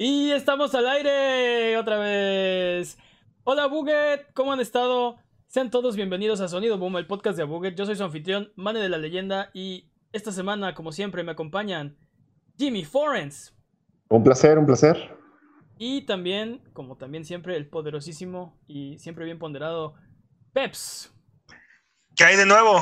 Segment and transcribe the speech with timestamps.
[0.00, 2.96] Y estamos al aire otra vez.
[3.42, 5.16] Hola Buget, ¿cómo han estado?
[5.48, 7.74] Sean todos bienvenidos a Sonido Boom, el podcast de Buget.
[7.74, 11.98] Yo soy su anfitrión, Mane de la Leyenda, y esta semana, como siempre, me acompañan
[12.56, 13.56] Jimmy Forens.
[14.08, 15.18] Un placer, un placer.
[15.78, 19.94] Y también, como también siempre, el poderosísimo y siempre bien ponderado
[20.52, 21.12] Peps.
[22.14, 22.78] ¿Qué hay de nuevo?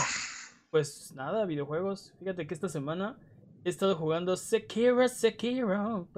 [0.70, 2.12] Pues nada, videojuegos.
[2.18, 3.18] Fíjate que esta semana
[3.66, 6.08] he estado jugando Sekiro, Sekiro.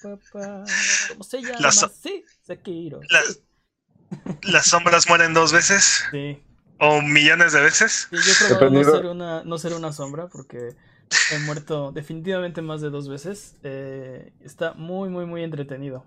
[0.00, 1.58] ¿Cómo se llama?
[1.60, 3.00] Las- Sí, Sekiro.
[3.10, 3.40] Las,
[4.44, 6.40] las sombras mueren dos veces Sí.
[6.78, 8.08] o millones de veces.
[8.10, 10.76] Sí, yo he probado no ser, una, no ser una sombra porque
[11.32, 13.56] he muerto definitivamente más de dos veces.
[13.64, 16.06] Eh, está muy, muy, muy entretenido.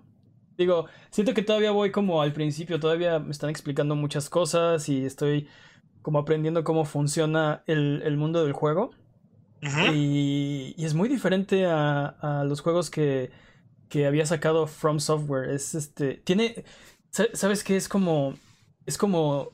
[0.56, 5.04] Digo, siento que todavía voy como al principio, todavía me están explicando muchas cosas y
[5.04, 5.46] estoy
[6.00, 8.92] como aprendiendo cómo funciona el, el mundo del juego.
[9.94, 13.30] Y, y es muy diferente a, a los juegos que,
[13.88, 15.50] que había sacado From Software.
[15.50, 16.14] Es este.
[16.14, 16.64] Tiene.
[17.10, 17.76] sa- ¿Sabes qué?
[17.76, 18.34] Es como.
[18.86, 19.50] Es como.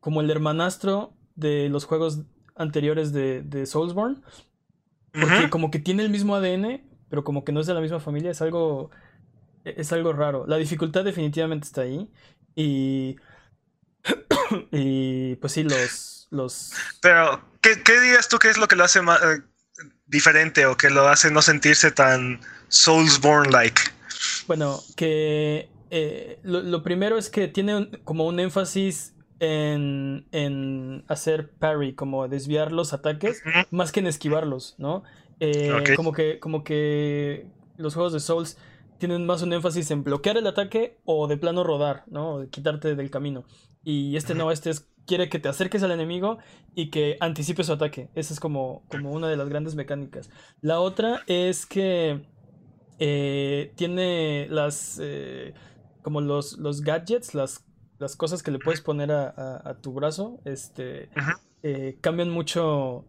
[0.00, 2.20] Como el hermanastro de los juegos
[2.56, 4.18] anteriores de, de Soulsborne.
[5.12, 8.00] Porque como que tiene el mismo ADN, pero como que no es de la misma
[8.00, 8.30] familia.
[8.32, 8.90] Es algo.
[9.64, 10.46] Es algo raro.
[10.46, 12.10] La dificultad definitivamente está ahí.
[12.54, 13.16] Y.
[14.70, 16.13] Y pues sí, los.
[16.34, 16.72] Los.
[17.00, 19.40] Pero, ¿qué, qué dirías tú que es lo que lo hace ma- eh,
[20.06, 23.80] diferente o que lo hace no sentirse tan Soulsborne-like?
[24.46, 31.04] Bueno, que eh, lo, lo primero es que tiene un- como un énfasis en, en
[31.08, 35.02] hacer parry, como desviar los ataques, más que en esquivarlos, ¿no?
[35.40, 35.94] Eh.
[35.96, 38.56] Como que, como que los juegos de Souls
[38.98, 42.34] tienen más un énfasis en bloquear el ataque o de plano rodar, ¿no?
[42.34, 43.44] O de quitarte del camino.
[43.82, 46.38] Y este no, este es, quiere que te acerques al enemigo
[46.74, 48.08] y que anticipes su ataque.
[48.14, 50.30] Esa es como, como una de las grandes mecánicas.
[50.60, 52.22] La otra es que
[52.98, 55.54] eh, tiene las eh,
[56.02, 57.64] como los, los gadgets, las,
[57.98, 61.08] las cosas que le puedes poner a, a- a tu brazo, este
[61.62, 63.04] eh, cambian mucho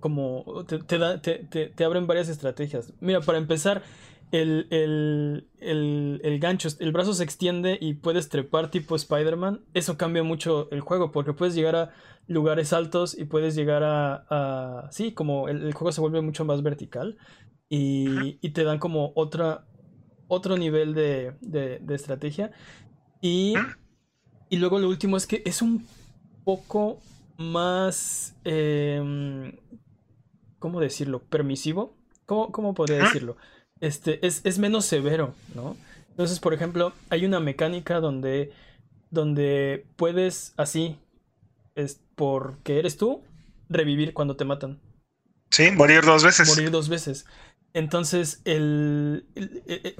[0.00, 2.92] como te, te, da- te- te abren varias estrategias.
[3.00, 3.82] Mira, para empezar,
[4.32, 9.64] el, el, el, el gancho, el brazo se extiende y puedes trepar tipo Spider-Man.
[9.74, 11.92] Eso cambia mucho el juego porque puedes llegar a
[12.26, 14.26] lugares altos y puedes llegar a...
[14.30, 17.16] a- sí, como el, el juego se vuelve mucho más vertical
[17.68, 19.66] y, y te dan como otra,
[20.28, 22.52] otro nivel de, de, de estrategia.
[23.20, 23.54] Y,
[24.50, 25.86] y luego lo último es que es un
[26.44, 27.00] poco
[27.38, 28.34] más...
[28.44, 29.52] em,
[30.58, 31.22] ¿cómo decirlo?
[31.22, 31.96] Permisivo.
[32.26, 33.36] ¿Cómo, cómo podría decirlo?
[33.80, 35.76] Este, es, es menos severo, ¿no?
[36.10, 38.52] Entonces, por ejemplo, hay una mecánica donde,
[39.10, 40.98] donde puedes así,
[41.76, 43.22] es porque eres tú,
[43.68, 44.80] revivir cuando te matan
[45.50, 46.40] Sí, morir dos veces.
[46.42, 47.26] morir dos veces.
[47.72, 49.96] Entonces, el, el- e- e-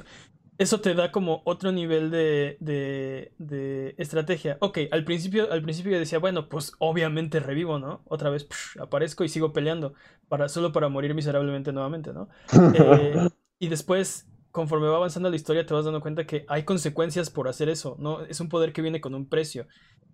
[0.59, 4.59] eso te da como otro nivel de, de, de estrategia.
[4.61, 8.03] Ok, al principio, al principio yo decía, bueno, pues obviamente revivo, ¿no?
[8.07, 9.95] Otra vez psh, aparezco y sigo peleando,
[10.29, 12.29] para, solo para morir miserablemente nuevamente, ¿no?
[12.73, 17.31] Eh, y después, conforme va avanzando la historia, te vas dando cuenta que hay consecuencias
[17.31, 18.23] por hacer eso, ¿no?
[18.25, 19.67] Es un poder que viene con un precio.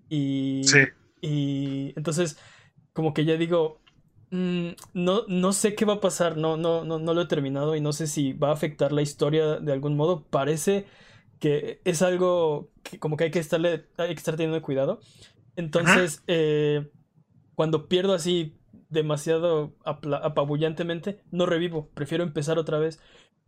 [0.09, 0.79] Y, Sí.
[1.21, 2.39] y entonces,
[2.93, 3.81] como que ya digo,
[4.31, 7.77] mm, no, no sé qué va a pasar, no, no, no, no lo he terminado
[7.77, 10.25] y no sé si va a afectar la historia de algún modo.
[10.31, 10.87] Parece
[11.41, 15.01] que es algo que como que hay que estarle, hay que estar teniendo cuidado.
[15.57, 16.91] Entonces, eh,
[17.55, 18.55] cuando pierdo así
[18.89, 23.01] demasiado apabullantemente, no revivo, prefiero empezar otra vez.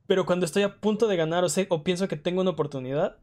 [0.06, 3.16] Pero cuando estoy a punto de ganar o, sé, o pienso que tengo una oportunidad,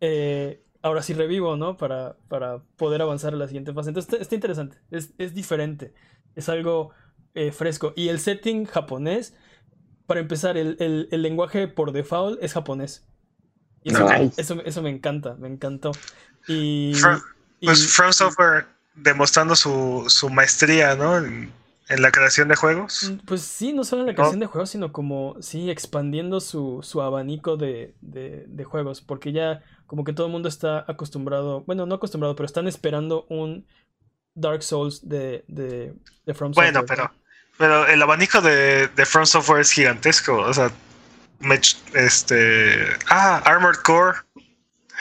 [0.00, 1.76] eh, ahora sí revivo, ¿no?
[1.76, 3.90] Para, para poder avanzar a la siguiente fase.
[3.90, 5.94] Entonces está, está interesante, es, es diferente,
[6.34, 6.90] es algo
[7.34, 7.92] eh, fresco.
[7.96, 9.34] Y el setting japonés,
[10.06, 13.06] para empezar, el, el- el lenguaje por default es japonés.
[13.82, 14.40] Y eso, Nice.
[14.40, 15.92] eso, eso me encanta, me encantó.
[16.48, 17.22] Y, From-
[17.60, 21.18] y- Pues From Software demostrando su, su maestría, ¿no?
[21.18, 21.52] En,
[21.88, 23.10] en la creación de juegos.
[23.10, 26.80] Mm, Pues sí, no solo en la creación de juegos, sino como, sí, expandiendo su,
[26.82, 31.60] su abanico de, de- de juegos, porque ya como que todo el mundo está acostumbrado,
[31.66, 33.66] bueno, no acostumbrado, pero están esperando un
[34.34, 35.94] Dark Souls de, de,
[36.26, 37.12] de From Bueno, Software, pero,
[37.58, 40.38] pero el abanico de, de From Software es gigantesco.
[40.38, 40.72] O sea,
[41.40, 41.60] me
[41.94, 42.86] este.
[43.08, 44.18] Ah, Armored Core.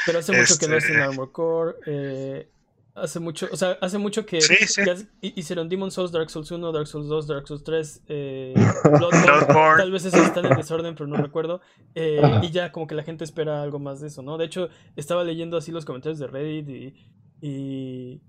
[0.06, 2.50] Pero hace mucho que no este- hacen Armor Core, eh,
[2.95, 4.81] hace mucho, o sea, hace mucho que Sí, sí.
[5.22, 8.54] hi- hicieron Demon Souls, Dark Souls 1, Dark Souls 2, Dark Souls 3, eh,
[8.84, 9.78] Bloodborne, Bloodborne.
[9.78, 11.62] tal vez esos están en desorden, pero no recuerdo,
[11.95, 14.38] eh, y ya como que la gente espera algo más de eso, ¿no?
[14.38, 16.95] De hecho, estaba leyendo así los comentarios de Reddit y,
[17.42, 18.22] y,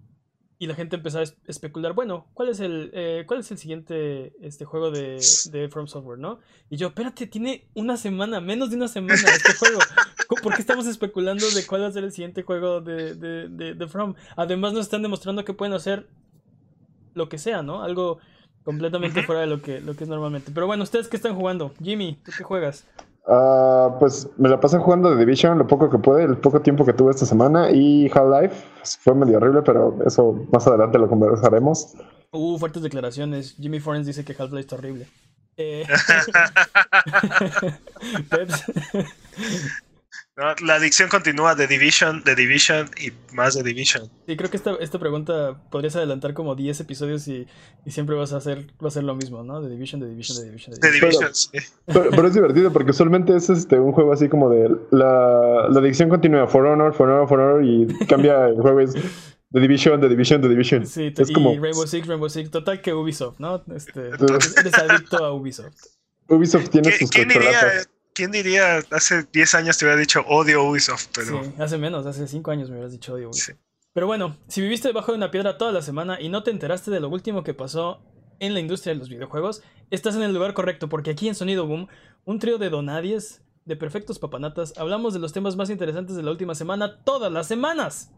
[0.58, 3.58] y la gente empezó a es- especular, bueno, ¿cuál es el, eh, ¿cuál es el
[3.58, 5.20] siguiente este juego de,
[5.50, 6.38] de From Software, no?
[6.70, 9.78] Y yo, espérate, tiene una semana, menos de una semana este juego.
[10.42, 13.74] ¿Por qué estamos especulando de cuál va a ser el siguiente juego de, de, de,
[13.74, 14.14] de From?
[14.36, 16.06] Además nos están demostrando que pueden hacer
[17.14, 17.82] lo que sea, ¿no?
[17.82, 18.18] Algo
[18.64, 20.50] completamente fuera de lo que, lo que es normalmente.
[20.52, 21.74] Pero bueno, ¿ustedes qué están jugando?
[21.82, 22.86] Jimmy, ¿tú qué juegas?
[23.26, 26.84] Ah, pues me la pasé jugando The Division lo poco que pude, el poco tiempo
[26.84, 28.54] que tuve esta semana y Half-Life
[29.00, 31.94] fue medio horrible, pero eso más adelante lo conversaremos.
[32.32, 33.56] Uh, fuertes declaraciones.
[33.58, 35.06] Jimmy Forens dice que Half-Life está horrible.
[35.56, 35.86] Eh,
[38.30, 38.64] Peps.
[40.36, 44.10] No, la adicción continúa de Division, de Division y más de Division.
[44.26, 47.46] Sí, creo que esta, esta pregunta podrías adelantar como 10 episodios y,
[47.84, 49.62] y siempre vas a hacer va a ser lo mismo, ¿no?
[49.62, 51.10] De Division, de Division, de Division, de Division.
[51.10, 51.50] Division, sí.
[51.86, 55.78] Pero, pero es divertido porque usualmente es este un juego así como de la, la
[55.78, 58.92] adicción continua For Honor, For Honor, For Honor y cambia el juego es
[59.52, 60.84] The Division, The Division, The Division.
[60.84, 63.62] Sí, es y como Rainbow Six, Rainbow Six, total que Ubisoft, ¿no?
[63.72, 64.08] Este,
[64.58, 65.76] eres adicto a Ubisoft.
[66.26, 67.28] Ubisoft tiene ¿Qui- sus ¿Quién.
[68.14, 71.08] ¿Quién diría hace 10 años te hubiera dicho odio Ubisoft?
[71.14, 73.56] Pero Sí, hace menos, hace 5 años me hubieras dicho odio Ubisoft.
[73.56, 73.60] Sí.
[73.92, 76.90] Pero bueno, si viviste debajo de una piedra toda la semana y no te enteraste
[76.90, 78.00] de lo último que pasó
[78.40, 81.66] en la industria de los videojuegos, estás en el lugar correcto, porque aquí en Sonido
[81.66, 81.88] Boom,
[82.24, 86.30] un trío de donadies, de perfectos papanatas, hablamos de los temas más interesantes de la
[86.30, 88.12] última semana, todas las semanas.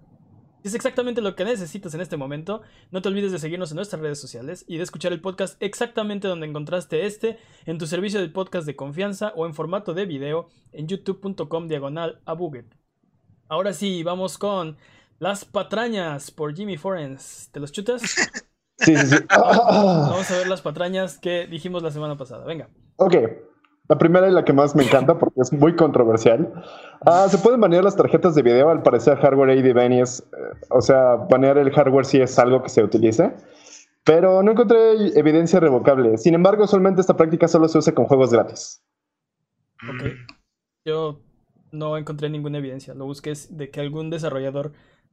[0.67, 2.61] Si es exactamente lo que necesitas en este momento.
[2.91, 6.27] No te olvides de seguirnos en nuestras redes sociales y de escuchar el podcast exactamente
[6.27, 10.49] donde encontraste este, en tu servicio de podcast de confianza o en formato de video
[10.73, 12.67] en youtube.com diagonal a Buget.
[13.47, 14.77] Ahora sí, vamos con
[15.21, 17.49] Las patrañas por Jimmy Forens.
[17.53, 18.03] ¿Te los chutas?
[18.79, 19.17] Sí, sí, sí.
[19.31, 22.45] Vamos a ver las patrañas que dijimos la semana pasada.
[22.45, 22.69] Venga.
[22.97, 23.15] ok.
[23.89, 26.53] La primera y la que más me encanta porque es muy controversial.
[27.05, 28.69] Ah, se pueden banear las tarjetas de video.
[28.69, 32.69] Al parecer, hardware AD es, eh, o sea, banear el hardware sí es algo que
[32.69, 33.33] se utilice.
[34.05, 36.17] Pero no encontré evidencia revocable.
[36.19, 38.83] Sin embargo, usualmente esta práctica solo se usa con juegos gratis.
[39.83, 40.13] Ok.
[40.85, 41.21] Yo
[41.73, 42.95] no encontré ninguna evidencia.
[42.95, 44.73] Lo busqué de que algún desarrollador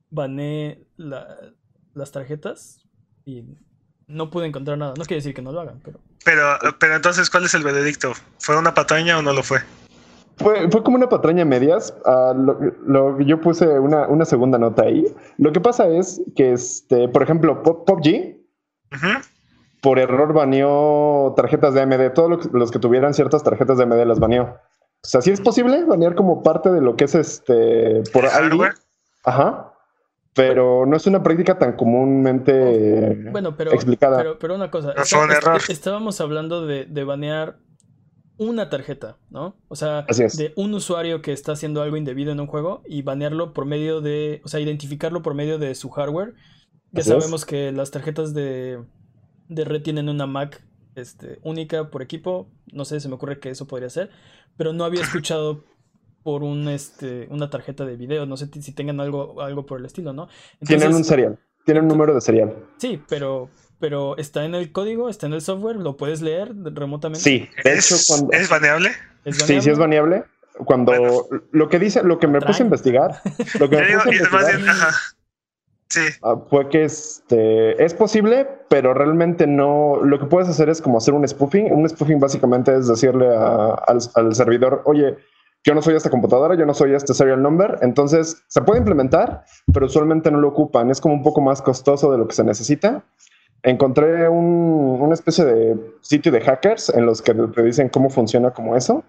[0.09, 1.53] banee la-
[1.93, 2.87] las tarjetas
[3.25, 3.43] y
[4.07, 4.93] no pude encontrar nada.
[4.97, 6.43] No quiere decir que no lo hagan, pero Pero,
[6.79, 8.13] pero entonces, ¿cuál es el veredicto?
[8.39, 9.59] ¿Fue una patraña o no lo fue?
[10.37, 11.93] Fue, fue como una patraña medias.
[12.05, 12.57] Ah, lo-
[12.87, 15.05] lo- yo puse una, una segunda nota ahí.
[15.37, 18.37] Lo que pasa es que, este, por ejemplo, Pop- PUBG
[18.93, 19.07] Ujú.
[19.81, 22.09] por error baneó tarjetas de AMD.
[22.13, 24.43] Todos los- los que tuvieran ciertas tarjetas de AMD las baneó.
[24.45, 28.29] O sea, sí es posible banear como parte de lo que es este por ¿El
[28.31, 28.33] ID.
[28.33, 28.73] hardware?
[29.25, 29.72] Ajá.
[30.35, 34.17] Pero no es una práctica tan comúnmente bueno, pero, explicada.
[34.17, 37.59] pero, pero una cosa, está- estábamos hablando de, de banear
[38.37, 39.55] una tarjeta, ¿no?
[39.67, 43.53] O sea, de un usuario que está haciendo algo indebido en un juego y banearlo
[43.53, 46.33] por medio de, o sea, identificarlo por medio de su hardware.
[46.91, 47.23] Ya Así es.
[47.23, 48.83] sabemos que las tarjetas de,
[49.49, 50.63] de red tienen una Mac
[50.95, 52.49] este, única por equipo.
[52.71, 54.09] No sé, se me ocurre que eso podría ser.
[54.57, 55.63] Pero no había escuchado
[56.23, 58.25] por un, este, una tarjeta de video.
[58.25, 60.27] No sé si tengan algo, algo por el estilo, ¿no?
[60.65, 61.37] Tienen un serial.
[61.65, 62.53] Tienen un número de serial.
[62.77, 63.49] Sí, pero,
[63.79, 67.21] pero está en el código, está en el software, lo puedes leer remotamente.
[67.23, 67.47] Sí.
[67.63, 68.31] De hecho, ¿Es, cuando.
[68.31, 68.91] ¿Es baneable?
[69.25, 70.23] ¿Es Sí, sí es baneable.
[70.65, 71.45] Cuando Bueno.
[71.51, 73.21] lo que dice, lo que me puse a investigar,
[73.59, 74.91] lo que me digo, puse a investigar bien, ajá.
[75.89, 79.99] Sí, ah, fue que este es posible, pero realmente no.
[80.03, 81.71] Lo que puedes hacer es como hacer un spoofing.
[81.71, 85.15] Un spoofing básicamente es decirle a- al, al servidor, oye,
[85.65, 87.79] yo no soy esta computadora, yo no soy este serial number.
[87.81, 90.89] Entonces se puede implementar, pero usualmente no lo ocupan.
[90.89, 93.03] Es como un poco más costoso de lo que se necesita.
[93.63, 98.51] Encontré un- una especie de sitio de hackers en los que te dicen cómo funciona
[98.51, 99.03] como eso.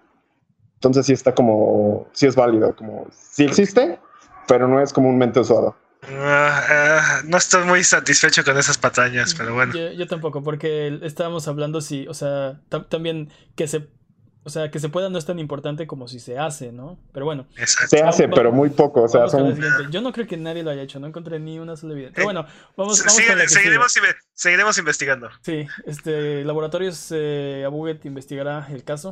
[0.77, 3.99] Entonces sí está como, sí es válido, como sí existe,
[4.47, 5.75] pero no es comúnmente usado.
[6.09, 9.73] Ah, no estoy muy satisfecho con esas patrañas, pero bueno.
[9.75, 13.89] Yo, yo tampoco, porque estábamos hablando si, o sea, tam- también que se,
[14.45, 16.99] o sea, que se pueda no es tan importante como si se hace, ¿no?
[17.13, 17.97] Pero bueno, Exacto.
[17.97, 19.91] Se hace, pero muy poco, o sea, vamos son...
[19.91, 22.15] Yo no creo que nadie lo haya hecho, no encontré ni una sola evidencia.
[22.15, 22.47] Pero Eh, bueno,
[22.77, 23.61] vamos, Se- vamos sigue- que sigue.
[23.61, 25.29] seguiremos, inve- seguiremos investigando.
[25.43, 29.11] Sí, este, Laboratorios eh, Abuget investigará el caso.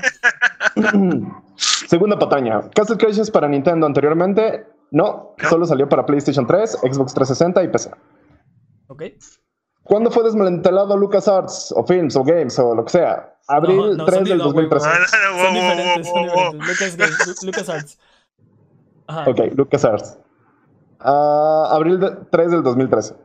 [1.56, 2.60] Segunda pataña.
[2.74, 5.48] Castle Crashers para Nintendo anteriormente, no, No.
[5.48, 7.90] solo salió para PlayStation 3, Xbox 360 y PC.
[8.88, 9.02] ¿Ok?
[9.92, 13.36] ¿Cuándo fue desmantelado LucasArts o Films o Games o lo que sea?
[13.46, 14.88] Abril No, no, 3 del sonido, güey, 2013.
[14.88, 16.68] Ah, no, no, Son diferentes, son diferentes.
[16.96, 17.98] Lucas, LucasArts.
[19.06, 19.28] Ajá.
[19.30, 20.18] Ok, LucasArts.
[20.98, 23.16] Ah, abril de- 3 del 2013.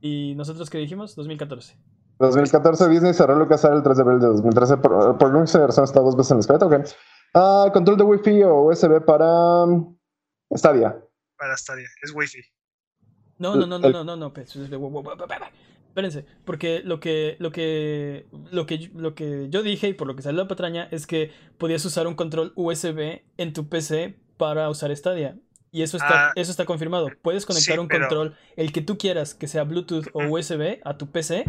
[0.00, 1.14] ¿Y nosotros qué dijimos?
[1.14, 1.76] 2014.
[2.20, 6.00] 2014 Disney cerró LucasArts el 3 de abril de 2013 por, por alguna razón está
[6.00, 6.68] dos veces en el esqueleto.
[6.68, 6.86] Ok.
[7.34, 9.94] Ah, control de Wi-Fi o USB para um,
[10.54, 10.98] Stadia.
[11.36, 12.55] Para Stadia, es Wi-Fi.
[13.38, 14.32] No, no, no, no, no, no, no.
[14.32, 14.56] pues,
[15.88, 20.14] Espérense, porque lo que, lo que, lo que, lo que yo dije y por lo
[20.14, 24.68] que salió la patraña es que podías usar un control USB en tu PC para
[24.68, 25.36] usar Stadia.
[25.72, 27.08] Y eso está, Ah, eso está confirmado.
[27.22, 30.80] Puedes conectar sí, un pero- control, el que tú quieras, que sea Bluetooth o USB,
[30.84, 31.44] a tu PC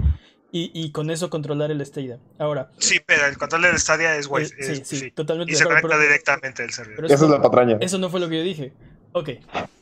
[0.52, 2.20] y, y con eso controlar el Stadia.
[2.38, 4.48] Ahora, Sí, pero el control de Stadia es eh, Wi-Fi.
[4.64, 5.12] sí, es- sí, sí.
[5.12, 7.06] totalmente Y se acuerdo, conecta pero- directamente del servidor.
[7.06, 7.78] Esa es la patraña.
[7.82, 8.72] eso no fue lo que yo dije.
[9.14, 9.30] Ok,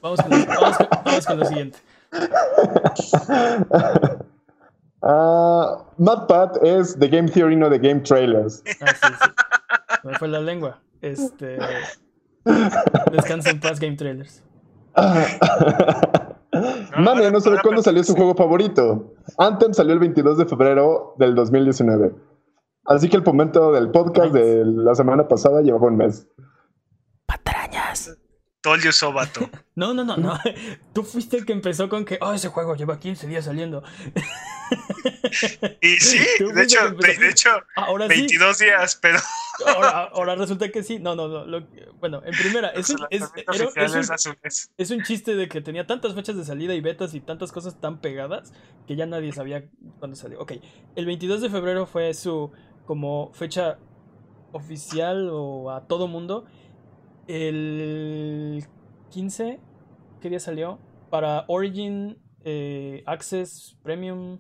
[0.02, 1.80] vamos con, lo- vamos con- vamos con lo siguiente.
[5.08, 8.64] Ah, MadPat es The Game Theory, no The Game Trailers.
[8.82, 9.30] Ah, sí, sí.
[10.04, 10.80] Me fue la lengua.
[11.02, 11.60] Este.
[13.12, 14.42] Descansa en paz, Game Trailers.
[16.98, 19.14] Mane, no sabe cuándo salió su juego favorito.
[19.38, 22.12] Anthem salió el 22 de febrero del 2019.
[22.86, 26.28] Así que el momento del podcast de la semana pasada llevaba un mes.
[27.28, 27.65] ¡Patrañas!
[28.66, 29.48] Told you so, vato.
[29.76, 30.40] No, no, no, no.
[30.94, 33.84] Tú fuiste el que empezó con que, oh, ese juego lleva 15 días saliendo.
[35.82, 36.18] Y sí,
[36.54, 38.16] de hecho, de hecho, Ahora sí.
[38.22, 39.20] 22 días, pero
[39.68, 40.98] Ahora, ahora resulta que sí.
[41.00, 41.46] No, no, no.
[41.46, 41.68] lo-
[42.00, 44.36] bueno, en primera, es un, es, era- un-
[44.78, 47.80] es un chiste de que tenía tantas fechas de salida y betas y tantas cosas
[47.80, 48.52] tan pegadas
[48.88, 49.66] que ya nadie sabía
[50.00, 50.40] cuándo salió.
[50.42, 50.54] Ok,
[50.96, 52.52] el 22 de febrero fue su
[52.86, 53.78] como fecha
[54.54, 56.46] oficial o a todo mundo.
[57.28, 58.66] El
[59.12, 59.60] 15,
[60.22, 60.80] ¿qué día salió?
[61.10, 64.40] Para Origin eh, Access Premium.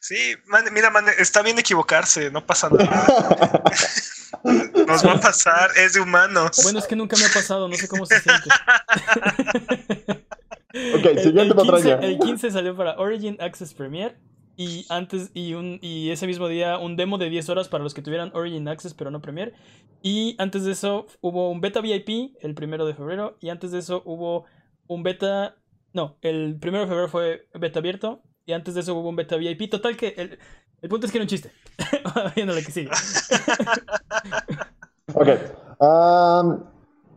[0.00, 3.62] Sí, man, mira, man, está bien equivocarse, no pasa nada.
[4.86, 6.60] Nos va a pasar, es de humanos.
[6.62, 8.50] Bueno, es que nunca me ha pasado, no sé cómo se siente.
[10.94, 11.94] Ok, El- siguiente el 15, patraña.
[12.06, 14.18] el 15 salió para Origin Access Premier.
[14.56, 17.94] Y antes, y un, y ese mismo día, un demo de 10 horas para los
[17.94, 19.52] que tuvieran Origin Access, pero no Premier.
[20.02, 23.36] Y antes de eso hubo un beta VIP el primero de febrero.
[23.40, 24.44] Y antes de eso hubo
[24.86, 25.56] un beta.
[25.92, 28.22] No, el primero de febrero fue beta abierto.
[28.46, 29.70] Y antes de eso hubo un beta VIP.
[29.70, 30.38] Total que el,
[30.82, 31.50] el punto es que era un chiste.
[32.36, 32.90] Viendo que sigue.
[35.12, 35.28] Ok.
[35.78, 36.64] Um,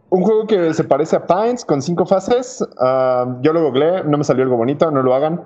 [0.10, 2.62] un juego que se parece a Pines con cinco fases.
[2.62, 5.44] Um, yo lo googleé, no me salió algo bonito, no lo hagan.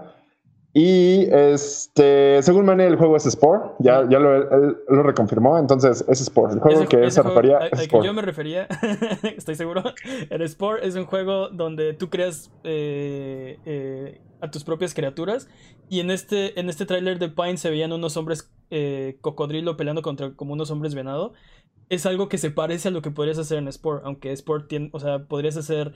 [0.74, 3.72] Y este, según Mane, el juego es Spore.
[3.80, 6.54] Ya, ya lo, él lo reconfirmó, entonces es Spore.
[6.54, 8.06] El juego Ese- que ese se juego refería al- es al que Spore.
[8.08, 8.68] yo me refería,
[9.38, 9.84] estoy seguro.
[10.30, 15.50] El Sport es un juego donde tú creas eh, eh, a tus propias criaturas.
[15.90, 20.02] Y en este, en este tráiler de Pine se veían unos hombres eh, cocodrilo peleando
[20.02, 21.34] contra como unos hombres venado.
[21.90, 24.90] Es algo que se parece a lo que podrías hacer en Sport, aunque Sport tiene,
[24.94, 25.92] o sea, podrías hacer.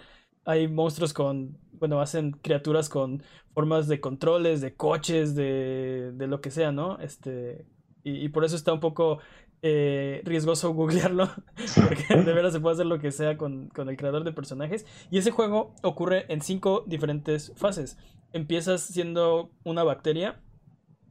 [0.46, 1.58] Hay monstruos con.
[1.74, 3.24] Bueno, hacen criaturas con
[3.54, 7.00] formas de controles, de coches, de, de lo que sea, ¿no?
[7.00, 7.66] Este.
[8.04, 9.20] Y, y por eso está un poco
[9.62, 11.30] eh, riesgoso googlearlo,
[11.76, 14.86] porque de veras se puede hacer lo que sea con, con el creador de personajes.
[15.12, 17.98] Y ese juego ocurre en cinco diferentes fases.
[18.32, 20.42] Empiezas siendo una bacteria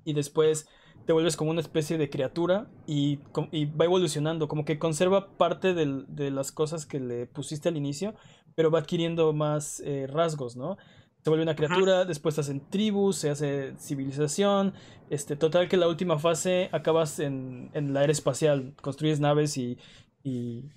[0.05, 0.69] y después
[1.07, 6.07] te vuelves como una especie de criatura y, va evolucionando, como que conserva parte del-
[6.09, 8.15] de las cosas que le pusiste al inicio,
[8.55, 10.77] pero va adquiriendo más eh, rasgos, ¿no?
[11.23, 14.75] Se vuelve una criatura, después se hacen tribus, se hace civilización.
[15.09, 18.75] Este, total que la última fase acabas en, en la era espacial.
[18.83, 19.79] Construyes naves y,
[20.23, 20.69] y,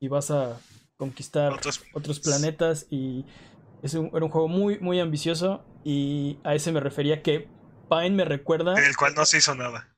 [0.00, 0.58] y vas a
[0.96, 2.88] conquistar Otros- otros planetas.
[2.90, 3.24] Y
[3.82, 5.62] es un, era un juego muy, muy ambicioso.
[5.84, 7.48] Y a ese me refería que
[7.88, 8.76] Pine me recuerda.
[8.76, 9.94] en el cual no se hizo nada.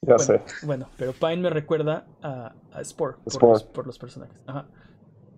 [0.00, 0.42] Ya Bueno, sé.
[0.66, 3.52] bueno, pero Pine me recuerda a, a Spore por, Spore.
[3.52, 4.38] Los, por los personajes.
[4.46, 4.68] Ajá.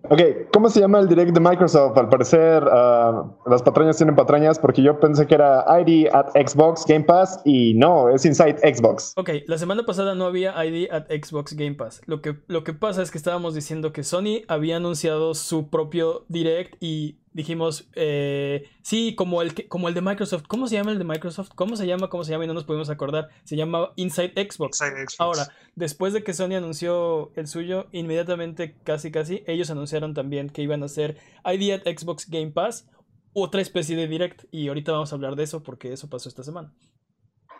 [0.03, 0.21] Ok,
[0.53, 1.97] ¿cómo se llama el direct de Microsoft?
[1.97, 6.85] Al parecer, ah, las patrañas tienen patrañas porque yo pensé que era ID at Xbox
[6.87, 9.13] Game Pass y no, es Inside Xbox.
[9.17, 12.01] Ok, la semana pasada no había ID at Xbox Game Pass.
[12.05, 16.25] Lo que, lo que pasa es que estábamos diciendo que Sony había anunciado su propio
[16.29, 20.43] Direct y dijimos, eh, sí, como el, que- como el de Microsoft.
[20.47, 21.49] ¿Cómo se llama el de Microsoft?
[21.55, 22.09] ¿Cómo se llama?
[22.09, 22.43] ¿Cómo se llama?
[22.43, 23.29] Y no nos pudimos acordar.
[23.43, 24.81] Se llama Inside Xbox.
[24.81, 25.15] Inside Xbox.
[25.19, 30.61] Ahora, después de que Sony anunció el suyo, inmediatamente, casi casi, ellos anunciaron también que
[30.61, 32.87] iban a hacer ID at Xbox Game Pass,
[33.33, 34.45] otra especie de Direct.
[34.51, 36.73] Y ahorita vamos a hablar de eso porque eso pasó esta semana.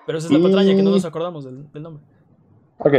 [0.05, 2.03] Pero esa es la Y- patraña que no nos acordamos del, del nombre.
[2.79, 2.93] Ok.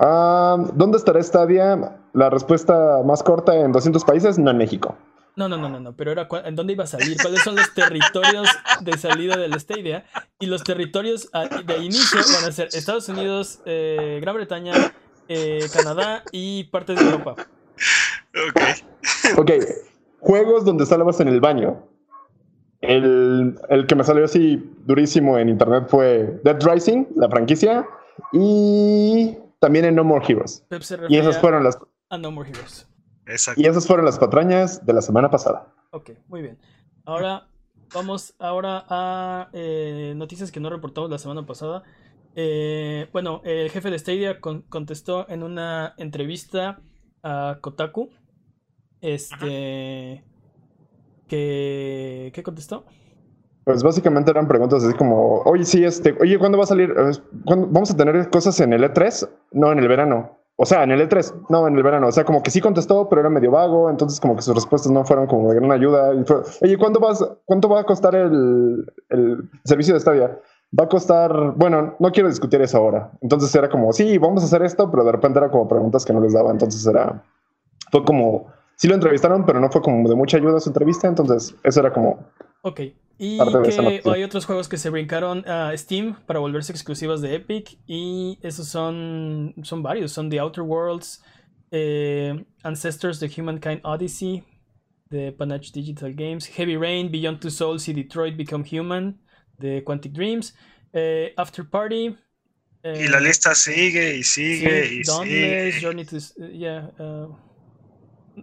[0.00, 2.00] Ah, ¿Dónde estará Stadia?
[2.14, 4.96] La respuesta más corta en 200 países, no en México.
[5.38, 7.72] No, no, no, no, no, pero era en dónde iba a salir, cuáles son los
[7.72, 8.48] territorios
[8.80, 10.04] de salida del Stadia.
[10.40, 14.72] Y los territorios a- de inicio van a ser Estados Unidos, eh, Gran Bretaña,
[15.28, 17.36] eh, Canadá y partes de Europa.
[18.48, 19.38] Ok.
[19.38, 19.50] Ok.
[20.18, 21.86] Juegos donde salvas en el baño.
[22.80, 27.86] El, el que me salió así durísimo en internet fue Dead Rising, la franquicia,
[28.32, 30.64] y también en No More Heroes.
[30.68, 31.78] Pep se Y esas fueron las,
[32.10, 32.87] a No More Heroes.
[33.28, 33.60] Exacto.
[33.60, 35.72] y esas fueron las patrañas de la semana pasada.
[35.90, 36.58] Ok, muy bien.
[37.04, 37.48] Ahora
[37.94, 41.82] vamos ahora a eh, noticias que no reportamos la semana pasada.
[42.34, 46.80] Eh, bueno, el jefe de Stadia contestó en una entrevista
[47.22, 48.10] a Kotaku.
[49.00, 50.24] Este.
[51.26, 52.84] Que, ¿Qué contestó?
[53.64, 56.94] Pues básicamente eran preguntas así como, oye, sí, este, oye, ¿cuándo va a salir?
[57.44, 59.28] ¿Vamos a tener cosas en el E3?
[59.52, 60.37] No, en el verano.
[60.60, 62.08] O sea, en el E3, no, en el verano.
[62.08, 64.90] O sea, como que sí contestó, pero era medio vago, entonces como que sus respuestas
[64.90, 66.12] no fueron como de gran ayuda.
[66.14, 70.36] Y fue, oye, ¿cuánto, vas, ¿cuánto va a costar el, el servicio de Stadia?
[70.76, 73.12] Va a costar, bueno, no quiero discutir eso ahora.
[73.20, 76.12] Entonces era como, sí, vamos a hacer esto, pero de repente era como preguntas que
[76.12, 76.50] no les daba.
[76.50, 77.22] Entonces era,
[77.92, 81.06] fue como, sí lo entrevistaron, pero no fue como de mucha ayuda su entrevista.
[81.06, 82.18] Entonces eso era como...
[82.62, 82.80] Ok,
[83.20, 87.76] y que hay otros juegos que se brincaron a Steam para volverse exclusivas de Epic.
[87.86, 90.12] Y esos son, son varios.
[90.12, 91.22] Son The Outer Worlds,
[91.72, 94.44] eh, Ancestors, The Humankind Odyssey,
[95.10, 99.20] de Panache Digital Games, Heavy Rain, Beyond Two Souls y Detroit Become Human,
[99.58, 100.54] de Quantic Dreams,
[100.92, 102.16] eh, After Party.
[102.84, 105.72] y la eh, lista sigue y sigue y sigue.
[105.80, 106.18] Journey to...
[106.52, 107.36] Yeah, uh,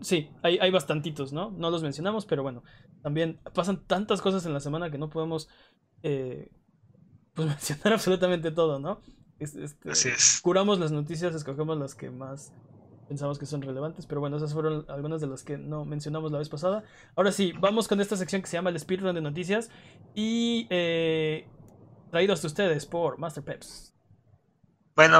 [0.01, 1.51] sí, hay, hay bastantitos, ¿no?
[1.51, 2.61] No los mencionamos, pero bueno.
[3.05, 5.47] También pasan tantas cosas en la semana que no podemos
[6.01, 6.49] eh,
[7.35, 8.99] pues mencionar absolutamente todo, ¿no?
[9.37, 10.39] Este, Así es.
[10.41, 12.51] Curamos las noticias, escogemos las que más
[13.07, 16.39] pensamos que son relevantes, pero bueno, esas fueron algunas de las que no mencionamos la
[16.39, 16.83] vez pasada.
[17.15, 19.69] Ahora sí, vamos con esta sección que se llama el speedrun de noticias
[20.15, 21.47] y eh,
[22.09, 23.93] traídos a ustedes por Master Peps.
[24.95, 25.19] Bueno,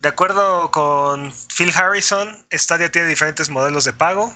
[0.00, 4.32] de acuerdo con Phil Harrison, Stadia tiene diferentes modelos de pago.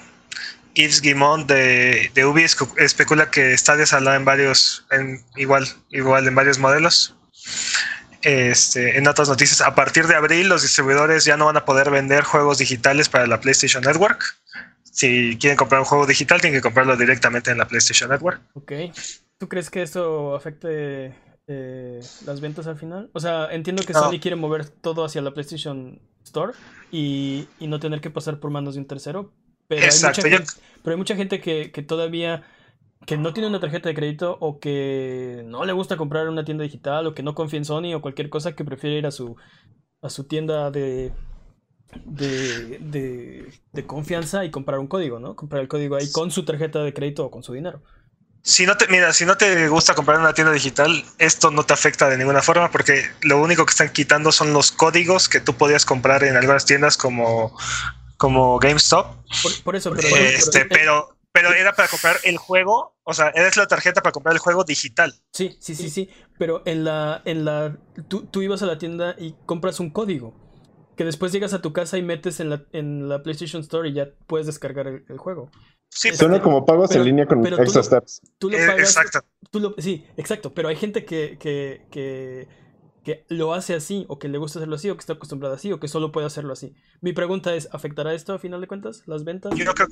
[0.75, 6.35] Yves Guimond de, de Ubi especula que Stadia saldrá en varios, en, igual, igual en
[6.35, 7.15] varios modelos.
[8.21, 11.91] Este, en otras noticias, a partir de abril los distribuidores ya no van a poder
[11.91, 14.23] vender juegos digitales para la PlayStation Network.
[14.83, 18.41] Si quieren comprar un juego digital, tienen que comprarlo directamente en la PlayStation Network.
[18.53, 18.71] Ok.
[19.37, 21.13] ¿Tú crees que eso afecte
[21.47, 23.09] eh, las ventas al final?
[23.13, 26.53] O sea, entiendo que Sony quiere mover todo hacia la PlayStation Store
[26.91, 29.33] y, y no tener que pasar por manos de un tercero,
[29.67, 30.21] pero Exacto.
[30.23, 32.43] Hay mucha gente, pero hay mucha gente que, que, todavía
[33.05, 36.45] que no tiene una tarjeta de crédito o que no le gusta comprar en una
[36.45, 39.11] tienda digital o que no confía en Sony o cualquier cosa que prefiere ir a
[39.11, 39.35] su
[40.01, 41.11] a su tienda de
[42.05, 45.35] de, de, de confianza y comprar un código, ¿no?
[45.35, 47.83] Comprar el código ahí con su tarjeta de crédito o con su dinero.
[48.41, 51.63] Si no te, mira, si no te gusta comprar en una tienda digital, esto no
[51.63, 55.39] te afecta de ninguna forma porque lo único que están quitando son los códigos que
[55.39, 57.57] tú podías comprar en algunas tiendas como
[58.17, 59.15] como GameStop.
[59.63, 63.67] Por, eso, pero, este, pero, pero, era para comprar el juego, o sea, eres la
[63.67, 65.13] tarjeta para comprar el juego digital.
[65.31, 66.09] Sí, sí, sí, sí.
[66.37, 70.33] Pero en la, en la, tú, tú ibas a la tienda y compras un código
[70.95, 73.93] que después llegas a tu casa y metes en la, en la PlayStation Store y
[73.93, 75.49] ya puedes descargar el, juego.
[75.89, 78.21] Sí, este, Suena como pagos en línea con extra steps.
[78.37, 79.75] Tú lo eh, pagas, exacto.
[79.77, 80.53] sí, exacto.
[80.53, 82.47] Pero hay gente que, que, que
[83.03, 85.71] que lo hace así, o que le gusta hacerlo así, o que está acostumbrado así,
[85.71, 86.73] o que solo puede hacerlo así.
[87.01, 89.53] Mi pregunta es, ¿afectará esto a final de cuentas, las ventas?
[89.55, 89.87] Yo creo,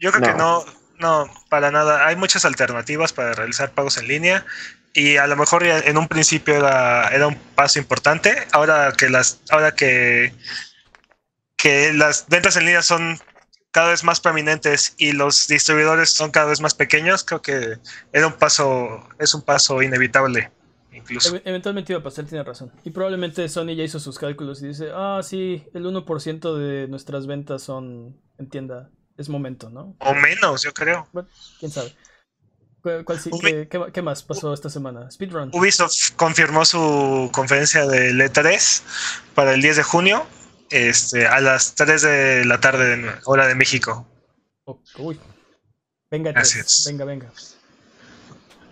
[0.00, 0.64] yo creo que no,
[0.98, 2.06] no, para nada.
[2.06, 4.44] Hay muchas alternativas para realizar pagos en línea
[4.92, 8.34] y a lo mejor en un principio era, era un paso importante.
[8.52, 10.34] Ahora que las, ahora que,
[11.56, 13.18] que las ventas en línea son
[13.70, 17.78] cada vez más prominentes y los distribuidores son cada vez más pequeños, creo que
[18.12, 20.50] era un paso, es un paso inevitable
[20.92, 21.36] incluso.
[21.44, 22.72] eventualmente iba a pasar, tiene razón.
[22.84, 27.26] Y probablemente Sony ya hizo sus cálculos y dice, ah, sí, el 1% de nuestras
[27.26, 28.90] ventas son en tienda.
[29.16, 29.94] Es momento, ¿no?
[29.98, 31.06] O menos, yo creo.
[31.12, 31.28] Bueno,
[31.60, 31.94] quién sabe.
[33.92, 35.10] qué, más pasó esta semana?
[35.10, 35.50] Speedrun.
[35.52, 38.82] Ubisoft confirmó su conferencia de E3
[39.34, 40.26] para el 10 de junio
[40.70, 44.06] este, a las 3 de la tarde, hora de México.
[44.98, 45.20] uy.
[46.10, 46.32] Venga,
[46.86, 47.32] venga, venga.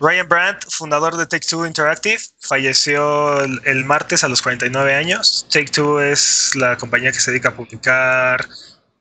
[0.00, 5.46] Ryan Brandt, fundador de Take Two Interactive, falleció el, martes a los 49 años.
[5.50, 8.48] Take Two es la compañía que se dedica a publicar,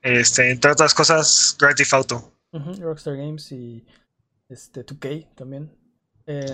[0.01, 2.33] este, entre otras cosas, Grand Theft Auto.
[2.51, 3.85] Rockstar Games y
[4.49, 5.71] este, 2K también.
[6.27, 6.45] Eh,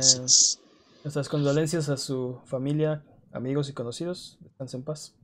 [1.04, 3.04] nuestras condolencias a su familia,
[3.34, 4.38] amigos y conocidos.
[4.42, 5.16] Descansen en paz.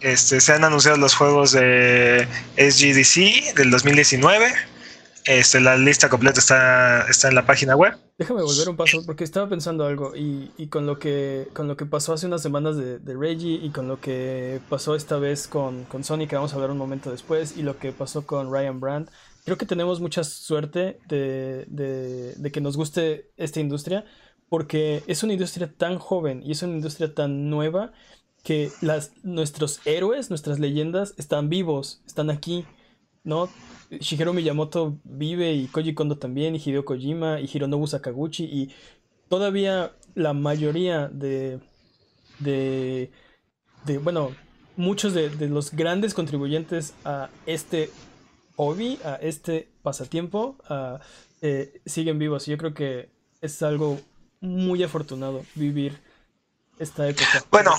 [0.00, 2.26] Este, se han anunciado los juegos de
[2.56, 4.54] SGDC del 2019
[5.26, 7.94] este, la lista completa está, está en la página web.
[8.16, 11.76] Déjame volver un paso porque estaba pensando algo y, y con, lo que, con lo
[11.76, 15.84] que pasó hace unas semanas de, Reggie y con lo que pasó esta vez con,
[15.84, 18.80] con Sony, que vamos a ver un momento después, y lo que pasó con Ryan
[18.80, 19.10] Brand,
[19.44, 24.04] creo que tenemos mucha suerte de, de, de que nos guste esta industria
[24.48, 27.92] porque es una industria tan joven y es una industria tan nueva
[28.44, 32.64] que las, nuestros héroes, nuestras leyendas están vivos, están aquí
[33.26, 33.50] ¿no?
[33.90, 38.70] Shigeru Miyamoto vive y Koji Kondo también, y Hideo Kojima y Hironobu Sakaguchi y
[39.28, 41.60] todavía la mayoría de,
[42.38, 43.10] de,
[43.84, 44.30] de bueno,
[44.76, 47.90] muchos de, los grandes contribuyentes a este
[48.56, 50.56] hobby, a este pasatiempo,
[51.42, 52.46] eh, siguen vivos.
[52.46, 53.10] Yo creo que
[53.40, 54.00] es algo
[54.40, 55.98] muy afortunado vivir
[56.78, 57.44] esta época.
[57.50, 57.72] Bueno,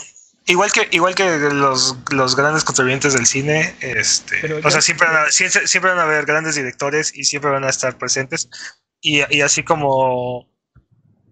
[0.48, 5.28] igual que igual que los, los grandes contribuyentes del cine, este, o sea, siempre van,
[5.28, 8.50] a, siempre, siempre van a haber grandes directores y siempre van a estar presentes.
[9.00, 10.50] Y, y así como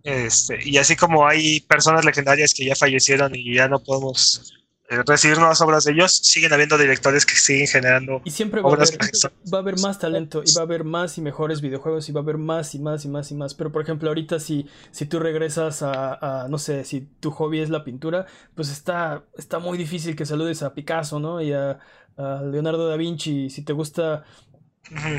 [0.05, 4.53] este, y así como hay personas legendarias que ya fallecieron y ya no podemos
[4.89, 8.91] recibir nuevas obras de ellos, siguen habiendo directores que siguen generando y siempre va obras
[8.91, 12.07] a haber, va a haber más talento y va a haber más y mejores videojuegos
[12.07, 13.53] y va a haber más y más y más y más.
[13.53, 17.59] Pero por ejemplo ahorita si, si tú regresas a, a no sé si tu hobby
[17.59, 21.79] es la pintura pues está, está muy difícil que saludes a Picasso no y a,
[22.17, 23.49] a Leonardo da Vinci.
[23.49, 24.23] Si te gusta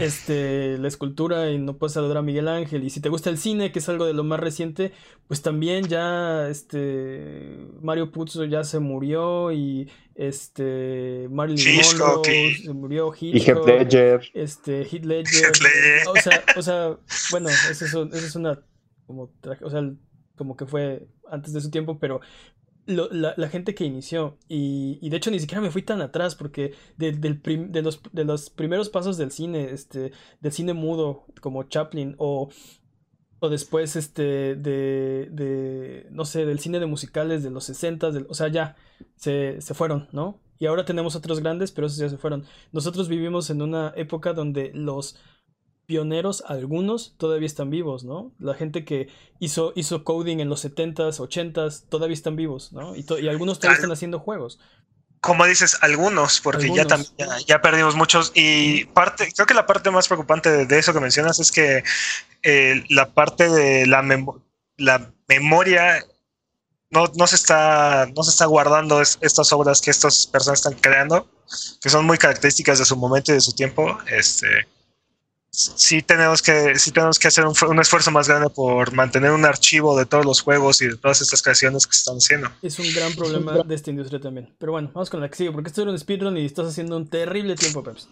[0.00, 2.85] este, la escultura y no puedes saludar a Miguel Ángel.
[2.85, 4.92] Y si te gusta el cine, que es algo de lo más reciente,
[5.26, 13.12] pues también ya este Mario Puzo ya se murió y este Marilyn Monroe se murió
[13.20, 14.20] y Heath Ledger.
[14.35, 15.52] Este Heath Ledger.
[16.09, 16.96] O sea, o sea,
[17.31, 18.61] bueno, eso es, eso es una
[19.07, 19.83] como o sea,
[20.37, 22.20] como que fue antes de su tiempo, pero
[22.87, 24.38] la, gente que inició.
[24.49, 27.40] Y, y, de hecho ni siquiera me fui tan atrás porque de, del
[27.72, 32.49] de, los, de los primeros pasos del cine, este, del cine mudo como Chaplin o,
[33.40, 38.35] o después este, de, de, no sé, del cine de musicales de los 60, o
[38.35, 38.77] sea, ya
[39.16, 40.40] se, se fueron, ¿no?
[40.59, 42.44] Y ahora tenemos otros grandes, pero esos ya se fueron.
[42.72, 45.18] Nosotros vivimos en una época donde los
[45.87, 48.33] pioneros, algunos todavía están vivos, ¿no?
[48.38, 52.94] La gente que hizo, hizo coding en los 70s, 80s, todavía están vivos, ¿no?
[52.94, 54.59] Y, y algunos todavía están haciendo juegos.
[55.20, 57.11] Como dices, algunos, porque Ya, también,
[57.46, 58.33] ya, perdimos muchos.
[58.35, 61.83] Y parte, creo que la parte más preocupante de, eso que mencionas es que
[62.42, 64.03] eh, la parte de la,
[64.77, 66.05] la memoria
[66.90, 71.29] no, no, se está, no se está guardando estas obras que estas personas están creando,
[71.81, 73.99] que son muy características de su momento y de su tiempo.
[74.07, 74.46] Este,
[75.56, 79.44] sí tenemos que, sí tenemos que hacer un, un, esfuerzo más grande por mantener un
[79.44, 82.50] archivo de todos los juegos y de todas estas creaciones que se están haciendo.
[82.62, 84.54] Es un gran problema de esta industria también.
[84.58, 86.96] Pero bueno, vamos con la que sigue, porque esto era un speedrun y estás haciendo
[86.96, 88.08] un terrible tiempo, Peps.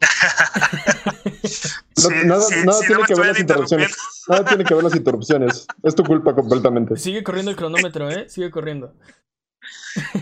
[2.04, 3.96] no, nada, sí, nada sí, tiene no que ver las interrupciones.
[4.28, 5.66] Nada tiene que ver las interrupciones.
[5.82, 6.96] Es tu culpa completamente.
[6.96, 8.28] Sigue corriendo el cronómetro, ¿eh?
[8.28, 8.94] Sigue corriendo.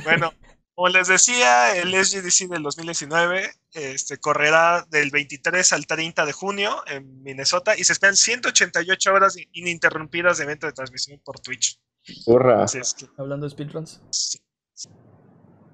[0.05, 0.33] Bueno,
[0.77, 6.83] como les decía, el SGDC del 2019 este, correrá del 23 al 30 de junio
[6.87, 11.81] en Minnesota y se esperan 188 horas ininterrumpidas de evento de transmisión por Twitch.
[12.27, 12.65] Hurra.
[12.65, 14.03] Es que, Hablando de speedruns.
[14.11, 14.39] Sí.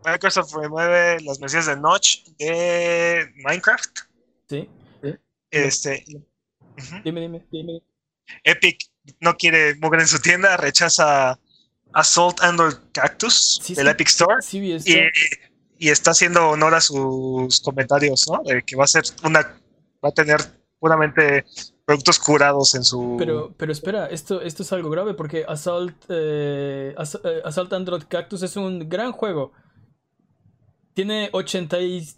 [0.05, 3.99] Microsoft remueve las medidas de notch de Minecraft.
[4.49, 4.71] Sí.
[5.51, 7.03] Este, uh -huh.
[7.03, 7.83] dime, dime, dime.
[8.45, 8.79] Epic
[9.19, 11.41] no quiere mover en su tienda, rechaza
[11.95, 16.81] Assault Android Cactus sí, del sí, Epic Store sí, y, y, está haciendo honor a
[16.81, 18.43] sus comentarios, ¿no?
[18.45, 19.41] De que va a ser una,
[20.05, 20.41] va a tener
[20.79, 21.45] puramente
[21.85, 23.17] productos curados en su.
[23.19, 28.57] Pero, pero espera, esto, esto es algo grave porque Assault, eh, Assault Android Cactus es
[28.57, 29.53] un gran juego.
[30.95, 32.09] Tiene 80 y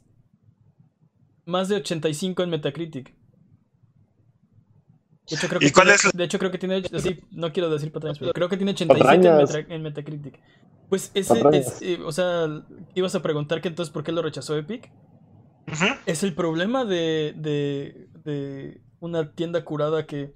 [1.46, 3.14] más de 85 en Metacritic.
[5.28, 6.12] De hecho, creo que, tiene, es?
[6.12, 6.82] de hecho, creo que tiene.
[7.00, 10.38] Sí, no quiero decir patrañas, pero creo que tiene 87 en, Meta, en, Metacritic.
[10.90, 11.80] Pues ese es.
[11.80, 12.46] Eh, o sea,
[12.94, 14.90] ibas a preguntar que entonces por qué lo rechazó Epic.
[15.66, 15.98] Uh -huh.
[16.04, 20.34] Es el problema de, de, de una tienda curada que.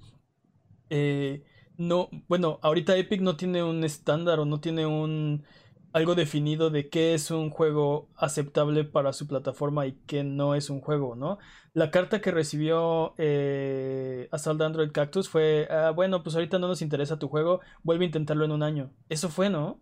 [0.89, 1.43] Eh,
[1.77, 2.09] no.
[2.27, 5.43] Bueno, ahorita Epic no tiene un estándar o no tiene un.
[5.91, 10.69] Algo definido de qué es un juego aceptable para su plataforma y qué no es
[10.69, 11.39] un juego, ¿no?
[11.73, 16.81] La carta que recibió eh, Assault Android Cactus fue, ah, bueno, pues ahorita no nos
[16.83, 18.91] interesa tu juego, vuelve a intentarlo en un año.
[19.09, 19.79] Eso fue, ¿no?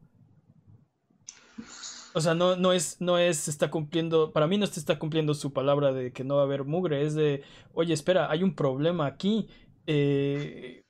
[2.14, 5.54] O sea, no, no es, no es, está cumpliendo, para mí no está cumpliendo su
[5.54, 7.44] palabra de que no va a haber mugre, es de,
[7.74, 9.48] oye, espera, hay un problema aquí,
[9.86, 10.84] eh,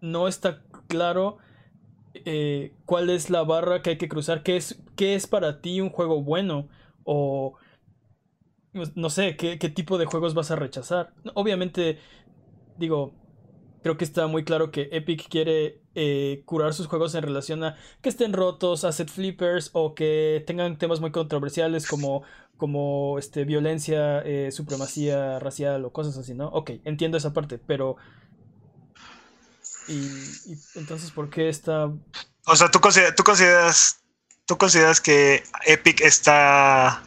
[0.00, 1.38] no está claro
[2.24, 5.80] eh, cuál es la barra que hay que cruzar, qué es, qué es para ti
[5.80, 6.68] un juego bueno,
[7.04, 7.54] o
[8.94, 11.14] no sé, ¿qué, ¿qué, tipo de juegos vas a rechazar.
[11.34, 11.98] Obviamente,
[12.78, 13.14] digo,
[13.82, 17.76] creo que está muy claro que Epic quiere eh, curar sus juegos en relación a
[18.02, 22.22] que estén rotos, asset flippers o que tengan temas muy controversiales como,
[22.56, 26.48] como este, violencia, eh, supremacía racial o cosas así, ¿no?
[26.48, 27.96] Ok, entiendo esa parte, pero...
[29.88, 29.94] Y,
[30.52, 31.86] y entonces, ¿por qué está...?
[32.46, 34.00] O sea, ¿tú consideras, tú consideras,
[34.46, 37.02] tú consideras que Epic está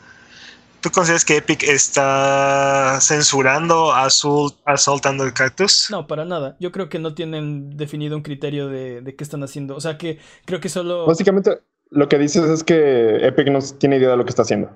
[0.82, 5.88] ¿Tú consideras que Epic está censurando a Assault, Assault Under Cactus?
[5.90, 6.56] No, para nada.
[6.62, 9.76] Yo creo que no tienen definido un criterio de, de qué están haciendo.
[9.76, 11.06] O sea que creo que solo.
[11.06, 14.70] Básicamente, lo que dices es que Epic no tiene idea de lo que está haciendo.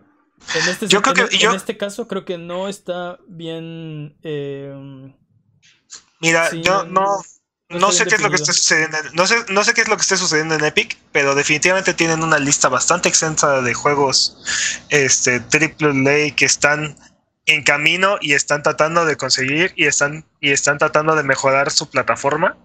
[0.62, 4.18] En este, Yo creo en- que- en yo- este caso, creo que no está bien.
[4.24, 5.13] eh,
[6.20, 7.22] Mira, Sí, yo no- no,
[7.80, 8.98] no está sé qué es lo que esté sucediendo.
[8.98, 11.94] en- No sé, no sé qué es lo que esté sucediendo en Epic, pero definitivamente
[11.94, 14.38] tienen una lista bastante extensa de juegos
[14.90, 16.96] este AAA que están
[17.46, 21.90] en camino y están tratando de conseguir y están y están tratando de mejorar su
[21.90, 22.56] plataforma.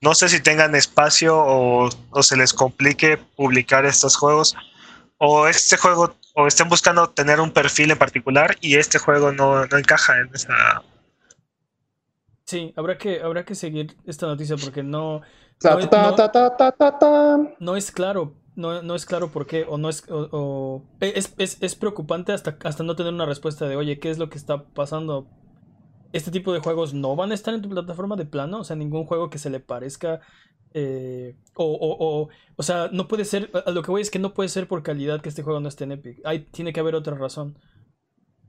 [0.00, 4.56] No sé si tengan espacio o, o se les complique publicar estos juegos
[5.18, 9.64] o este juego o estén buscando tener un perfil en particular y este juego no,
[9.66, 10.82] no encaja en esa
[12.52, 15.22] sí, habrá que, habrá que seguir esta noticia porque no,
[17.58, 18.40] No, es claro.
[18.54, 19.64] No, no es claro por qué.
[19.68, 20.04] O no es.
[20.10, 24.10] o- o- es, es, es preocupante hasta, hasta no tener una respuesta de oye, ¿qué
[24.10, 25.32] es lo que está pasando?
[26.12, 28.60] Este tipo de juegos no van a estar en tu plataforma de plano.
[28.60, 30.20] O sea, ningún juego que se le parezca.
[30.74, 33.50] eh, o, o, o, o sea, no puede ser.
[33.66, 35.68] A lo que voy es que no puede ser por calidad que este juego no
[35.68, 36.20] esté en Epic.
[36.24, 37.58] Hay, tiene que haber otra razón.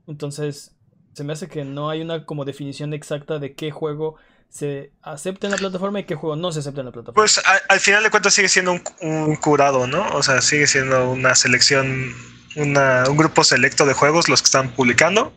[0.06, 0.73] Entonces,
[1.14, 4.16] se me hace que no hay una como definición exacta de qué juego
[4.48, 7.16] se acepta en la plataforma y qué juego no se acepta en la plataforma.
[7.16, 10.06] Pues a- al final de cuentas sigue siendo un, un curado, ¿no?
[10.14, 12.12] O sea, sigue siendo una selección,
[12.56, 15.32] una- un grupo selecto de juegos los que están publicando.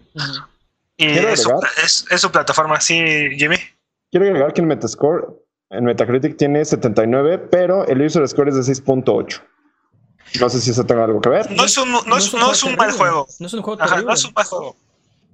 [0.98, 1.52] Y es su,
[1.84, 3.04] es- es su plataforma, sí,
[3.38, 3.58] Jimmy.
[4.12, 5.26] Quiero agregar que en Metascore,
[5.70, 9.42] en Metacritic tiene 79, pero el user score es de 6.8.
[10.40, 11.52] No sé si eso tenga algo que ver.
[11.52, 12.98] No es un, no es, no es un mal terrible.
[12.98, 13.28] juego.
[13.40, 14.08] No es un juego Ajá, terrible.
[14.10, 14.76] no es un mal juego.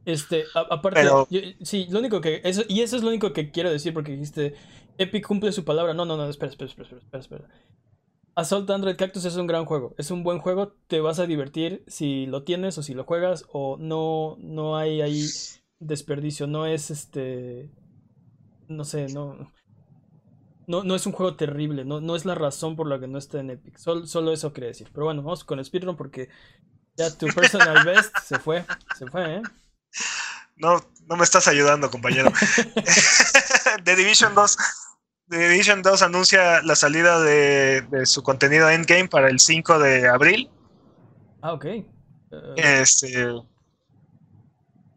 [0.05, 2.41] Este, a- aparte, Pero- yo- sí, lo único que.
[2.43, 4.55] Eso, y eso es lo único que quiero decir porque dijiste.
[4.97, 5.93] Epic cumple su palabra.
[5.93, 7.47] No, no, no, espera, espera, espera, espera, espera.
[8.35, 9.95] Assault Android Cactus es un gran juego.
[9.97, 10.73] Es un buen juego.
[10.87, 13.45] Te vas a divertir si lo tienes o si lo juegas.
[13.51, 15.25] O no, no hay ahí
[15.79, 16.47] desperdicio.
[16.47, 17.71] No es este.
[18.67, 19.51] No sé, no.
[20.67, 21.85] No, no es un juego terrible.
[21.85, 23.77] No, no es la razón por la que no está en Epic.
[23.77, 24.89] Sol- solo eso quería decir.
[24.93, 26.29] Pero bueno, vamos con el speedrun porque
[26.95, 28.63] ya tu personal best se fue.
[28.97, 29.41] Se fue, ¿eh?
[30.57, 32.31] No, no me estás ayudando, compañero.
[33.83, 34.57] The Division 2.
[35.29, 40.07] The Division 2 anuncia la salida de, de su contenido Endgame para el 5 de
[40.07, 40.49] abril.
[41.41, 41.65] Ah, ok.
[41.65, 41.85] Eh,
[42.57, 43.25] Este,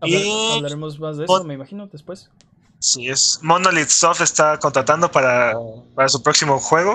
[0.00, 2.30] hablar- y- hablaremos más de eso, me imagino, después.
[2.78, 5.54] sí, es Monolith Soft está contratando para,
[5.94, 6.94] para su próximo juego.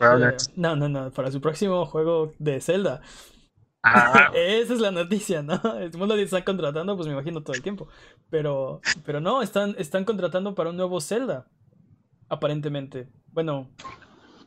[0.00, 3.00] Eh, no, no, no, para su próximo juego de Zelda.
[3.94, 5.60] Ah, Esa es la noticia, ¿no?
[5.78, 7.88] El mundo están contratando, pues me imagino todo el tiempo.
[8.30, 11.46] Pero, pero no, están, están contratando para un nuevo Zelda.
[12.28, 13.08] Aparentemente.
[13.32, 13.70] Bueno,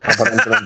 [0.02, 0.66] Aparentemente.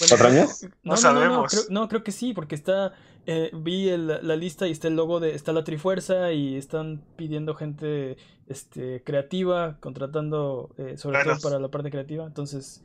[0.00, 1.50] No, No no, no, no, sabemos.
[1.52, 2.92] creo, no, creo que sí, porque está.
[3.26, 5.34] eh, vi el- la lista y está el logo de.
[5.34, 8.16] Está la Trifuerza y están pidiendo gente
[8.48, 12.26] este, creativa, contratando eh, sobre todo para la parte creativa.
[12.26, 12.82] Entonces,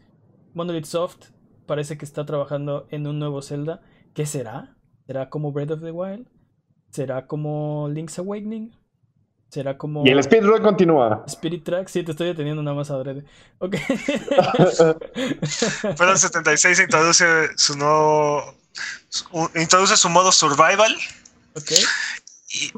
[0.54, 1.30] Monolith Soft
[1.66, 3.82] parece que está trabajando en un nuevo Zelda.
[4.17, 4.75] ¿Qué será?
[5.06, 6.27] ¿Será como Breath of the Wild?
[6.89, 8.75] ¿Será como Link's Awakening?
[9.51, 11.23] ¿Será como Y el speedrun continúa.
[11.27, 11.88] Spirit Track?
[11.88, 13.25] Sí, te estoy deteniendo nada más adrede.
[13.60, 13.75] Ok.
[15.97, 17.25] Final 76 introduce
[17.58, 18.56] su nuevo.
[19.10, 20.95] su- introduce su modo survival
[21.56, 21.71] ok.
[22.49, 22.73] y,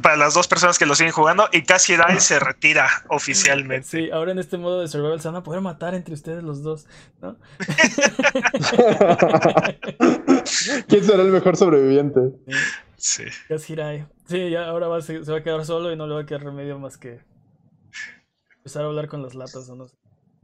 [0.00, 1.46] para las dos personas que lo siguen jugando.
[1.52, 3.86] Y Cass Hirai se retira oficialmente.
[3.86, 6.62] Sí, ahora en este modo de survival se van a poder matar entre ustedes los
[6.62, 6.86] dos,
[7.20, 7.36] ¿no?
[10.88, 12.20] ¿Quién será el mejor sobreviviente?
[12.96, 13.24] Sí.
[13.48, 14.06] Kaz Hirai.
[14.26, 16.26] Sí, ya ahora va se, se va a quedar solo y no le va a
[16.26, 17.20] quedar remedio más que
[18.56, 19.96] empezar a hablar con las latas o no sé.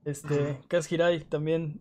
[0.05, 1.81] Este, Kaz Hirai también.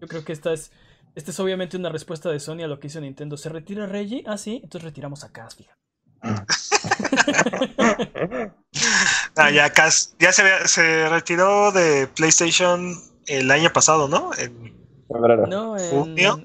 [0.00, 0.72] Yo creo que esta es.
[1.14, 3.36] Esta es obviamente una respuesta de Sony a lo que hizo Nintendo.
[3.36, 4.22] ¿Se retira Reggie?
[4.26, 5.80] Ah, sí, entonces retiramos a Kaz, fíjate.
[9.36, 12.94] Ah, ya Cass ya se, se retiró de PlayStation
[13.26, 14.30] el año pasado, ¿no?
[14.36, 14.79] En-.
[15.48, 15.76] No,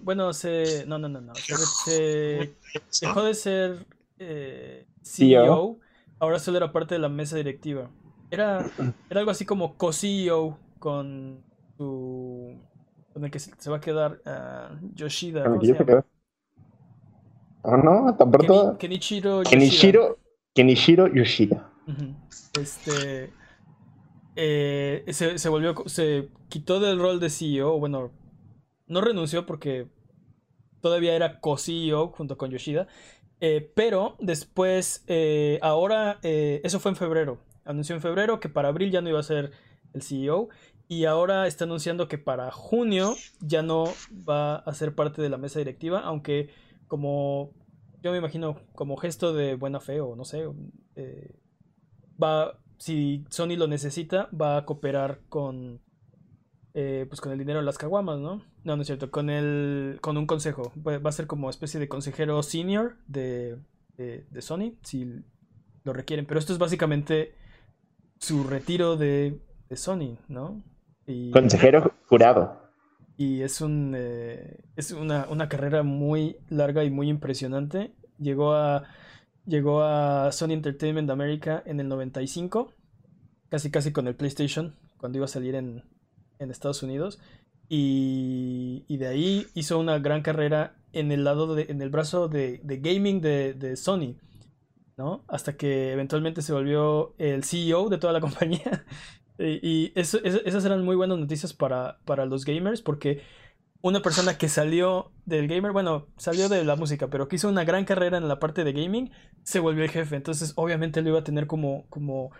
[0.03, 0.85] bueno, se.
[0.87, 1.35] No, no, no, no.
[1.35, 3.85] Se, se- dejó de ser
[4.17, 5.43] eh, CEO.
[5.43, 5.79] CEO,
[6.19, 7.89] ahora solo era parte de la mesa directiva.
[8.31, 8.65] Era,
[9.09, 11.43] era algo así como co-CEO con
[11.77, 12.55] su.
[13.13, 15.43] con el que se, se va a quedar ah, Yoshida.
[15.43, 16.05] ¿cómo se llama?
[17.61, 18.15] ¿Oh, no?
[18.15, 18.77] ¿Tan pronto?
[18.77, 19.49] Kenichiro Yoshida.
[19.59, 20.19] Kenichiro,
[20.53, 21.69] Kenichiro Yoshida.
[22.59, 23.31] Este.
[24.35, 25.75] eh, se, se volvió.
[25.85, 27.79] Se quitó del rol de CEO.
[27.79, 28.11] Bueno,
[28.87, 29.87] no renunció porque
[30.81, 32.87] todavía era co-CEO junto con Yoshida.
[33.41, 37.39] eh, pero después, eh, ahora, eh, eso fue en febrero.
[37.65, 39.51] Anunció en febrero que para abril ya no iba a ser
[39.93, 40.49] el CEO.
[40.87, 45.37] Y ahora está anunciando que para junio ya no va a ser parte de la
[45.37, 45.99] mesa directiva.
[46.01, 46.49] Aunque
[46.87, 47.51] como
[48.05, 50.45] yo me imagino como gesto de buena fe o no sé,
[50.95, 51.35] eh,
[52.21, 55.81] va, si Sony lo necesita, va a cooperar con,
[56.77, 58.41] eh, pues con el dinero de las caguamas, ¿no?
[58.65, 61.87] No, no es cierto, con el, con un consejo, va a ser como especie de
[61.87, 63.57] consejero senior de,
[63.95, 65.23] de, de Sony, si
[65.85, 67.33] lo requieren, pero esto es básicamente
[68.19, 70.61] su retiro de, de Sony, ¿no?
[71.07, 72.59] Y, Consejero jurado.
[73.15, 77.95] Y es, un, eh, es una, una, carrera muy larga y muy impresionante.
[78.19, 78.83] Llegó a,
[79.45, 82.73] llegó a Sony Entertainment America en el 95,
[83.47, 85.83] casi casi con el PlayStation, cuando iba a salir en,
[86.39, 87.19] en Estados Unidos.
[87.67, 92.59] Y, de ahí hizo una gran carrera en el lado de, en el brazo de,
[92.63, 94.15] de gaming de, de Sony.
[94.97, 95.25] ¿no?
[95.27, 98.85] Hasta que eventualmente se volvió el CEO de toda la compañía.
[99.37, 103.21] y, eso, esas eran muy buenas noticias para, para los gamers porque
[103.81, 107.63] una persona que salió del gamer, bueno, salió de la música, pero que hizo una
[107.65, 109.11] gran carrera en la parte de gaming,
[109.43, 110.15] se volvió el jefe.
[110.15, 112.31] Entonces, obviamente lo iba a tener como, como,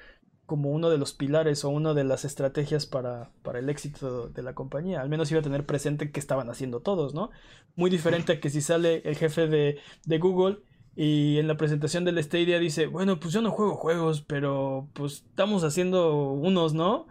[0.45, 4.43] como uno de los pilares o una de las estrategias para, para el éxito de
[4.43, 5.01] la compañía.
[5.01, 7.31] Al menos iba a tener presente que estaban haciendo todos, ¿no?
[7.75, 10.60] Muy diferente a que si sale el jefe de, de Google
[10.95, 15.25] y en la presentación del Stadia dice, bueno, pues yo no juego juegos, pero pues
[15.29, 17.08] estamos haciendo unos, ¿no?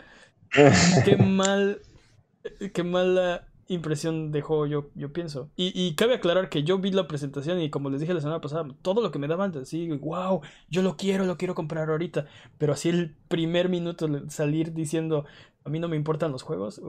[1.05, 1.83] qué mal,
[2.73, 5.51] qué mala impresión dejó yo, yo pienso.
[5.57, 8.41] Y, y, cabe aclarar que yo vi la presentación y como les dije la semana
[8.41, 12.27] pasada, todo lo que me daban, así, wow, yo lo quiero, lo quiero comprar ahorita.
[12.59, 15.25] Pero así el primer minuto salir diciendo,
[15.65, 16.81] a mí no me importan los juegos,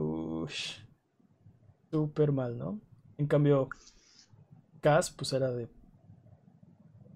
[1.90, 2.80] súper mal, ¿no?
[3.18, 3.68] En cambio,
[4.80, 5.68] Cas, pues era de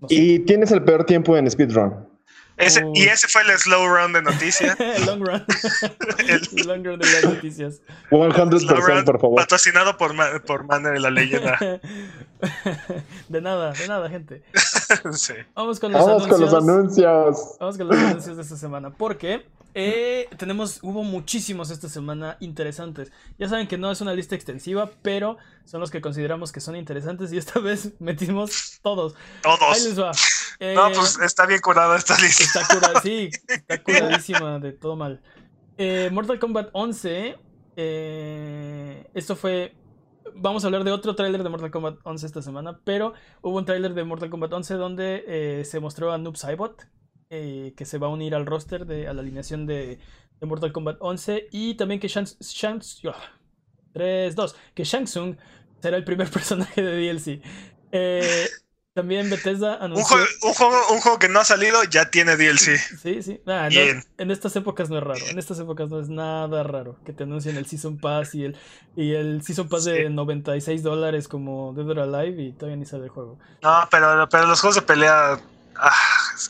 [0.09, 2.10] y tienes el peor tiempo en speedrun.
[2.61, 4.79] Ese, Y ese fue el slow run de noticias.
[4.81, 5.45] el long run.
[6.29, 7.81] el long run de las noticias.
[8.11, 9.37] 100%, por favor.
[9.37, 11.59] Patrocinado por, por Manner de la leyenda.
[13.29, 14.43] de nada, de nada, gente.
[15.13, 15.35] sí.
[15.55, 16.37] Vamos con los Vamos anuncios.
[16.37, 17.57] con los anuncios.
[17.59, 18.91] Vamos con los anuncios de esta semana.
[18.91, 23.13] Porque eh, tenemos, hubo muchísimos esta semana interesantes.
[23.39, 26.77] Ya saben que no es una lista extensiva, pero son los que consideramos que son
[26.77, 29.15] interesantes y esta vez metimos todos.
[29.43, 29.61] Todos.
[29.63, 30.13] Ahí les va.
[30.59, 32.61] Eh, no, pues está bien curada esta lista.
[32.61, 35.21] Está curada, sí, está curadísima de todo mal.
[35.79, 37.39] Eh, Mortal Kombat 11.
[37.77, 39.75] Eh, esto fue.
[40.35, 43.65] Vamos a hablar de otro tráiler de Mortal Kombat 11 esta semana, pero hubo un
[43.65, 46.87] tráiler de Mortal Kombat 11 donde eh, se mostró a Noob Saibot,
[47.31, 49.99] eh, que se va a unir al roster, de, a la alineación de,
[50.41, 52.83] de Mortal Kombat 11, y también que Shang, Shang,
[53.93, 55.37] 3, 2, que Shang Tsung
[55.81, 57.41] será el primer personaje de DLC.
[57.93, 58.49] Eh,
[58.93, 60.03] también Bethesda anunció.
[60.03, 62.77] Un juego, un, juego, un juego, que no ha salido ya tiene DLC.
[63.01, 63.41] Sí, sí.
[63.47, 65.21] Nah, no, en estas épocas no es raro.
[65.31, 68.57] En estas épocas no es nada raro que te anuncien el Season Pass y el,
[68.97, 69.93] y el Season Pass sí.
[69.93, 73.39] de 96 dólares como Dead or Alive y todavía ni sale el juego.
[73.63, 75.41] No, pero, pero los juegos de pelea.
[75.83, 75.95] Ah,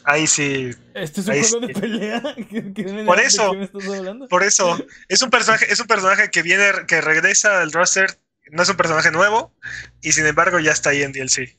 [0.04, 0.70] ahí sí.
[0.94, 1.66] ¿Este es un juego sí.
[1.66, 2.22] de pelea?
[2.50, 3.44] ¿Qué, qué me, Por eso.
[3.44, 4.28] ¿De qué me estás hablando?
[4.28, 4.76] Por eso.
[5.08, 8.18] Es un personaje, es un personaje que viene, que regresa al roster.
[8.50, 9.52] No es un personaje nuevo.
[10.02, 11.56] Y sin embargo ya está ahí en DLC.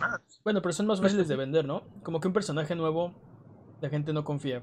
[0.00, 0.20] Ah.
[0.44, 1.84] Bueno, pero son más fáciles de vender, ¿no?
[2.02, 3.14] Como que un personaje nuevo,
[3.80, 4.62] la gente no confía.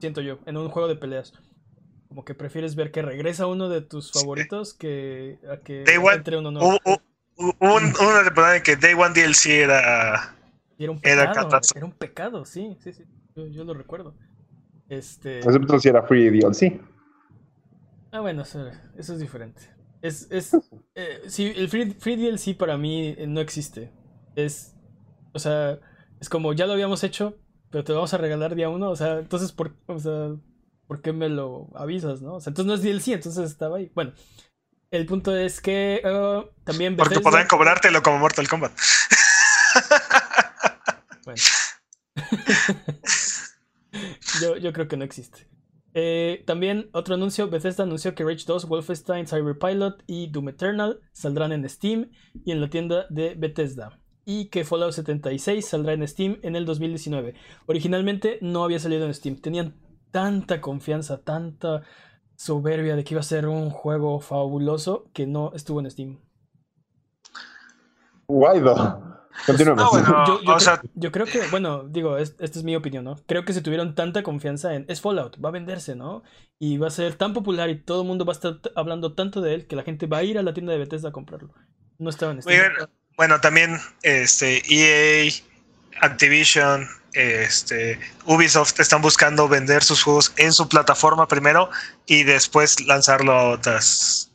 [0.00, 1.32] Siento yo, en un juego de peleas.
[2.08, 4.76] Como que prefieres ver que regresa uno de tus favoritos sí.
[4.78, 6.78] que a que Day one, entre uno nuevo.
[6.84, 7.02] Hubo,
[7.36, 10.33] hubo un, una temporada en que Day One DLC era.
[10.78, 11.48] Era un pecado.
[11.48, 13.04] Era, era un pecado, sí, sí, sí.
[13.36, 14.14] Yo, yo, lo recuerdo.
[14.88, 15.38] Este.
[15.38, 16.80] Excepto si era free DLC.
[18.12, 19.62] Ah, bueno, eso, eso es diferente.
[20.02, 20.54] Es, es,
[20.94, 23.90] eh, sí, el free, free DLC para mí no existe.
[24.36, 24.74] Es
[25.34, 25.78] o sea,
[26.20, 27.36] es como ya lo habíamos hecho,
[27.70, 28.88] pero te lo vamos a regalar día uno.
[28.90, 30.30] O sea, entonces, ¿por, o sea,
[30.86, 32.34] ¿por qué me lo avisas, no?
[32.34, 33.90] O sea, entonces no es DLC, entonces estaba ahí.
[33.94, 34.12] Bueno,
[34.92, 36.96] el punto es que uh, también.
[36.96, 37.30] Porque Bethesda...
[37.30, 38.72] podrán cobrártelo como Mortal Kombat.
[41.24, 41.42] Bueno.
[44.40, 45.48] yo, yo creo que no existe.
[45.94, 51.52] Eh, también otro anuncio, Bethesda anunció que Rage 2, Wolfenstein, Cyberpilot y Doom Eternal saldrán
[51.52, 52.10] en Steam
[52.44, 56.64] y en la tienda de Bethesda y que Fallout 76 saldrá en Steam en el
[56.64, 57.34] 2019.
[57.66, 59.36] Originalmente no había salido en Steam.
[59.36, 59.74] Tenían
[60.10, 61.82] tanta confianza, tanta
[62.36, 66.20] soberbia de que iba a ser un juego fabuloso que no estuvo en Steam.
[68.26, 69.20] Guaydo.
[69.46, 69.90] Continuemos.
[69.90, 73.04] Bueno, yo, yo, o sea, yo, creo que, bueno, digo, es, esta es mi opinión,
[73.04, 73.16] ¿no?
[73.26, 74.86] Creo que se tuvieron tanta confianza en.
[74.88, 76.22] Es Fallout, va a venderse, ¿no?
[76.58, 79.40] Y va a ser tan popular y todo el mundo va a estar hablando tanto
[79.40, 81.52] de él que la gente va a ir a la tienda de Bethesda a comprarlo.
[81.98, 82.58] No estaba en Steam.
[82.58, 85.30] Bueno, bueno, también este EA,
[86.00, 91.70] Activision, este Ubisoft están buscando vender sus juegos en su plataforma primero
[92.06, 94.30] y después lanzarlo a otras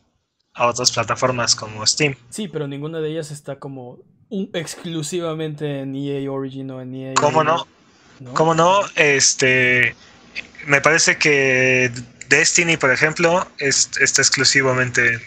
[0.60, 2.14] a otras plataformas como Steam.
[2.28, 3.98] Sí, pero ninguna de ellas está como
[4.28, 7.14] un- exclusivamente en EA Origin o en EA.
[7.14, 7.66] ¿Cómo no?
[8.20, 8.34] ¿no?
[8.34, 8.80] ¿Cómo no?
[8.94, 9.94] Este,
[10.66, 11.90] me parece que
[12.28, 15.20] Destiny, por ejemplo, es, está exclusivamente en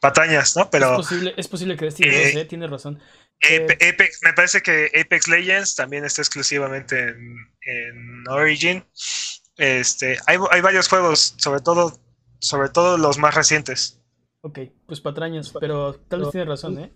[0.00, 0.62] patañas, ¿no?
[0.64, 3.00] Es Pero posible, es posible que Destiny Eh, no sé, tienes razón.
[3.40, 8.84] Ape- Apex, me parece que Apex Legends también está exclusivamente en, en Origin.
[9.56, 11.98] Este, hay, hay varios juegos, sobre todo,
[12.40, 14.00] sobre todo los más recientes.
[14.42, 16.92] Ok, pues patrañas, pero tal vez tienes razón, ¿eh?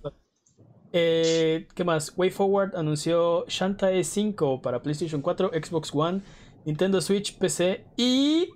[0.93, 2.12] Eh, ¿Qué más?
[2.16, 6.22] WayForward anunció Shantae 5 para PlayStation 4, Xbox One,
[6.64, 8.51] Nintendo Switch, PC y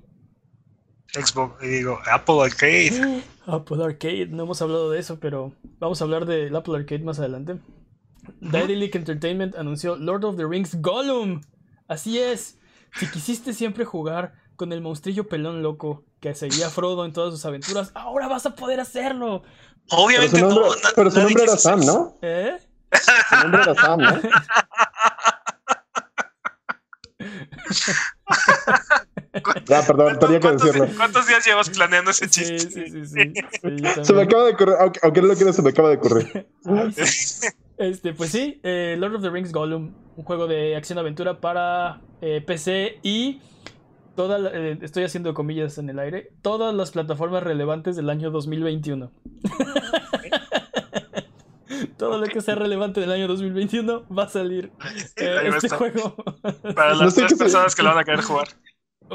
[1.14, 3.22] Xbox, y digo, Apple Arcade.
[3.46, 4.26] Apple Arcade.
[4.26, 7.60] No hemos hablado de eso, pero vamos a hablar del Apple Arcade más adelante.
[8.40, 11.42] Daedalic Entertainment anunció Lord of the Rings Gollum.
[11.86, 12.58] Así es.
[12.98, 17.34] Si quisiste siempre jugar con el monstrillo pelón loco que seguía a Frodo en todas
[17.34, 19.42] sus aventuras, ahora vas a poder hacerlo.
[19.42, 20.70] Pero su Obviamente nombre, no.
[20.96, 22.16] pero su nadie nombre era Sam, ¿no?
[22.22, 22.56] ¿Eh?
[23.28, 24.20] Su nombre era Sam, ¿no?
[29.66, 30.88] Ya, perdón, tenía que ¿Cuántos, decirlo.
[30.96, 32.58] cuántos días llevas planeando ese chiste?
[32.60, 33.32] sí, sí, sí.
[33.62, 35.96] Sí, Se me acaba de ocurrir, aunque, aunque no lo quiera, se me acaba de
[35.96, 36.46] ocurrir.
[36.64, 37.48] Ay, sí.
[37.76, 42.40] Este, pues sí, eh, Lord of the Rings Gollum, un juego de acción-aventura para eh,
[42.46, 43.42] PC y
[44.16, 48.30] toda la- eh, estoy haciendo comillas en el aire, todas las plataformas relevantes del año
[48.30, 49.10] 2021.
[51.96, 54.70] Todo lo que sea relevante del año 2021 va a salir
[55.16, 56.14] eh, este juego.
[56.74, 58.48] Para No las sé tres se- personas que lo van a querer jugar.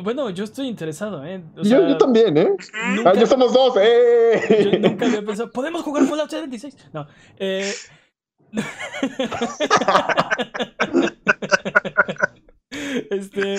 [0.02, 1.44] bueno, yo estoy interesado, ¿eh?
[1.56, 2.50] O yo, sea, yo también, ¿eh?
[2.96, 4.80] nunca- Ah, ya somos dos, Yo ¡eh!
[4.82, 6.76] nunca había pensado, ¿podemos jugar Fallout 76?
[6.94, 7.08] No.
[7.38, 7.72] Eh...
[13.10, 13.56] este.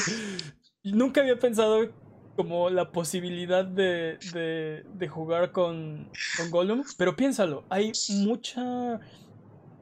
[0.83, 1.93] Nunca había pensado
[2.37, 9.01] como la posibilidad de, de, de jugar con, con Gollum, pero piénsalo, hay mucha.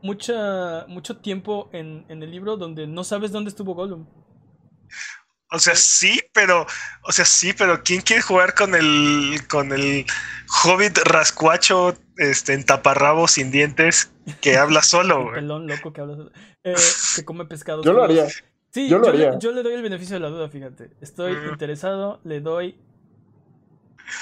[0.03, 4.07] Mucha, mucho tiempo en, en el libro donde no sabes dónde estuvo Gollum.
[5.51, 6.66] O sea, sí, pero,
[7.05, 10.05] o sea, sí, pero ¿quién quiere jugar con el, con el
[10.64, 14.11] hobbit rascuacho, este, en taparrabo sin dientes
[14.42, 15.42] que habla solo, El güey?
[15.42, 16.30] pelón loco que habla.
[16.64, 17.84] eh, que come pescado.
[17.84, 18.34] Yo lo haría.
[18.71, 19.39] Sí, Yo lo le- haría.
[19.39, 20.91] yo le doy el beneficio de la duda, fíjate.
[21.01, 21.49] Estoy Mm.
[21.53, 22.77] interesado, le doy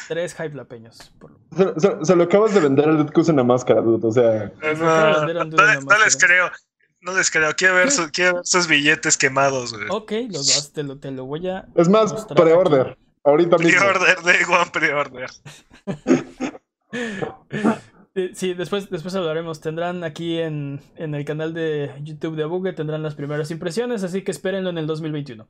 [0.08, 1.12] tres hypelapeños.
[1.18, 4.06] Por Se, se- se lo acabas de vender al Dead Goose en la máscara, dude.
[4.06, 6.50] O sea, No, de les pero- creo,
[7.00, 7.50] no les creo.
[7.56, 9.86] Quiero ver, su- quiero ver sus billetes quemados, güey.
[9.90, 11.66] Ok, los dos, te lo, te lo voy a.
[11.74, 12.96] es más, pre-order.
[13.24, 13.80] Ahorita mismo.
[13.80, 15.30] Pre-order, Day One pre-order.
[18.32, 19.60] Sí, después, después hablaremos.
[19.60, 24.22] Tendrán aquí en, en el canal de YouTube de Abugue, tendrán las primeras impresiones, así
[24.22, 25.46] que espérenlo en el 2021.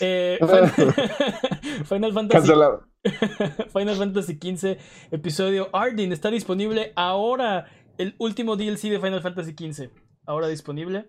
[0.00, 0.70] Eh, Final,
[1.84, 2.86] Final Fantasy Cancelado.
[3.72, 4.78] Final Fantasy XV,
[5.10, 7.66] episodio Ardyn, está disponible ahora.
[7.98, 9.90] El último DLC de Final Fantasy XV.
[10.24, 11.08] Ahora disponible.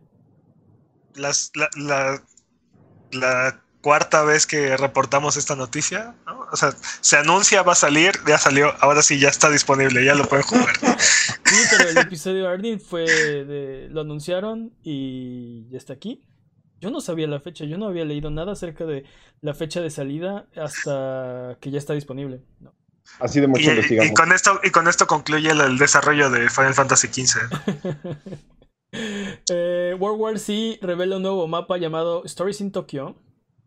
[1.16, 2.24] Las, la, la,
[3.12, 6.48] la cuarta vez que reportamos esta noticia, ¿no?
[6.52, 10.16] O sea, se anuncia, va a salir, ya salió, ahora sí ya está disponible, ya
[10.16, 10.76] lo pueden jugar.
[11.48, 13.88] Sí, pero el episodio Ardyn fue de.
[13.90, 16.22] Lo anunciaron y ya está aquí.
[16.82, 19.06] Yo no sabía la fecha, yo no había leído nada acerca de
[19.40, 22.42] la fecha de salida hasta que ya está disponible.
[22.60, 22.76] No.
[23.20, 26.50] Así de mucho Y, y con esto, y con esto concluye el, el desarrollo de
[26.50, 27.40] Final Fantasy XV.
[29.50, 33.16] Eh, World War C revela un nuevo mapa llamado Stories in Tokyo.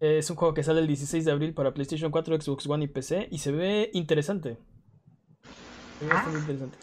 [0.01, 2.88] Es un juego que sale el 16 de abril para PlayStation 4, Xbox One y
[2.88, 4.57] PC y se ve interesante.
[5.98, 6.78] Se ve bastante interesante.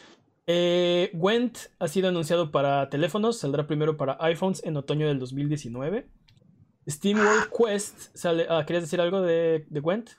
[0.46, 6.08] Eh, Gwent ha sido anunciado para teléfonos, saldrá primero para iPhones en otoño del 2019.
[6.88, 8.46] Steam World Quest sale.
[8.50, 10.12] Ah, ¿querías decir algo de, de Gwent?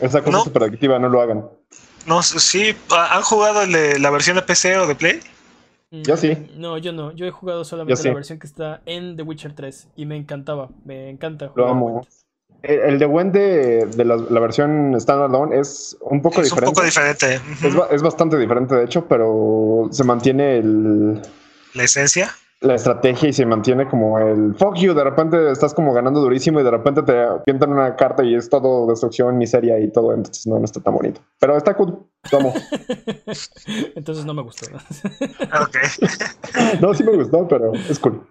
[0.00, 0.44] Esa cosa No.
[0.44, 1.48] súper adictiva, no lo hagan.
[2.06, 5.20] No, sí, ¿han jugado la versión de PC o de Play?
[5.90, 6.30] Yo sí.
[6.34, 7.12] Mm, No, yo no.
[7.12, 8.08] Yo he jugado solamente sí.
[8.08, 10.68] la versión que está en The Witcher 3 y me encantaba.
[10.84, 11.90] Me encanta Lo jugar amo.
[11.92, 12.08] Gwent.
[12.62, 16.58] El, el de Gwen de, de la, la versión standalone es un poco es un
[16.58, 17.34] poco diferente.
[17.36, 21.22] Es, es bastante diferente, de hecho, pero se mantiene el,
[21.74, 22.30] La esencia.
[22.60, 24.92] La estrategia y se mantiene como el fuck you.
[24.94, 28.50] De repente estás como ganando durísimo y de repente te pintan una carta y es
[28.50, 30.12] todo destrucción, miseria y todo.
[30.12, 31.20] Entonces no, no está tan bonito.
[31.38, 32.04] Pero está cool.
[32.32, 32.54] Lo amo.
[33.94, 34.66] Entonces no me gustó.
[34.74, 35.76] Ok.
[36.80, 38.26] No, sí me gustó, pero es cool.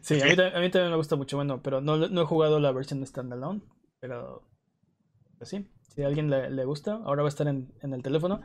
[0.00, 1.36] sí, a mí, a mí también me gusta mucho.
[1.36, 3.60] Bueno, pero no, no he jugado la versión standalone.
[4.00, 4.42] Pero,
[5.38, 8.02] pero sí, si a alguien le, le gusta, ahora va a estar en, en el
[8.02, 8.40] teléfono.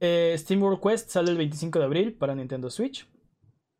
[0.00, 3.08] Eh, Steam World Quest sale el 25 de abril para Nintendo Switch.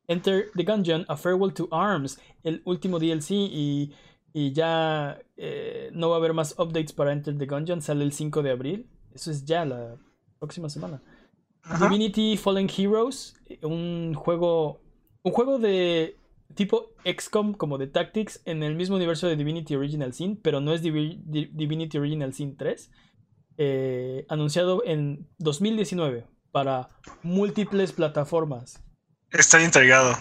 [0.09, 3.93] Enter the Gungeon, A Farewell to Arms, el último DLC y,
[4.33, 8.13] y ya eh, no va a haber más updates para Enter the Gungeon, sale el
[8.13, 8.91] 5 de abril.
[9.15, 9.97] Eso es ya la
[10.39, 11.03] próxima semana.
[11.81, 14.81] Divinity Fallen Heroes, un juego,
[15.23, 16.17] un juego de
[16.55, 20.73] tipo XCOM como de Tactics en el mismo universo de Divinity Original Sin, pero no
[20.73, 22.91] es Divinity Original Sin 3.
[23.59, 26.91] Eh, anunciado en 2019 para
[27.23, 28.86] múltiples plataformas.
[29.31, 30.17] Estoy intrigado.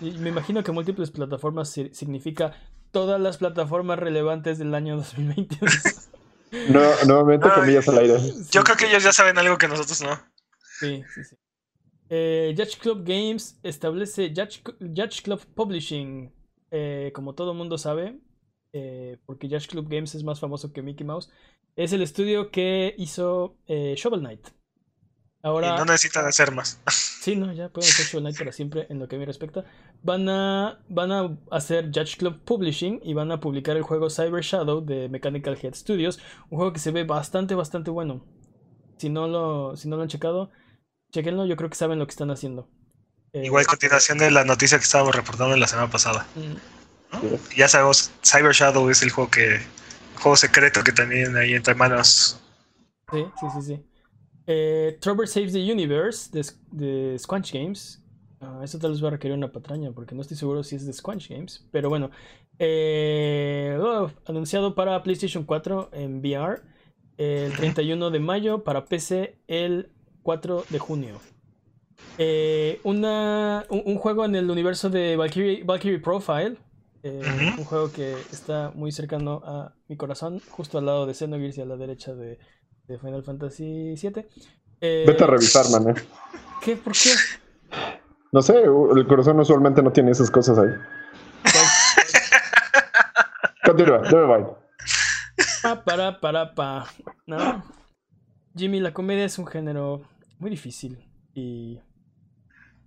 [0.00, 2.54] Y me imagino que múltiples plataformas significa
[2.90, 5.58] todas las plataformas relevantes del año 2020.
[6.70, 8.18] no, nuevamente comillas al aire.
[8.50, 10.18] Yo creo que ellos ya saben algo que nosotros no.
[10.78, 11.36] Sí, sí, sí.
[12.08, 16.32] Eh, Judge Club Games establece Judge, Club Publishing.
[16.72, 18.18] Eh, como todo mundo sabe,
[18.72, 21.30] eh, porque Judge Club Games es más famoso que Mickey Mouse,
[21.76, 24.48] es el estudio que hizo Shovel Knight.
[25.42, 26.80] Ahora, y no necesitan hacer más.
[27.20, 29.66] Sí, no, ya pueden hacer Shovel Knight para siempre en lo que me respecta.
[30.02, 34.42] Van a, van a hacer Judge Club Publishing y van a publicar el juego Cyber
[34.42, 36.18] Shadow de Mechanical Head Studios.
[36.48, 38.24] Un juego que se ve bastante, bastante bueno.
[38.96, 40.50] Si no lo, si no lo han checado,
[41.12, 42.70] chequenlo, yo creo que saben lo que están haciendo.
[43.34, 46.26] Eh, Igual continuación de la noticia que estábamos reportando la semana pasada.
[46.36, 47.36] Mm.
[47.54, 49.60] Ya sabemos, Cyber Shadow es el juego que
[50.20, 52.40] juego secreto que también hay entre manos.
[53.12, 53.89] Sí, sí, sí, sí.
[54.46, 56.30] Eh, Saves the Universe
[56.72, 58.02] de, Squanch Games.
[58.40, 60.86] Uh, eso tal vez va a requerir una patraña porque no estoy seguro si es
[60.86, 61.66] de Squanch Games.
[61.70, 62.10] Pero bueno,
[62.58, 66.62] eh, oh, anunciado para PlayStation 4 en VR
[67.20, 69.90] el 31 de mayo, para PC el
[70.22, 71.20] 4 de junio.
[72.18, 76.56] Eh, una, un, juego en el universo de Valkyrie, Profile.
[77.02, 77.22] Eh,
[77.56, 81.60] un juego que está muy cercano a mi corazón, justo al lado de Xenogears y
[81.62, 82.38] a la derecha de,
[82.90, 84.26] de Final Fantasy VII.
[84.80, 85.94] Eh, Vete a revisar, man.
[86.60, 86.76] ¿Qué?
[86.76, 87.10] ¿Por qué?
[88.32, 90.70] No sé, el corazón usualmente no tiene esas cosas ahí.
[93.64, 94.46] Continúa, debe bye.
[95.62, 96.86] Pa, para, para, pa.
[97.26, 97.62] ¿No?
[98.56, 100.02] Jimmy, la comedia es un género
[100.38, 101.80] muy difícil y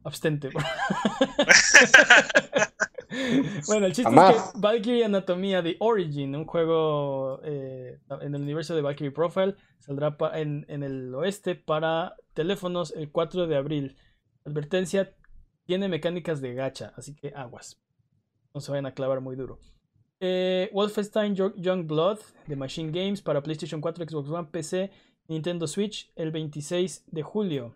[0.03, 0.49] abstente.
[3.67, 8.75] bueno, el chiste es que Valkyrie Anatomía The Origin, un juego eh, en el universo
[8.75, 13.97] de Valkyrie Profile, saldrá en, el oeste para teléfonos el 4 de abril.
[14.45, 15.15] Advertencia,
[15.65, 17.81] tiene mecánicas de gacha, así que aguas.
[18.53, 19.59] No se vayan a clavar muy duro.
[20.19, 24.91] Eh, Wolfenstein Young Blood de Machine Games para PlayStation 4, Xbox One, PC,
[25.27, 27.75] Nintendo Switch el 26 de julio.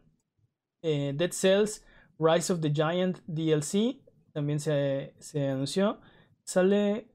[0.82, 1.84] Eh, Dead Cells
[2.20, 4.00] Rise of the Giant DLC
[4.38, 5.16] también se,
[5.50, 6.00] anunció.
[6.44, 7.08] Sale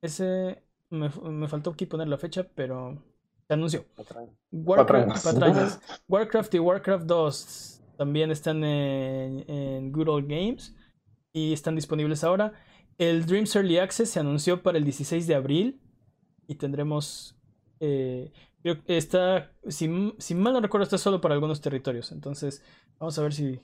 [0.00, 0.62] ese.
[0.88, 1.10] Me,
[1.48, 3.02] faltó aquí poner la fecha, pero
[3.48, 3.84] se anunció.
[4.52, 10.76] Warcraft, Warcraft y Warcraft 2 también están en, Good Old Games
[11.32, 12.52] y están disponibles ahora.
[12.96, 15.82] El Dreams Early Access se anunció para el 16 de abril
[16.46, 17.36] y tendremos.
[17.80, 18.30] Eh,
[18.86, 22.12] está, si, si, mal no recuerdo, está solo para algunos territorios.
[22.12, 22.62] Entonces,
[23.00, 23.60] vamos a ver si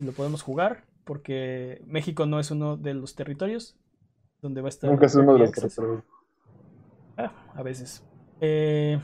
[0.00, 3.78] lo podemos jugar porque México no es uno de los territorios
[4.42, 4.90] donde va a estar.
[4.90, 6.04] Nunca es uno de los territorios.
[7.16, 8.04] Ah, a veces.
[8.42, 9.00] Eh,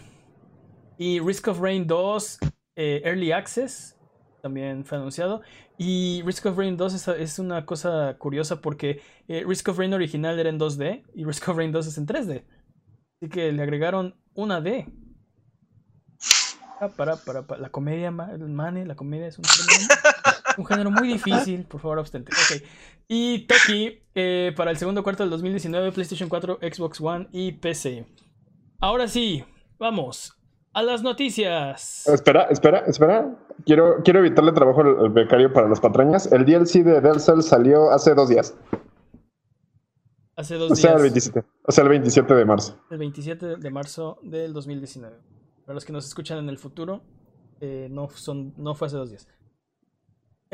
[0.98, 2.40] y Risk of Rain 2
[2.76, 3.98] eh, Early Access
[4.42, 5.40] también fue anunciado.
[5.78, 10.38] Y Risk of Rain 2 es, una cosa curiosa porque eh, Risk of Rain original
[10.38, 12.44] era en 2D y Risk of Rain 2 es en 3D.
[13.16, 14.92] Así que le agregaron una D.
[16.80, 19.44] Ah, para, para, para, la comedia, Mane, la comedia es un
[20.56, 22.32] un género muy difícil, por favor, abstente.
[22.32, 22.62] Ok.
[23.08, 28.06] Y Toki eh, para el segundo cuarto del 2019, PlayStation 4, Xbox One y PC.
[28.80, 29.44] Ahora sí,
[29.78, 30.36] vamos
[30.72, 32.06] a las noticias.
[32.06, 33.36] Espera, espera, espera.
[33.64, 36.30] Quiero, quiero evitarle trabajo al, becario para las patrañas.
[36.32, 38.54] El DLC de Dead Cells salió hace dos días.
[40.36, 42.76] Hace dos o sea, El 27, o sea, el 27 de marzo.
[42.90, 45.16] El 27 de marzo del 2019.
[45.64, 47.02] Para los que nos escuchan en el futuro,
[47.60, 49.28] eh, no, son, no fue hace dos días.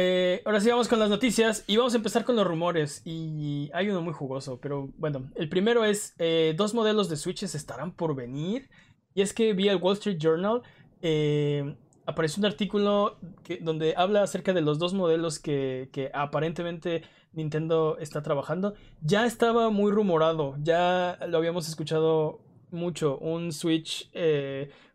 [0.03, 3.71] Eh, ahora sí vamos con las noticias y vamos a empezar con los rumores y
[3.75, 7.93] hay uno muy jugoso, pero bueno, el primero es eh, dos modelos de switches estarán
[7.93, 8.71] por venir
[9.15, 10.63] y es que vía el Wall Street Journal
[11.03, 11.77] eh,
[12.07, 17.03] apareció un artículo que, donde habla acerca de los dos modelos que, aparentemente
[17.35, 18.73] Nintendo está trabajando.
[19.03, 22.41] Ya estaba muy rumorado, ya lo habíamos escuchado
[22.71, 24.11] mucho, un Switch,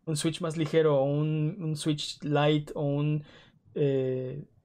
[0.05, 3.23] un Switch más ligero, un, un Switch Lite o un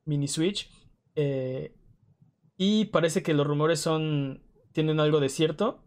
[0.04, 0.70] mini Switch.
[1.16, 1.74] Eh,
[2.56, 4.42] y parece que los rumores son.
[4.72, 5.82] tienen algo de cierto.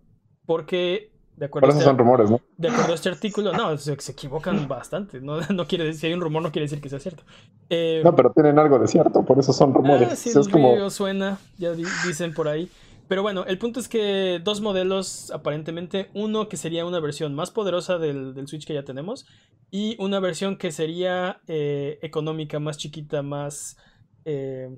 [0.45, 1.11] Porque.
[1.35, 2.39] De acuerdo, a este, son rumores, ¿no?
[2.57, 5.19] de acuerdo a este artículo, no, se, equivocan bastante.
[5.19, 7.23] No, no, quiere decir, si hay un rumor, no quiere decir que sea cierto.
[7.69, 10.09] Eh, no, pero tienen algo de cierto, por eso son rumores.
[10.11, 10.89] Ah, sí, es como...
[10.89, 12.69] suena, ya dicen por ahí.
[13.07, 17.51] pero bueno, el punto es que dos modelos, aparentemente, uno que sería una versión más
[17.51, 19.25] poderosa del, Switch que ya tenemos
[19.71, 23.77] y una versión que sería eh, económica, más chiquita, más...
[24.25, 24.75] Eh,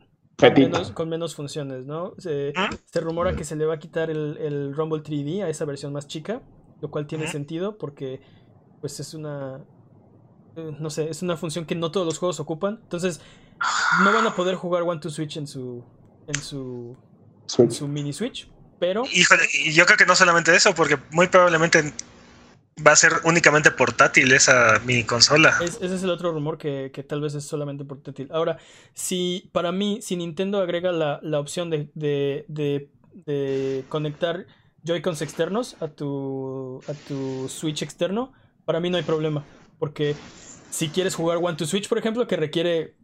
[0.94, 2.14] con, menos, funciones, ¿no?
[2.18, 2.54] Se,
[2.96, 6.08] rumora que se le va a quitar el, el, Rumble 3D a esa versión más
[6.08, 6.42] chica,
[6.82, 8.22] lo cual tiene sentido porque
[8.82, 9.64] pues es una...
[10.58, 12.80] Eh, no sé, es una función que no todos los juegos ocupan.
[12.84, 13.22] Entonces,
[14.04, 15.84] no van a poder jugar One to Switch en su...
[16.28, 16.98] En su
[17.46, 19.04] su mini Switch, pero...
[19.12, 21.94] Híjole, y yo creo que no solamente eso, porque muy probablemente
[22.86, 25.58] va a ser únicamente portátil esa mini consola.
[25.62, 28.30] ese es el otro rumor que, tal vez es solamente portátil.
[28.32, 28.58] Ahora,
[28.94, 34.46] si para mí, si Nintendo agrega la, opción de, de, de, conectar
[34.84, 38.34] Joy-Cons externos a tu, a tu Switch externo,
[38.66, 39.46] para mí no hay problema.
[39.80, 40.16] Porque
[40.70, 42.96] si quieres jugar One to Switch, por ejemplo, que requiere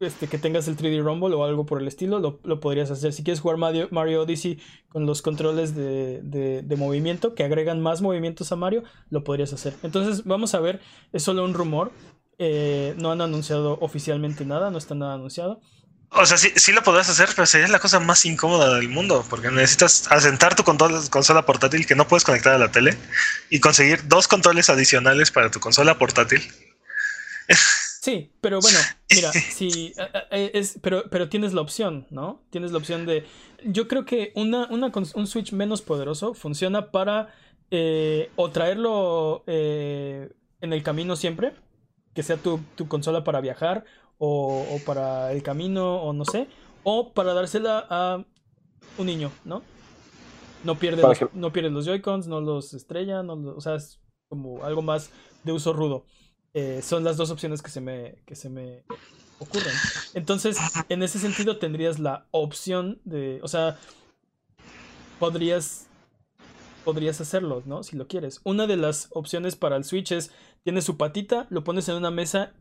[0.00, 3.12] este, que tengas el 3D Rumble o algo por el estilo, lo, podrías hacer.
[3.12, 8.52] Si quieres jugar Mario, Mario Odyssey con los controles de, movimiento, que agregan más movimientos
[8.52, 9.74] a Mario, lo podrías hacer.
[9.82, 10.80] Entonces, vamos a ver,
[11.12, 11.92] es solo un rumor.
[12.38, 15.60] Eh, no han anunciado oficialmente nada, no está nada anunciado.
[16.10, 19.26] O sea, sí, sí lo podrás hacer, pero sería la cosa más incómoda del mundo,
[19.28, 22.96] porque necesitas asentar tu consola portátil que no puedes conectar a la tele
[23.50, 26.40] y conseguir dos controles adicionales para tu consola portátil.
[28.08, 28.78] Sí, pero bueno,
[29.14, 29.92] mira, sí,
[30.30, 32.40] es, pero, pero tienes la opción, ¿no?
[32.48, 33.26] Tienes la opción de...
[33.64, 37.34] Yo creo que una, una un Switch menos poderoso funciona para
[37.70, 40.32] eh, o traerlo eh,
[40.62, 41.52] en el camino siempre,
[42.14, 43.84] que sea tu, consola para viajar
[44.16, 46.48] o, para el camino o no sé,
[46.84, 48.24] o para dársela a
[48.96, 49.60] un niño, ¿no?
[50.64, 54.00] No pierde, los, no pierde los Joy-Cons, no los estrella, no o sea, es
[54.30, 55.10] como algo más
[55.44, 56.06] de uso rudo.
[56.54, 58.84] Eh, son las dos opciones que se me, que se me
[59.38, 59.74] ocurren.
[60.14, 60.56] Entonces,
[60.88, 63.78] en ese sentido tendrías la opción de, o sea,
[65.18, 65.88] podrías
[66.88, 67.82] podrías hacerlo, ¿no?
[67.82, 68.40] Si lo quieres.
[68.44, 70.30] Una de las opciones para el Switch es,
[70.64, 72.54] tienes su patita, lo pones en una mesa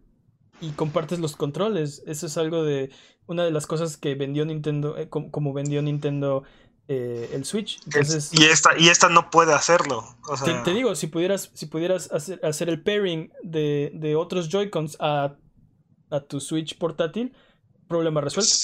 [0.60, 2.04] y compartes los controles.
[2.08, 2.90] Eso es algo de,
[3.28, 6.44] una de las cosas que vendió Nintendo, eh, como, vendió Nintendo
[6.88, 7.80] eh, el Switch.
[8.32, 10.06] y, esta, y esta no puede hacerlo.
[10.64, 15.36] te, digo, si pudieras, si pudieras hacer, hacer el pairing de, de otros Joy-Cons a,
[16.10, 17.36] a, tu Switch portátil,
[17.90, 18.56] problema resuelto.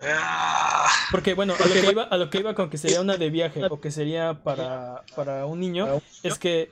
[0.00, 0.88] Ah.
[1.10, 3.30] Porque bueno, a lo, que iba, a lo que iba con que sería una de
[3.30, 6.70] viaje o que sería para, para un niño, es que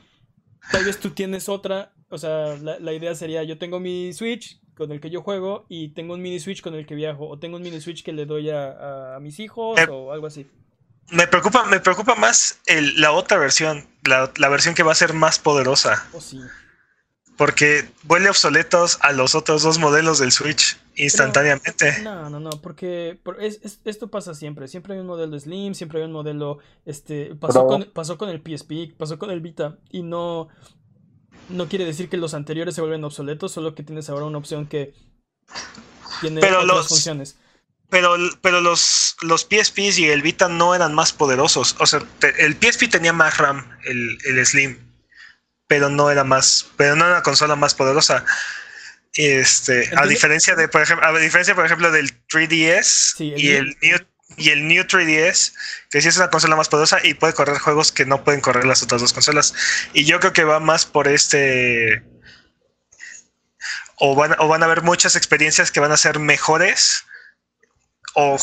[0.70, 4.59] tal vez tú tienes otra, o sea, la, la idea sería yo tengo mi Switch,
[4.80, 7.38] con el que yo juego y tengo un mini Switch con el que viajo o
[7.38, 10.46] tengo un mini Switch que le doy a, mis hijos o algo así.
[11.10, 12.60] Me preocupa, me preocupa más
[12.96, 16.08] la otra versión, la, versión que va a ser más poderosa.
[16.14, 16.40] Oh, sí.
[17.36, 22.00] Porque vuelve obsoletos a los otros dos modelos del Switch instantáneamente.
[22.02, 23.20] no, no, no, porque
[23.84, 24.66] esto pasa siempre.
[24.66, 26.58] Siempre hay un modelo Slim, siempre hay un modelo.
[26.86, 30.48] Este, pasó, con, pasó con el PSP, pasó con el Vita y no,
[31.50, 34.66] no quiere decir que los anteriores se vuelven obsoletos, solo que tienes ahora una opción
[34.66, 34.94] que
[36.20, 37.36] tiene pero otras funciones.
[37.88, 41.74] Pero, pero los, los PSPs y el Vita no eran más poderosos.
[41.80, 42.00] O sea,
[42.38, 44.78] el PSP tenía más RAM, el, el, Slim,
[45.66, 48.24] pero no era más, pero no era una consola más poderosa.
[49.14, 53.98] Este, a diferencia de, por ejemplo, a diferencia, por ejemplo, del 3DS y el New
[54.36, 55.52] y el New 3DS,
[55.90, 58.64] que sí es una consola más poderosa y puede correr juegos que no pueden correr
[58.64, 59.54] las otras dos consolas.
[59.92, 62.02] Y yo creo que va más por este...
[64.02, 67.04] O van, o van a haber muchas experiencias que van a ser mejores
[68.14, 68.38] o,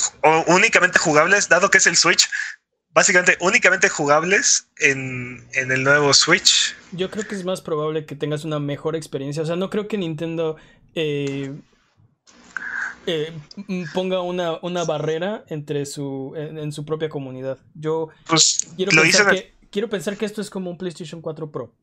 [0.48, 2.30] únicamente jugables, dado que es el Switch,
[2.92, 6.76] básicamente únicamente jugables en, en, el nuevo Switch.
[6.92, 9.44] Yo creo que es más probable que tengas una mejor experiencia.
[9.44, 10.58] O sea, no creo que Nintendo
[10.96, 11.54] eh,
[13.08, 13.34] eh,
[13.94, 17.58] ponga una, una, barrera entre su en, su propia comunidad.
[17.74, 21.74] Yo pues, quiero, pensar que, quiero pensar que esto es como un PlayStation 4 Pro.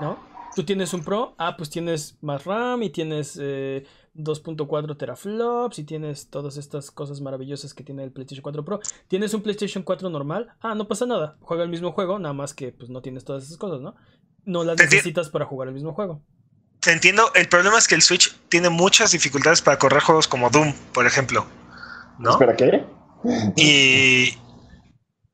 [0.00, 0.18] ¿No?
[0.54, 5.84] Tú tienes un Pro, ah, pues tienes más RAM y tienes 2.4 eh, teraflops y
[5.84, 8.80] tienes todas estas cosas maravillosas que tiene el PlayStation 4 Pro.
[9.08, 12.52] Tienes un PlayStation 4 normal, ah, no pasa nada, juega el mismo juego, nada más
[12.52, 13.94] que pues no tienes todas esas cosas, ¿no?
[14.44, 16.22] No las necesitas para jugar el mismo juego
[16.86, 20.72] entiendo, el problema es que el Switch tiene muchas dificultades para correr juegos como Doom,
[20.92, 21.46] por ejemplo.
[22.18, 22.32] ¿No?
[22.32, 22.84] ¿Espera qué?
[23.56, 24.38] Y.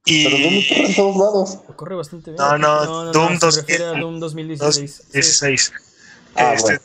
[0.04, 1.58] y Pero Doom corre en todos lados.
[1.76, 2.42] Corre bastante bien.
[2.42, 5.72] No, no, Doom, 2016.
[6.36, 6.80] Ah, este,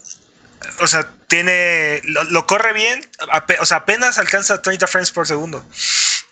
[0.80, 2.02] o sea, tiene.
[2.04, 3.08] Lo, corre bien.
[3.60, 5.66] o sea, apenas alcanza 30 frames por segundo.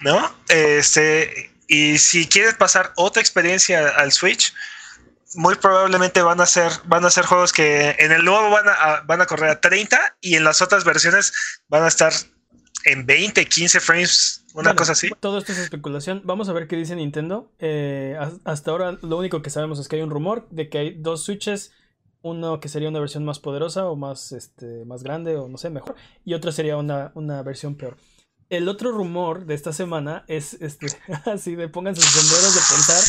[0.01, 0.31] ¿No?
[0.47, 1.51] Este.
[1.67, 4.53] Y si quieres pasar otra experiencia al Switch,
[5.35, 9.01] muy probablemente van a ser van a ser juegos que en el nuevo van a,
[9.05, 11.33] van a correr a 30 y en las otras versiones
[11.67, 12.11] van a estar
[12.85, 15.09] en 20, 15 frames, una Bueno, cosa así.
[15.19, 16.21] Todo esto es especulación.
[16.23, 17.51] Vamos a ver qué dice Nintendo.
[17.59, 20.77] Eh, has- hasta ahora lo único que sabemos es que hay un rumor de que
[20.77, 21.73] hay dos Switches.
[22.21, 25.69] Uno que sería una versión más poderosa o más, este, más grande o no sé,
[25.69, 25.95] mejor.
[26.25, 27.95] Y otra sería una, una versión peor.
[28.49, 30.87] El otro rumor de esta semana es este,
[31.25, 33.03] así de pónganse sus sombreros de pensar.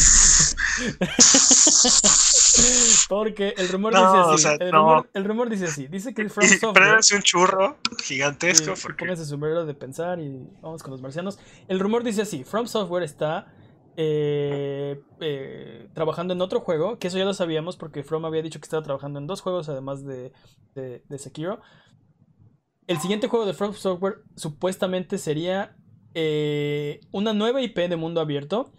[3.08, 4.42] Porque el rumor No, dice o así.
[4.42, 4.78] sea, el, no.
[4.80, 5.86] rumor, el rumor dice así.
[5.86, 6.98] Dice que From Y Software.
[7.14, 8.76] un churro gigantesco.
[8.76, 11.38] Sí, porque- pónganse su sombrero de pensar y vamos con los marcianos.
[11.68, 13.52] El rumor dice así: From Software está
[13.96, 18.60] eh, eh, trabajando en otro juego, que eso ya lo sabíamos porque From había dicho
[18.60, 20.32] que estaba trabajando en dos juegos además de,
[20.74, 21.60] de, de Sekiro.
[22.90, 25.76] El siguiente juego de From Software supuestamente sería
[26.14, 28.72] eh, una nueva IP de mundo abierto,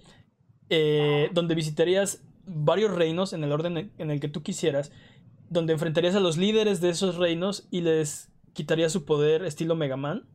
[0.69, 4.91] eh, donde visitarías varios reinos en el orden en- el que tú quisieras,
[5.49, 9.95] donde enfrentarías a los líderes de esos reinos y les quitarías su poder estilo Mega
[9.95, 10.27] Man.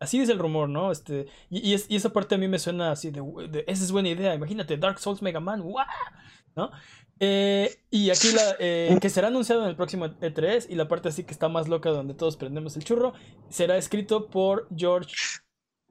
[0.00, 0.90] Así es el rumor, ¿no?
[0.90, 3.20] Este, y, es- esa parte a mí me suena así de,
[3.66, 5.84] esa es buena idea, imagínate, Dark Souls Mega Man, ¡guau!
[6.56, 6.70] ¿no?
[7.24, 11.08] Eh, y aquí la, eh, que será anunciado en el próximo E3 y la parte
[11.08, 13.12] así que está más loca donde todos prendemos el churro,
[13.48, 15.14] será escrito por George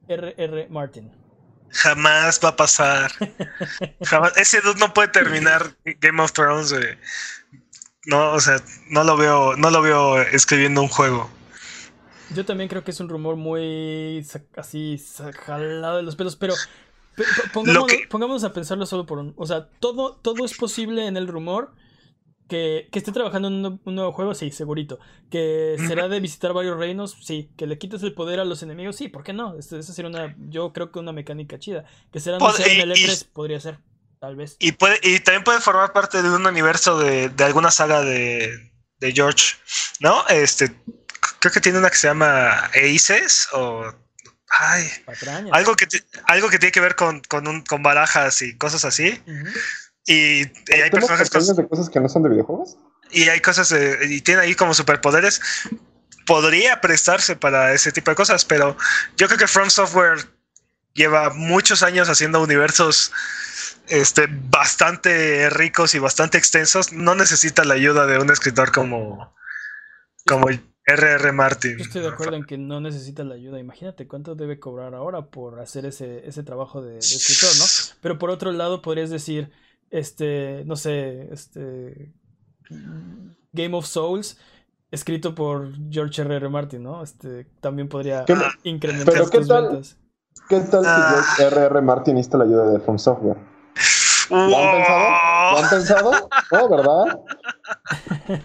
[0.08, 0.34] R.R.
[0.36, 0.68] R.
[0.68, 1.10] Martin.
[1.70, 3.12] Jamás va a pasar.
[4.02, 4.36] Jamás.
[4.36, 6.74] Ese dude no puede terminar Game of Thrones.
[8.04, 11.30] No, o sea, no lo veo, no lo veo escribiendo un juego.
[12.34, 14.26] Yo también creo que es un rumor muy
[14.56, 15.02] así
[15.46, 16.52] jalado de los pelos, pero
[17.52, 19.34] pongámonos, que- pongámonos a pensarlo solo por un...
[19.36, 21.72] O sea, todo, todo es posible en el rumor.
[22.48, 24.98] Que, que esté trabajando en un, nue- un nuevo juego, sí, segurito.
[25.30, 27.50] Que será de visitar varios reinos, sí.
[27.56, 29.56] Que le quites el poder a los enemigos, sí, ¿por qué no?
[29.58, 31.84] Este- Esa sería una, yo creo que una mecánica chida.
[32.12, 33.78] Que será Pod- anunciado en el y- y- E3, podría ser,
[34.20, 34.56] tal vez.
[34.58, 38.50] Y, puede, y también puede formar parte de un universo de, de alguna saga de,
[38.98, 39.54] de George,
[40.00, 40.26] ¿no?
[40.28, 40.74] Este,
[41.38, 43.84] creo que tiene una que se llama Aces o...
[44.58, 45.50] Ay, Patrañas.
[45.52, 45.86] algo que,
[46.26, 49.22] algo que tiene que ver con, con, un, con barajas y cosas así.
[50.06, 52.76] Y, y hay ¿Temas personajes de cosas que no son de videojuegos?
[53.10, 55.40] y hay cosas de- y tiene ahí como superpoderes.
[56.26, 58.76] Podría prestarse para ese tipo de cosas, pero
[59.16, 60.18] yo creo que From Software
[60.94, 63.12] lleva muchos años haciendo universos
[63.88, 66.92] este, bastante ricos y bastante extensos.
[66.92, 69.34] No necesita la ayuda de un escritor como,
[70.26, 70.48] como
[70.92, 71.32] R.R.
[71.32, 71.76] Martin.
[71.78, 73.58] Yo estoy de acuerdo en que no necesita la ayuda.
[73.58, 77.64] Imagínate cuánto debe cobrar ahora por hacer ese, ese trabajo de, de escritor, ¿no?
[78.00, 79.50] Pero por otro lado, podrías decir,
[79.90, 82.12] este, no sé, este.
[83.52, 84.38] Game of Souls,
[84.90, 86.48] escrito por George R.R.
[86.48, 87.02] Martin, ¿no?
[87.02, 89.68] Este, también podría ¿Qué- incrementar pero qué tus tal?
[89.68, 89.96] ventas.
[90.48, 91.22] ¿Qué tal Ah.
[91.36, 91.82] si George R.R.
[91.82, 93.36] Martin necesita la ayuda de From Software?
[94.30, 95.50] ¿Lo han pensado?
[95.52, 96.28] ¿Lo han pensado?
[96.52, 97.20] No, ¿verdad?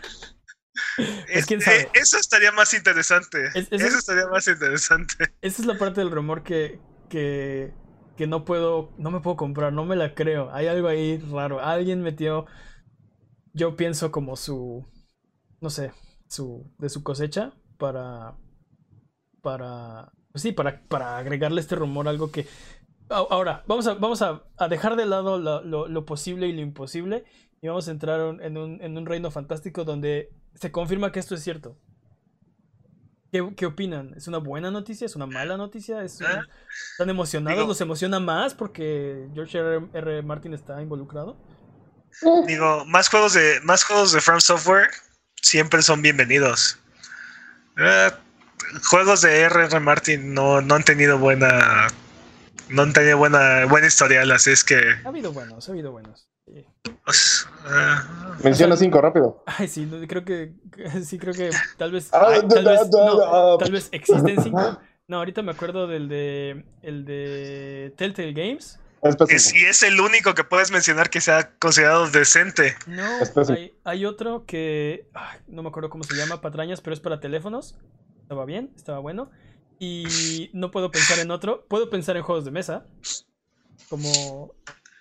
[1.47, 1.89] Quién Eh, sabe.
[1.93, 3.45] Eso estaría más interesante.
[3.53, 5.15] Es- es- eso estaría más interesante.
[5.41, 6.79] Esa es la parte del rumor que,
[7.09, 7.71] que,
[8.15, 10.51] que no puedo, no me puedo comprar, no me la creo.
[10.53, 11.59] Hay algo ahí raro.
[11.61, 12.45] Alguien metió,
[13.53, 14.85] yo pienso como su,
[15.61, 15.91] no sé,
[16.27, 18.35] su, de su cosecha para,
[19.41, 22.47] para, pues sí, para, para agregarle este rumor algo que...
[23.09, 26.59] Ahora, vamos a, vamos a, a dejar de lado lo, lo- lo posible y lo
[26.61, 27.23] imposible
[27.61, 30.29] y vamos a entrar en un, en un reino fantástico donde
[30.59, 31.77] se confirma que esto es cierto.
[33.31, 34.13] ¿Qué, qué opinan?
[34.15, 35.05] ¿Es una buena noticia?
[35.05, 36.01] ¿Es una mala noticia?
[36.03, 36.45] ¿Es un- Ah,
[36.91, 37.57] ¿Están emocionados?
[37.59, 39.87] digo- ¿Los emociona más porque George R.
[39.93, 40.21] R.
[40.23, 41.37] Martin está involucrado?
[42.47, 44.87] Digo, más juegos de más juegos de From Software
[45.41, 46.79] siempre son bienvenidos.
[47.77, 48.11] Eh,
[48.89, 49.79] juegos de R.R.
[49.81, 51.87] Martin no, no han tenido buena
[52.69, 56.27] no han tenido buena buena historial, así es que Ha habido buenos, ha habido buenos.
[57.03, 59.43] Pues, eh, Menciona cinco rápido.
[59.45, 60.53] Ay, sí, no, creo que
[61.03, 63.57] sí creo que tal vez Ah, ay, tal vez da, no, da.
[63.57, 64.79] tal vez existen cinco.
[65.07, 68.79] No, ahorita me acuerdo del de el de Telltale Games.
[69.29, 72.75] Es y es el único que puedes mencionar que sea considerado decente.
[72.87, 73.05] No,
[73.49, 77.19] hay, hay otro que ay, no me acuerdo cómo se llama, patrañas, pero es para
[77.19, 77.77] teléfonos.
[78.21, 79.29] Estaba bien, estaba bueno.
[79.79, 81.65] Y no puedo pensar en otro.
[81.67, 82.85] Puedo pensar en juegos de mesa.
[83.89, 84.55] Como.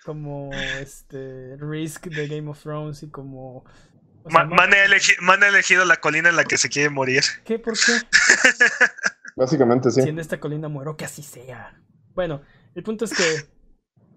[0.07, 1.57] Como este.
[1.59, 3.65] Risk de Game of Thrones y como.
[4.23, 4.55] ¿cómo se Ma- llama?
[4.55, 7.23] Man, ha elegi- Man ha elegido la colina en la que se quiere morir.
[7.43, 7.59] ¿Qué?
[7.59, 7.91] ¿Por qué?
[9.35, 10.01] Básicamente sí.
[10.01, 11.77] Si en esta colina muero, que así sea.
[12.15, 12.41] Bueno,
[12.73, 13.49] el punto es que.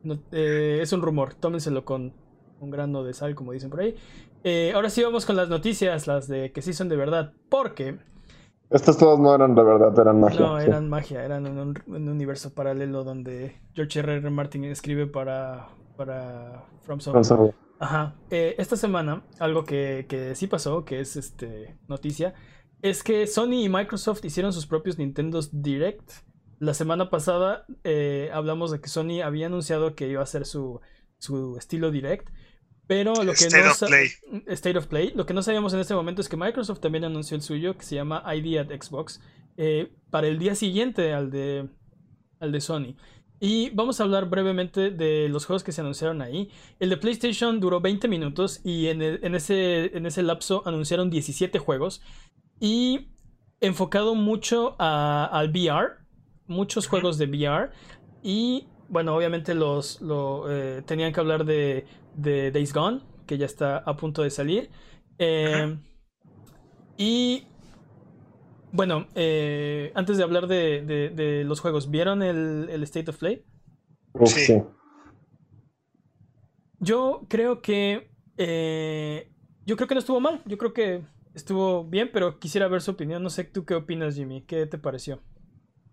[0.04, 1.34] no- eh, es un rumor.
[1.34, 2.14] Tómenselo con
[2.60, 3.96] un grano de sal, como dicen por ahí.
[4.44, 7.32] Eh, ahora sí vamos con las noticias, las de que sí son de verdad.
[7.48, 7.98] Porque.
[8.70, 10.38] Estas todas no eran de verdad, eran magia.
[10.38, 10.66] No, sí.
[10.68, 14.18] eran magia, eran en un, en un universo paralelo donde George R.
[14.18, 14.30] R.
[14.30, 15.66] Martin escribe para,
[16.00, 17.24] para From Software.
[17.24, 17.54] From Software.
[17.78, 18.16] Ajá.
[18.30, 22.32] Eh, esta semana, algo que, que sí pasó, que es este noticia,
[22.80, 26.10] es que Sony y Microsoft hicieron sus propios Nintendo Direct
[26.58, 30.80] La semana pasada eh, hablamos de que Sony había anunciado que iba a hacer su,
[31.18, 32.30] su estilo direct.
[32.86, 34.08] Pero lo que State no of Play.
[34.46, 35.12] State of Play.
[35.14, 37.84] Lo que no sabíamos en este momento es que Microsoft también anunció el suyo, que
[37.84, 39.20] se llama ID at Xbox,
[39.58, 41.68] eh, para el día siguiente al de,
[42.40, 42.96] al de Sony.
[43.40, 46.50] Y vamos a hablar brevemente de los juegos que se anunciaron ahí.
[46.78, 51.08] El de PlayStation duró 20 minutos y en, el- en ese, en ese lapso anunciaron
[51.10, 52.02] 17 juegos.
[52.60, 53.08] Y
[53.60, 55.94] enfocado mucho a- al VR,
[56.46, 57.70] muchos juegos de VR.
[58.22, 63.46] Y bueno, obviamente los lo, eh, tenían que hablar de, de Days Gone, que ya
[63.46, 64.70] está a punto de salir.
[65.18, 65.76] Eh,
[66.96, 67.44] y
[68.72, 73.18] bueno, eh, antes de hablar de, de- de los juegos, ¿vieron el, el State of
[73.18, 73.44] Play?
[74.14, 74.40] Uf, Sí.
[74.46, 74.62] sí.
[76.78, 78.10] Yo creo que.
[78.38, 79.30] eh,
[79.66, 80.42] yo creo que no estuvo mal.
[80.46, 81.04] Yo creo que
[81.34, 83.22] estuvo bien, pero quisiera ver su opinión.
[83.22, 84.42] No sé tú qué opinas, Jimmy.
[84.46, 85.20] ¿Qué te pareció?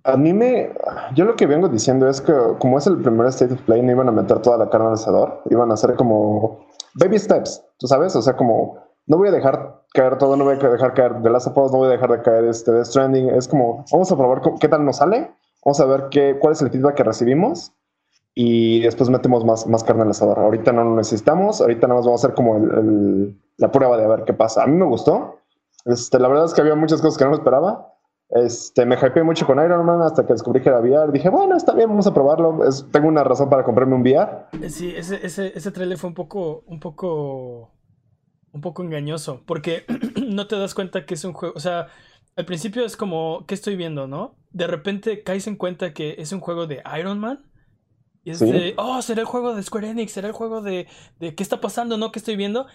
[0.03, 0.69] A mí me.
[1.15, 3.91] Yo lo que vengo diciendo es que, como es el primer State of Play, no
[3.91, 5.41] iban a meter toda la carne al asador.
[5.49, 6.65] Iban a hacer como
[6.95, 8.15] baby steps, ¿tú sabes?
[8.15, 11.29] O sea, como no voy a dejar caer todo, no voy a dejar caer The
[11.29, 13.29] Last of Us, no voy a dejar de caer este Death Stranding.
[13.29, 15.31] Es como, vamos a probar qué tal nos sale,
[15.65, 17.73] vamos a ver qué, cuál es el feedback que recibimos
[18.35, 20.37] y después metemos más, más carne al asador.
[20.39, 24.03] Ahorita no lo necesitamos, ahorita nada más vamos a hacer como el- la prueba de
[24.03, 24.61] a ver qué pasa.
[24.63, 25.37] A mí me gustó.
[25.85, 27.93] Este, la verdad es que había muchas cosas que no me esperaba.
[28.29, 31.11] Este, me hypeé mucho con Iron Man hasta que descubrí que era VR.
[31.11, 32.59] Dije, bueno, está bien, vamos a probarlo.
[32.91, 34.47] Tengo una razón para comprarme un VR.
[34.69, 37.71] Sí, ese, ese, ese trailer fue un poco, un poco,
[38.51, 39.85] un poco engañoso, porque
[40.27, 41.87] no te das cuenta que es un juego, o sea,
[42.35, 44.39] al principio es como, ¿qué estoy viendo, no?
[44.51, 47.45] De repente caes en cuenta que es un juego de Iron Man,
[48.23, 48.45] y es Sí.
[48.45, 50.87] de, oh, será el juego de Square Enix, será el juego de,
[51.19, 52.11] de ¿qué está pasando, no?
[52.11, 52.67] ¿Qué estoy viendo?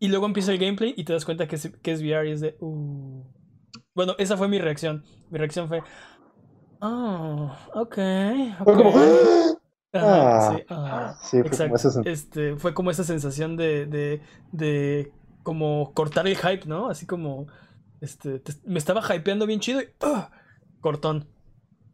[0.00, 2.32] Y luego empieza el gameplay y te das cuenta que es, que es VR y
[2.32, 3.24] es de, uh.
[3.94, 5.04] Bueno, esa fue mi reacción.
[5.30, 5.84] Mi reacción fue,
[6.80, 7.96] oh, ok,
[8.64, 9.56] Fue como, ok".
[9.98, 14.22] Ajá, Ah, sí, sí, fue como ese sen- Este, fue como esa sensación de, de,
[14.52, 16.88] de como cortar el hype, ¿no?
[16.90, 17.46] Así como,
[18.00, 20.30] este, te- me estaba hypeando bien chido y ¡ah!
[20.80, 21.28] cortón.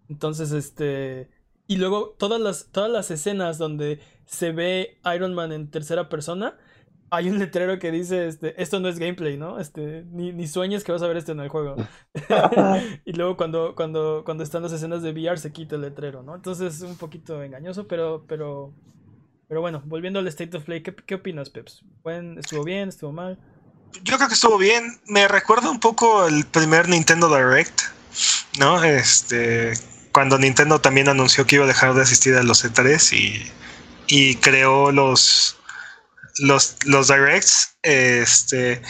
[0.09, 1.31] Entonces, este,
[1.67, 6.59] y luego todas las, todas las escenas donde se ve Iron Man en tercera persona,
[7.13, 9.61] hay un letrero que dice, este, esto no es gameplay, ¿no?
[9.61, 11.77] Este, ni, ni sueñes que vas a ver esto en el juego.
[13.05, 16.35] y luego cuando, cuando, cuando están las escenas de VR se quita el letrero, ¿no?
[16.35, 18.75] Entonces es un poquito engañoso, pero, pero,
[19.47, 21.85] pero bueno, volviendo al State of Play, ¿qué, qué opinas, Peps?
[22.03, 22.89] ¿Buen- ¿Estuvo bien?
[22.89, 23.39] ¿Estuvo mal?
[24.03, 25.01] Yo creo que estuvo bien.
[25.07, 27.83] Me recuerda un poco el primer Nintendo Direct,
[28.59, 28.83] ¿no?
[28.83, 29.73] Este,
[30.13, 33.53] cuando Nintendo también anunció que iba a dejar de asistir a los E3 y,
[34.07, 35.59] y creó los,
[36.39, 37.77] los, los Directs.
[37.83, 38.83] Este,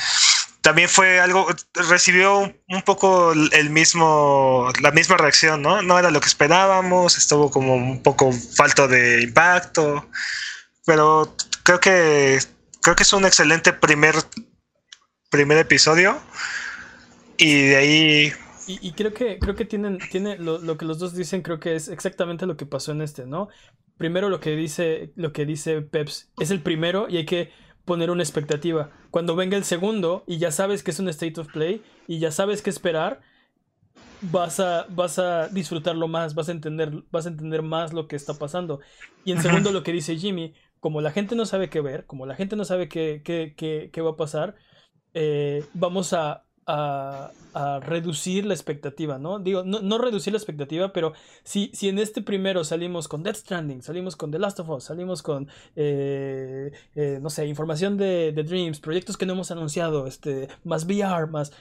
[0.62, 1.48] también fue algo,
[1.88, 2.38] recibió
[2.68, 5.82] un, poco el mismo, la misma reacción, ¿no?
[5.82, 10.08] No era lo que esperábamos, estuvo como un poco falto de impacto,
[10.86, 12.38] pero creo que
[12.80, 14.14] creo que es un excelente primer
[15.30, 16.20] primer episodio
[17.38, 18.32] y de ahí
[18.66, 21.58] Y, y creo que, creo que tienen, tiene lo, lo que los dos dicen, creo
[21.58, 23.48] que es exactamente lo que pasó en este, ¿no?
[24.02, 27.52] Primero lo que dice, lo que dice Peps, es el primero y hay que
[27.84, 28.90] poner una expectativa.
[29.12, 32.32] Cuando venga el segundo y ya sabes que es un state of play y ya
[32.32, 33.20] sabes qué esperar,
[34.20, 38.16] vas a, vas a disfrutarlo más, vas a entender, vas a entender más lo que
[38.16, 38.80] está pasando.
[39.24, 42.26] Y en segundo lo que dice Jimmy, como la gente no sabe qué ver, como
[42.26, 44.56] la gente no sabe qué, qué, qué, qué va a pasar,
[45.14, 49.38] eh, vamos a, a, a reducir la expectativa, ¿no?
[49.38, 53.36] Digo, no, no reducir la expectativa, pero si, si en este primero salimos con Death
[53.36, 58.32] Stranding, salimos con The Last of Us, salimos con, eh, eh, no sé, información de,
[58.32, 61.52] de Dreams, proyectos que no hemos anunciado, este, más VR, más...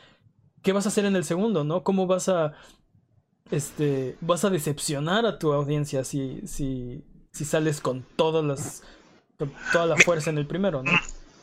[0.62, 1.84] ¿Qué vas a hacer en el segundo, no?
[1.84, 2.54] ¿Cómo vas a,
[3.50, 8.84] este, vas a decepcionar a tu audiencia si, si, si sales con todas las,
[9.74, 10.92] toda la fuerza en el primero, ¿no?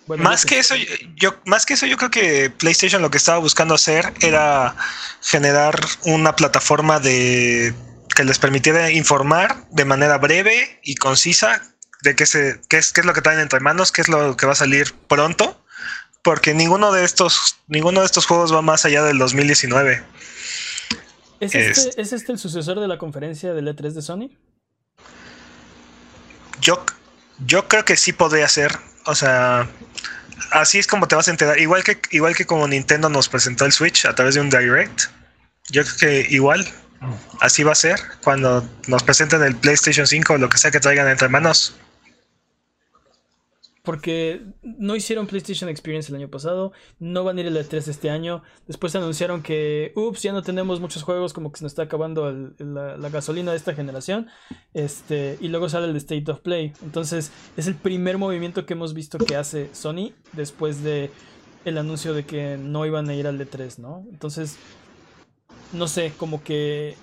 [0.09, 0.74] Bueno, más que eso
[1.16, 4.74] yo más que eso yo creo que PlayStation lo que estaba buscando hacer era
[5.20, 7.74] generar una plataforma de
[8.16, 11.62] que les permitiera informar de manera breve y concisa
[12.02, 14.36] de qué, se, qué, es, qué es lo que traen entre manos, qué es lo
[14.36, 15.62] que va a salir pronto,
[16.22, 20.02] porque ninguno de estos, ninguno de estos juegos va más allá del 2019.
[21.40, 24.30] ¿Es este, ¿Es este el sucesor de la conferencia del E3 de Sony?
[26.61, 26.84] Yo,
[27.46, 28.78] yo creo que sí podría ser.
[29.05, 29.68] O sea,
[30.51, 31.59] así es como te vas a enterar.
[31.59, 35.03] Igual que, igual que como Nintendo nos presentó el Switch a través de un Direct.
[35.70, 36.66] Yo creo que igual
[37.40, 40.80] así va a ser cuando nos presenten el PlayStation 5 o lo que sea que
[40.80, 41.76] traigan entre manos.
[43.89, 48.11] Porque no hicieron PlayStation Experience el año pasado, no van a ir el E3 este
[48.11, 48.43] año.
[48.66, 52.30] Después anunciaron que, ups, ya no tenemos muchos juegos, como que se nos está acabando
[52.59, 54.26] la, gasolina de esta generación.
[54.74, 56.74] Este, y luego sale el State of Play.
[56.82, 61.11] Entonces, es el primer movimiento que hemos visto que hace Sony después de
[61.64, 64.05] el anuncio de que no iban a ir al E3, ¿no?
[64.11, 64.59] Entonces,
[65.72, 66.95] no sé, como que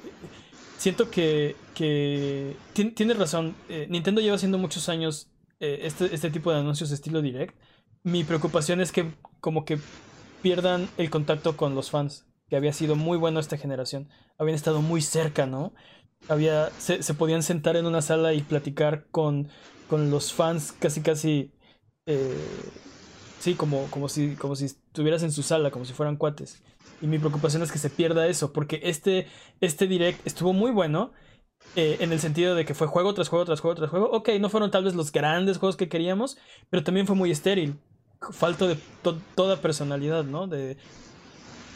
[0.77, 2.55] siento que, que
[2.93, 3.55] tienes razón.
[3.69, 5.29] Eh, Nintendo lleva haciendo muchos años
[5.59, 7.55] eh, este, este tipo de anuncios de estilo direct.
[8.03, 9.79] Mi preocupación es que como que
[10.41, 14.09] pierdan el contacto con los fans, que había sido muy bueno esta generación.
[14.37, 15.73] Habían estado muy cerca, ¿no?
[16.27, 19.49] Había, se, podían sentar en una sala y platicar con,
[19.89, 21.51] con los fans casi casi...
[22.05, 22.37] Eh,
[23.39, 26.61] sí, como, como, si, como si estuvieras en su sala, como si fueran cuates.
[27.01, 29.27] Y mi preocupación es que se pierda eso, porque este,
[29.61, 31.11] este direct estuvo muy bueno.
[31.75, 34.09] Eh, en el sentido de que fue juego tras juego tras juego tras juego.
[34.11, 36.37] Ok, no fueron tal vez los grandes juegos que queríamos,
[36.69, 37.77] pero también fue muy estéril.
[38.31, 38.77] Falto de
[39.35, 40.47] toda personalidad, ¿no?
[40.47, 40.77] De,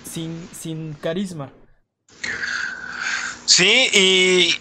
[0.05, 1.51] sin, sin carisma.
[3.45, 3.89] Sí,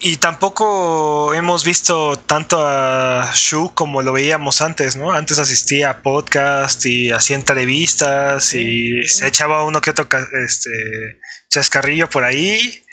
[0.01, 5.11] y, tampoco hemos visto tanto a Shu como lo veíamos antes, ¿no?
[5.11, 10.07] Antes asistía a podcast y hacía entrevistas y se echaba uno que otro
[10.43, 11.19] este,
[11.49, 12.83] chascarrillo por ahí.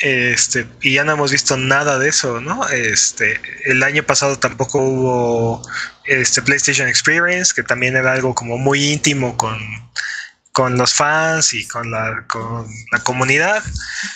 [0.00, 2.66] Este, y ya no hemos visto nada de eso, ¿no?
[2.68, 5.62] Este, el año pasado tampoco hubo
[6.06, 9.58] este PlayStation Experience, que también era algo como muy íntimo con,
[10.52, 13.62] con los fans y con la, con la comunidad.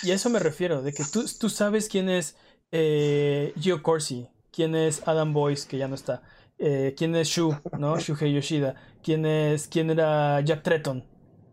[0.03, 2.35] Y a eso me refiero, de que tú, tú sabes quién es
[2.73, 6.23] eh, Gio Corsi, quién es Adam Boyce, que ya no está,
[6.59, 7.99] eh, quién es Shu, ¿no?
[7.99, 11.05] Shuhei Yoshida, quién es, quién era Jack Tretton,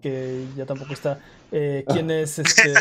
[0.01, 1.19] que ya tampoco está,
[1.51, 2.73] eh, quién es este...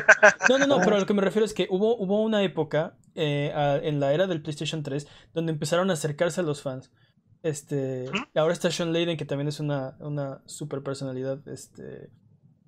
[0.49, 2.97] No, no, no, pero a lo que me refiero es que hubo, hubo una época
[3.15, 6.91] en la era del PlayStation 3 donde empezaron a acercarse a los fans.
[7.43, 11.47] Este, ahora está Sean Layden, que también es una, una super personalidad.
[11.49, 12.11] Este,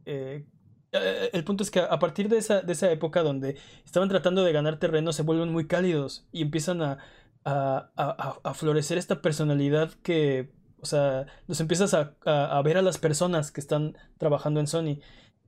[0.07, 0.47] eh,
[0.93, 4.45] eh, el punto es que a partir de esa, de esa época donde estaban tratando
[4.45, 6.99] de ganar terreno, se vuelven muy cálidos y empiezan a,
[7.45, 13.61] a, florecer esta personalidad que, o sea, nos empiezas a, ver a las personas que
[13.61, 14.99] están trabajando en Sony.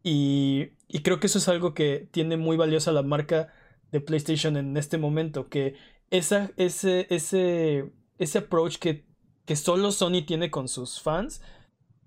[0.03, 3.53] Y, y creo que eso es algo que tiene muy valiosa la marca
[3.93, 5.77] de PlayStation en este momento, que
[6.11, 9.05] esa, ese, ese, ese approach que
[9.47, 11.43] que solo Sony tiene con sus fans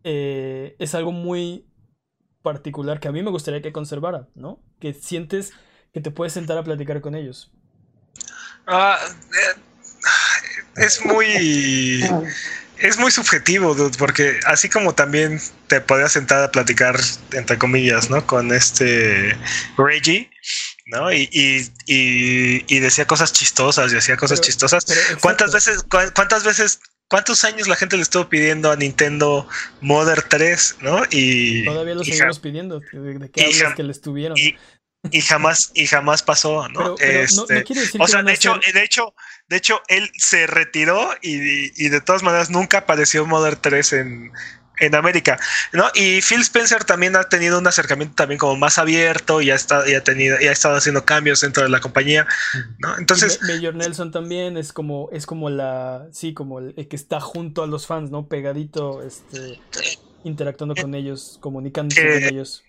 [0.04, 1.68] eh, es algo muy
[2.42, 4.62] particular que a mí me gustaría que conservara, ¿no?
[4.80, 5.54] Que sientes
[5.94, 7.52] que te puedes sentar a platicar con ellos.
[8.68, 8.96] Eh,
[10.78, 12.02] es muy
[12.80, 17.00] es muy subjetivo, dude, porque así como también te podías sentar a platicar,
[17.32, 18.26] entre comillas, ¿no?
[18.26, 19.38] Con este
[19.78, 20.30] Reggie,
[20.86, 21.12] ¿no?
[21.12, 24.86] Y, y, y, decía cosas chistosas y hacía cosas chistosas.
[25.22, 29.48] ¿Cuántas veces, cuántas veces ¿Cuántos años la gente le estuvo pidiendo a Nintendo
[29.80, 31.04] Mother 3, no?
[31.10, 32.82] Y todavía lo seguimos pidiendo.
[32.82, 34.38] ¿De, qué hablas que le estuvieron?
[34.38, 34.58] Y,
[35.22, 36.96] jamás y jamás pasó, ¿no?
[37.00, 37.64] este,
[38.00, 39.14] o sea, de hecho, de hecho,
[39.48, 44.32] de hecho, él se retiró y, y, de todas maneras nunca apareció Mother 3 en,
[44.80, 45.40] en América,
[45.74, 45.86] ¿no?
[45.94, 49.88] Y Phil Spencer también ha tenido un acercamiento también como más abierto y ha estado,
[49.88, 52.28] y ha tenido, y ha estado haciendo cambios dentro de la compañía,
[52.80, 52.98] ¿no?
[52.98, 53.40] Entonces.
[53.44, 57.68] Mayor Nelson también es como, es como la, sí, como el, que está junto a
[57.68, 58.28] los fans, ¿no?
[58.28, 59.60] Pegadito, este,
[60.24, 62.64] interactuando con ellos, comunicándose con ellos.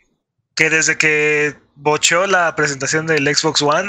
[0.54, 3.88] Que desde que bocheó la presentación del Xbox One,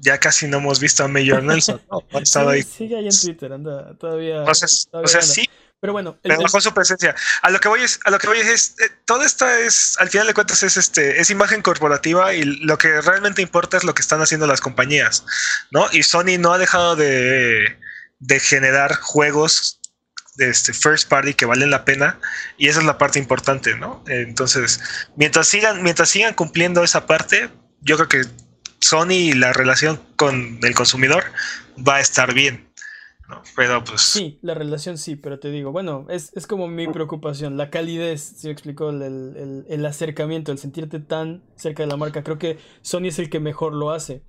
[0.00, 1.80] ya casi no hemos visto a Mayor Nelson.
[1.90, 2.02] ¿no?
[2.50, 2.62] ahí.
[2.62, 4.42] Sigue ahí en Twitter, anda, todavía.
[4.42, 5.48] O sea, sí,
[5.80, 7.14] pero bueno, el, bajó su presencia.
[7.42, 10.08] A lo que voy es, a lo que voy es, eh, todo esto es, al
[10.08, 13.94] final de cuentas es este, es imagen corporativa y lo que realmente importa es lo
[13.94, 15.24] que están haciendo las compañías,
[15.70, 15.86] ¿no?
[15.92, 17.78] Y Sony no ha dejado de,
[18.18, 19.77] de generar juegos
[20.38, 22.20] este first party que valen la pena
[22.56, 24.02] y esa es la parte importante, ¿no?
[24.06, 24.80] Entonces,
[25.16, 28.22] mientras sigan, mientras sigan cumpliendo esa parte, yo creo que
[28.80, 31.24] Sony y la relación con el consumidor
[31.86, 32.68] va a estar bien.
[33.54, 34.00] Pero pues.
[34.00, 38.46] Sí, la relación sí, pero te digo, bueno, es, como mi preocupación, la calidez, si
[38.46, 42.22] me explico, el, acercamiento, el sentirte tan cerca de la marca.
[42.22, 44.22] Creo que Sony es el que mejor lo hace.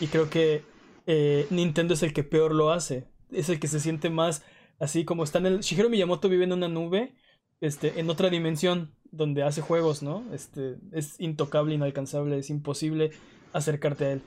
[0.00, 0.62] Y creo que
[1.06, 3.08] eh, Nintendo es el que peor lo hace.
[3.32, 4.42] Es el que se siente más
[4.78, 5.60] así como está en el.
[5.60, 7.14] Shigeru Miyamoto vive en una nube,
[7.60, 10.24] este, en otra dimensión, donde hace juegos, ¿no?
[10.32, 13.10] Este, es intocable, inalcanzable, es imposible
[13.52, 14.22] acercarte a él.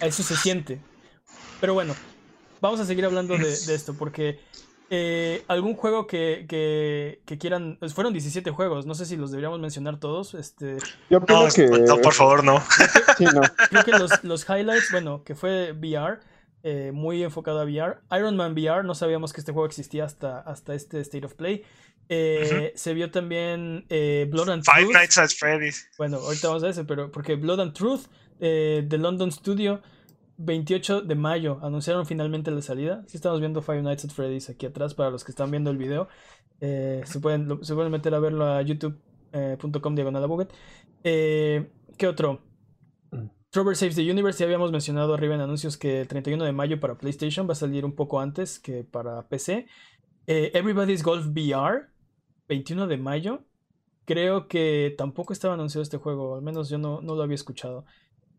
[0.00, 0.80] A eso se siente.
[1.60, 1.94] Pero bueno,
[2.60, 4.38] vamos a seguir hablando de, esto porque
[4.90, 7.76] eh, algún juego que, que, quieran.
[7.80, 10.34] Pues fueron 17 juegos, no sé si los deberíamos mencionar todos.
[10.34, 10.78] Este,
[11.10, 11.66] Yo creo que.
[11.66, 12.62] No, por favor, no.
[13.70, 16.20] Creo que los, los, highlights, bueno, que fue VR,
[16.70, 17.98] eh, muy enfocado a VR.
[18.18, 21.62] Iron Man VR, no sabíamos que este juego existía hasta, hasta este State of Play.
[22.10, 24.94] Eh, Se vio también eh, Blood and Five Truth.
[24.94, 25.88] Nights at Freddy's.
[25.98, 28.02] Bueno, ahorita vamos a ese, pero porque Blood and Truth
[28.40, 29.80] eh, de London Studio,
[30.38, 33.02] 28 de mayo, anunciaron finalmente la salida.
[33.08, 35.76] Sí estamos viendo Five Nights at Freddy's aquí atrás para los que están viendo el
[35.78, 36.08] video.
[36.60, 40.48] Eh, se, pueden, lo- se pueden meter a verlo a youtube.com diagonal a.
[41.04, 42.40] Eh, ¿Qué otro?
[43.50, 46.78] Trover Saves the Universe, ya habíamos mencionado arriba en anuncios que el 31 de mayo
[46.80, 49.66] para PlayStation va a salir un poco antes que para PC.
[50.26, 51.86] Eh, Everybody's Golf VR,
[52.48, 53.40] 21 de mayo.
[54.04, 57.84] Creo que tampoco estaba anunciado este juego, al menos yo no, no lo había escuchado.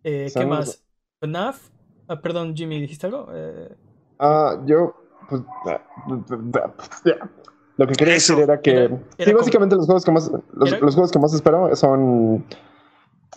[0.04, 0.84] Eh, ¿Qué más?
[1.22, 1.70] FNAF.
[2.08, 3.28] Ah, perdón, Jimmy, ¿dijiste algo?
[3.34, 3.76] Eh,
[4.20, 4.96] Ah, yo.
[5.30, 5.42] pues,
[7.78, 8.34] lo que quería Eso.
[8.34, 8.72] decir era que.
[8.72, 10.32] Era- era sí, como- básicamente los juegos que más.
[10.54, 12.46] Los juegos que más espero son.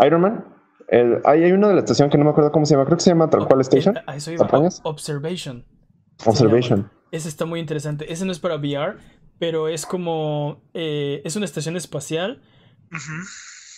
[0.05, 0.45] Iron Man.
[0.93, 2.85] El, hay, hay uno de la estación que no me acuerdo cómo se llama.
[2.85, 3.97] Creo que se llama tal cual Station.
[3.97, 4.47] eh, a eso iba.
[4.85, 5.65] Observation.
[6.27, 6.91] Observation.
[7.11, 8.13] Ese está muy interesante.
[8.13, 8.97] Ese no es para VR,
[9.39, 10.61] pero es como.
[10.75, 12.43] eh, es una estación espacial.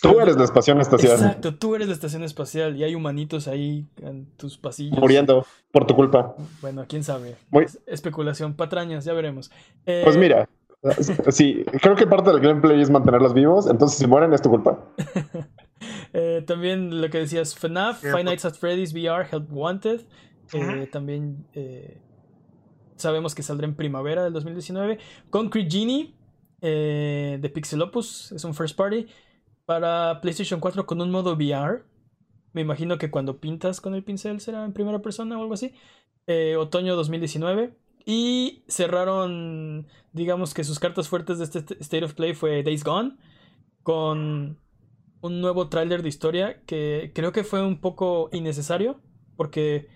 [0.01, 1.13] Tú eres la estación espacial.
[1.13, 4.99] Exacto, tú eres la estación espacial y hay humanitos ahí en tus pasillos.
[4.99, 6.35] Muriendo por tu culpa.
[6.61, 7.37] Bueno, quién sabe.
[7.49, 9.51] Muy- Es- especulación, patrañas, ya veremos.
[9.85, 10.47] Eh, Pues mira.
[11.31, 13.67] Sí, creo que parte del gameplay es mantenerlos vivos.
[13.67, 14.77] Entonces, si mueren, es tu culpa.
[16.13, 20.01] eh, también lo que decías, FNAF, Five Nights at Freddy's VR, Help Wanted.
[20.53, 20.87] eh.
[20.91, 22.01] También eh,
[22.95, 24.99] sabemos que saldrá en primavera del 2019.
[25.29, 26.15] Concrete Genie
[26.61, 29.07] de Pixelopus, es un first party.
[29.65, 31.83] Para PlayStation 4 con un modo VR.
[32.53, 35.73] Me imagino que cuando pintas con el pincel será en primera persona o algo así.
[36.57, 37.75] Otoño 2019.
[38.05, 42.83] Y cerraron, digamos que sus cartas fuertes de este st- State of Play fue Days
[42.83, 43.17] Gone.
[43.83, 44.57] Con
[45.25, 49.01] un nuevo tráiler de historia que creo que fue un poco innecesario.
[49.35, 49.87] Porque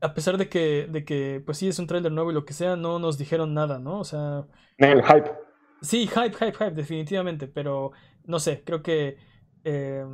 [0.00, 2.52] a pesar de que, de que pues sí es un tráiler nuevo y lo que
[2.52, 3.98] sea, no nos dijeron nada, ¿no?
[4.00, 4.46] O sea,
[4.78, 5.30] El hype.
[5.80, 7.92] Sí, hype, hype, hype, definitivamente, pero
[8.24, 9.16] no sé, creo que...
[9.64, 10.04] eh,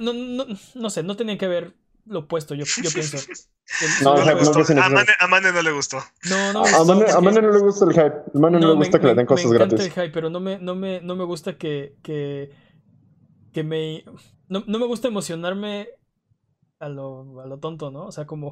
[0.00, 1.74] no, no, no sé, no tenían que haber
[2.06, 3.16] lo puesto, yo, yo pienso.
[3.80, 4.88] El- No, No el hype es A.
[4.88, 5.98] Mane, a Mane no le gustó.
[6.28, 8.16] no, no me A Mane, a Mane no le gusta el hype.
[8.34, 9.96] A Mane no, no, le me- gusta que me- le den cosas me encanta gratis.
[9.96, 12.50] el hype, pero no me, no me, no me gusta que, que,
[13.52, 14.04] que me...
[14.48, 15.88] No, no me gusta emocionarme
[16.80, 18.06] a lo, a lo tonto, ¿no?
[18.06, 18.50] O sea, como...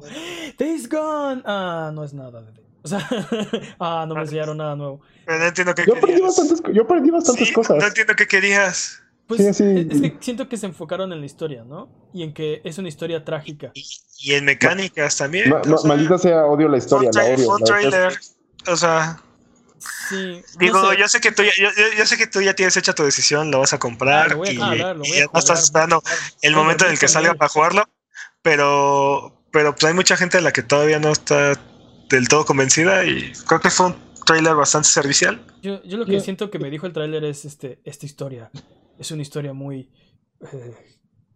[0.57, 1.41] Days Gone.
[1.45, 2.39] Ah, no es nada.
[2.41, 2.63] bebé.
[2.81, 3.05] O sea,
[3.81, 5.01] ah, no me enseñaron nada nuevo.
[5.25, 6.21] Pero no entiendo qué Yo perdí querías.
[6.37, 7.75] bastantes, yo perdí bastantes Sí, cosas.
[7.77, 9.03] No entiendo qué querías.
[9.29, 9.87] Pues Sí, sí.
[9.89, 11.87] es es que siento que se enfocaron en la historia, ¿no?
[12.13, 13.71] Y en que es una historia trágica.
[13.75, 13.85] Y,
[14.21, 15.49] y en mecánicas también.
[15.49, 17.37] Ma- ma- sea, maldita sea, odio la historia, la odio.
[17.37, 18.19] fue un la trailer.
[18.67, 19.21] O sea,
[20.09, 20.97] Sí, no digo, sé.
[20.99, 23.03] yo sé que tú ya, yo, yo- yo sé que tú ya tienes hecha tu
[23.03, 25.19] decisión, lo vas a Ah, comprar lo voy a y, comprar, lo y voy a
[25.21, 26.03] ya no estás esperando
[26.41, 27.83] el momento en el que salga para jugarlo,
[28.41, 31.53] pero pero pues hay mucha gente a la que todavía no está
[32.09, 35.45] del todo convencida y creo que fue un trailer bastante servicial.
[35.61, 38.51] Yo, yo lo que Yo- siento que me dijo el tráiler es este, esta historia.
[38.99, 39.89] Es una historia muy,
[40.51, 40.75] eh,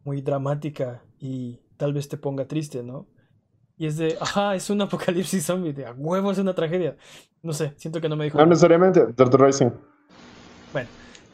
[0.04, 3.08] muy dramática y tal vez te ponga triste, ¿no?
[3.78, 6.96] Y es de, ajá, es un apocalipsis zombie, de a huevo es una tragedia.
[7.42, 8.38] No sé, siento que no me dijo.
[8.38, 9.72] No necesariamente, Dirt Racing.
[10.72, 10.90] Bueno,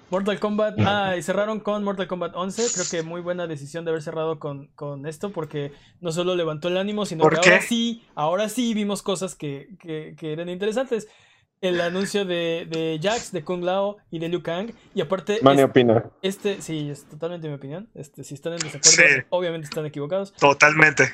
[0.09, 0.80] Mortal Kombat.
[0.80, 2.67] Ah, y cerraron con Mortal Kombat 11.
[2.73, 6.67] Creo que muy buena decisión de haber cerrado con, con esto porque no solo levantó
[6.67, 7.49] el ánimo, sino ¿Por que qué?
[7.51, 11.07] ahora sí, ahora sí vimos cosas que, que, que eran interesantes.
[11.62, 14.72] El anuncio de, de Jax, de Kung Lao y de Liu Kang.
[14.95, 16.05] Y aparte, Mani es- opina.
[16.22, 17.89] este, sí, es totalmente mi opinión.
[17.95, 19.22] Este, si están en desacuerdo, Sí.
[19.30, 20.34] obviamente están equivocados.
[20.34, 21.12] Totalmente,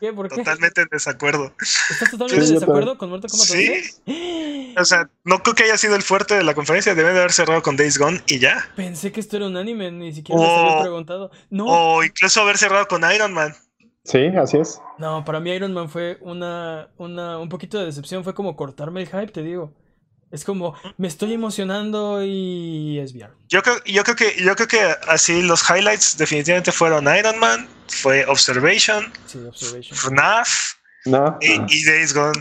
[0.00, 0.12] ¿Qué?
[0.12, 0.36] ¿Por qué?
[0.38, 1.54] totalmente en desacuerdo.
[1.88, 3.68] ¿Estás totalmente en desacuerdo con Mortal Kombat Sí.
[4.06, 4.74] 11?
[4.80, 7.32] O sea, no creo que haya sido el fuerte de la conferencia, deben de haber
[7.32, 8.68] cerrado con Days Gone y ya.
[8.74, 10.80] Pensé que esto era un anime, ni siquiera les había Oh.
[10.82, 11.30] preguntado.
[11.48, 13.54] No, O incluso haber cerrado con Iron Man.
[14.04, 14.80] Sí, así es.
[14.98, 19.00] No, para mí Iron Man fue una, una, un poquito de decepción, fue como cortarme
[19.00, 19.72] el hype, te digo.
[20.30, 23.32] Es como, me estoy emocionando y es VR.
[23.48, 27.68] Yo creo, yo creo que, yo creo que así los highlights definitivamente fueron Iron Man,
[27.88, 29.96] fue Observation, Sí, Observation.
[29.96, 30.48] FNAF
[31.06, 31.38] No.
[31.40, 32.40] y, y Days Gone.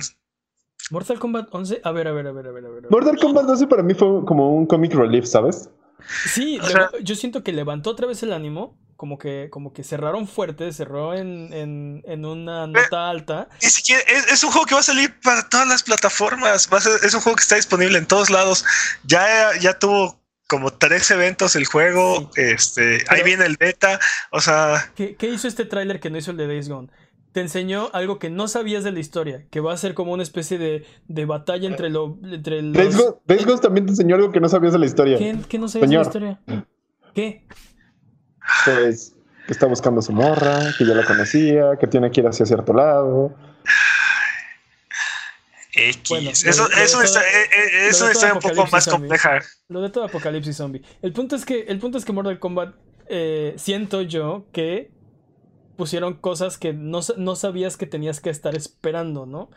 [0.91, 2.83] Mortal Kombat 11, a ver, a ver, a ver, a ver, a ver.
[2.89, 5.69] Mortal Kombat 12 para mí fue como un comic relief, ¿sabes?
[6.25, 9.83] Sí, O sea- yo siento que levantó otra vez el ánimo, como que, como que
[9.83, 13.49] cerraron fuerte, cerró en, en, en una nota alta.
[13.61, 16.69] Ni siquiera, es, es un juego que va a salir para todas las plataformas.
[16.71, 18.63] Va a ser- es un juego que está disponible en todos lados.
[19.03, 22.31] Ya, ya tuvo como tres eventos el juego.
[22.35, 23.99] Este, ahí viene el beta.
[24.31, 26.89] O sea, ¿Qué, qué hizo este tráiler que no hizo el de Days Gone?
[27.31, 30.21] Te enseñó algo que no sabías de la historia, que va a ser como una
[30.21, 32.73] especie de, de batalla entre, lo, entre los...
[32.77, 35.17] Days Gone, Days Gone también te enseñó algo que no sabías de la historia.
[35.17, 36.39] ¿Qué, qué no sabías de la historia?
[37.15, 37.43] ¿Qué?
[38.61, 39.15] Pues
[39.45, 42.45] que está buscando a su morra, que ya la conocía, que tiene que ir hacia
[42.45, 43.35] cierto lado.
[45.75, 46.03] X.
[46.07, 49.17] Bueno, eso eso de está, eh, eh, de eso está un poco más Zombie.
[49.19, 49.39] compleja.
[49.69, 50.83] Lo de todo Apocalipsis Zombie.
[51.01, 52.75] El punto es que, el punto es que Mortal Kombat
[53.07, 54.93] eh, siento yo que
[55.75, 59.49] pusieron cosas que no, no sabías que tenías que estar esperando, ¿no?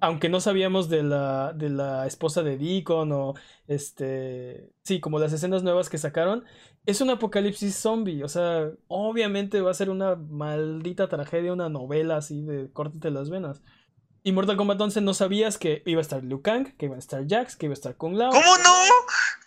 [0.00, 3.34] Aunque no sabíamos de la, de la esposa de Deacon o
[3.66, 4.70] este.
[4.84, 6.44] Sí, como las escenas nuevas que sacaron.
[6.88, 8.24] Es un apocalipsis zombie.
[8.24, 13.28] O sea, obviamente va a ser una maldita tragedia, una novela así de córtate las
[13.28, 13.60] venas.
[14.22, 16.98] Y Mortal Kombat 11 no sabías que iba a estar Liu Kang, que iba a
[16.98, 18.30] estar Jax, que iba a estar Kung Lao.
[18.30, 18.74] ¿Cómo no?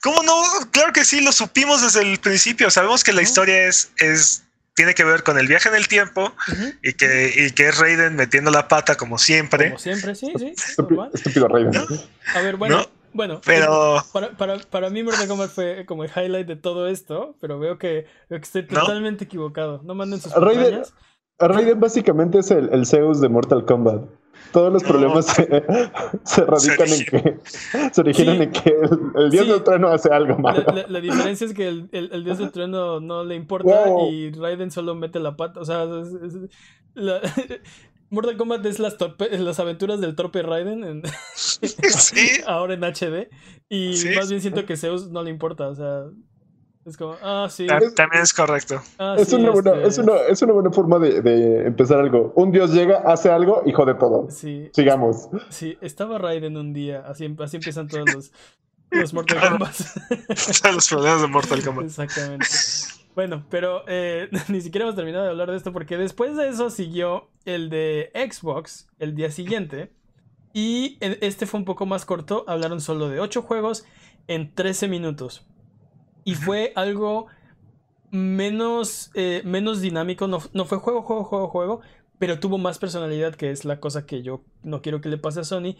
[0.03, 0.43] ¿Cómo no?
[0.69, 2.69] Claro que sí, lo supimos desde el principio.
[2.69, 3.27] Sabemos que la ¿No?
[3.27, 4.43] historia es, es
[4.75, 6.31] tiene que ver con el viaje en el tiempo
[6.83, 9.69] y que, y que es Raiden metiendo la pata como siempre.
[9.69, 10.53] Como siempre, sí, sí.
[10.55, 11.73] Estúpido, Raiden.
[12.35, 13.00] A ver, bueno, ¿No?
[13.13, 13.41] Bueno.
[13.45, 17.59] Pero Para, para, para mí Mortal Kombat fue como el highlight de todo esto, pero
[17.59, 18.81] veo que, veo que estoy ¿No?
[18.81, 19.81] totalmente equivocado.
[19.83, 20.83] No manden sus Raiden-.
[21.39, 24.03] Raiden básicamente es el, el Zeus de Mortal Kombat.
[24.51, 24.89] Todos los No.
[24.89, 25.43] problemas se,
[26.23, 27.37] se radican en que
[27.93, 28.43] se originan Sí.
[28.43, 29.51] en que el, el dios Sí.
[29.51, 30.63] del trueno hace algo La, malo.
[30.73, 34.11] la- la diferencia es que el, el- el dios del trueno no le importa Wow.
[34.11, 35.59] y Raiden solo mete la pata.
[35.61, 36.49] O sea, es- es-
[36.95, 37.21] la-
[38.11, 41.01] Mortal Kombat es las, torpe- las aventuras del torpe Raiden en-
[41.33, 43.29] sí, ahora en HD.
[43.69, 44.09] Y Sí.
[44.15, 45.67] más bien siento que Zeus no le importa.
[45.69, 46.03] O sea,
[46.85, 47.67] es como, ah, sí.
[47.67, 48.81] ta- también es correcto.
[48.99, 51.99] ah, Es sí, una, buena, este, es, una, es una buena forma de, de empezar
[51.99, 52.33] algo.
[52.35, 54.29] Un dios llega, hace algo y jode todo.
[54.29, 55.29] Sí, Sigamos.
[55.49, 57.03] sí, estaba Raiden un día.
[57.07, 58.31] Así, así empiezan todos los,
[58.91, 59.51] los Mortal.
[59.51, 59.73] Kombat.
[60.61, 61.85] Todos los problemas de Mortal Kombat.
[61.85, 62.45] Exactamente.
[63.15, 66.69] Bueno, pero eh, ni siquiera hemos terminado de hablar de esto porque después de eso
[66.69, 69.91] siguió el de Xbox el día siguiente.
[70.53, 72.43] Y este fue un poco más corto.
[72.47, 73.85] Hablaron solo de 8 juegos
[74.27, 75.47] en 13 minutos.
[76.25, 77.27] Y fue algo
[78.11, 80.27] menos, eh, menos dinámico.
[80.27, 81.81] No, no fue juego, juego, juego, juego.
[82.19, 85.39] Pero tuvo más personalidad, que es la cosa que yo no quiero que le pase
[85.39, 85.75] a Sony.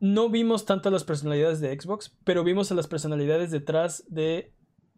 [0.00, 4.52] No vimos tanto las personalidades de Xbox, pero vimos a las personalidades detrás de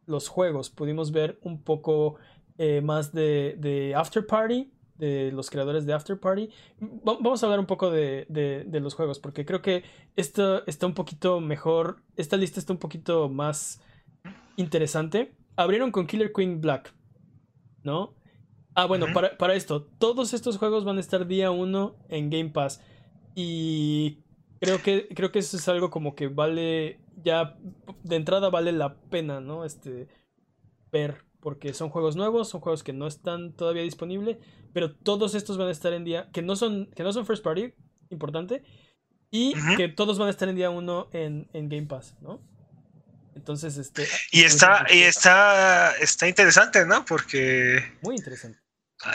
[0.09, 0.71] los juegos.
[0.71, 2.17] Pudimos ver un poco
[2.59, 6.49] eh, más de, de After Party, de los creadores de After Party.
[6.83, 9.85] Va- vamos a hablar un poco de, de- de los juegos, porque creo que
[10.17, 12.03] esto está un poquito mejor.
[12.17, 13.81] Esta lista está un poquito más
[14.57, 15.35] interesante.
[15.57, 16.95] Abrieron con Killer Queen Black,
[17.83, 18.15] ¿no?
[18.75, 22.51] Ah, bueno, para, para esto, todos estos juegos van a estar día 1 en Game
[22.51, 22.81] Pass.
[23.35, 24.19] Y
[24.61, 27.57] creo que, creo que eso es algo como que vale, ya
[28.03, 29.65] de entrada vale la pena, ¿no?
[29.65, 30.09] Este,
[30.91, 34.39] ver, porque son juegos nuevos, son juegos que no están todavía disponibles,
[34.73, 37.45] pero todos estos van a estar en día, que no son, que no son first
[37.45, 37.75] party,
[38.11, 38.63] importante,
[39.31, 42.41] y que todos van a estar en día 1 en, en Game Pass, ¿no?
[43.35, 44.07] Entonces, este...
[44.33, 47.05] Y está, y está, está interesante, ¿no?
[47.05, 48.59] Porque Muy interesante.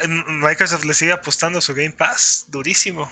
[0.08, 3.12] Microsoft le sigue apostando su Game Pass durísimo.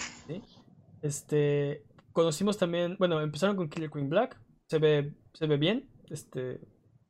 [1.01, 4.39] Este, conocimos también, bueno, empezaron con Killer Queen Black,
[4.71, 5.77] se ve, se ve bien,
[6.09, 6.61] este,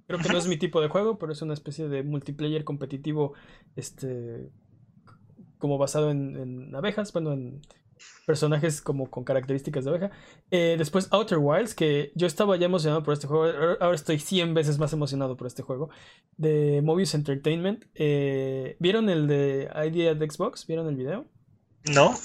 [0.08, 3.34] creo que no es mi tipo de juego, pero es una especie de multiplayer competitivo,
[3.76, 4.50] este,
[5.60, 7.62] como basado en, en abejas, bueno, en
[8.26, 10.12] personajes como con características de abeja.
[10.50, 14.18] Eh, después Outer Wilds, que yo estaba ya emocionado por este juego, ahora- ahora estoy
[14.18, 15.92] 100 veces más emocionado por este juego,
[16.38, 17.86] de Mobius Entertainment.
[17.94, 20.66] Eh, ¿Vieron el de Idea de Xbox?
[20.66, 21.28] ¿Vieron el video?
[21.86, 22.16] ¿No?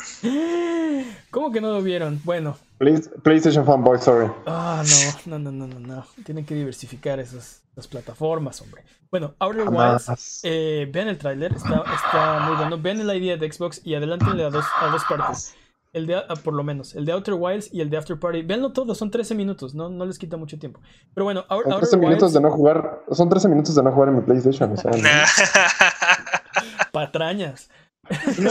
[1.30, 2.20] ¿Cómo que no lo vieron?
[2.24, 4.30] Bueno, Please- PlayStation Fanboy, sorry.
[4.46, 4.82] ah,
[5.26, 6.06] no, no, no, no, no, no.
[6.24, 8.84] Tienen que diversificar esas, las plataformas, hombre.
[9.10, 12.78] Bueno, Outer Wilds, eh, vean el tráiler, está, está muy bueno.
[12.78, 15.54] Vean el idea de Xbox y adelántenle a dos, a dos partes.
[15.92, 18.42] El de, ah, por lo menos, el de Outer Wilds y el de After Party.
[18.42, 20.80] Veanlo todo, son 13 minutos, no, no les quita mucho tiempo.
[21.14, 23.00] Pero bueno, Out- Son Outer 13 minutos Wilds, de no jugar.
[23.12, 24.72] Son 13 minutos de no jugar en mi PlayStation.
[24.72, 24.98] O sea, ¿no?
[24.98, 25.24] Nah.
[26.92, 27.70] patrañas.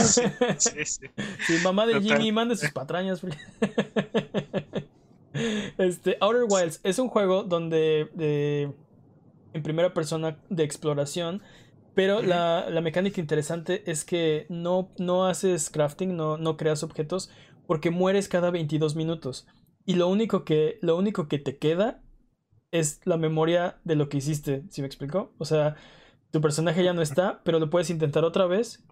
[0.58, 1.08] sí, sí.
[1.48, 2.02] Sí, mamá de.
[2.02, 3.22] Jimmy, mande sus patrañas.
[5.78, 8.72] este, Outer Wilds es un juego donde eh,
[9.54, 11.42] en primera persona de exploración,
[11.94, 17.30] pero la, la mecánica interesante es que no, no haces crafting, no, no creas objetos,
[17.68, 19.48] porque mueres cada 22 minutos.
[19.86, 22.02] Y lo único que, lo único que te queda
[22.72, 25.34] es la memoria de lo que hiciste, ¿sí me explicó?
[25.38, 25.76] O sea,
[26.32, 28.86] tu personaje ya no está, pero lo puedes intentar otra vez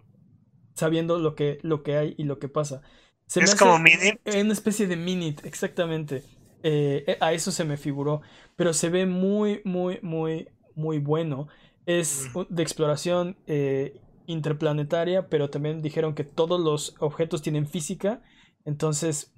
[0.74, 2.82] sabiendo lo que, lo que hay y lo que pasa.
[3.26, 4.18] Se me Es hace como mini.
[4.26, 6.24] Una especie de minute, exactamente.
[6.62, 8.22] Eh, eh, a eso se me figuró.
[8.56, 11.48] Pero se ve muy, muy, muy, muy bueno.
[11.86, 18.22] Es de exploración eh, interplanetaria, pero también dijeron que todos los objetos tienen física.
[18.64, 19.34] Entonces,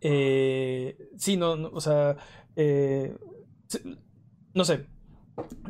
[0.00, 2.16] eh, sí, no, no, o sea,
[3.68, 3.82] se-
[4.54, 4.86] no sé,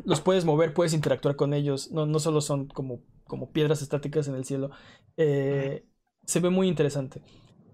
[0.05, 4.27] los puedes mover, puedes interactuar con ellos, no, no solo son como como piedras estáticas
[4.27, 4.71] en el cielo.
[5.17, 5.85] Eh,
[6.25, 7.21] se ve muy interesante.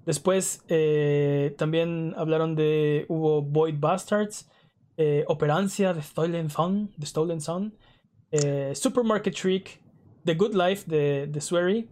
[0.06, 3.06] Después eh, también hablaron de.
[3.07, 4.49] Hubo Void Bastards,
[4.98, 7.78] eh, Operancia de Stolen Sun, de Stolen Sun,
[8.73, 9.82] Supermarket Trick,
[10.26, 11.90] The Good Life de, de Swery.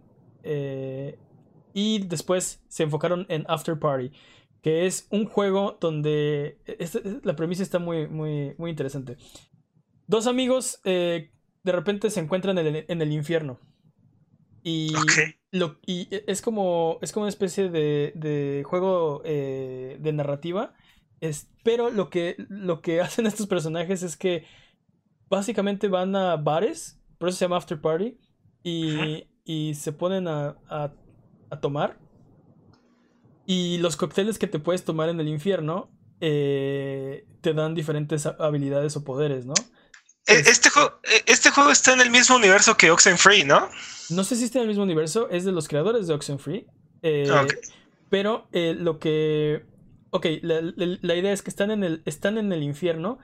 [1.74, 4.12] y después se enfocaron en After Party,
[4.62, 6.58] que es un juego donde.
[7.24, 9.18] la premisa está muy, muy, muy interesante.
[10.08, 10.82] Dos amigos
[11.64, 13.60] de repente se encuentran en el infierno.
[14.64, 14.94] Y,
[15.52, 20.74] lo, y e, es como es como una especie de, de juego eh, de narrativa.
[21.22, 24.46] Es, pero lo que, lo que hacen estos personajes es que
[25.30, 28.18] básicamente van a bares, por eso se llama After Party,
[28.64, 30.92] y, y se ponen a, a,
[31.50, 31.98] a, tomar.
[33.46, 38.96] Y los cócteles que te puedes tomar en el infierno eh, te dan diferentes habilidades
[38.98, 39.54] o poderes, ¿no?
[40.30, 43.70] E, este, juego, e, este juego está en el mismo universo que Oxenfree, ¿no?
[44.10, 46.68] No sé si está en el mismo universo, es de los creadores de Oxenfree.
[47.02, 47.30] Eh,
[48.10, 49.66] Pero eh, lo que.
[50.12, 53.20] Ok, la, idea es que están en, el, están en el infierno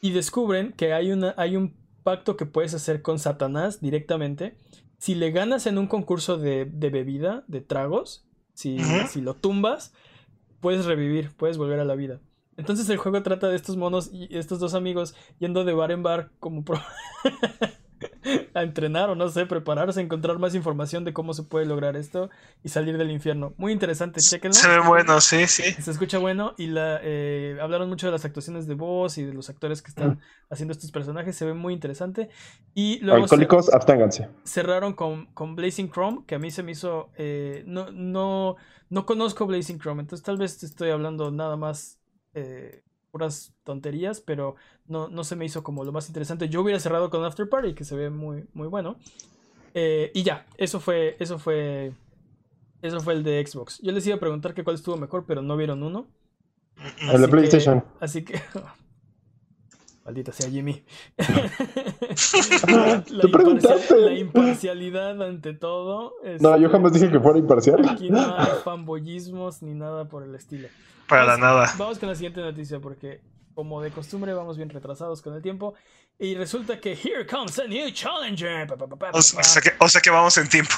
[0.00, 4.56] y descubren que hay, una, hay un pacto que puedes hacer con Satanás directamente.
[4.96, 8.78] Si le ganas en un concurso de, bebida, de tragos, si,
[9.10, 9.92] si lo tumbas,
[10.60, 12.20] puedes revivir, puedes volver a la vida.
[12.56, 16.02] Entonces el juego trata de estos monos y estos dos amigos yendo de bar en
[16.02, 16.80] bar como pro
[18.54, 22.30] a entrenar o no sé, prepararse, encontrar más información de cómo se puede lograr esto
[22.62, 23.54] y salir del infierno.
[23.56, 24.54] Muy interesante, chequenlo.
[24.54, 25.62] Se ve bueno, sí, sí.
[25.62, 29.32] Se escucha bueno y la eh, hablaron mucho de las actuaciones de voz y de
[29.32, 30.20] los actores que están
[30.50, 32.28] haciendo estos personajes, se ve muy interesante.
[32.74, 34.28] Y luego Alcohólicos, absténganse.
[34.44, 38.56] Cerraron con, con Blazing Chrome, que a mí se me hizo eh, no, no,
[38.90, 42.01] no conozco Blazing Chrome, entonces tal vez estoy hablando nada más
[42.34, 44.56] eh, puras tonterías, pero
[44.86, 46.48] no, no se me hizo como lo más interesante.
[46.48, 48.96] Yo hubiera cerrado con After Party, que se ve muy, muy bueno.
[49.74, 51.92] Eh, y ya, eso fue, eso fue,
[52.80, 53.80] eso fue el de Xbox.
[53.82, 56.06] Yo les iba a preguntar que cuál estuvo mejor, pero no vieron uno.
[57.00, 57.84] El de PlayStation.
[58.00, 58.40] así que,
[60.04, 60.84] maldita sea Jimmy.
[63.10, 66.14] la, imparcialidad ante todo.
[66.40, 67.88] no, yo jamás dije que fuera imparcial.
[67.88, 70.68] Aquí no hay fanboyismos ni nada por el estilo.
[71.08, 71.72] Para nada.
[71.76, 73.20] Vamos con la siguiente noticia porque,
[73.54, 75.74] como de costumbre, vamos bien retrasados con el tiempo.
[76.18, 78.68] Y resulta que here comes a new challenger.
[79.12, 80.74] o, sea que, o sea que vamos en tiempo.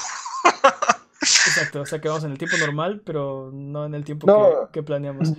[1.21, 4.83] Exacto, o sea que vamos en el tiempo normal, pero no en el tiempo que,
[4.83, 5.33] planeamos.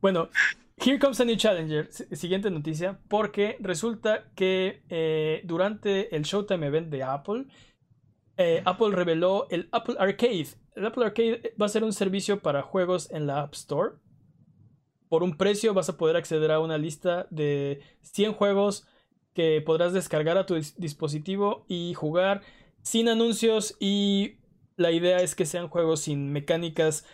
[0.00, 0.28] Bueno,
[0.84, 1.88] Here comes a new challenger.
[1.92, 7.46] Siguiente noticia, porque resulta que eh, durante el Showtime Event de Apple,
[8.36, 10.48] eh, Apple reveló el Apple Arcade.
[10.74, 14.02] El Apple Arcade va a ser un servicio para juegos en la App Store
[15.12, 18.86] por un precio vas a poder acceder a una lista de 100 juegos
[19.34, 22.40] que podrás descargar a tu dispositivo y jugar
[22.80, 24.38] sin anuncios y
[24.78, 27.04] la idea es que sean juegos sin mecánicas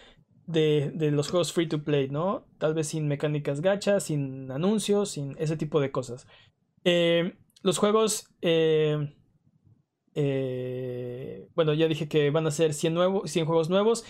[0.49, 2.47] de, los juegos free to play, ¿no?
[2.59, 6.27] Tal vez sin mecánicas gacha, sin anuncios, sin ese tipo de cosas.
[6.85, 8.29] Eh, los juegos...
[8.43, 9.15] Eh,
[10.21, 14.05] eh, bueno, ya dije que van a ser 100, 100 juegos nuevos.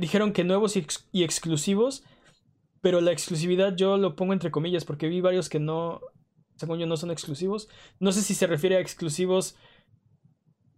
[0.00, 0.74] dijeron que nuevos
[1.12, 2.02] y exclusivos
[2.80, 6.00] pero la exclusividad yo lo pongo entre comillas porque vi varios que no,
[6.56, 7.68] según yo, no son exclusivos.
[7.98, 9.56] No sé si se refiere a exclusivos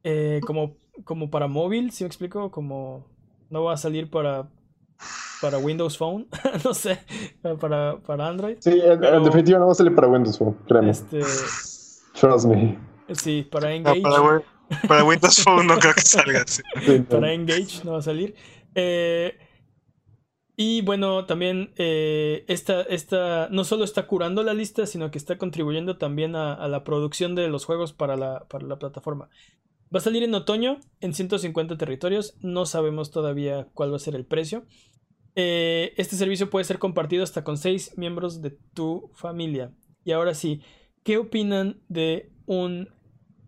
[0.03, 3.07] eh, como, como para móvil, si me explico, como
[3.51, 4.51] no va a salir para,
[5.41, 6.29] para Windows Phone,
[6.65, 6.99] no sé,
[7.61, 8.57] para, para Android.
[8.61, 10.91] Sí, en, definitiva no va a salir para Windows Phone, créeme.
[10.91, 11.21] Este...
[12.19, 12.79] Trust me.
[13.13, 14.03] Sí, para Engage.
[14.87, 16.45] para, Windows Phone no creo que salga.
[17.09, 18.35] para Engage no va a salir.
[18.75, 19.37] Eh,
[20.63, 25.97] y bueno, también eh, esta, no solo está curando la lista, sino que está contribuyendo
[25.97, 29.31] también a, la producción de los juegos para la, plataforma.
[29.91, 32.37] Va a salir en otoño en 150 territorios.
[32.43, 34.67] No sabemos todavía cuál va a ser el precio.
[35.43, 39.73] Eh, este servicio puede ser compartido hasta con 6 miembros de tu familia.
[40.05, 40.61] Y ahora sí,
[41.03, 42.91] ¿qué opinan de un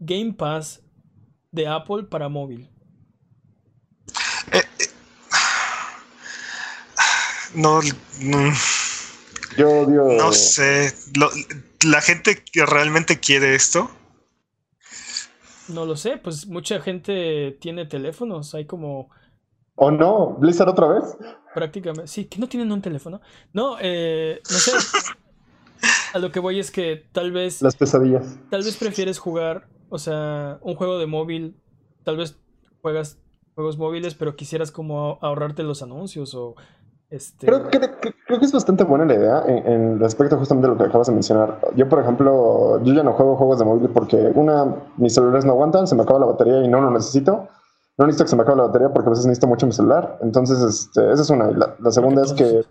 [0.00, 0.82] Game Pass
[1.50, 2.70] de Apple para móvil?
[7.54, 7.80] no,
[9.58, 10.04] Yo odio.
[10.16, 10.94] No sé.
[11.84, 13.90] ¿La gente que realmente quiere esto?
[15.68, 19.10] No lo sé, pues mucha gente tiene teléfonos, hay como...
[19.74, 20.36] ¿O no?
[20.38, 21.04] ¿Blizzard otra vez?
[21.54, 23.20] Prácticamente, sí, que no tienen un teléfono.
[23.52, 24.72] No, eh, no sé.
[26.14, 27.62] A lo que voy es que tal vez...
[27.62, 28.38] Las pesadillas.
[28.50, 31.56] Tal vez prefieres jugar, o sea, un juego de móvil,
[32.04, 32.36] tal vez
[32.82, 33.18] juegas
[33.54, 36.54] juegos móviles, pero quisieras como ahorrarte los anuncios o
[37.10, 37.46] Este...
[37.46, 37.80] Creo, que,
[38.26, 41.12] creo que es bastante buena la idea en, respecto justamente a lo que acabas de
[41.12, 41.60] mencionar.
[41.76, 45.52] Yo, por ejemplo, yo ya no juego juegos de móvil porque una, mis celulares no
[45.52, 47.48] aguantan, se me acaba la batería y no lo necesito.
[47.98, 50.18] No necesito que se me acabe la batería porque a veces necesito mucho mi celular.
[50.22, 51.50] Entonces, este, esa es una.
[51.50, 52.64] La, segunda es que,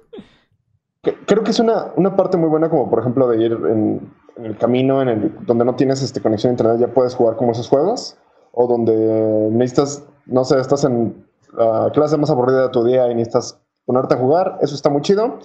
[1.26, 4.57] creo que es una, una parte muy buena como, por ejemplo, de ir en, el
[4.57, 7.68] camino en el, donde no tienes este, conexión a internet, ya puedes jugar como esos
[7.68, 8.18] juegos.
[8.53, 13.15] O donde necesitas, no sé, estás en la clase más aburrida de tu día y
[13.15, 15.39] necesitas ponerte a jugar, eso está muy chido.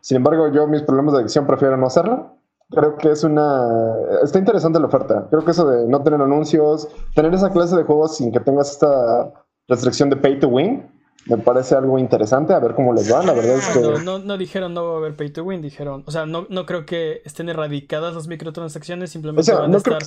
[0.00, 2.36] Sin embargo, yo mis problemas de adicción prefiero no hacerlo.
[2.70, 3.94] Creo que es una...
[4.22, 5.26] Está interesante la oferta.
[5.28, 8.70] Creo que eso de no tener anuncios, tener esa clase de juegos sin que tengas
[8.70, 9.32] esta
[9.66, 10.88] restricción de pay to win,
[11.26, 13.24] me parece algo interesante, a ver cómo les va.
[13.24, 14.04] La verdad es que...
[14.04, 16.04] No, no, dijeron no va a haber pay to win, dijeron...
[16.06, 20.02] O sea, no, no creo que estén erradicadas las microtransacciones, simplemente van a estar...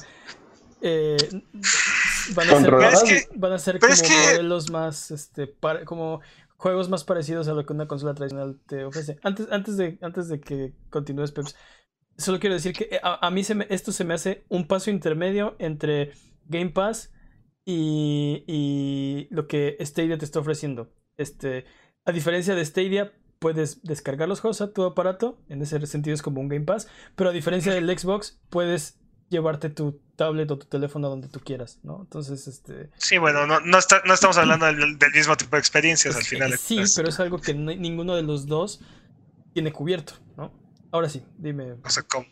[0.85, 1.15] Eh,
[2.35, 2.59] van, a
[2.95, 6.19] ser, van a ser como modelos más, este, como
[6.57, 9.17] juegos más parecidos a lo que una consola tradicional te ofrece.
[9.23, 11.55] Antes, antes, de, antes de que continúes, Peps,
[12.17, 15.55] solo quiero decir que eh, a, mí se esto se me hace un paso intermedio
[15.59, 16.11] entre
[16.45, 17.11] Game Pass
[17.65, 20.93] y, y, lo que Stadia te está ofreciendo.
[21.17, 21.65] Este,
[22.05, 26.21] a diferencia de Stadia, puedes descargar los juegos a tu aparato, en ese sentido es
[26.21, 28.99] como un Game Pass, pero a diferencia del Xbox, puedes
[29.29, 32.01] llevarte tu tablet o tu teléfono donde tú quieras, ¿no?
[32.03, 32.89] Entonces, este...
[32.97, 36.57] Sí, bueno, no, no, estamos hablando del, mismo tipo de experiencias al final.
[36.57, 38.79] Sí, pero es algo que ninguno de los dos
[39.53, 40.13] tiene cubierto.
[40.93, 41.73] Ahora sí, dime.
[41.83, 42.27] O sea, ¿cómo?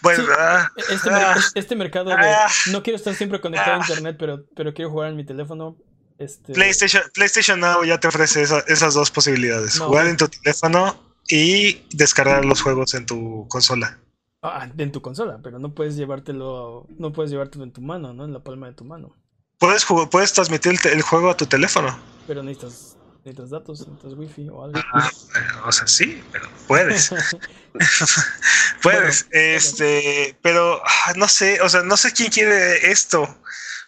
[0.00, 4.14] Bueno, ah, este, ah, este, mercado de ah, no quiero estar siempre conectado a internet,
[4.16, 5.76] pero, pero quiero jugar en mi teléfono.
[6.16, 6.52] Este...
[6.52, 10.96] PlayStation, PlayStation Now ya te ofrece esas dos posibilidades: jugar en tu teléfono
[11.28, 13.98] y descargar los juegos en tu consola.
[14.42, 18.26] Ah, en tu consola, pero no puedes llevártelo, no puedes llevártelo en tu mano, ¿no?
[18.26, 19.16] En la palma de tu mano.
[19.58, 21.98] Puedes, puedes transmitir el, juego a tu teléfono.
[22.28, 24.80] Pero necesitas, necesitas datos, necesitas wifi o algo.
[24.92, 25.10] Ah,
[25.64, 27.10] o sea, sí, pero puedes.
[28.82, 33.22] puedes, este, pero ah, no sé, o sea, no sé quién quiere esto.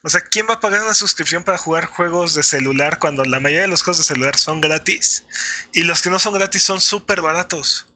[0.02, 3.40] O sea, ¿quién va a pagar una suscripción para jugar juegos de celular cuando la
[3.40, 5.24] mayoría de los juegos de celular son gratis?
[5.72, 7.92] Y los que no son gratis son súper baratos.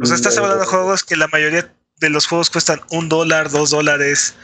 [0.00, 3.50] O sea, estás hablando de juegos que la mayoría de los juegos cuestan un dólar,
[3.50, 4.34] dos dólares.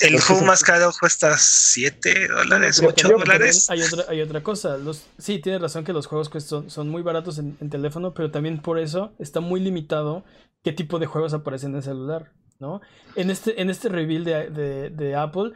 [0.00, 3.70] El juego más caro cuesta siete dólares, ocho dólares.
[3.70, 4.76] Hay otra, hay otra cosa.
[4.76, 8.60] Los, sí, tienes razón que los juegos cuestan, son muy baratos en, teléfono, pero también
[8.60, 10.24] por eso está muy limitado
[10.62, 12.32] qué tipo de juegos aparecen en celular.
[12.58, 12.80] ¿no?
[13.16, 15.52] En este, en este reveal de, Apple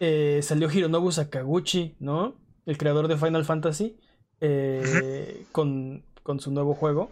[0.00, 2.34] eh, salió Hironobu Sakaguchi, ¿no?
[2.66, 3.96] El creador de Final Fantasy,
[4.40, 7.10] eh, con, con su nuevo juego.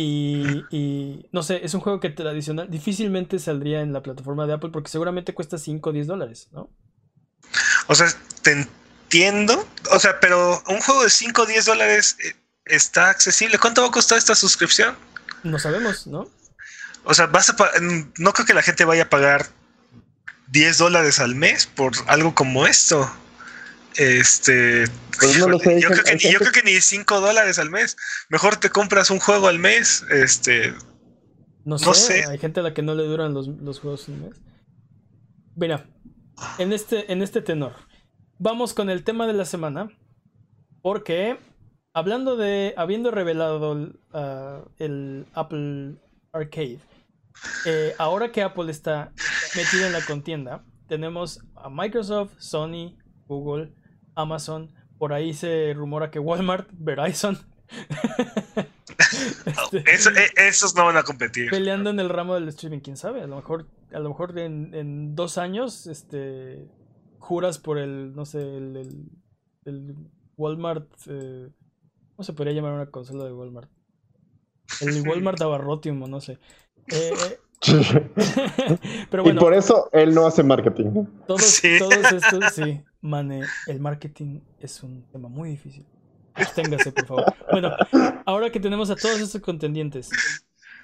[0.00, 4.70] Y, no sé, es un juego que tradicional difícilmente saldría en la plataforma de Apple
[4.72, 6.70] porque seguramente cuesta 5 o 10 dólares, ¿no?
[7.86, 8.06] O sea,
[8.42, 9.66] te entiendo.
[9.92, 12.34] O sea, pero un juego de 5 o 10 dólares eh,
[12.66, 13.58] está accesible.
[13.58, 14.96] ¿Cuánto va a costar esta suscripción?
[15.42, 16.30] No sabemos, ¿no?
[17.04, 17.56] O sea, vas a
[18.18, 19.46] no creo que la gente vaya a pagar
[20.48, 23.10] 10 dólares al mes por algo como esto.
[23.98, 24.84] Este.
[25.18, 27.96] Pues yo, creo que, ni 5 dólares al mes.
[28.28, 30.04] Mejor te compras un juego al mes.
[30.10, 30.72] Este.
[31.64, 34.40] No sé, Hay gente a la que no le duran los, juegos un mes.
[35.56, 35.90] Mira,
[36.58, 37.74] en este, en este tenor.
[38.38, 39.90] Vamos con el tema de la semana.
[40.80, 41.38] Porque.
[41.92, 42.74] Hablando de.
[42.76, 43.72] Habiendo revelado
[44.78, 45.96] el uh, Apple
[46.32, 46.78] Arcade.
[47.66, 49.12] Eh, ahora que Apple está
[49.56, 52.96] metida en la contienda, tenemos a Microsoft, Sony,
[53.26, 53.72] Google,
[54.18, 57.38] Amazon, por ahí se rumora que Walmart, Verizon.
[59.70, 61.50] Este, e, esos no van a competir.
[61.50, 63.22] Peleando en el ramo del streaming, quién sabe.
[63.22, 66.68] A lo mejor, a lo mejor en, dos años, este
[67.18, 69.10] juras por el, no sé, el,
[69.64, 69.94] el,
[70.36, 70.90] Walmart.
[71.06, 71.48] Eh,
[72.16, 73.70] ¿Cómo se podría llamar una consola de Walmart?
[74.80, 76.38] El Walmart Abarrotium, no sé.
[76.88, 77.38] Eh,
[79.10, 81.06] pero bueno, y por eso él no hace marketing.
[81.26, 82.82] Todos, todos estos, sí.
[83.00, 85.86] Mane, el marketing es un tema muy difícil.
[86.34, 87.34] Absténgase, por favor.
[87.50, 87.72] Bueno,
[88.26, 90.08] ahora que tenemos a todos estos contendientes,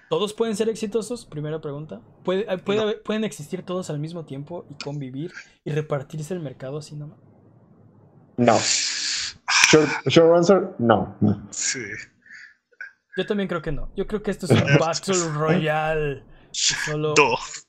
[0.08, 1.26] ¿todos pueden ser exitosos?
[1.26, 2.00] Primera pregunta.
[2.24, 5.32] ¿Puede, ¿Pueden existir todos al mismo tiempo y convivir
[5.64, 7.18] y repartirse el mercado así nomás?
[8.36, 8.58] No.
[10.06, 11.16] Short, answer, no.
[11.50, 11.80] Sí.
[13.16, 13.90] Yo también creo que no.
[13.96, 16.33] Yo creo que esto es un Battle Royale.
[16.54, 17.14] Solo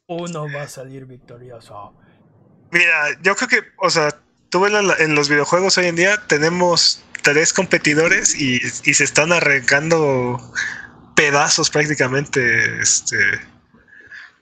[0.08, 1.94] uno va a salir victorioso.
[2.72, 4.10] Mira, yo creo que, o sea,
[4.50, 10.40] tú en los videojuegos hoy en día tenemos tres competidores y, se están arrancando
[11.16, 13.18] pedazos prácticamente este,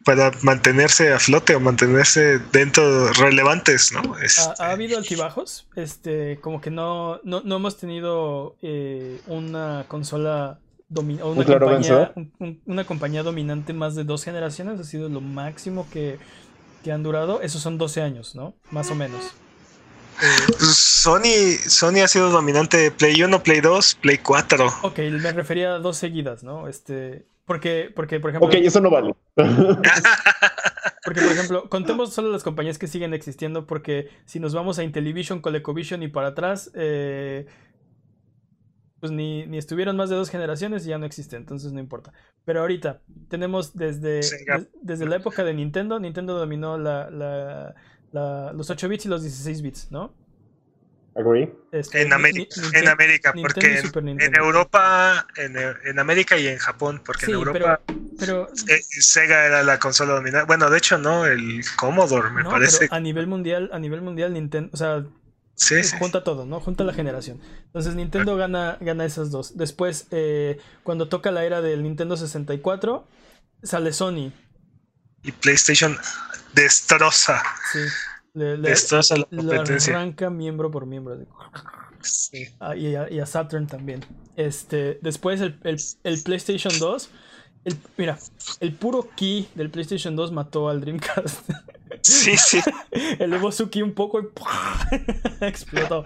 [0.04, 4.16] para mantenerse a flote o mantenerse dentro relevantes, ¿no?
[4.16, 5.68] ¿Ha, este, habido altibajos?
[5.76, 10.60] Este, como que no, no, hemos tenido eh, una consola
[11.02, 12.14] una, compañía,
[12.66, 16.20] una compañía dominante más de dos generaciones, ha sido lo máximo que,
[16.92, 17.42] han durado.
[17.42, 18.56] Esos son 12 años, ¿no?
[18.72, 19.34] Más o menos.
[20.20, 24.68] Pues Sony, Sony ha sido dominante Play 1, Play 2, Play 4.
[24.84, 26.68] Ok, me refería a dos seguidas, ¿no?
[26.68, 28.48] Este, porque, porque, por ejemplo.
[28.48, 29.16] Ok, eso no vale.
[31.04, 34.84] porque, por ejemplo, contemos solo las compañías que siguen existiendo, porque si nos vamos a
[34.84, 37.46] Intellivision, Colecovision y para atrás, eh,
[39.04, 42.14] pues ni, estuvieron más de dos generaciones y ya no existe, entonces no importa.
[42.46, 44.22] Pero ahorita tenemos desde,
[44.82, 47.10] desde la época de Nintendo, Nintendo dominó la,
[48.14, 50.14] la, los 8 bits y los 16 bits, ¿no?
[51.18, 51.54] Agree.
[51.74, 57.82] Este, en, en, América, porque en, Europa, en, América y en Japón, porque en Europa
[58.18, 60.48] pero, Sega era la consola dominante.
[60.48, 62.88] Bueno, de hecho no, el Commodore me parece.
[62.90, 65.04] a nivel mundial, a nivel mundial Nintendo, o sea,
[66.00, 66.60] junta todo, ¿no?
[66.60, 67.40] Junta la generación.
[67.66, 69.58] Entonces Nintendo gana, gana esas dos.
[69.58, 73.08] Después, eh, cuando toca la era del Nintendo 64,
[73.62, 74.32] sale Sony.
[75.24, 75.98] Y PlayStation
[76.54, 77.42] destroza.
[77.72, 77.80] Sí.
[78.34, 79.96] destroza la competencia.
[79.96, 81.18] arranca miembro por miembro.
[82.60, 84.04] Ah, y, a, Saturn también.
[84.36, 87.10] Este, después el, el PlayStation 2
[87.98, 88.18] mira,
[88.60, 91.50] el puro key del PlayStation 2 mató al Dreamcast.
[92.02, 92.60] Sí, sí.
[93.20, 94.26] Elevó su key un poco y
[95.42, 96.06] explotó.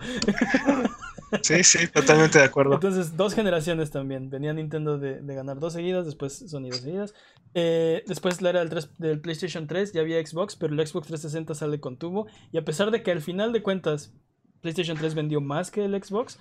[1.41, 2.75] Sí, sí, totalmente de acuerdo.
[2.75, 4.29] Entonces, dos generaciones también.
[4.29, 7.13] Venía Nintendo de, ganar dos seguidas, después Sony dos seguidas.
[7.53, 11.55] Eh, después la era del, del, PlayStation 3, ya había Xbox, pero el Xbox 360
[11.55, 12.27] sale con tubo.
[12.51, 14.13] Y a pesar de que al final de cuentas
[14.61, 16.39] PlayStation 3 vendió más que el Xbox,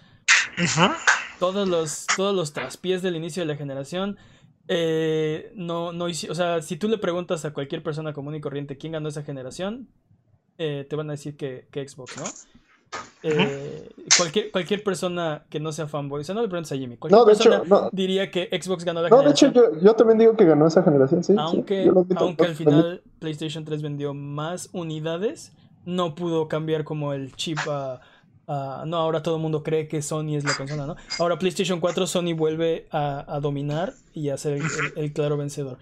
[1.39, 4.17] todos, los, todos los traspiés del inicio de la generación
[4.69, 8.77] eh, no, no, o sea, si tú le preguntas a cualquier persona común y corriente
[8.77, 9.89] quién ganó esa generación,
[10.59, 12.25] eh, te van a decir que, Xbox, ¿no?
[13.23, 16.97] Eh, cualquier, cualquier persona que no sea fanboy, o sea, no le preguntes a Jimmy,
[16.97, 19.53] cualquier no, de persona hecho, diría que Xbox ganó la generación.
[19.55, 21.35] No, de hecho, yo, también digo que ganó esa generación, sí.
[21.37, 25.53] Aunque, aunque al final PlayStation 3 vendió más unidades,
[25.85, 28.01] no pudo cambiar como el chip a
[28.49, 30.97] Ah, no, ahora todo el mundo cree que Sony es la consola, ¿no?
[31.19, 34.61] Ahora PlayStation 4, Sony vuelve a, dominar y a ser
[34.97, 35.79] el, claro vencedor.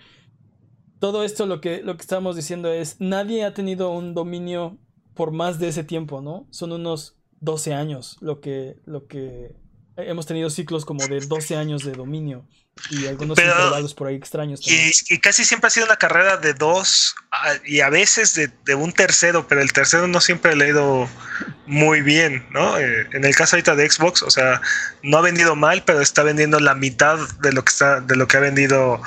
[0.99, 4.79] Todo esto lo que, lo que estamos diciendo es, nadie ha tenido un dominio
[5.13, 6.47] por más de ese tiempo, ¿no?
[6.51, 9.55] Son unos 12 años lo que, lo que
[9.97, 12.47] hemos tenido ciclos como de 12 años de dominio
[12.91, 14.61] y algunos intervalos por ahí extraños.
[14.65, 17.15] Y, casi siempre ha sido una carrera de dos
[17.65, 21.09] y a veces de, un tercero, pero el tercero no siempre le ha ido
[21.67, 22.79] muy bien, ¿no?
[22.79, 24.61] Eh, en el caso ahorita de Xbox, o sea,
[25.03, 28.29] no ha vendido mal, pero está vendiendo la mitad de lo que está, de lo
[28.29, 29.01] que ha vendido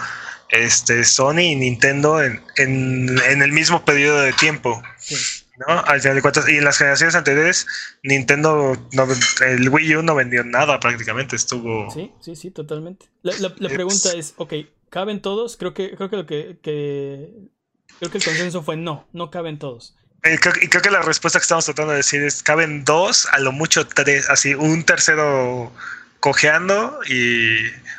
[0.49, 4.81] este Sony y Nintendo en, en el mismo periodo de tiempo.
[4.98, 5.15] Sí.
[5.57, 5.79] ¿No?
[5.85, 7.67] Al final de cuentas, y en las generaciones anteriores,
[8.03, 8.73] Nintendo,
[9.45, 11.89] el Wii U no vendió nada prácticamente, estuvo...
[11.91, 13.07] Sí, sí, sí, totalmente.
[13.23, 14.53] La, pregunta es, ok,
[14.89, 15.57] ¿caben todos?
[15.57, 16.57] Creo que, creo que lo que,
[17.99, 19.95] Creo que el consenso fue no, no caben todos.
[20.23, 23.27] Y creo, y creo, que la respuesta que estamos tratando de decir es, caben dos,
[23.31, 25.71] a lo mucho tres, así, un tercero
[26.19, 27.57] cojeando y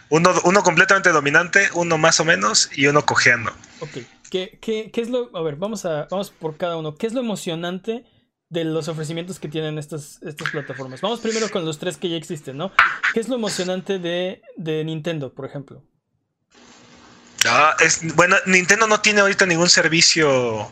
[0.09, 3.53] uno, uno completamente dominante, uno más o menos y uno cojeando.
[3.81, 3.99] Ok.
[4.31, 5.31] ¿Qué, qué, qué es lo.
[5.37, 6.95] A ver, vamos, a, vamos por cada uno.
[6.97, 8.05] ¿Qué es lo emocionante
[8.49, 11.01] de los ofrecimientos que tienen estas, estas plataformas?
[11.01, 12.73] Vamos primero con los tres que ya existen, ¿no?
[13.13, 15.83] ¿Qué es lo emocionante de, de Nintendo, por ejemplo?
[17.47, 20.71] Ah, es, bueno, Nintendo no tiene ahorita ningún servicio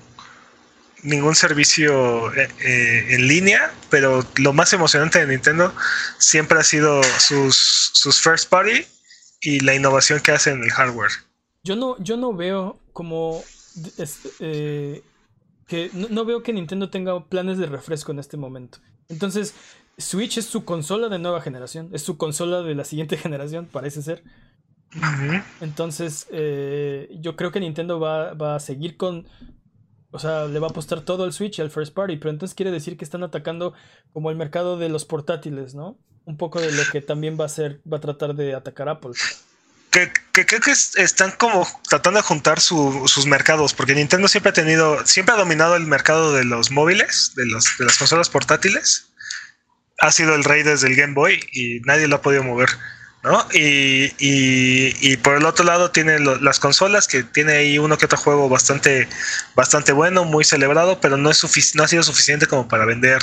[1.03, 5.75] ningún servicio eh, eh, en línea, pero lo más emocionante de Nintendo
[6.19, 8.87] siempre ha sido sus, sus first party
[9.41, 11.13] y la innovación que hace en el hardware.
[11.67, 13.43] Yo no, yo no veo como
[14.39, 15.03] eh,
[15.67, 18.79] que no, veo que Nintendo tenga planes de refresco en este momento.
[19.09, 19.53] Entonces,
[19.99, 24.01] Switch es su consola de nueva generación, es su consola de la siguiente generación, parece
[24.01, 24.23] ser.
[25.61, 29.27] Entonces, eh, yo creo que Nintendo va, va, a seguir con.
[30.13, 32.55] O sea, le va a apostar todo al Switch y al First Party, pero entonces
[32.55, 33.75] quiere decir que están atacando
[34.13, 35.99] como el mercado de los portátiles, ¿no?
[36.27, 39.15] Un poco de lo que también va a ser, va a tratar de atacar Apple
[40.33, 45.05] que, creo que están como tratando de juntar sus mercados, porque Nintendo siempre ha tenido,
[45.07, 49.09] siempre ha dominado el mercado de los móviles, de, las consolas portátiles.
[49.99, 52.69] Ha sido el rey desde el Game Boy y nadie lo ha podido mover.
[53.23, 53.47] ¿no?
[53.53, 58.19] Y, y, por el otro lado tiene las consolas, que tiene ahí uno que otro
[58.19, 59.09] juego bastante,
[59.55, 63.21] bastante bueno, muy celebrado, pero no, es no ha sido suficiente como para vender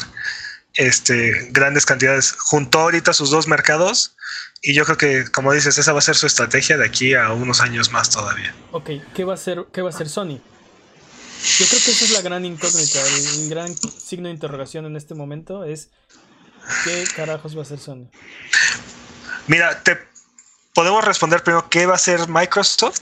[0.74, 2.34] este, grandes cantidades.
[2.38, 4.16] Juntó ahorita sus dos mercados
[4.65, 7.34] y yo creo que, como dices, esa va a ser su estrategia de aquí a
[7.34, 8.56] unos años más todavía.
[8.72, 10.40] Ok, ¿qué va a hacer, qué va a hacer Sony?
[11.60, 15.15] Yo creo que esa es la gran incógnita, el, gran signo de interrogación en este
[15.15, 15.90] momento es
[16.85, 18.10] ¿qué carajos va a hacer Sony?
[19.48, 19.98] Mira, te,
[20.73, 23.02] podemos responder primero qué va a hacer Microsoft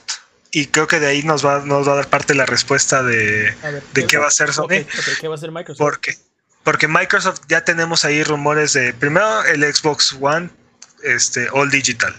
[0.50, 3.56] y creo que de ahí nos va, nos va a dar parte la respuesta de,
[3.94, 4.84] de qué va a hacer Sony.
[5.20, 5.78] ¿Qué va a hacer Microsoft?
[5.78, 6.18] Porque,
[6.64, 10.50] porque Microsoft ya tenemos ahí rumores de primero el Xbox One
[11.04, 12.16] este, All Digital.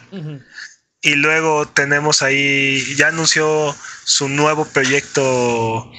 [1.01, 5.91] Y luego tenemos ahí, ya anunció su nuevo proyecto,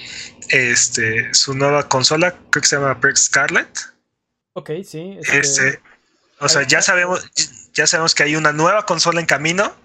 [0.50, 3.68] este, su nueva consola, creo que se llama Scarlet.
[4.54, 5.18] Ok, sí.
[5.32, 5.82] Este,
[6.40, 7.30] o sea, ya sabemos,
[7.74, 9.76] ya sabemos que hay una nueva consola en camino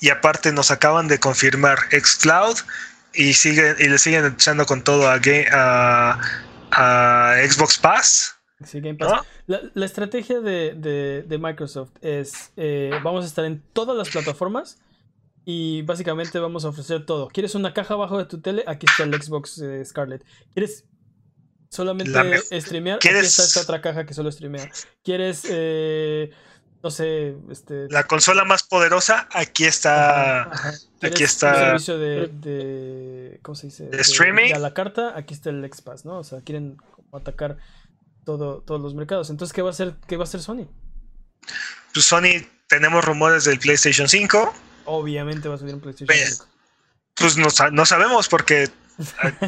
[0.00, 2.58] y aparte nos acaban de confirmar xCloud
[3.14, 5.14] y siguen y le siguen echando con todo a,
[6.70, 8.36] a, Xbox Pass.
[9.46, 14.78] La, estrategia de, Microsoft es eh, vamos a estar en todas las plataformas
[15.44, 17.28] y básicamente vamos a ofrecer todo.
[17.28, 18.64] ¿Quieres una caja abajo de tu tele?
[18.66, 20.24] Aquí está el Xbox eh, Scarlet.
[20.54, 20.84] ¿Quieres
[21.68, 22.12] solamente
[22.60, 22.96] streamear?
[22.96, 24.70] Aquí está esta otra caja que solo streamea.
[25.02, 26.30] ¿Quieres eh,
[26.84, 27.88] no sé, este...
[27.88, 30.50] La consola más poderosa, aquí está...
[31.00, 31.72] Aquí está...
[31.72, 33.86] El servicio de, ¿Cómo se dice?
[33.88, 34.52] De, streaming.
[34.52, 36.18] a la carta, aquí está el X-Pass, ¿no?
[36.18, 36.76] O sea, quieren
[37.10, 37.56] atacar
[38.24, 39.30] todo, todos los mercados.
[39.30, 40.66] Entonces, ¿qué va a hacer, qué va a hacer Sony?
[41.92, 44.54] Pues Sony, tenemos rumores del PlayStation 5.
[44.86, 46.46] Obviamente va a subir un PlayStation 5.
[47.14, 48.68] Pues no, no sabemos porque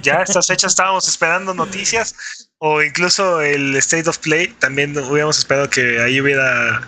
[0.03, 5.39] ya a estas fechas estábamos esperando noticias o incluso el State of Play también hubiéramos
[5.39, 6.87] esperado que ahí hubiera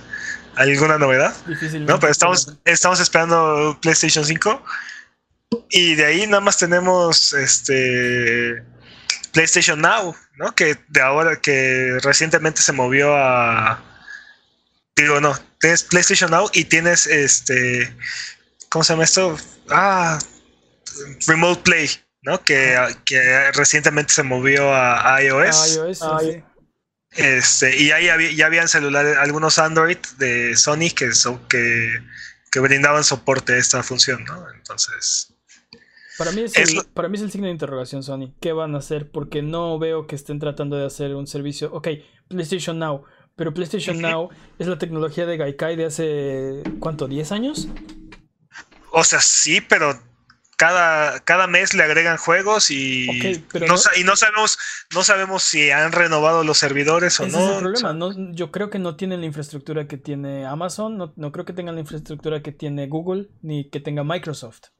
[0.57, 1.35] alguna novedad.
[1.81, 4.63] No, pero estamos, estamos esperando PlayStation 5.
[5.71, 8.63] Y de ahí nada más tenemos este
[9.29, 10.55] PlayStation Now, ¿no?
[10.55, 13.83] Que de ahora, que recientemente se movió a.
[14.97, 17.95] Digo, no, tienes PlayStation Now y tienes este.
[18.69, 19.37] ¿Cómo se llama esto?
[19.71, 20.19] Ah,
[21.27, 21.91] Remote Play,
[22.23, 22.43] ¿no?
[22.43, 25.77] Que, que recientemente se movió a iOS.
[25.77, 26.43] iOS, sí.
[27.13, 31.11] Este, y ahí ya habían celulares, algunos Android de Sony que,
[31.49, 32.03] que,
[32.51, 34.51] que, brindaban soporte a esta función, ¿no?
[34.53, 35.35] Entonces.
[36.19, 38.33] Para mí, es el, para mí es el signo de interrogación, Sony.
[38.41, 39.11] ¿Qué van a hacer?
[39.11, 41.71] Porque no veo que estén tratando de hacer un servicio.
[41.73, 41.89] Ok,
[42.29, 43.05] PlayStation Now.
[43.37, 46.63] Pero PlayStation Now es la tecnología de Gaikai de hace.
[46.81, 47.09] ¿Cuánto?
[47.09, 47.69] ¿10 años?
[48.91, 49.97] O sea, sí, pero
[50.57, 53.07] cada, cada mes le agregan juegos y,
[53.55, 54.59] no, y no sabemos
[54.93, 57.39] no sabemos si han renovado los servidores o no.
[57.39, 58.33] Es el problema.
[58.33, 61.81] yo creo que no tienen la infraestructura que tiene Amazon, no, creo que tengan la
[61.83, 64.71] infraestructura que tiene Google ni que tenga Microsoft.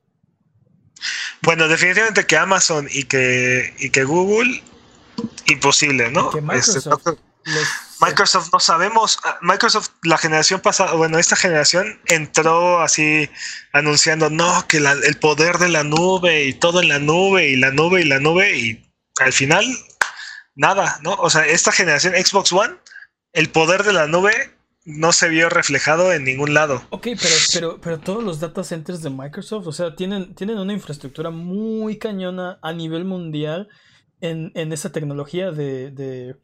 [1.43, 4.63] Bueno, definitivamente que Amazon y que, y que Google,
[5.47, 6.31] imposible, ¿no?
[6.31, 7.19] Que este, Microsoft,
[8.01, 9.19] Microsoft no sabemos.
[9.25, 13.29] Ah, Microsoft, la generación pasada, bueno, esta generación entró así
[13.73, 17.71] anunciando, no, que el poder de la nube y todo en la nube y la
[17.71, 19.65] nube y la nube y al final,
[20.55, 21.15] nada, ¿no?
[21.15, 22.75] O sea, esta generación Xbox One,
[23.33, 24.58] el poder de la nube
[24.89, 26.83] no se vio reflejado en ningún lado.
[26.91, 30.73] Ok, pero, pero, pero todos los data centers de Microsoft, o sea, tienen, tienen una
[30.73, 33.69] infraestructura muy cañona a nivel mundial
[34.21, 36.35] en, en esa tecnología de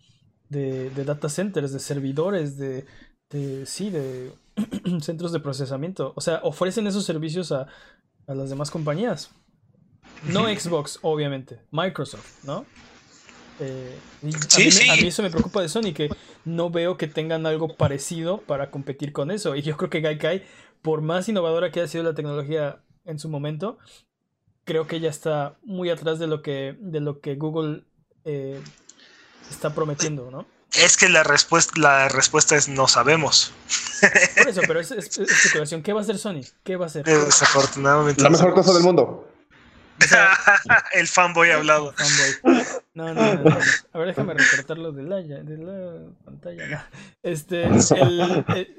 [0.49, 2.87] de, data centers, de servidores, de,
[3.67, 4.33] sí, de
[5.01, 6.13] centros de procesamiento.
[6.17, 7.67] O sea, ofrecen esos servicios a,
[8.27, 9.31] las demás compañías.
[10.29, 12.65] No Xbox, obviamente, Microsoft, ¿no?
[13.61, 16.09] Eh, a, mí, eso me preocupa de Sony, que
[16.45, 19.57] no veo que tengan algo parecido para competir con eso.
[19.57, 20.45] Y yo creo que Gaikai,
[20.83, 23.79] por más innovadora que haya sido la tecnología en su momento,
[24.65, 27.85] creo que ya está muy atrás de lo que, de lo que Google
[28.25, 28.61] eh,
[29.51, 30.47] está prometiendo, ¿no?
[30.75, 33.53] Es que la respuesta, la respuesta es no sabemos.
[34.37, 35.83] Por eso, pero es, especulación.
[35.83, 36.41] ¿Qué va a hacer Sony?
[36.65, 37.05] ¿Qué va a hacer?
[37.05, 38.23] Desafortunadamente.
[38.23, 39.29] La mejor cosa del mundo.
[40.93, 41.95] el fanboy hablado.
[42.95, 43.59] No, no, no,
[43.93, 46.89] A ver, déjame recortarlo de la, de la pantalla.
[47.23, 47.65] Este,
[48.55, 48.77] eh,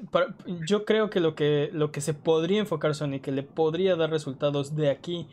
[0.66, 4.10] yo creo que lo, que lo que se podría enfocar Sony, que le podría dar
[4.10, 5.28] resultados de aquí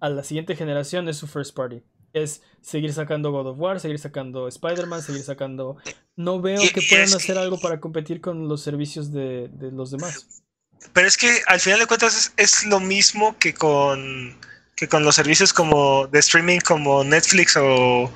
[0.00, 3.98] a la siguiente generación, es su first party es seguir sacando God of War, seguir
[3.98, 5.76] sacando Spider-Man, seguir sacando...
[6.16, 10.42] No veo que puedan hacer algo para competir con los servicios de, los demás.
[10.92, 14.36] Pero es que al final de cuentas es, lo mismo que con,
[14.80, 18.10] que con los servicios como de streaming como Netflix o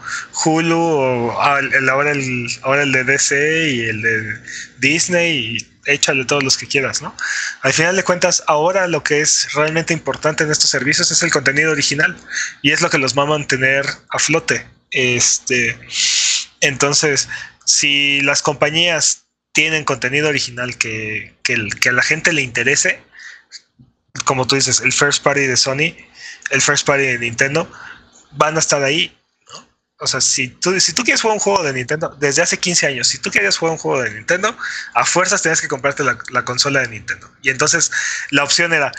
[0.44, 1.60] Hulu o ah,
[1.92, 4.40] ahora, el, ahora el de DC y el de
[4.78, 7.14] Disney y échale todos los que quieras, ¿no?
[7.60, 11.30] Al final de cuentas, ahora lo que es realmente importante en estos servicios es el
[11.30, 12.16] contenido original
[12.62, 14.66] y es lo que los va a mantener a flote.
[14.90, 15.78] Este,
[16.62, 17.28] entonces,
[17.66, 23.02] si las compañías tienen contenido original que, que, a la gente le interese,
[24.24, 25.94] como tú dices, el first party de Sony,
[26.50, 27.70] el first party de Nintendo,
[28.32, 29.16] van a estar ahí.
[30.00, 32.86] O sea, si tú, si tú quieres jugar un juego de Nintendo desde hace 15
[32.88, 34.54] años, si tú quieres jugar un juego de Nintendo,
[34.92, 37.30] a fuerzas tenías que comprarte la, la consola de Nintendo.
[37.42, 37.90] Y entonces
[38.30, 38.90] la opción era,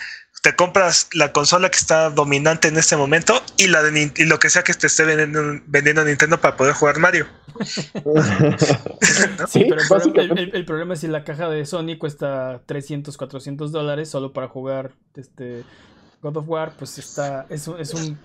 [0.41, 4.39] te compras la consola que está dominante en este momento y la de y lo
[4.39, 7.27] que sea que te esté vendiendo, vendiendo Nintendo para poder jugar Mario.
[9.47, 10.41] Sí, pero el, problema- básicamente.
[10.41, 14.33] el- el- el problema es si la caja de Sony cuesta 300, 400 dólares solo
[14.33, 15.63] para jugar este
[16.25, 18.17] God of War, pues está, es un, es un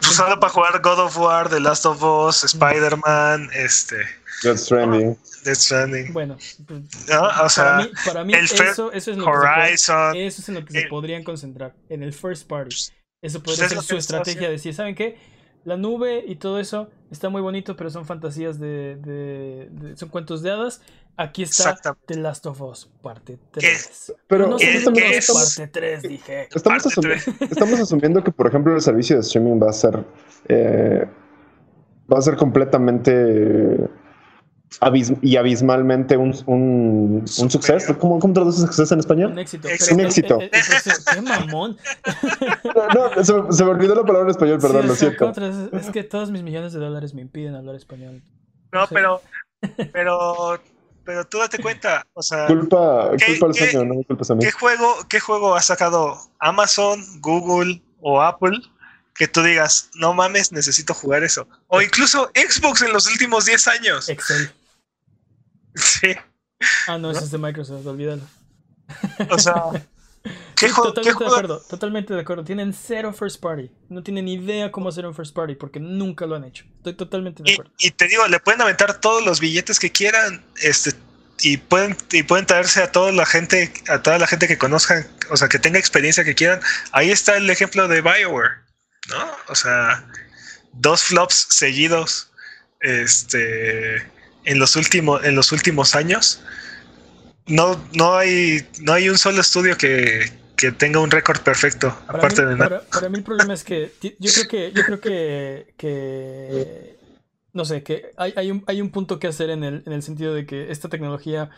[0.00, 3.96] Pues solo para jugar God of War, The Last of Us, Spider-Man, este,
[4.42, 5.18] Death Stranding.
[5.44, 6.12] Death Stranding.
[6.14, 7.20] bueno, pues, ¿no?
[7.22, 10.48] O para sea, mí, para mí el eso, eso es lo que se eso es
[10.48, 12.74] en lo que se podrían concentrar, en el first party.
[13.22, 15.18] Eso pues podría ser su estrategia, decir, ¿saben qué?
[15.64, 20.08] La nube y todo eso está muy bonito, pero son fantasías de, de- de- son
[20.10, 20.80] cuentos de hadas.
[21.16, 21.76] Aquí está.
[22.06, 23.60] The Last of Us, parte ¿Qué?
[23.60, 24.14] 3.
[24.26, 26.48] Pero no ¿qué- solo justamente qué estamos, parte 3, dije.
[26.54, 30.04] estamos, Parte asumi- estamos asumiendo que, por ejemplo, el servicio de streaming va a ser
[30.48, 31.06] eh,
[32.12, 33.88] va a ser completamente
[34.80, 37.96] abis- y abismalmente un, un, un suceso.
[37.98, 39.38] ¿Cómo, ¿Cómo traduces suceso en Un español?
[39.38, 39.68] éxito.
[39.68, 39.94] Éxito.
[39.94, 40.34] Un éxito.
[40.40, 41.76] el- el proceso- ¡Qué mamón!
[42.94, 45.08] No, se, me- se me olvidó la palabra en español, perdón, Sí, lo o sea,
[45.08, 45.18] siento.
[45.24, 45.80] ¿cómo traduces?
[45.86, 48.20] Es que todos mis millones de dólares me impiden hablar español.
[48.72, 48.94] No, sé.
[48.94, 49.20] pero,
[49.92, 50.58] pero,
[51.04, 54.30] pero tú date cuenta, o sea, Culpa, ¿Qué- culpa al qué- sueño, no me culpes
[54.30, 54.44] a mí.
[54.44, 58.58] ¿qué juego, ¿qué juego ha sacado Amazon, Google o Apple
[59.14, 61.46] que tú digas, no mames, necesito jugar eso?
[61.68, 64.08] O incluso Xbox en los últimos 10 años.
[64.08, 64.52] Excel.
[65.76, 66.14] Sí,
[66.86, 68.22] Ah, no, eso es de Microsoft, olvídalo.
[69.30, 69.54] o sea,
[70.56, 72.44] ¿qué, Sí, qué totalmente de acuerdo, totalmente de acuerdo.
[72.44, 73.70] Tienen cero first party.
[73.88, 76.64] No tienen idea cómo hacer un first party porque nunca lo han hecho.
[76.78, 77.72] Estoy totalmente de Y, acuerdo.
[77.78, 80.92] y te digo, le pueden aventar todos los billetes que quieran, este,
[81.40, 85.06] y pueden, y pueden traerse a toda la gente, a toda la gente que conozcan,
[85.30, 86.60] o sea, que tenga experiencia que quieran.
[86.92, 88.62] Ahí está el ejemplo de Bioware,
[89.10, 89.30] ¿no?
[89.48, 90.06] O sea,
[90.72, 92.30] dos flops seguidos,
[92.80, 93.96] este,
[94.44, 96.42] en los últimos, en los últimos años.
[97.46, 102.18] No, no hay, no hay un solo estudio que, que tenga un récord perfecto, Para
[102.18, 102.68] aparte mí, de nada.
[102.68, 106.96] para, para mí el problema es que yo creo que, yo creo que, que
[107.52, 110.02] no sé, que hay, hay, un, hay un punto que hacer en el, en el
[110.02, 111.50] sentido de que esta tecnología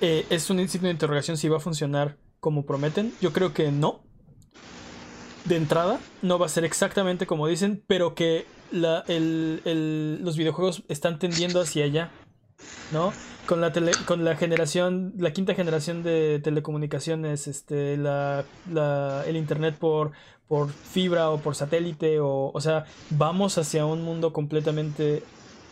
[0.00, 3.12] eh, es un signo de interrogación si va a funcionar como prometen.
[3.20, 4.02] Yo creo que no.
[5.44, 10.36] De entrada, no va a ser exactamente como dicen, pero que la, el- el- los
[10.36, 12.10] videojuegos están tendiendo hacia allá,
[12.92, 13.12] ¿no?
[13.46, 19.36] Con la, tele- con la generación, la quinta generación de telecomunicaciones, este, la, la- el
[19.36, 20.12] internet por,
[20.46, 25.22] por fibra o por satélite, o, o sea, vamos hacia un mundo completamente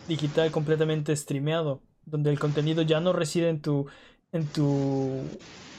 [0.07, 3.87] digital, completamente streameado, donde el contenido ya no reside en tu,
[4.33, 5.21] en tu,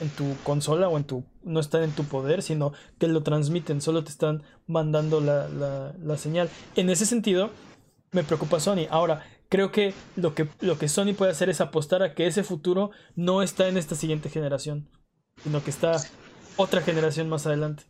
[0.00, 3.80] en tu consola o en tu, no está en tu poder, sino te lo transmiten,
[3.82, 6.48] solo te están mandando la, la, la señal.
[6.74, 7.50] En ese sentido,
[8.12, 8.86] me preocupa Sony.
[8.90, 12.42] Ahora, creo que lo, que lo que Sony puede hacer es apostar a que ese
[12.42, 14.88] futuro no está en esta siguiente generación,
[15.44, 16.02] sino que está
[16.56, 17.82] otra generación más adelante.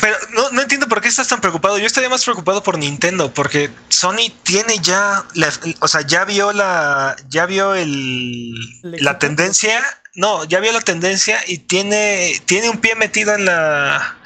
[0.00, 1.76] Pero no, no entiendo por qué estás tan preocupado.
[1.78, 6.54] Yo estaría más preocupado por Nintendo, porque Sony tiene ya, la- o sea, ya vio
[6.54, 9.82] la, ya vio el, ¿El la tendencia.
[10.14, 14.16] No, ya vio la tendencia y tiene, tiene un pie metido en la,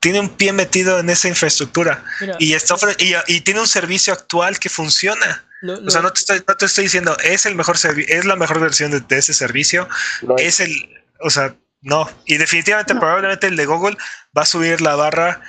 [0.00, 4.12] tiene un pie metido en esa infraestructura Mira, y está y, y tiene un servicio
[4.12, 5.44] actual que funciona.
[5.66, 7.76] Lo- lo- O sea, no te estoy, no te estoy diciendo es el mejor
[8.08, 9.88] es la mejor versión de, de ese servicio
[10.22, 10.40] Right.
[10.40, 10.72] es el,
[11.20, 12.08] o sea, no.
[12.24, 13.96] Y definitivamente, probablemente el de Google
[14.36, 15.40] va a subir la barra,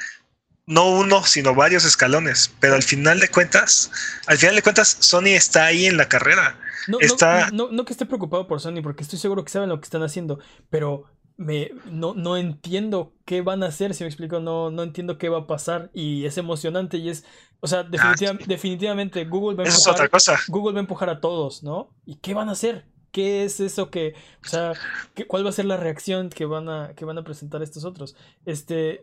[0.65, 2.51] no uno, sino varios escalones.
[2.59, 3.89] Pero al final de cuentas,
[4.27, 6.59] al final de cuentas, Sony está ahí en la carrera.
[6.87, 9.69] No, no- Está- no, no que esté preocupado por Sony, porque estoy seguro que saben
[9.69, 10.39] lo que están haciendo,
[10.69, 11.05] pero
[11.37, 15.29] me, no, no entiendo qué van a hacer, si me explico, no, no entiendo qué
[15.29, 17.25] va a pasar y es emocionante y es,
[17.59, 20.39] o sea, definitiva- definitivamente Google va a Esa es empujar, otra cosa.
[20.47, 21.89] Google va a empujar a todos, ¿no?
[22.05, 22.85] ¿Y qué van a hacer?
[23.11, 24.13] ¿Qué es eso que,
[24.45, 24.73] o sea,
[25.15, 27.83] qué- cuál va a ser la reacción que van a, que van a presentar estos
[27.85, 28.15] otros?
[28.45, 29.01] Este,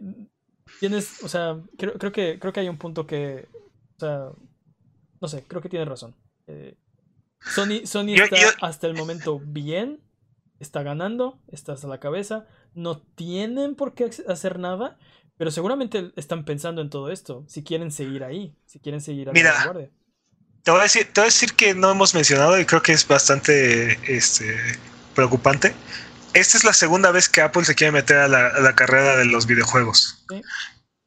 [0.78, 3.48] tienes, o sea, creo, creo que, creo que hay un punto que,
[3.97, 4.28] o sea,
[5.20, 6.14] no sé, creo que tienes razón.
[6.47, 6.76] Eh,
[7.40, 10.01] Sony, Sony Yo- está yo- hasta el momento bien,
[10.60, 14.98] está ganando, está hasta la cabeza, no tienen por qué hacer nada,
[15.36, 19.32] pero seguramente están pensando en todo esto, si quieren seguir ahí, si quieren seguir a
[19.32, 19.90] la Mira, vanguardia.
[20.62, 22.93] Te voy, a decir, te voy a decir que no hemos mencionado y creo que
[22.93, 24.56] es bastante este,
[25.15, 25.74] preocupante.
[26.32, 29.16] Esta es la segunda vez que Apple se quiere meter a la, a la carrera
[29.16, 30.24] de los videojuegos.
[30.31, 30.43] Sí.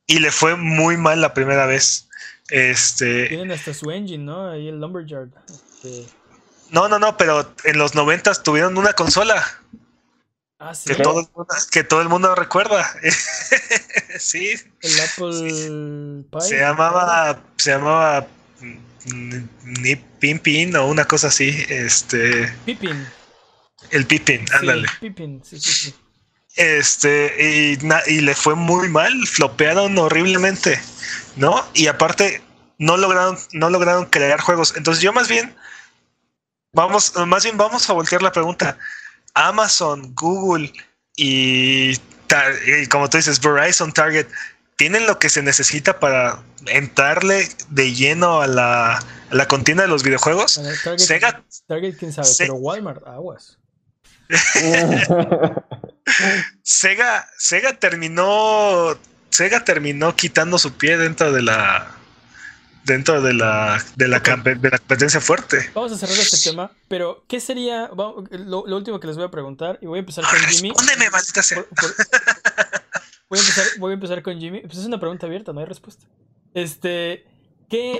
[0.06, 2.08] Y le fue muy mal la primera vez.
[2.50, 4.50] Este, Tienen hasta su engine, ¿no?
[4.50, 5.30] Ahí el Lumberyard.
[5.50, 6.08] este,
[6.70, 9.46] no, no, no, pero en los noventas tuvieron una consola.
[10.60, 10.94] Ah, sí.
[10.94, 12.90] que todo el mundo, que todo el mundo recuerda.
[14.20, 16.42] sí, El Apple Pie.
[16.42, 18.28] se llamaba, se llamaba
[19.64, 21.66] ni Pimpin o una cosa así.
[21.70, 22.52] Este.
[22.66, 23.08] Pippin.
[23.92, 24.88] El Pippin, ándale.
[24.88, 25.96] Sí, Pippin, sí, sí, sí.
[26.56, 27.80] Este, y,
[28.12, 30.82] y le fue muy mal, flopearon horriblemente,
[31.36, 31.64] ¿no?
[31.76, 32.42] Y aparte,
[32.80, 34.74] no lograron, no lograron crear juegos.
[34.76, 35.56] Entonces, yo más bien,
[36.74, 38.78] vamos, más bien vamos a voltear la pregunta.
[39.38, 40.72] Amazon, Google
[41.16, 41.96] y,
[42.90, 44.28] como tú dices, Verizon, Target,
[44.76, 49.90] ¿tienen lo que se necesita para entrarle de lleno a la, a la contienda de
[49.90, 50.60] los videojuegos?
[50.84, 53.58] Target, Sega, Target, quién sabe, Se- pero Walmart, aguas.
[56.64, 58.98] Sega, Sega terminó.
[59.30, 61.92] Sega terminó quitando su pie dentro de la.
[62.88, 63.84] Dentro de la.
[63.96, 65.70] De la, campe- de la competencia fuerte.
[65.76, 69.30] Vamos a cerrar este tema, pero ¿qué sería lo, lo último que les voy a
[69.32, 69.78] preguntar?
[69.82, 70.70] Y voy a empezar con Jimmy.
[70.70, 71.58] Respóndeme, maldita sea.
[71.58, 71.96] Por- por-
[73.30, 74.62] voy, a empezar, voy a empezar con Jimmy.
[74.62, 76.06] Pues es una pregunta abierta, no hay respuesta.
[76.54, 77.26] Este,
[77.70, 78.00] ¿qué,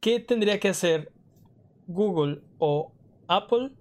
[0.00, 1.12] qué tendría que hacer
[1.86, 2.92] Google o
[3.28, 3.72] Apple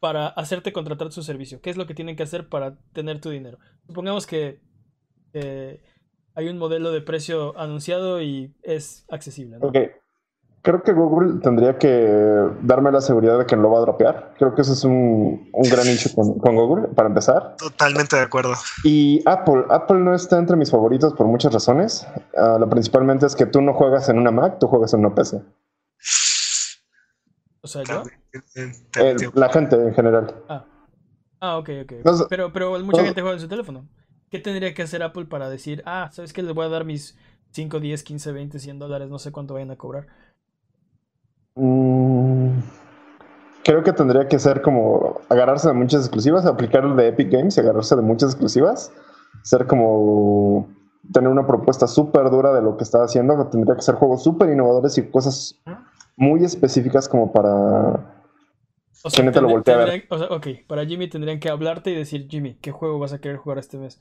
[0.00, 1.60] para hacerte contratar su servicio?
[1.60, 3.58] ¿Qué es lo que tienen que hacer para tener tu dinero?
[3.86, 4.60] Supongamos que
[5.32, 5.80] eh,
[6.34, 9.58] hay un modelo de precio anunciado y es accesible.
[9.58, 9.68] ¿no?
[9.68, 9.76] Ok.
[10.62, 12.10] Creo que Google tendría que
[12.62, 14.32] darme la seguridad de que no lo va a dropear.
[14.38, 17.54] Creo que eso es un, un gran issue con, con Google, para empezar.
[17.58, 18.54] Totalmente de acuerdo.
[18.82, 19.64] Y Apple.
[19.68, 22.06] Apple no está entre mis favoritos por muchas razones.
[22.34, 25.14] Ah, la principalmente es que tú no juegas en una Mac, tú juegas en una
[25.14, 25.42] PC.
[27.60, 28.02] O sea, yo.
[28.94, 30.34] El- la gente en general.
[30.48, 30.64] Ah.
[31.40, 31.92] Ah, ok, ok.
[32.04, 33.86] No Pero, pero mucha no- gente juega en su teléfono.
[34.34, 36.42] ¿Qué tendría que hacer Apple para decir, ah, ¿sabes qué?
[36.42, 37.16] Les voy a dar mis
[37.52, 40.08] 5, 10, 15, 20, 100 dólares, no sé cuánto vayan a cobrar?
[41.54, 42.58] Mm,
[43.62, 47.56] creo que tendría que ser como agarrarse de muchas exclusivas, aplicar el de Epic Games
[47.56, 48.92] y agarrarse de muchas exclusivas.
[49.44, 50.66] Ser como
[51.12, 53.46] tener una propuesta súper dura de lo que está haciendo.
[53.46, 55.62] Tendría que ser juegos súper innovadores y cosas
[56.16, 58.13] muy específicas como para
[59.02, 60.06] O Que neta lo voltea a ver.
[60.08, 63.20] o sea, ok, para Jimmy tendrían que hablarte y decir, Jimmy, ¿qué juego vas a
[63.20, 64.00] querer jugar este mes?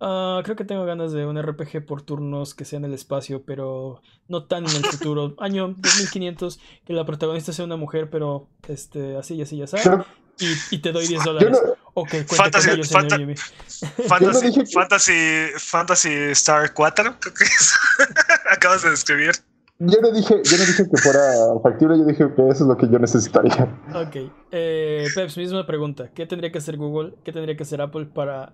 [0.00, 3.42] Ah, creo que tengo ganas de un RPG por turnos que sea en el espacio,
[3.44, 5.34] pero no tan en el futuro.
[5.38, 9.88] Año 2500, que la protagonista sea una mujer, pero este, así y así ya sabes.
[10.38, 11.60] Y, y te doy 10 Yo dólares.
[11.62, 13.34] no, Ok, Fantasy- con ello, señor fanta- Jimmy.
[14.08, 15.12] Fantasy, dije que- Fantasy,
[15.58, 17.74] Fantasy Star 4, creo que es.
[18.50, 19.32] Acabas de describir.
[19.80, 21.32] Yo no dije, yo no dije que fuera
[21.62, 23.64] factible, yo dije que eso es lo que yo necesitaría.
[23.94, 24.30] Ok.
[24.52, 26.10] Eh, Peps, misma pregunta.
[26.14, 27.14] ¿Qué tendría que hacer Google?
[27.24, 28.52] ¿Qué tendría que hacer Apple para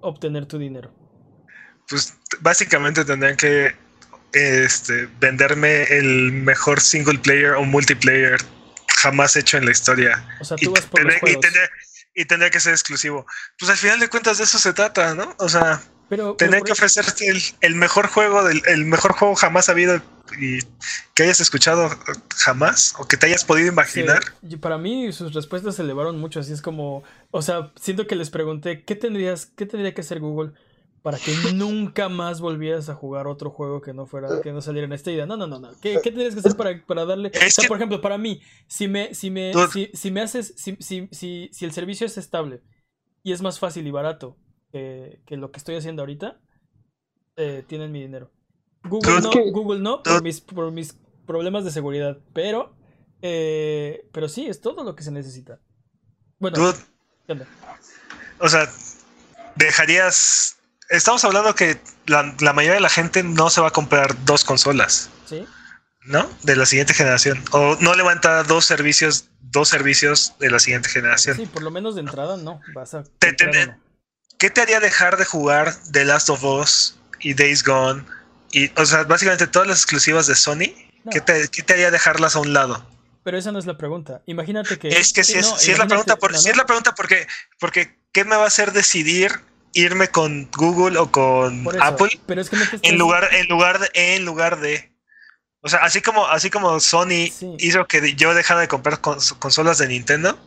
[0.00, 0.90] obtener tu dinero?
[1.88, 3.76] Pues básicamente tendrían que
[4.32, 8.40] este, venderme el mejor single player o multiplayer
[8.88, 10.26] jamás hecho en la historia.
[10.40, 11.40] O sea, Y tú vas por los y, juegos.
[11.42, 11.68] tendría,
[12.12, 13.24] y tendría que ser exclusivo.
[13.56, 15.32] Pues al final de cuentas de eso se trata, ¿no?
[15.38, 20.02] O sea, Pero, que ofrecerte el, el mejor juego del el mejor juego jamás habido
[20.40, 20.60] y
[21.14, 21.90] que hayas escuchado
[22.36, 24.22] jamás o que te hayas podido Sí, imaginar.
[24.40, 28.16] y para mí sus respuestas se elevaron mucho, así es como, o sea, siento que
[28.16, 30.52] les pregunté, ¿qué tendrías, qué tendría que hacer Google
[31.02, 34.86] para que nunca más volvieras a jugar otro juego que no fuera, que no saliera
[34.86, 35.26] en esta idea?
[35.26, 35.78] No, no, no, no.
[35.80, 37.32] ¿Qué, qué tendrías que hacer para, para darle?
[37.32, 40.22] Es o sea, que- por ejemplo, para mí, si me, si me, si, si me
[40.22, 42.62] haces, si, si, si, si el servicio es estable
[43.24, 44.38] y es más fácil y barato
[44.72, 46.40] que, que lo que estoy haciendo ahorita,
[47.36, 48.30] eh, tienen mi dinero.
[48.84, 50.94] Google no, que- Google no, por mis, por mis
[51.26, 52.74] problemas de seguridad, pero,
[53.22, 55.58] eh, pero sí, es todo lo que se necesita.
[56.38, 56.56] Bueno,
[57.26, 57.46] ¿qué onda?
[58.38, 58.68] o sea,
[59.56, 60.56] dejarías.
[60.90, 64.44] Estamos hablando que la, la mayoría de la gente no se va a comprar dos
[64.44, 65.46] consolas, ¿Sí?
[66.04, 66.28] ¿no?
[66.42, 67.42] De la siguiente generación.
[67.52, 71.36] O no le va a entrar dos servicios, dos servicios de la siguiente generación.
[71.36, 72.60] Sí, por lo menos de entrada no.
[72.74, 73.04] Vas a.
[73.18, 73.74] Te- te-.
[74.38, 78.04] ¿Qué te haría dejar de jugar The Last of Us y Days Gone?
[78.54, 80.72] Y, o sea, básicamente todas las exclusivas de Sony.
[81.04, 82.88] No, ¿Qué, te, qué te haría dejarlas a un lado?
[83.24, 84.22] pero esa no es la pregunta.
[84.26, 84.88] Imagínate que.
[84.88, 86.94] Es que si es, no, si es la pregunta, por, no, si es la pregunta
[86.94, 87.26] porque,
[87.58, 89.32] porque ¿qué me va a hacer decidir
[89.72, 93.90] irme con Google o con eso, Apple Pero es que en lugar, en lugar de,
[93.94, 94.92] en lugar de.
[95.62, 97.54] O sea, así como, así como Sony Sí.
[97.58, 100.38] hizo que yo dejara de comprar cons- consolas de Nintendo.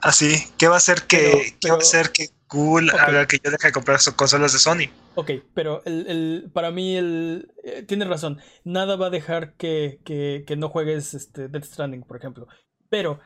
[0.00, 3.08] Así, ¿qué va a hacer que, Pero- qué va a hacer que Google Ok.
[3.08, 4.88] haga que yo deje de comprar so- consolas de Sony?
[5.14, 8.38] Ok, pero el, el- para mí el, eh, tienes razón.
[8.64, 12.46] Nada va a dejar que, que, que no juegues este, Death Stranding, por ejemplo.
[12.88, 13.18] Pero,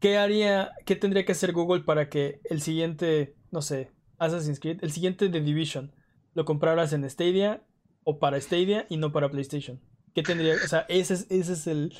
[0.00, 4.78] ¿qué haría, qué tendría que hacer Google para que el siguiente, no sé, Assassin's Creed,
[4.82, 5.94] el siguiente de Division,
[6.34, 7.64] lo compraras en Stadia
[8.04, 9.80] o para Stadia y no para PlayStation?
[10.14, 10.56] ¿Qué tendría?
[10.64, 11.94] O sea, ese es, ese es el...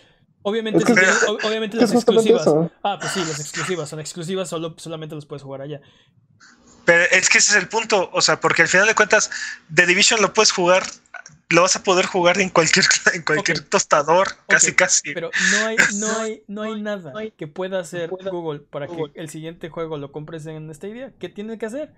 [0.47, 2.43] Obviamente, Es que- si tienes- ob- obviamente las exclusivas.
[2.43, 2.71] eso.
[2.83, 5.81] Ah, pues sí, las exclusivas son exclusivas, solo, solamente los puedes jugar allá.
[6.85, 9.31] Pero es que ese es el punto, o sea, porque al final de cuentas,
[9.75, 10.85] The Division lo puedes jugar
[11.51, 12.85] lo vas a poder jugar en cualquier,
[13.15, 15.15] en cualquier tostador, casi casi.
[15.15, 19.29] Pero no hay, no hay, no hay nada que pueda hacer Google para que el
[19.31, 21.13] siguiente juego lo compres en Stadia.
[21.21, 21.93] ¿Qué tiene que hacer?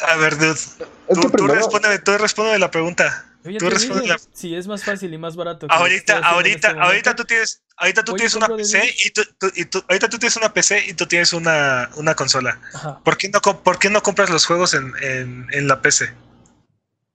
[0.00, 0.78] A ver, dude, Es
[1.14, 3.31] tú, tú respóndeme, tú respóndeme la pregunta.
[3.44, 3.68] Yo Tú
[4.06, 5.66] la- si es más fácil y más barato.
[5.68, 9.64] Ahorita, ahorita, este ahorita tú tienes, ahorita tú tienes una PC y tú, tú- y
[9.64, 12.60] tú- ahorita tú tienes una PC y tú tienes una, una consola.
[12.72, 13.00] Ajá.
[13.02, 16.12] ¿Por qué no, por qué no compras los juegos en, en, en la PC?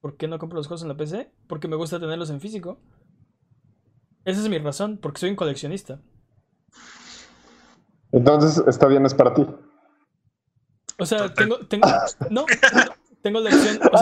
[0.01, 1.31] ¿Por qué no compro los juegos en la PC?
[1.47, 2.79] Porque me gusta tenerlos en físico.
[4.25, 6.01] Esa es mi razón, porque soy un coleccionista.
[8.11, 9.45] entonces está bien, es para ti.
[10.99, 11.87] O sea, tengo, tengo,
[12.31, 12.45] no,
[13.27, 13.97] tengo la opción, o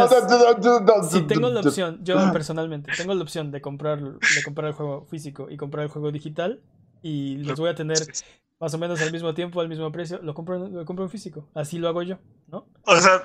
[1.04, 4.74] sea, si tengo la opción, yo personalmente tengo la opción de comprar, de comprar el
[4.74, 6.62] juego físico y comprar el juego digital
[7.02, 7.98] y los voy a tener
[8.60, 11.12] más o menos al mismo tiempo, al mismo precio, lo compro, en- lo compro en
[11.12, 11.50] físico.
[11.54, 12.68] Así lo hago yo, ¿no?
[12.84, 13.22] O sea,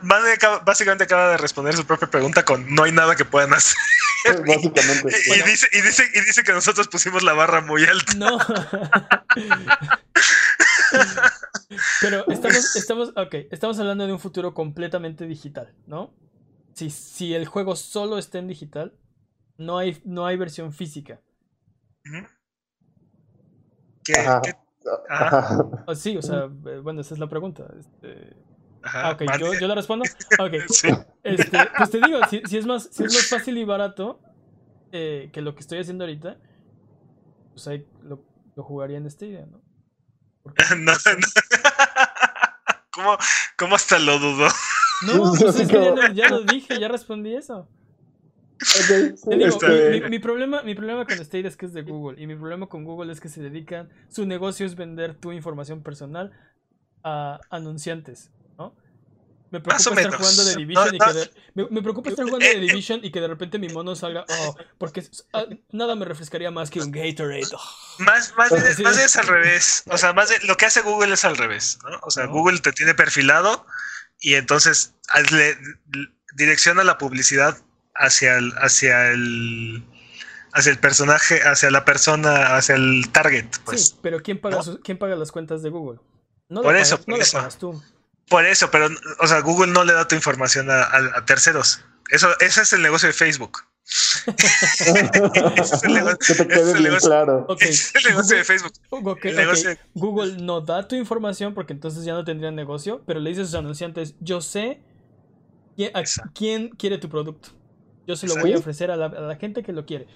[0.65, 3.77] básicamente acaba de responder su propia pregunta con no hay nada que puedan hacer.
[4.47, 5.09] Básicamente.
[5.09, 5.45] Y, y Bueno.
[5.47, 8.13] dice, y, dice, y dice que nosotros pusimos la barra muy alta.
[8.15, 8.39] No.
[12.01, 16.11] Pero estamos, estamos, ok, estamos hablando de un futuro completamente digital, ¿no?
[16.75, 18.93] Si, si el juego solo está en digital,
[19.59, 21.21] no hay, no hay versión física.
[22.07, 22.27] Ujú.
[24.05, 24.41] ¿Qué- Ajá.
[24.43, 24.55] qué-
[25.09, 25.85] Ajá, Ajá.
[25.87, 27.67] Oh, sí, o sea, eh, bueno, esa es la pregunta.
[27.79, 28.35] Este,
[28.83, 30.05] ajá, ah, ok, yo, yo la respondo.
[30.39, 30.89] Ok, Sí.
[31.23, 34.21] este, pues te digo, si, si es más, si es más fácil y barato
[34.93, 36.39] eh, que lo que estoy haciendo ahorita,
[37.53, 38.21] pues ahí lo,
[38.57, 39.61] lo jugaría en Stadia, ¿no?
[40.79, 40.99] No, no.
[42.93, 43.17] ¿Cómo,
[43.57, 44.49] ¿Cómo hasta lo dudó?
[45.07, 47.69] No, pues es que ya, lo- ya lo dije, ya respondí eso.
[49.17, 49.59] Sí, digo,
[49.93, 52.21] mi, mi- mi problema, mi problema con Stadia es que es de Google.
[52.23, 53.89] Y mi problema con Google es que se dedican.
[54.09, 56.33] Su negocio es vender tu información personal
[57.03, 58.31] a anunciantes,
[59.51, 60.17] Me Más o preocupa estar menos.
[60.17, 62.61] jugando de Division No, y que de, me, me preocupa estar jugando de Eh, eh.
[62.61, 64.25] Division y que de repente mi mono salga.
[64.29, 65.03] Oh, porque
[65.33, 67.43] ah, nada me refrescaría más que un Gatorade.
[67.53, 67.61] Oh.
[67.99, 68.83] Más, más, bien, Sí.
[68.85, 69.83] más bien es al revés.
[69.89, 71.99] O sea, más bien- lo que hace Google es al revés, ¿no?
[72.03, 72.33] O sea, No.
[72.33, 73.67] Google te tiene perfilado
[74.21, 74.95] y entonces
[75.33, 75.57] le,
[76.37, 77.59] direcciona la publicidad
[77.97, 79.85] hacia el, hacia el,
[80.53, 83.89] hacia el personaje, hacia la persona, hacia el target, pues.
[83.89, 85.99] sí, pero ¿quién paga, ¿quién paga las cuentas de Google?
[86.49, 87.37] No Por eso, pagas, por no eso.
[87.39, 87.83] pagas tú.
[88.31, 88.89] Por eso, pero,
[89.19, 91.85] o sea, Google no le da tu información a, a- a terceros.
[92.11, 93.59] Eso, ese es el negocio de Facebook.
[94.39, 97.09] Ese es el negocio- que te ese es el negocio.
[97.09, 97.45] claro.
[97.49, 98.73] Ok, Ese es el negocio de Facebook.
[99.95, 103.45] Google no da tu información porque entonces ya no tendrían negocio, pero le dice a
[103.47, 104.81] sus anunciantes, yo sé
[105.77, 106.31] quién, a Exacto.
[106.35, 107.51] quién quiere tu producto.
[108.07, 108.47] Yo se lo Exacto.
[108.49, 110.07] voy a ofrecer a la, a la gente que lo quiere.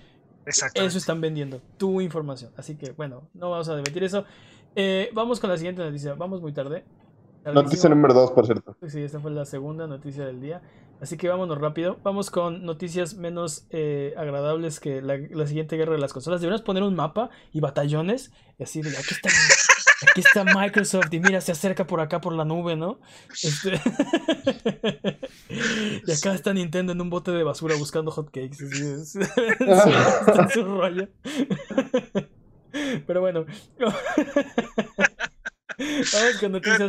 [0.47, 0.89] Exactamente.
[0.89, 2.53] Eso están vendiendo, tu información.
[2.57, 4.25] Así que bueno, no vamos a debatir eso.
[4.77, 6.15] Eh, vamos con la siguiente noticia.
[6.15, 6.85] Vamos muy tarde.
[7.53, 8.77] Noticia número dos, por cierto.
[8.89, 10.63] Sí, esta fue la segunda noticia del día.
[11.01, 11.99] Así que vámonos rápido.
[12.03, 16.41] Vamos con noticias menos eh, agradables que la, la siguiente guerra de las consolas.
[16.41, 18.33] Deberíamos poner un mapa y batallones.
[18.59, 19.29] Y así de aquí está,
[20.11, 21.13] aquí está Microsoft.
[21.13, 23.01] Y mira, se acerca por acá por la nube, ¿no?
[23.43, 23.81] Este-
[26.07, 28.65] y acá está Nintendo en un bote de basura buscando hotcakes.
[28.65, 29.17] así es.
[29.61, 31.09] Está en su rollo.
[33.07, 33.45] Pero bueno.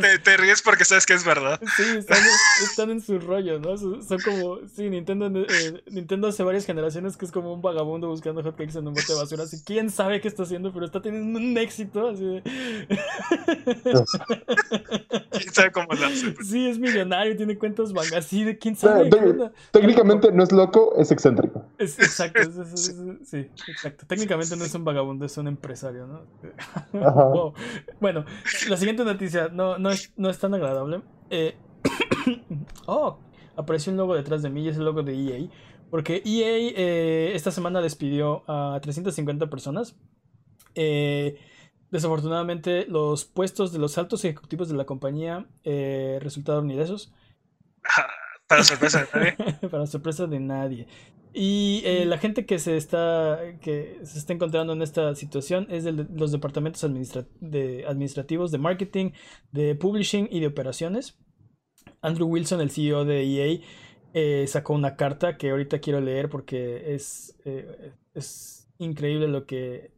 [0.00, 1.60] Te, te ríes porque sabes que es verdad.
[1.76, 2.18] Sí, están,
[2.62, 3.76] están en su rollo, ¿no?
[3.76, 8.42] Son, como, sí, Nintendo, eh, Nintendo hace varias generaciones que es como un vagabundo buscando
[8.42, 9.44] hotcakes en un bote de basura.
[9.44, 12.08] Así, quién sabe qué está haciendo, pero está teniendo un éxito.
[12.08, 12.42] Así de-
[15.30, 16.34] ¿Quién sabe cómo lo hace?
[16.44, 18.26] Sí, es millonario, tiene cuentas bancarias.
[18.26, 19.10] Así de quién sabe.
[19.12, 19.52] onda?
[19.70, 21.64] técnicamente no es loco, es excéntrico.
[21.78, 24.06] Es, exacto, es- es- es- sí, exacto.
[24.06, 26.22] Técnicamente no es un vagabundo, es un empresario, ¿no?
[27.06, 27.24] Ajá.
[27.36, 27.54] Wow.
[28.00, 28.24] Bueno,
[28.68, 31.02] la siguiente noticia no, no, es, no es tan agradable.
[31.30, 31.56] Eh,
[32.86, 33.18] oh,
[33.56, 35.48] apareció un logo detrás de mí y es el logo de EA.
[35.90, 39.96] Porque EA eh, esta semana despidió a 350 personas.
[40.74, 41.38] Eh,
[41.90, 47.14] desafortunadamente, los puestos de los altos ejecutivos de la compañía resultaron ilesos.
[48.46, 49.36] Para sorpresa de nadie.
[49.70, 50.86] para sorpresa de nadie.
[51.32, 55.84] Y eh, la gente que se está que se está encontrando en esta situación es
[55.84, 56.80] de los departamentos
[57.40, 59.10] de administrativos de marketing,
[59.52, 61.18] de publishing y de operaciones.
[62.00, 63.60] Andrew Wilson, el CEO de EA,
[64.14, 69.90] eh, sacó una carta que ahorita quiero leer porque es, eh, es increíble lo que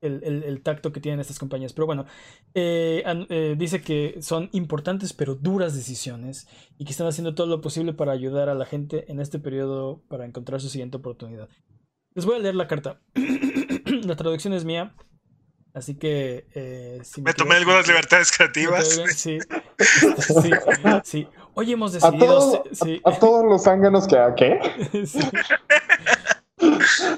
[0.00, 1.72] el, el- el tacto que tienen estas compañías.
[1.72, 2.06] Pero bueno,
[2.54, 6.46] eh, an- eh, dice que son importantes pero duras decisiones
[6.78, 10.02] y que están haciendo todo lo posible para ayudar a la gente en este periodo
[10.08, 11.48] para encontrar su siguiente oportunidad.
[12.14, 13.00] Les voy a leer la carta.
[14.04, 14.94] la traducción es mía.
[15.74, 18.88] Así que eh, si me, tomé algunas libertades creativas.
[19.14, 19.38] sí,
[20.18, 20.50] sí,
[21.04, 21.28] sí.
[21.54, 22.64] Hoy hemos decidido.
[23.04, 24.58] A todos, los zánganos que a qué.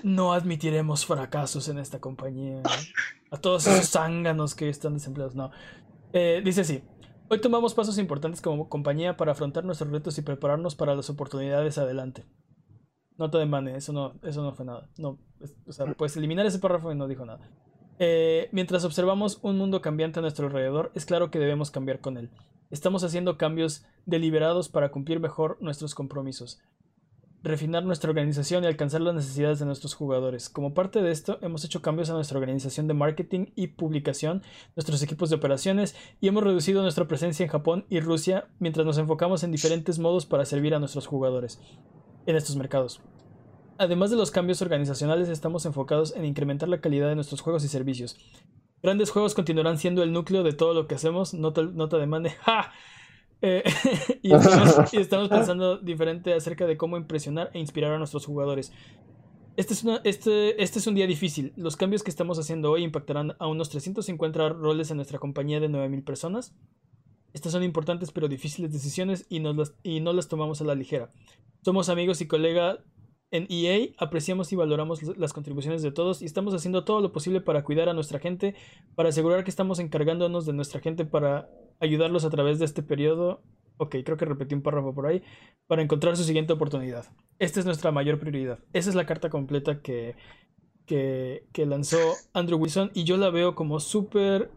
[0.02, 2.62] No admitiremos fracasos en esta compañía.
[3.30, 5.34] A todos esos zánganos que están desempleados.
[5.34, 5.50] No.
[6.12, 6.82] Eh, dice así.
[7.28, 11.78] Hoy tomamos pasos importantes como compañía para afrontar nuestros retos y prepararnos para las oportunidades
[11.78, 12.24] adelante.
[13.16, 14.90] Nota de Mane, eso no, eso no fue nada.
[14.98, 15.20] No,
[15.66, 17.48] o sea, puedes eliminar ese párrafo y no dijo nada.
[18.00, 22.16] Eh, mientras observamos un mundo cambiante a nuestro alrededor, es claro que debemos cambiar con
[22.16, 22.30] él.
[22.70, 26.60] Estamos haciendo cambios deliberados para cumplir mejor nuestros compromisos
[27.42, 30.48] refinar nuestra organización y alcanzar las necesidades de nuestros jugadores.
[30.48, 34.42] Como parte de esto, hemos hecho cambios a nuestra organización de marketing y publicación,
[34.76, 38.98] nuestros equipos de operaciones y hemos reducido nuestra presencia en Japón y Rusia mientras nos
[38.98, 41.60] enfocamos en diferentes modos para servir a nuestros jugadores
[42.26, 43.00] en estos mercados.
[43.78, 47.68] Además de los cambios organizacionales, estamos enfocados en incrementar la calidad de nuestros juegos y
[47.68, 48.18] servicios.
[48.82, 51.32] Grandes juegos continuarán siendo el núcleo de todo lo que hacemos.
[51.32, 52.30] Nota, nota de mande.
[52.40, 52.72] ¡Ja!
[53.42, 53.62] Eh,
[54.22, 58.72] y, estamos, pensando diferente acerca de cómo impresionar e inspirar a nuestros jugadores.
[59.56, 61.52] Este es, este, este es un día difícil.
[61.56, 65.68] Los cambios que estamos haciendo hoy impactarán a unos 350 roles en nuestra compañía de
[65.68, 66.54] 9.000 personas.
[67.32, 71.12] Estas son importantes pero difíciles decisiones y, nos y no las tomamos a la ligera.
[71.62, 72.78] Somos amigos y colegas
[73.30, 77.40] en EA, apreciamos y valoramos las contribuciones de todos y estamos haciendo todo lo posible
[77.40, 78.54] para cuidar a nuestra gente,
[78.96, 81.48] para asegurar que estamos encargándonos de nuestra gente para
[81.78, 83.42] ayudarlos a través de este periodo.
[83.76, 85.22] Ok, creo que repetí un párrafo por ahí.
[85.66, 87.06] Para encontrar su siguiente oportunidad.
[87.38, 88.58] Esta es nuestra mayor prioridad.
[88.72, 90.16] Esa es la carta completa que,
[90.86, 91.98] que, lanzó
[92.34, 94.50] Andrew Wilson y yo la veo como súper...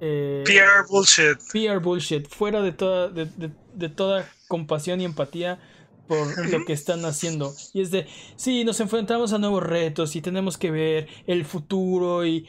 [0.00, 1.38] Eh, PR bullshit.
[1.52, 2.26] PR bullshit.
[2.28, 3.28] Fuera de toda, de,
[3.74, 5.60] de toda compasión y empatía
[6.06, 7.52] por lo que están haciendo.
[7.72, 8.06] Y es de,
[8.36, 12.48] sí, nos enfrentamos a nuevos retos y tenemos que ver el futuro y...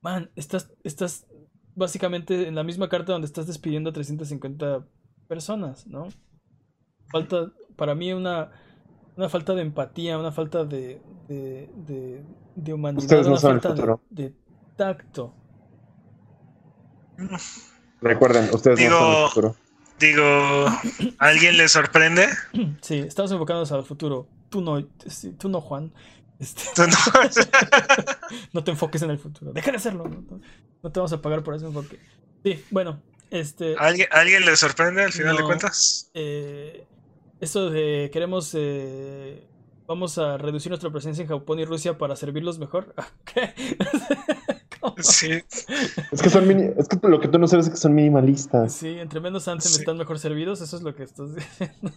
[0.00, 1.26] Man, estás, estás
[1.74, 4.86] básicamente en la misma carta donde estás despidiendo a 350
[5.28, 6.08] personas, ¿no?
[7.10, 8.50] Falta, para mí, una,
[9.16, 12.22] una falta de empatía, una falta de, de,
[12.56, 13.74] de, humanidad, una falta
[14.10, 14.34] de,
[14.76, 15.34] tacto.
[18.00, 19.56] Recuerden, ustedes no son el futuro.
[19.98, 20.66] Digo,
[21.18, 22.28] ¿alguien le sorprende?
[22.80, 24.28] Sí, estamos enfocados al futuro.
[24.48, 24.82] Tú no,
[25.38, 25.92] tú no, Juan.
[26.38, 26.62] Este,
[28.52, 28.64] no?
[28.64, 29.52] te enfoques en el futuro.
[29.52, 30.04] Deja de hacerlo.
[30.82, 31.98] No, te vamos a pagar por ese enfoque.
[32.44, 33.02] Sí, bueno.
[33.30, 36.10] Este, ¿Alguien, ¿Alguien le sorprende al final de cuentas?
[36.14, 36.86] Eh,
[37.40, 38.52] eso de queremos.
[38.54, 39.46] Eh,
[39.86, 42.94] vamos a reducir nuestra presencia en Japón y Rusia para servirlos mejor.
[43.24, 43.54] ¿Qué?
[44.98, 45.42] Sí.
[46.12, 48.72] Es que son es que lo que tú no sabes es que son minimalistas.
[48.72, 51.92] Sí, entre menos antes están mejor servidos, eso es lo que estás diciendo.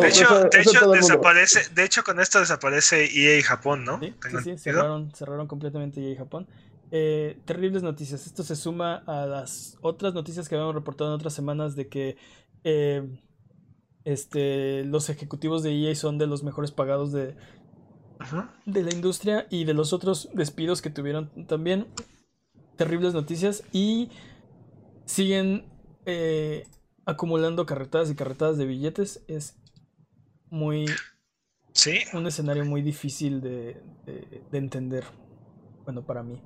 [0.00, 3.98] de hecho, de, hecho desaparece, de hecho, con esto desaparece EA y Japón, ¿no?
[4.00, 4.14] Sí,
[4.44, 6.46] sí, cerraron, cerraron completamente EA y Japón.
[6.92, 8.26] Eh, terribles noticias.
[8.26, 12.16] Esto se suma a las otras noticias que habíamos reportado en otras semanas de que
[12.64, 13.08] eh,
[14.04, 17.36] este, los ejecutivos de EA son de los mejores pagados de,
[18.66, 21.86] de la industria y de los otros despidos que tuvieron también.
[22.76, 24.10] Terribles noticias y
[25.04, 25.66] siguen
[26.06, 26.66] eh,
[27.04, 29.22] acumulando carretadas y carretadas de billetes.
[29.28, 29.56] Es
[30.48, 30.86] muy...
[31.72, 32.00] Sí.
[32.12, 33.80] Un escenario muy difícil de,
[34.52, 35.04] entender.
[35.84, 36.42] Bueno, para mí.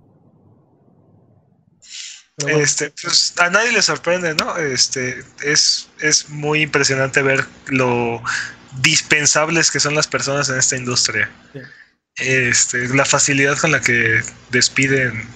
[2.47, 4.57] Este, pues a nadie le sorprende, ¿no?
[4.57, 8.21] Este, es, es muy impresionante ver lo
[8.81, 11.31] dispensables que son las personas en esta industria.
[12.17, 14.21] Este, la facilidad con la que
[14.51, 15.27] despiden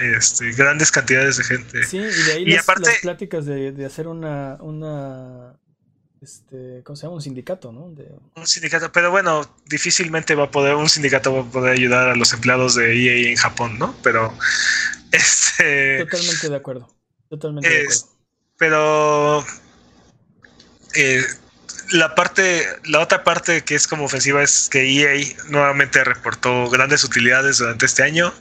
[0.00, 1.84] este, grandes cantidades de gente.
[1.84, 5.56] Sí, y de ahí las, aparte, pláticas de, hacer una, una
[6.24, 7.16] este, ¿cómo se llama?
[7.16, 7.94] Un sindicato, ¿no?
[8.34, 12.16] Un sindicato, pero bueno, difícilmente va a poder, un sindicato va a poder ayudar a
[12.16, 13.94] los empleados de EA en Japón, ¿no?
[14.02, 14.32] Pero,
[15.12, 15.98] este...
[15.98, 16.96] Totalmente de acuerdo,
[17.28, 18.08] totalmente de acuerdo.
[18.56, 19.44] Pero,
[20.94, 21.24] eh,
[21.92, 27.04] la parte, la otra parte que es como ofensiva es que EA nuevamente reportó grandes
[27.04, 28.32] utilidades durante este año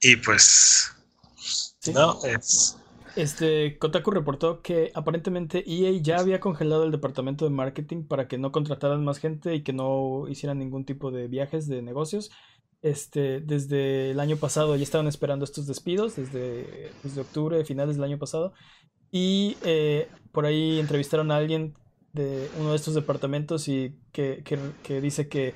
[0.00, 0.92] y pues
[1.92, 2.76] no es
[3.16, 8.38] este Kotaku reportó que aparentemente EA ya había congelado el departamento de marketing para que
[8.38, 12.30] no contrataran más gente y que no hicieran ningún tipo de viajes de negocios.
[12.80, 18.04] Este, desde el año pasado ya estaban esperando estos despidos, desde, desde octubre, finales del
[18.04, 18.54] año pasado.
[19.10, 21.74] Y eh, por ahí entrevistaron a alguien
[22.12, 24.42] de uno de estos departamentos y que,
[25.02, 25.54] dice que,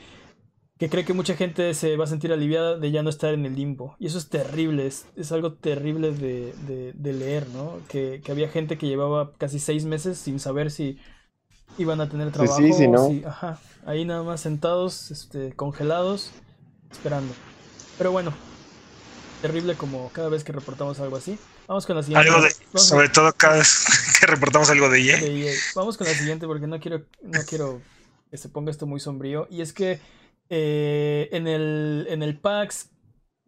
[0.78, 3.54] cree que mucha gente se va a sentir aliviada de ya no estar en el
[3.54, 3.96] limbo.
[3.98, 7.78] Y eso es terrible, es, algo terrible de, leer, ¿no?
[7.88, 10.98] Que, había gente que llevaba casi seis meses sin saber si
[11.78, 12.56] iban a tener trabajo.
[12.56, 13.10] Sí, sí, ¿no?
[13.26, 16.32] ajá, ahí nada más sentados, este, congelados,
[16.90, 17.34] esperando.
[17.98, 18.32] Pero bueno,
[19.42, 21.38] terrible como cada vez que reportamos algo así.
[21.66, 22.28] Vamos con la siguiente.
[22.28, 23.86] Algo de, sobre todo cada vez
[24.20, 25.20] que reportamos algo de EA.
[25.20, 25.54] de EA.
[25.74, 27.80] Vamos con la siguiente porque no quiero, no quiero
[28.30, 29.46] que se ponga esto muy sombrío.
[29.50, 30.00] Y es que
[30.48, 32.90] eh, en, el, en el PAX,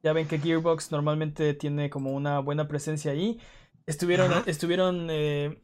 [0.03, 3.39] ya ven que Gearbox normalmente tiene como una buena presencia ahí.
[3.87, 4.43] Estuvieron, Ajá.
[4.47, 5.63] estuvieron eh,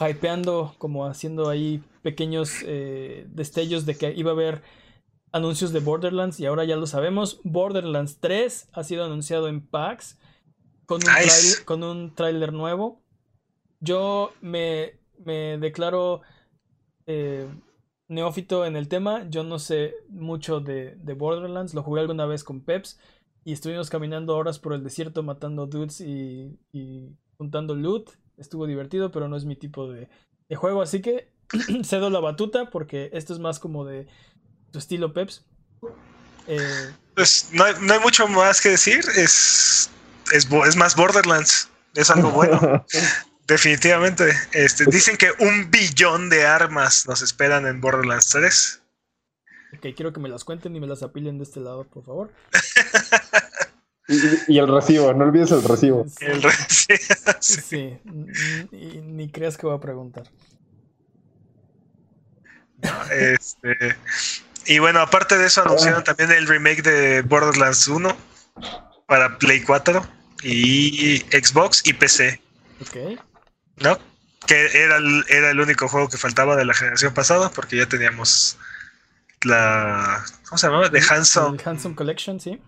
[0.00, 4.62] hypeando, como haciendo ahí pequeños eh, destellos de que iba a haber
[5.32, 7.40] anuncios de Borderlands y ahora ya lo sabemos.
[7.44, 10.18] Borderlands 3 ha sido anunciado en PAX
[10.86, 11.64] con un, Nice.
[11.64, 13.03] con un tráiler nuevo.
[13.84, 16.22] Yo me, me declaro
[17.06, 17.46] eh,
[18.08, 19.28] neófito en el tema.
[19.28, 21.74] Yo no sé mucho de, de Borderlands.
[21.74, 22.98] Lo jugué alguna vez con Peps
[23.44, 28.10] y estuvimos caminando horas por el desierto matando dudes y, y juntando loot.
[28.36, 30.08] Estuvo divertido, pero no es mi tipo de,
[30.48, 30.82] de juego.
[30.82, 31.32] Así que
[31.84, 34.06] cedo la batuta porque esto es más como de
[34.72, 35.44] tu estilo Peps.
[36.46, 39.04] Eh, Pues no hay, no hay mucho más que decir.
[39.16, 39.90] Es,
[40.32, 41.70] es, es más Borderlands.
[41.94, 42.84] Es algo bueno.
[43.46, 44.32] Definitivamente.
[44.52, 48.82] Este, dicen que un billón de armas nos esperan en Borderlands 3.
[49.76, 52.32] ok, quiero que me las cuenten y me las apilen de este lado, por favor.
[54.06, 56.04] Y, y el recibo, no olvides el recibo.
[56.06, 56.52] Sí, El re-
[57.40, 57.98] sí,
[58.70, 60.24] ni creas que voy a preguntar.
[63.10, 63.96] Este,
[64.66, 68.14] y bueno, aparte de eso, anunciaron también el remake de Borderlands 1
[69.06, 70.06] para Play 4
[70.42, 72.42] y Xbox y PC,
[72.82, 73.18] Ok.
[73.76, 73.98] ¿No?
[74.46, 77.86] Que era el, era el único juego que faltaba de la generación pasada, porque ya
[77.86, 78.58] teníamos
[79.44, 80.24] la.
[80.48, 80.90] ¿Cómo se llamaba?
[80.90, 81.58] The Handsome.
[81.64, 82.60] Handsome Collection, sí.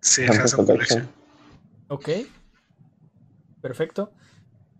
[0.00, 1.00] Sí, Handsome Handsome Collection.
[1.06, 1.20] Collection.
[1.88, 2.08] Ok.
[3.60, 4.12] Perfecto.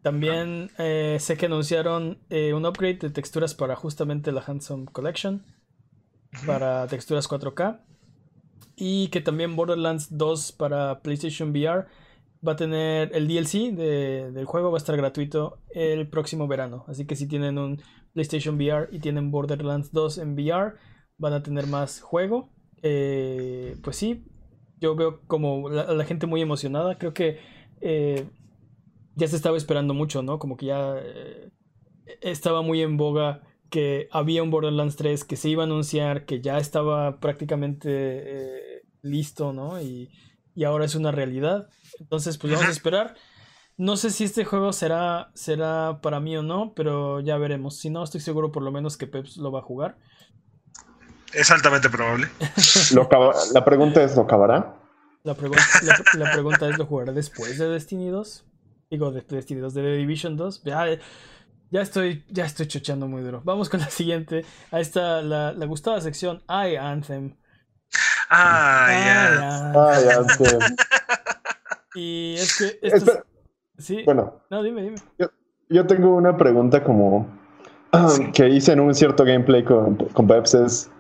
[0.03, 5.45] También eh, sé que anunciaron eh, un upgrade de texturas para justamente la Handsome Collection.
[6.47, 7.81] Para texturas 4K.
[8.77, 11.87] Y que también Borderlands 2 para PlayStation VR
[12.47, 16.85] va a tener el DLC de- del juego, va a estar gratuito el próximo verano.
[16.89, 17.81] Así que si tienen un
[18.15, 20.75] PlayStation VR y tienen Borderlands 2 en VR,
[21.19, 22.51] van a tener más juego.
[22.83, 24.25] Eh, pues sí,
[24.81, 26.97] yo veo como la gente muy emocionada.
[26.99, 27.39] Creo que
[27.83, 28.27] eh,
[29.17, 30.39] ya se estaba esperando mucho, ¿no?
[30.39, 31.51] Como que ya eh,
[32.23, 36.41] estaba muy en boga que había un Borderlands 3 que se iba a anunciar, que
[36.41, 39.81] ya estaba prácticamente eh, listo, ¿no?
[39.81, 40.11] Y,
[40.55, 41.69] y ahora es una realidad.
[41.99, 43.15] Entonces, pues vamos a esperar.
[43.77, 47.79] No sé si este juego será, será para mí o no, pero ya veremos.
[47.79, 49.97] Si no, estoy seguro por lo menos que Peps lo va a jugar.
[51.33, 52.29] Es altamente probable.
[52.95, 53.09] Lo
[53.55, 54.77] la pregunta es, ¿lo acabará?
[55.23, 58.45] La, pregun- la, la pregunta es, ¿lo jugará después de Destiny 2?
[58.91, 60.65] Digo, de Destiny 2, de The Division 2.
[60.65, 60.87] Ya,
[61.71, 63.43] ya estoy, ya estoy chochando muy duro.
[63.45, 64.45] Vamos con la siguiente.
[64.73, 67.37] Ahí está la, la gustada sección I Anthem.
[68.31, 69.73] Ah, ya.
[69.73, 70.61] I Ah, ya, Anthem.
[71.95, 72.01] sí.
[72.01, 72.79] Y es que...
[72.87, 74.03] esto es- sí.
[74.05, 74.97] bueno, No, dime, dime.
[75.69, 77.27] yo tengo una pregunta como
[78.35, 80.91] que hice en un cierto gameplay con, con Peps es,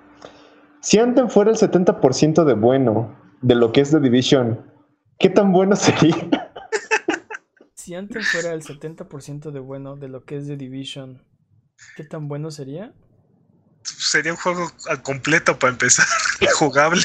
[0.80, 4.66] si Anthem fuera el 70% de bueno de lo que es The Division,
[5.18, 6.16] ¿qué tan bueno sería?
[7.74, 11.24] Si Anthem fuera el 70% de bueno de lo que es The Division,
[11.96, 12.92] ¿qué tan bueno sería?
[14.10, 16.04] Sería un juego al completo para empezar,
[16.58, 17.02] jugable.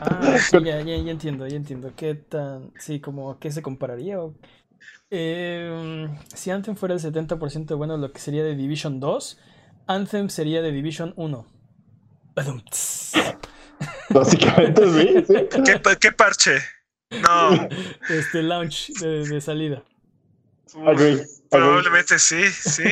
[0.00, 1.92] Ah, sí, ya, ya, ya entiendo, ya entiendo.
[1.96, 2.70] ¿Qué tan.
[2.78, 4.20] Sí, como a qué se compararía?
[4.20, 4.34] o-
[5.10, 9.38] Eh, si Anthem fuera el 70% de bueno, lo que sería de Division 2,
[9.86, 11.46] Anthem sería de Division 1.
[12.36, 13.12] Badum, tss.
[14.10, 15.34] Básicamente sí, sí.
[15.64, 16.58] ¿Qué, pa- qué parche?
[17.22, 17.50] No,
[18.10, 19.82] Este launch de, de salida.
[20.86, 22.84] Agree, probablemente sí, sí.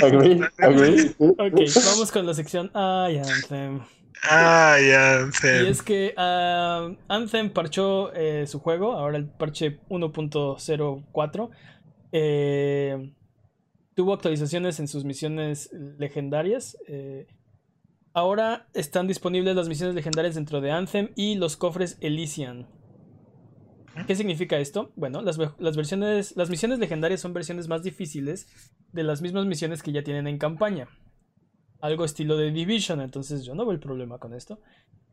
[0.59, 1.14] agree.
[1.18, 1.39] Ok,
[1.86, 3.80] vamos con la sección I Anthem.
[4.22, 5.30] Ah, ya.
[5.62, 11.51] Y es que ah, Anthem parchó eh, su juego, ahora el parche 1.04.
[12.12, 13.12] eh,
[13.94, 16.76] tuvo actualizaciones en sus misiones legendarias.
[16.89, 17.26] eh,
[18.14, 22.66] ahora están disponibles las misiones legendarias dentro de Anthem y los cofres Elysian.
[24.07, 24.93] ¿Qué significa esto?
[24.97, 28.47] Bueno, las, ve- las versiones, las misiones legendarias son versiones más difíciles
[28.93, 30.89] de las mismas misiones que ya tienen en campaña.
[31.81, 34.61] Algo estilo de Division, entonces yo no veo el problema con esto.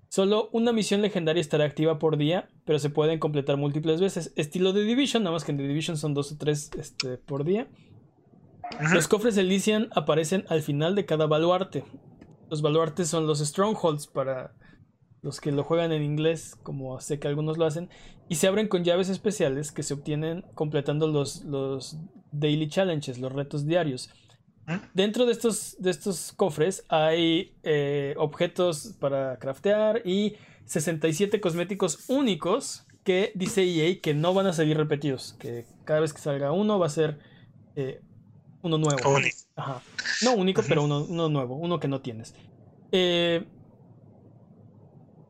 [0.09, 4.33] Solo una misión legendaria estará activa por día, pero se pueden completar múltiples veces.
[4.35, 7.43] Estilo de Division, nada más que en The Division son dos o tres este, por
[7.43, 7.67] día.
[8.93, 11.83] Los cofres Elysian aparecen al final de cada baluarte.
[12.49, 14.53] Los baluartes son los strongholds para
[15.25, 17.89] los que lo juegan en inglés, como sé que algunos lo hacen,
[18.29, 21.97] y se abren con llaves especiales que se obtienen completando los, los
[22.31, 24.11] daily challenges, los retos diarios.
[24.67, 24.75] ¿Mm?
[24.93, 30.35] Dentro de estos, de estos cofres hay eh, objetos para craftear y
[30.65, 36.13] 67 cosméticos únicos que dice EA que no van a salir repetidos, que cada vez
[36.13, 37.17] que salga uno va a ser
[37.75, 37.99] eh,
[38.61, 39.09] uno nuevo.
[39.09, 39.37] Único.
[39.55, 39.81] Ajá.
[40.21, 42.35] No único, pero uno, uno nuevo, uno que no tienes.
[42.91, 43.43] Eh,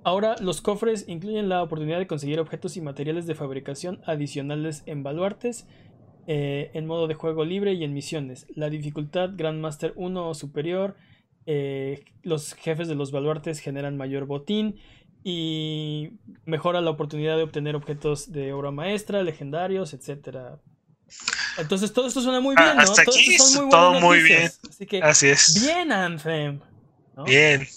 [0.06, 5.04] ahora, los cofres incluyen la oportunidad de conseguir objetos y materiales de fabricación adicionales en
[5.04, 5.68] baluartes,
[6.28, 8.48] eh, en modo de juego libre y en misiones.
[8.56, 10.96] La dificultad Grandmaster 1 o superior.
[11.48, 14.78] eh, los jefes de los baluartes generan mayor botín
[15.24, 16.12] y
[16.46, 20.60] mejora la oportunidad de obtener objetos de obra maestra, legendarios, etcétera.
[21.58, 22.82] Entonces todo esto suena muy Ah, bien, ¿no?
[22.84, 24.60] hasta Todo aquí son todo buenas muy noticias.
[24.70, 25.64] Así que Así es.
[25.66, 26.60] bien Anthem.
[27.16, 27.24] ¿no?
[27.26, 27.68] Bien.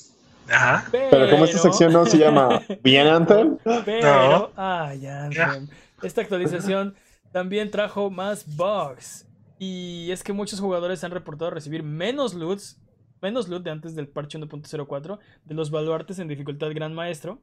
[0.51, 0.87] Ajá.
[0.91, 4.51] Pero como esta sección no se llama Bien Anthem, Pero, No.
[4.57, 5.69] ay, Anthem.
[6.03, 6.95] Esta actualización
[7.33, 9.27] también trajo más bugs.
[9.59, 12.81] Y es que muchos jugadores han reportado recibir menos loots,
[13.21, 17.41] menos loot de antes del parche 1.04 de los baluartes en dificultad Gran Maestro.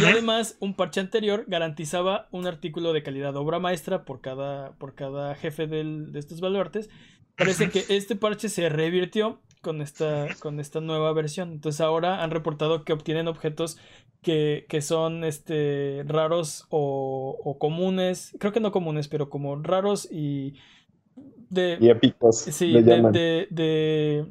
[0.00, 4.94] Y además, un parche anterior garantizaba un artículo de calidad obra maestra por cada, por
[4.94, 6.88] cada jefe del- de estos baluartes.
[7.36, 11.52] Parece que este parche se revirtió con esta, con esta nueva versión.
[11.52, 13.78] Entonces ahora han reportado que obtienen objetos
[14.22, 18.36] que, que son este, raros o, o comunes.
[18.40, 20.54] Creo que no comunes, pero como raros y
[21.50, 24.26] de, y épicos Sí, de, de-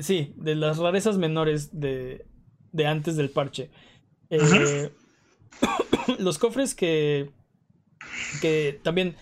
[0.00, 2.26] Sí, de las rarezas menores de,
[2.72, 3.70] de antes del parche.
[4.30, 4.90] Eh,
[6.18, 7.30] los cofres que.
[8.40, 9.16] que también.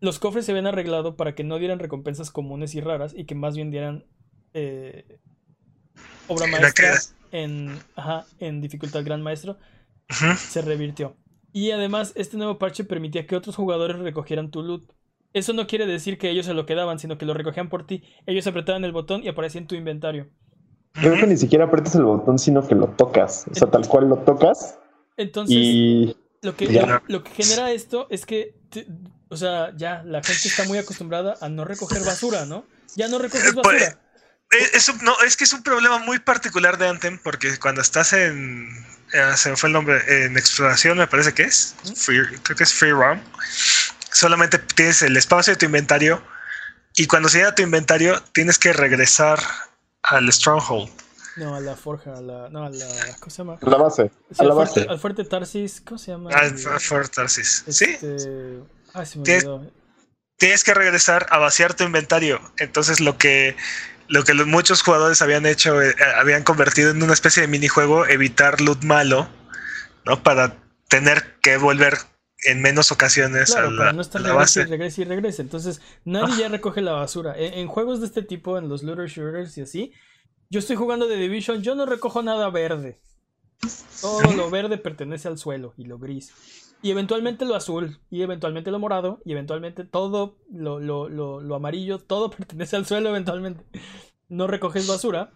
[0.00, 3.34] Los cofres se habían arreglado para que no dieran recompensas comunes y raras y que
[3.34, 4.04] más bien dieran
[4.54, 5.18] eh,
[6.28, 6.92] obra maestra
[7.30, 9.58] que- en, ajá, en dificultad gran maestro
[10.48, 11.16] se revirtió.
[11.52, 14.84] Y además, este nuevo parche permitía que otros jugadores recogieran tu loot.
[15.32, 18.02] Eso no quiere decir que ellos se lo quedaban, sino que lo recogían por ti.
[18.26, 20.28] Ellos apretaban el botón y aparecía en tu inventario.
[20.92, 23.46] Creo que ni siquiera aprietas el botón, sino que lo tocas.
[23.50, 24.78] O sea, tal cual lo tocas
[25.16, 28.86] Entonces, y lo, que, lo, lo que genera esto es que, te-
[29.28, 32.64] o sea, ya la gente está muy acostumbrada a no recoger basura, ¿no?
[32.96, 34.00] Ya no recoges Pues, basura.
[34.52, 37.80] Eh, Es un- no, es que es un problema muy particular de Anthem porque cuando
[37.82, 38.68] estás en.
[39.12, 40.24] eh, se me fue el nombre.
[40.24, 41.74] En exploración, me parece que es.
[41.96, 43.20] Free- creo que es Free Roam.
[44.12, 46.22] Solamente tienes el espacio de tu inventario.
[46.94, 49.40] Y cuando se llena tu inventario, tienes que regresar
[50.02, 50.90] al Stronghold.
[51.36, 52.48] No, a la forja, a la.
[52.50, 52.86] No, a la.
[53.20, 53.58] ¿Cómo se llama?
[53.62, 54.10] la base.
[54.32, 54.90] Sí, a la al, fuerte, base.
[54.92, 56.30] al fuerte Tarsis, ¿cómo se llama?
[56.30, 57.64] Al El- Fort Tarsis.
[57.68, 58.58] Sí, este,
[58.92, 59.72] Ah, se me Tienes- olvidó.
[60.36, 62.40] tienes que regresar a vaciar tu inventario.
[62.58, 63.56] Entonces lo que
[64.10, 68.06] lo que los, muchos jugadores habían hecho, eh, habían convertido en una especie de minijuego,
[68.06, 69.28] evitar loot malo,
[70.04, 70.22] ¿no?
[70.22, 70.56] Para
[70.88, 71.94] tener que volver
[72.44, 74.70] en menos ocasiones Claro, a para la, no estar a la regrese base.
[74.70, 75.42] regrese y regrese.
[75.42, 77.38] Entonces, nadie ya recoge la basura.
[77.38, 79.92] En, en juegos de este tipo, en los looter shooters y así,
[80.48, 83.00] yo estoy jugando de Division, yo no recojo nada verde.
[84.00, 86.32] Todo lo verde pertenece al suelo y lo gris.
[86.82, 91.54] Y eventualmente lo azul, y eventualmente lo morado, y eventualmente todo lo, lo, lo, lo
[91.54, 93.64] amarillo, todo pertenece al suelo eventualmente.
[94.28, 95.32] No recoges basura,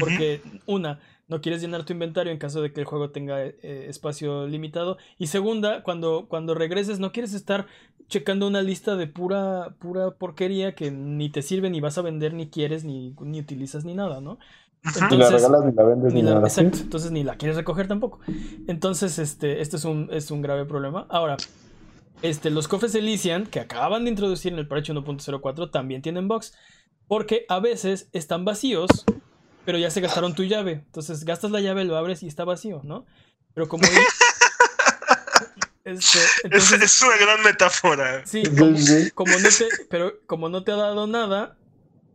[0.00, 3.86] porque una, no quieres llenar tu inventario en caso de que el juego tenga eh,
[3.88, 4.98] espacio limitado.
[5.18, 7.66] Y segunda, cuando, cuando regreses, no quieres estar
[8.08, 12.34] checando una lista de pura, pura porquería que ni te sirve, ni vas a vender,
[12.34, 14.38] ni quieres, ni, ni utilizas, ni nada, ¿no?
[14.84, 14.94] Ujú.
[14.94, 16.48] Ni la entonces- regalas, ni la vendes, ni, Ni la- nada.
[16.50, 16.60] ¿sí?
[16.60, 18.20] exacto, entonces ni la quieres recoger tampoco.
[18.66, 21.06] Entonces, este, este es un, es un grave problema.
[21.10, 21.36] Ahora,
[22.22, 26.52] este, los cofres Elysian que acaban de introducir en el parche 1.04 también tienen bugs.
[27.08, 28.88] Porque a veces están vacíos,
[29.66, 30.84] pero ya se gastaron tu llave.
[30.86, 33.04] Entonces gastas la llave, lo abres y está vacío, ¿no?
[33.54, 33.82] Pero como...
[35.84, 38.24] este, Es, entonces, es una gran metáfora.
[38.26, 38.76] Sí, como,
[39.14, 41.56] como no te, pero como no te ha dado nada,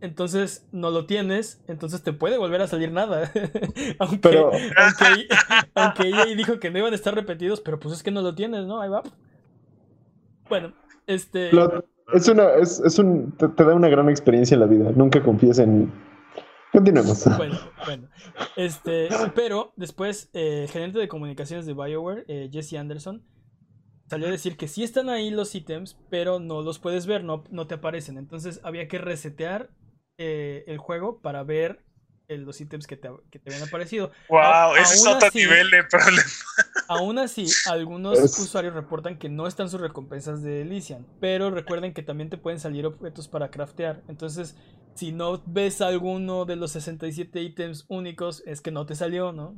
[0.02, 3.32] entonces no lo tienes, entonces te puede volver a salir nada.
[4.00, 5.28] aunque, Pero- aunque,
[5.76, 8.36] aunque EA dijo que no iban a estar repetidos, pero pues es que no lo
[8.36, 8.82] tienes, ¿no?
[8.82, 9.04] Ahí va.
[10.50, 10.74] Bueno,
[11.08, 11.52] este.
[11.52, 11.84] Lo-
[12.14, 14.92] es una, es, es un, te, te da una gran experiencia en la vida.
[14.96, 15.92] Nunca confíes en.
[16.72, 17.26] Continuemos.
[17.38, 18.08] Bueno, bueno.
[18.56, 23.24] Este, pero después eh, el gerente de comunicaciones de BioWare, eh, Jesse Anderson,
[24.10, 27.44] salió a decir que sí están ahí los ítems, pero no los puedes ver, no,
[27.52, 28.18] no te aparecen.
[28.18, 29.70] Entonces había que resetear
[30.18, 31.84] eh, el juego para ver
[32.30, 34.12] los ítems que te, que te habían aparecido.
[34.28, 36.22] Wow, A- ese es aún otro así- nivel de problema.
[36.90, 41.94] Aún así, algunos Es- usuarios reportan que no están sus recompensas de Elysian, pero recuerden
[41.94, 44.04] que también te pueden salir objetos para craftear.
[44.08, 44.56] Entonces,
[44.96, 49.56] si no ves alguno de los 67 ítems únicos, es que no te salió, ¿no?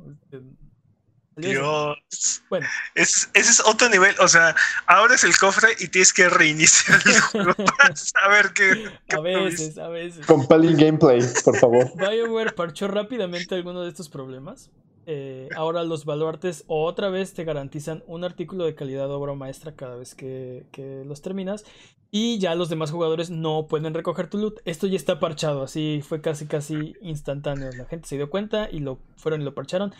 [1.36, 2.42] Dios.
[2.48, 4.14] Bueno, Es, ese es otro nivel.
[4.20, 4.54] O sea,
[4.86, 8.90] abres el cofre y tienes que reiniciar el juego para saber qué.
[9.08, 10.26] qué a veces, a veces.
[10.26, 11.92] Compelling gameplay, por favor.
[11.96, 14.70] BioWare parchó rápidamente algunos de estos problemas.
[15.06, 19.74] Eh, ahora los baluartes otra vez te garantizan un artículo de calidad de obra maestra
[19.74, 21.64] cada vez que, que, los terminas.
[22.12, 24.60] Y ya los demás jugadores no pueden recoger tu loot.
[24.64, 27.70] Esto ya está parchado, así fue casi casi instantáneo.
[27.72, 29.94] La gente se dio cuenta y lo fueron y lo parcharon.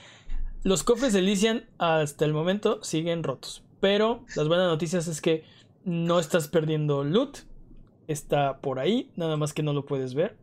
[0.63, 3.63] Los cofres de Elysian hasta el momento siguen rotos.
[3.81, 5.45] Pero las buenas noticias es que
[5.85, 7.39] no estás perdiendo loot.
[8.09, 10.37] Está por ahí, nada más que no lo puedes ver.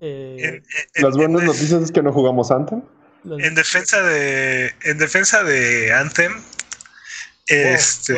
[0.00, 0.62] Eh,
[0.94, 2.82] las buenas noticias es que no jugamos Anthem.
[3.24, 4.72] En defensa de.
[4.84, 6.32] En defensa de Anthem.
[7.48, 8.14] este.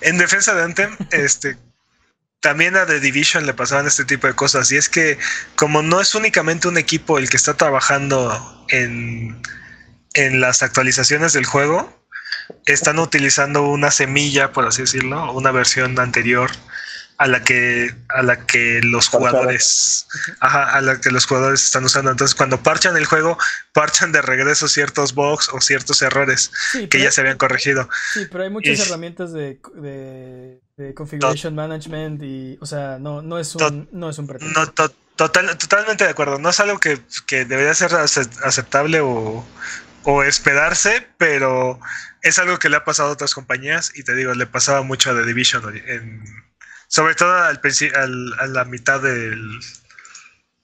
[0.00, 1.56] En defensa de Anthem, este.
[2.40, 4.70] También a The Division le pasaban este tipo de cosas.
[4.70, 5.18] Y es que,
[5.56, 9.40] como no es únicamente un equipo el que está trabajando en,
[10.14, 11.92] en las actualizaciones del juego,
[12.66, 16.50] están utilizando una semilla, por así decirlo, una versión anterior
[17.18, 20.06] a la que a la que los jugadores
[20.40, 23.38] ajá, a la que los jugadores están usando entonces cuando parchan el juego
[23.72, 26.50] parchan de regreso ciertos bugs o ciertos errores
[26.90, 30.60] que ya se habían corregido sí pero hay muchas herramientas de, de,
[30.94, 34.66] configuration management y o sea no no es un no es un no,
[35.16, 39.44] total, totalmente de acuerdo no es algo que, que debería ser aceptable o,
[40.04, 41.80] o esperarse pero
[42.22, 45.10] es algo que le ha pasado a otras compañías y te digo le pasaba mucho
[45.10, 46.46] a The Division en
[46.88, 47.60] sobre todo al,
[48.38, 49.60] a la mitad del,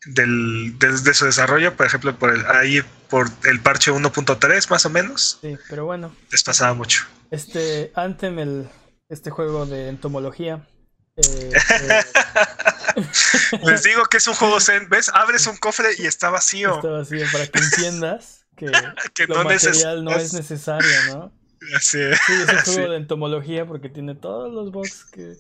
[0.07, 4.91] del, de, su desarrollo, por ejemplo, por el, ahí por el parche 1.3 más o
[4.91, 5.39] menos.
[5.41, 6.15] Sí, pero bueno.
[6.31, 7.05] Les pasaba mucho.
[7.31, 8.69] Este Anthem, el,
[9.13, 10.67] este juego de entomología.
[11.17, 11.53] Eh,
[12.97, 15.11] eh, Les digo que es un juego Zen, ¿ves?
[15.13, 16.77] Abres un cofre y está vacío.
[16.77, 18.67] Está vacío para que entiendas que,
[19.29, 21.33] lo no material no es necesario, ¿no?
[21.77, 22.19] Así es.
[22.27, 25.37] Sí, es un juego de entomología porque tiene todos los bugs que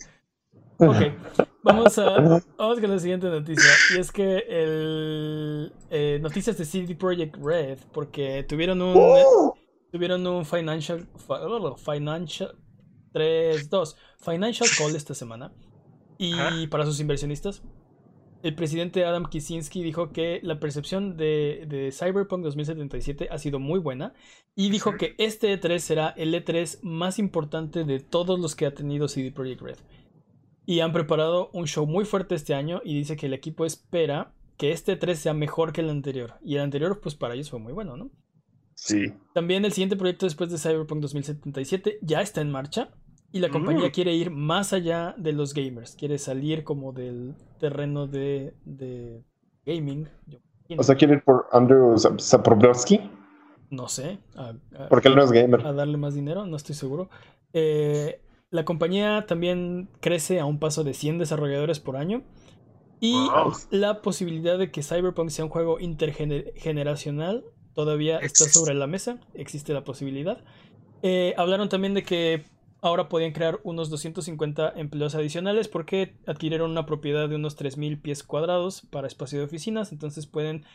[0.78, 0.96] Ok,
[1.62, 2.10] vamos a
[2.58, 3.70] vamos con la siguiente noticia.
[3.94, 9.54] Y es que el eh, noticias de CD Projekt Red, porque tuvieron un ¡Oh!
[9.92, 11.06] tuvieron un financial
[11.84, 12.56] financial
[13.12, 15.52] 3-2 financial call esta semana.
[16.18, 17.62] Y para sus inversionistas,
[18.42, 23.78] el presidente Adam Kicinski dijo que la percepción de, de, Cyberpunk 2077 ha sido muy
[23.78, 24.14] buena
[24.56, 28.74] y dijo que este E3 será el E3 más importante de todos los que ha
[28.74, 29.78] tenido CD Projekt Red.
[30.66, 34.34] Y han preparado un show muy fuerte este año y dice que el equipo espera
[34.56, 36.34] que este 3 sea mejor que el anterior.
[36.44, 38.10] Y el anterior, pues para ellos fue muy bueno, ¿no?
[38.74, 39.12] Sí.
[39.34, 42.90] También el siguiente proyecto después de Cyberpunk 2077 ya está en marcha.
[43.32, 43.92] Y la compañía mm.
[43.92, 45.96] quiere ir más allá de los gamers.
[45.96, 49.22] Quiere salir como del terreno de, de
[49.64, 50.08] gaming.
[50.76, 53.00] o sea, quiere ir por Andrew Zapobrowski.
[53.70, 54.18] No sé.
[54.90, 55.66] Porque él no es gamer.
[55.66, 57.08] A darle más dinero, no estoy seguro.
[57.54, 62.22] Eh, la compañía también crece a un paso de 100 desarrolladores por año.
[63.00, 63.16] Y
[63.70, 67.44] la posibilidad de que Cyberpunk sea un juego intergeneracional
[67.74, 69.18] todavía está sobre la mesa.
[69.32, 70.44] Existe la posibilidad.
[71.02, 72.44] Eh, hablaron también de que
[72.82, 78.22] ahora podían crear unos 250 empleos adicionales porque adquirieron una propiedad de unos 3.000 pies
[78.22, 79.92] cuadrados para espacio de oficinas.
[79.92, 80.66] Entonces pueden...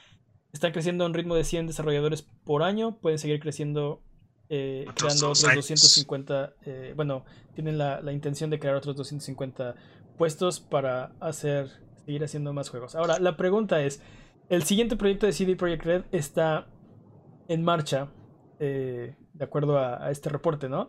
[0.54, 2.98] Están creciendo a un ritmo de 100 desarrolladores por año.
[3.00, 4.02] Pueden seguir creciendo
[4.50, 9.76] eh, creando otros 250, eh, bueno, tienen la, intención de crear otros 250
[10.18, 11.70] puestos para hacer,
[12.06, 12.96] seguir haciendo más juegos.
[12.96, 14.02] Ahora, la pregunta es,
[14.48, 16.68] el siguiente proyecto de CD Projekt Red está
[17.50, 18.08] en marcha,
[18.60, 20.88] eh, de acuerdo a, este reporte, ¿no?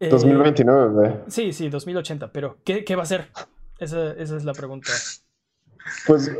[0.00, 3.28] 2029, Sí, sí, 2080, pero ¿qué, va a ser?
[3.78, 4.90] Esa, esa es la pregunta.
[6.06, 6.30] Pues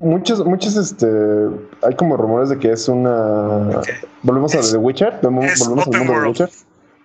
[0.00, 1.06] Muchos, muchos, este,
[1.82, 3.80] hay como rumores de que es una.
[4.22, 5.20] Volvemos a The Witcher.
[5.22, 6.50] Volvemos, volvemos al mundo de The Witcher.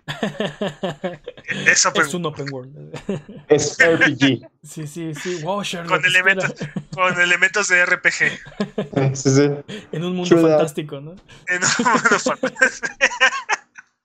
[1.67, 2.99] es, es, un open world.
[3.47, 4.41] Es RPG.
[4.63, 5.43] Sí, sí, sí.
[5.43, 6.53] Wow, con, elementos,
[6.93, 9.13] con elementos de RPG.
[9.13, 9.49] Sí, sí.
[9.91, 11.11] En un mundo fantástico, ¿no?
[11.11, 12.95] En un mundo fantástico.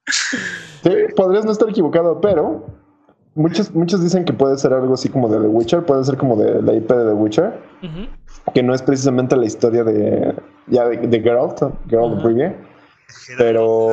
[0.07, 2.65] Sí, podrías no estar equivocado, pero
[3.35, 6.37] muchos, muchos dicen que puede ser algo así como de The Witcher, puede ser como
[6.37, 7.61] de la IP de The Witcher.
[7.83, 10.35] Uh que no es precisamente la historia de,
[10.67, 12.57] ya de, Geralt, Geralt de Rivia,
[13.39, 13.89] pero...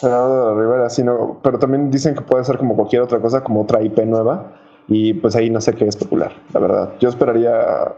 [0.00, 3.62] Geralt de Rivera, sino, pero también dicen que puede ser como cualquier otra cosa, como
[3.62, 4.52] otra IP nueva,
[4.86, 6.92] y pues ahí no sé qué es popular, la verdad.
[7.00, 7.94] Yo esperaría,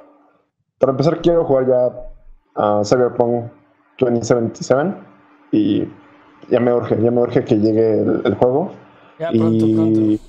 [0.78, 1.90] para empezar quiero jugar ya
[2.56, 3.50] a Cyberpunk
[3.98, 4.94] 2077
[5.52, 5.86] y
[6.50, 8.74] ya me urge, ya me urge que llegue el, juego.
[9.18, 10.22] Ya, pronto, pronto.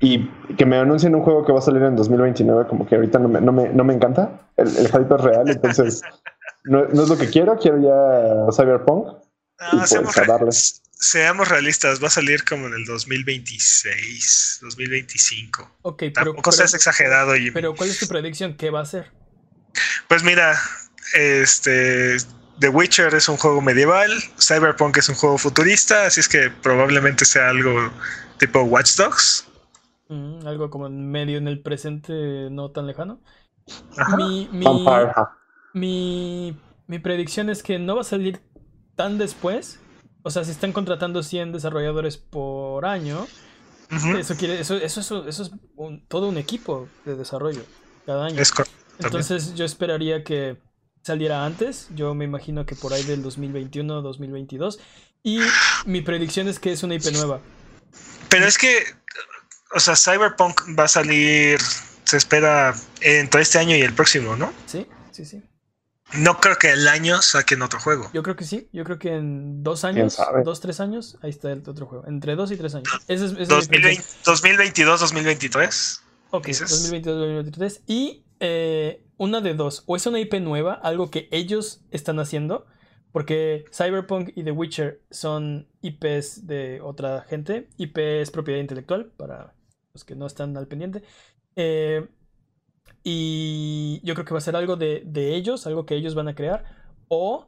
[0.00, 3.20] Y que me anuncien un juego que va a salir en 2029, como que ahorita
[3.20, 4.48] no me, no me, no me encanta.
[4.56, 6.02] El, el, hype es real, entonces
[6.64, 7.56] no, no, es lo que quiero.
[7.56, 9.06] Quiero ya Cyberpunk.
[9.06, 15.70] No, pues, seamos, seamos, realistas, va a salir como en el 2026, 2025.
[15.82, 16.12] Ok, pero.
[16.12, 17.34] Tampoco seas exagerado.
[17.54, 18.56] Pero, ¿cuál es tu predicción?
[18.56, 19.12] ¿Qué va a ser?
[20.08, 20.58] Pues mira,
[21.14, 22.16] este,
[22.62, 24.08] The Witcher es un juego medieval,
[24.38, 27.90] Cyberpunk es un juego futurista, así es que probablemente sea algo
[28.38, 29.48] tipo Watch Dogs.
[30.08, 33.20] Mm, algo como en medio en el presente no tan lejano.
[33.96, 34.16] Ajá.
[34.16, 34.64] Mi, mi,
[35.74, 36.56] mi,
[36.86, 38.40] mi predicción es que no va a salir
[38.94, 39.80] tan después.
[40.22, 43.26] O sea, si están contratando 100 desarrolladores por año,
[44.16, 47.62] eso quiere, eso, eso, eso, eso es un- todo un equipo de desarrollo
[48.06, 48.40] cada año.
[48.40, 48.76] Es correcto.
[48.98, 49.06] también.
[49.06, 50.58] Entonces yo esperaría que
[51.02, 51.88] saliera antes.
[51.94, 54.80] Yo me imagino que por ahí del 2021, 2022.
[55.22, 55.38] Y
[55.86, 57.40] mi predicción es que es una IP nueva.
[58.28, 58.84] Pero es que,
[59.74, 61.60] o sea, Cyberpunk va a salir,
[62.04, 64.52] se espera entre este año y el próximo, ¿no?
[64.66, 65.42] Sí, sí, sí.
[66.14, 68.10] No creo que el año saquen otro juego.
[68.12, 68.68] Yo creo que sí.
[68.72, 72.06] Yo creo que en dos años, dos, tres años, ahí está el otro juego.
[72.06, 72.88] Entre dos y tres años.
[73.08, 74.24] Ese es, ese es mi 2020, predicción.
[74.24, 76.02] 2022, 2023.
[76.30, 76.70] Ok, dices.
[76.70, 77.80] 2022, 2023.
[77.86, 79.84] Y eh, una de dos.
[79.86, 82.66] O es una IP nueva, algo que ellos están haciendo.
[83.12, 87.68] Porque Cyberpunk y The Witcher son IPs de otra gente.
[87.76, 89.54] IP es propiedad intelectual, para
[89.94, 91.02] los que no están al pendiente.
[91.54, 92.08] Eh,
[93.04, 96.28] y yo creo que va a ser algo de, de ellos, algo que ellos van
[96.28, 96.64] a crear.
[97.08, 97.46] O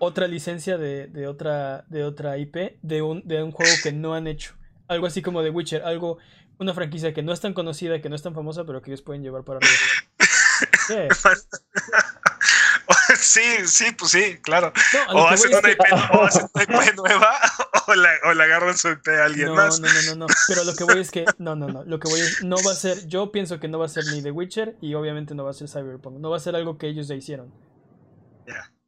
[0.00, 4.12] otra licencia de, de otra, de otra IP, de un, de un juego que no
[4.12, 4.54] han hecho.
[4.86, 6.18] Algo así como The Witcher, algo,
[6.58, 9.02] una franquicia que no es tan conocida, que no es tan famosa, pero que ellos
[9.02, 9.72] pueden llevar para arriba.
[10.88, 11.08] ¿Qué?
[13.18, 14.72] sí, sí, pues sí, claro.
[15.12, 15.80] No, O hacen una que- IP,
[16.12, 17.32] o hacen una IP nueva
[17.86, 19.80] o la, o la agarran su IP a alguien No, más.
[19.80, 20.26] no, no, no, no.
[20.48, 21.24] Pero lo que voy es que.
[21.38, 21.84] No, no, no.
[21.84, 22.42] Lo que voy es.
[22.44, 23.06] No va a ser.
[23.06, 25.54] Yo pienso que no va a ser ni The Witcher y obviamente no va a
[25.54, 26.18] ser Cyberpunk.
[26.18, 27.52] No va a ser algo que ellos ya hicieron.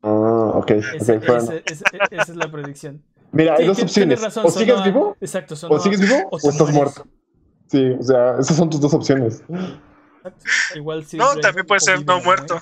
[0.02, 1.42] Ah, ok, Ese- ok, bueno.
[1.42, 3.02] ese- ese- esa es la predicción.
[3.32, 4.22] Mira, hay dos opciones.
[4.22, 7.06] razón, o sigues vivo, Exacto, sonó o sigues vivo, o, estás muerto.
[7.68, 9.42] Sí, o sea, esas son tus dos opciones.
[10.74, 11.16] Igual sí.
[11.16, 12.60] No, también puede ser no muerto.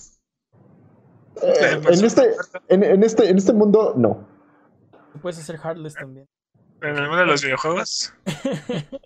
[1.43, 2.31] Eh, en, este,
[2.69, 4.27] en, en este, en este mundo, no.
[5.21, 6.29] Puedes hacer Heartless también.
[6.83, 8.13] En el mundo de los videojuegos.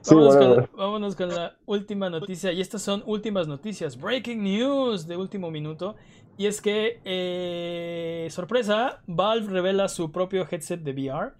[0.00, 0.68] Sí, vámonos, whatever.
[0.70, 2.52] con, vámonos con la última noticia.
[2.52, 4.00] Y estas son últimas noticias.
[4.00, 5.94] Breaking news de último minuto.
[6.38, 11.34] Y es que, eh, sorpresa, Valve revela su propio headset de VR.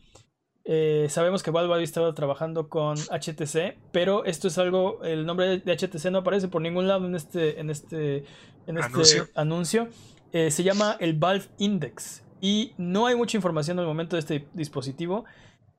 [0.71, 5.61] Eh, sabemos que Valve había estado trabajando con HTC, pero esto es algo, el nombre
[5.61, 8.19] de HTC no aparece por ningún lado en este, en este,
[8.67, 9.29] en este Anuncio.
[9.35, 9.89] anuncio.
[10.31, 14.47] Eh, se llama el Valve Index y no hay mucha información al momento de este
[14.53, 15.25] dispositivo.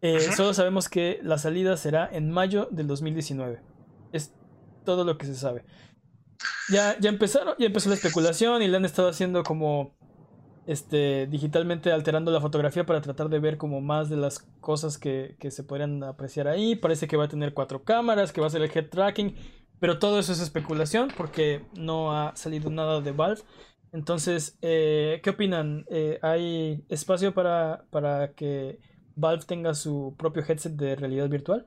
[0.02, 0.20] Eh.
[0.36, 3.62] Solo sabemos que la salida será en mayo del 2019.
[4.12, 4.34] Es
[4.86, 5.66] todo lo que se sabe.
[6.72, 9.94] Ya, ya empezaron, ya empezó la especulación y le han estado haciendo como
[10.70, 15.36] este digitalmente alterando la fotografía para tratar de ver como más de las cosas que,
[15.40, 16.76] que se podrían apreciar ahí.
[16.76, 19.36] Parece que va a tener cuatro cámaras, que va a ser el head tracking,
[19.80, 23.42] pero todo eso es especulación porque no ha salido nada de Valve.
[23.94, 25.86] Entonces, eh, ¿qué opinan?
[25.90, 28.78] Eh, ¿Hay espacio para, para que
[29.16, 31.66] Valve tenga su propio headset de realidad virtual?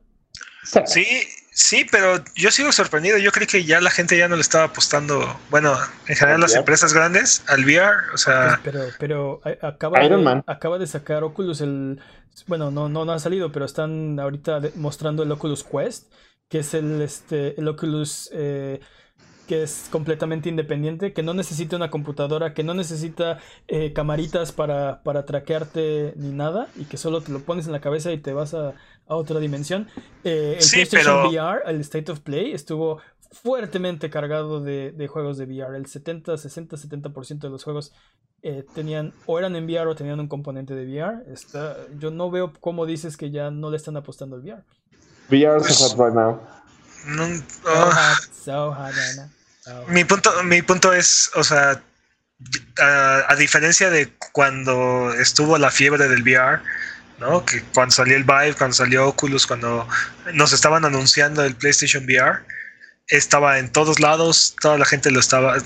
[0.62, 1.04] Sí,
[1.52, 3.18] sí, pero yo sigo sorprendido.
[3.18, 5.76] Yo creí que ya la gente ya no le estaba apostando, bueno,
[6.06, 6.56] en general ¿Al las VR?
[6.56, 7.96] empresas grandes, al VR.
[8.14, 10.44] O sea, Pues, pero, pero acaba Iron de, Man.
[10.46, 12.00] acaba de sacar Oculus el.
[12.46, 16.12] Bueno, no, no, no ha salido, pero están ahorita de- mostrando el Oculus Quest,
[16.48, 18.80] que es el, este, el Oculus eh,
[19.46, 23.38] que es completamente independiente, que no necesita una computadora, que no necesita
[23.68, 27.80] eh, camaritas para, para traquearte ni nada, y que solo te lo pones en la
[27.82, 28.74] cabeza y te vas a,
[29.06, 29.88] a otra dimensión.
[30.24, 33.00] Eh, el Sí, PlayStation pero- VR, el State of Play, estuvo
[33.32, 35.76] fuertemente cargado de, de juegos de VR.
[35.76, 37.92] El 70, 60, 70% de los juegos
[38.42, 41.22] eh, tenían o eran en VR o tenían un componente de VR.
[41.32, 44.62] Está, yo no veo cómo dices que ya no le están apostando al VR.
[45.30, 46.40] VR Pues- so hot right now.
[47.06, 49.30] no- So ah, hot, so hot, Ana.
[49.62, 49.88] So hot.
[49.88, 51.82] mi punto, mi punto es, o sea,
[52.80, 56.60] a, a diferencia de cuando estuvo la fiebre del VR,
[57.22, 57.44] ¿no?
[57.46, 59.88] Que cuando salió el Vive, cuando salió Oculus, cuando
[60.34, 62.40] nos estaban anunciando el PlayStation VR,
[63.08, 65.56] estaba en todos lados, toda la gente lo estaba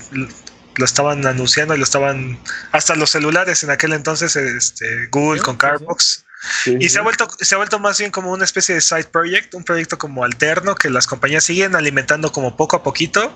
[0.77, 2.39] lo estaban anunciando y lo estaban
[2.71, 6.23] hasta los celulares en aquel entonces este Google Sí, con sí, Carbox
[6.63, 6.89] Sí, y sí.
[6.89, 9.63] se ha vuelto se ha vuelto más bien como una especie de side project, un
[9.63, 13.33] proyecto como alterno que las compañías siguen alimentando como poco a poquito,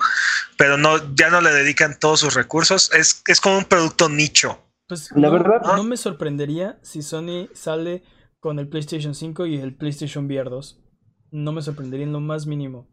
[0.56, 4.64] pero no ya no le dedican todos sus recursos, es es como un producto nicho.
[4.92, 8.04] Pues La no, verdad- no me sorprendería si Sony sale
[8.42, 10.84] con el PlayStation 5 y el PlayStation VR 2.
[11.32, 12.90] No me sorprendería en lo más mínimo.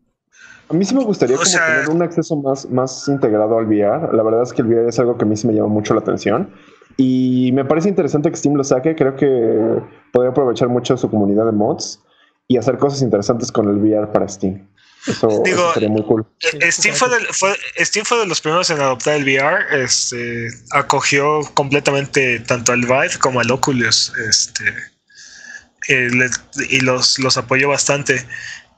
[0.68, 4.16] A mí sí me gustaría como sea- tener un acceso más, más integrado al VR.
[4.16, 5.92] La verdad es que el VR es algo que a mí sí me llama mucho
[5.92, 6.50] la atención.
[6.96, 8.94] Y me parece interesante que Steam lo saque.
[8.94, 12.00] Creo que podría aprovechar mucho su comunidad de mods
[12.46, 14.68] y hacer cosas interesantes con el VR para Steam.
[15.06, 16.26] Eso, Digo, eso sería muy cool.
[16.70, 19.82] Steam, fue de, fue, Steam fue de los primeros en adoptar el VR.
[19.82, 24.12] Este, acogió completamente tanto al Vive como al Oculus.
[24.28, 24.64] Este,
[25.88, 26.30] eh, le-
[26.68, 28.26] y los, los apoyó bastante.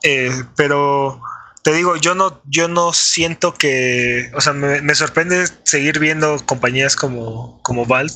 [0.03, 1.21] Eh, pero
[1.63, 4.31] te digo, yo no, yo no siento que.
[4.33, 8.13] O sea, me, me sorprende seguir viendo compañías como, como Valve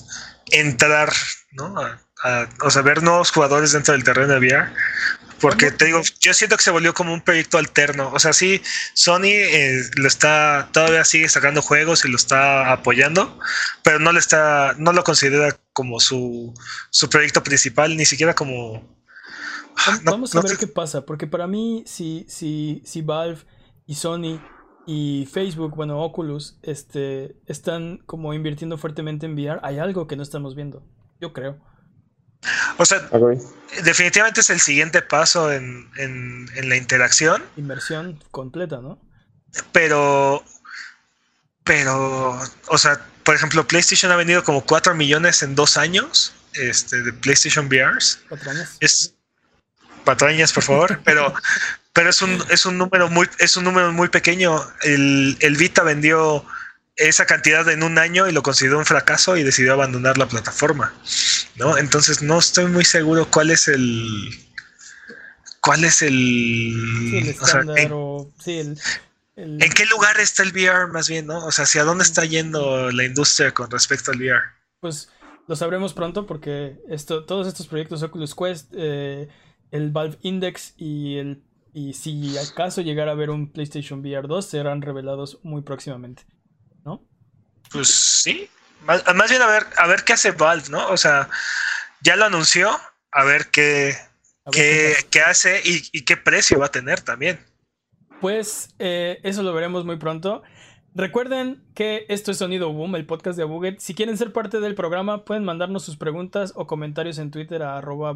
[0.52, 1.11] entrar,
[1.52, 1.76] ¿no?
[1.80, 4.69] A- a- o sea, ver nuevos jugadores dentro del terreno de VR.
[5.41, 8.10] Porque te digo, yo siento que se volvió como un proyecto alterno.
[8.14, 8.62] O sea, sí,
[8.94, 13.38] Sony eh, lo está, todavía sigue sacando juegos y lo está apoyando,
[13.84, 16.53] pero no le está, no lo considera como su,
[16.90, 18.95] su proyecto principal, ni siquiera como.
[20.03, 23.41] No- Vamos no a ver te- qué pasa, porque para mí, si, si, si Valve
[23.86, 24.40] y Sony
[24.88, 30.24] y Facebook, bueno, Oculus, este, están como invirtiendo fuertemente en VR, hay algo que no
[30.24, 30.82] estamos viendo.
[31.20, 31.57] Yo creo.
[32.78, 33.08] O sea,
[33.84, 39.00] definitivamente es el siguiente paso en, en- en la interacción, Inversión completa, ¿no?
[39.72, 40.44] pero.
[41.64, 47.02] Pero, o sea, por ejemplo, PlayStation ha vendido como 4 millones en dos años este,
[47.02, 48.20] de PlayStation VRs.
[48.30, 48.78] Cuatro años.
[48.82, 49.16] es
[50.04, 51.34] patrañas por favor pero
[51.92, 55.82] pero es un es un número muy es un número muy pequeño el, el Vita
[55.82, 56.46] vendió
[56.98, 60.94] esa cantidad en un año y lo consideró un fracaso y decidió abandonar la plataforma
[61.58, 64.30] no entonces no estoy muy seguro cuál es el
[65.62, 68.32] cuál es el, Sí, el o sea, en, o.
[68.40, 68.80] Sí, el.
[69.36, 72.24] el- en qué lugar está el VR más bien no o sea hacia dónde está
[72.26, 74.42] yendo la industria con respecto al VR
[74.80, 75.10] Pues
[75.48, 79.28] lo sabremos pronto porque esto, todos estos proyectos Oculus Quest, eh,
[79.72, 81.44] el Valve Index y el
[81.74, 86.24] y si acaso llegara a haber un PlayStation VR 2 serán revelados muy próximamente.
[87.76, 88.50] Pues sí.
[88.82, 90.88] Más, más bien a ver, a ver qué hace Valve, ¿no?
[90.90, 91.30] O sea,
[92.02, 92.80] ya lo anunció,
[93.12, 93.98] a ver qué,
[94.46, 97.44] A ver qué, qué hace y, y qué precio va a tener también.
[98.22, 100.44] Pues eh, eso lo veremos muy pronto.
[100.98, 103.80] Recuerden que esto es Sonido Boom, el podcast de Abuget.
[103.80, 107.78] Si quieren ser parte del programa, pueden mandarnos sus preguntas o comentarios en Twitter a
[107.78, 108.16] arroba.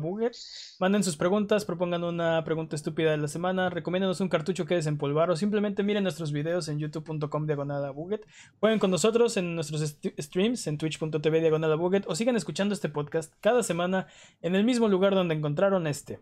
[0.80, 5.30] Manden sus preguntas, propongan una pregunta estúpida de la semana, recomiéndanos un cartucho que desempolvar
[5.30, 8.26] o simplemente miren nuestros videos en youtube.com diagonal Buget.
[8.61, 12.88] Jueguen con nosotros en nuestros st- streams en twitch.tv diagonal Buget o sigan escuchando este
[12.88, 14.07] podcast cada semana
[14.41, 16.22] en el mismo lugar donde encontraron este.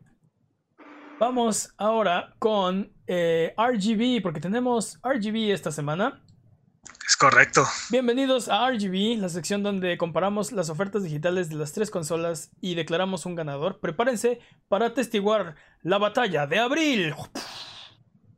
[1.19, 6.23] Vamos ahora con eh, RGB, porque tenemos RGB esta semana.
[7.05, 7.65] Es correcto.
[7.89, 12.75] Bienvenidos a RGB, la sección donde comparamos las ofertas digitales de las tres consolas y
[12.75, 13.79] declaramos un ganador.
[13.79, 17.13] Prepárense para atestiguar la batalla de abril.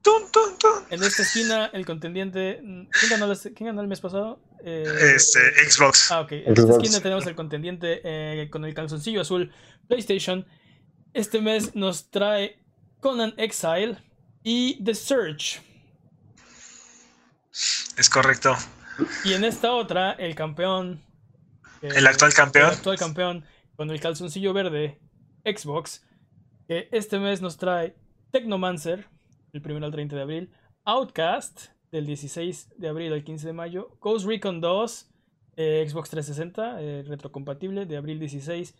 [0.01, 0.83] Tun, tun, tun.
[0.91, 2.59] En esta esquina, el contendiente.
[2.61, 4.39] ¿Quién ganó, las- quién ganó el mes pasado?
[4.63, 4.85] Eh,
[5.15, 5.39] Este,
[5.69, 6.11] Xbox.
[6.11, 6.31] Ah, ok.
[6.31, 9.51] En esta esquina tenemos el contendiente eh, con el calzoncillo azul
[9.87, 10.45] PlayStation.
[11.13, 12.59] Este mes nos trae
[12.99, 13.97] Conan Exile
[14.43, 15.61] y The Search.
[17.51, 18.55] Es correcto.
[19.23, 21.01] Y en esta otra, el campeón.
[21.81, 22.67] El actual campeón.
[22.67, 23.45] El actual campeón
[23.75, 24.99] con el calzoncillo verde,
[25.45, 26.05] Xbox.
[26.67, 27.95] Que este mes nos trae
[28.31, 29.07] Technomancer,
[29.53, 30.51] el 1 al 30 de abril.
[30.85, 33.97] Outcast, del 16 de abril al 15 de mayo.
[33.99, 35.09] Ghost Recon 2,
[35.55, 38.75] eh, Xbox 360, eh, retrocompatible, de abril 16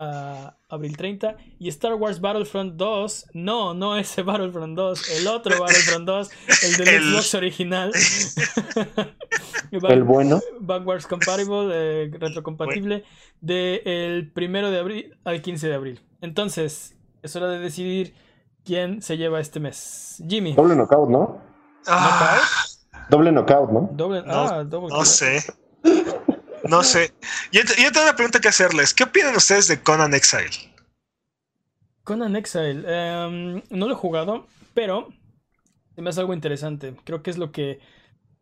[0.00, 1.36] a abril 30.
[1.58, 6.30] Y Star Wars Battlefront 2, no, no ese Battlefront 2, el otro Battlefront 2,
[6.64, 7.92] el del El- Xbox original.
[9.70, 10.40] El bueno.
[10.60, 13.04] Backwards compatible, eh, retrocompatible,
[13.40, 16.00] del primero de abril al 15 de abril.
[16.20, 18.14] Entonces, es hora de decidir
[18.64, 20.22] quién se lleva este mes.
[20.28, 21.40] Jimmy, Doble knockout, ¿no?
[21.86, 22.40] Ah,
[23.08, 23.88] Doble knockout, ¿no?
[23.92, 25.40] doble, No, ah, doble no sé.
[26.70, 27.12] No sé.
[27.52, 28.94] Yo, te- yo tengo una pregunta que hacerles.
[28.94, 30.50] ¿Qué opinan ustedes de Conan Exile?
[32.04, 35.08] Conan Exile, em, no lo he jugado, pero
[35.96, 36.94] me hace algo interesante.
[37.04, 37.78] Creo que es lo que,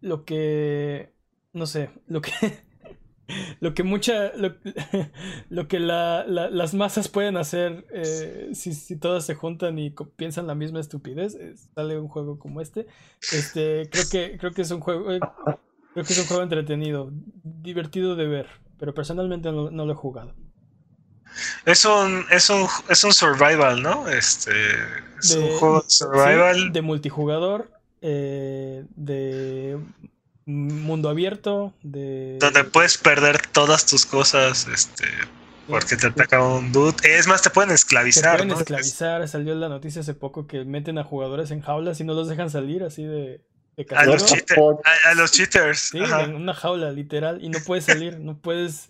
[0.00, 1.12] lo que,
[1.52, 2.32] no sé, lo que,
[3.60, 4.32] lo que mucha,
[5.50, 9.90] lo, que la- la- las masas pueden hacer eh, si, si todas se juntan y
[10.16, 11.36] piensan la misma estupidez,
[11.74, 12.86] sale un juego como este.
[13.32, 15.20] Este, creo que, creo que es un juego, eh,
[15.98, 17.10] creo que es un juego entretenido,
[17.42, 18.46] divertido de ver,
[18.78, 20.34] pero personalmente no, no lo he jugado.
[21.64, 24.08] Es un, es un, es un survival, ¿no?
[24.08, 24.52] Este.
[25.18, 26.56] Es un juego de survival.
[26.56, 27.70] Sí, de multijugador,
[28.00, 29.78] eh, de
[30.46, 32.38] mundo abierto, de...
[32.40, 35.04] donde puedes perder todas tus cosas, este,
[35.66, 36.94] porque te ataca un dude.
[37.02, 38.58] Es más, te pueden esclavizar, pueden ¿no?
[38.58, 42.28] esclavizar, salió la noticia hace poco que meten a jugadores en jaulas y no los
[42.28, 43.42] dejan salir así de
[43.96, 44.58] A los, cheater-
[45.04, 45.78] a, a los cheaters.
[45.90, 46.22] Sí, ajá.
[46.24, 48.88] en una jaula, literal, y no puedes salir, no puedes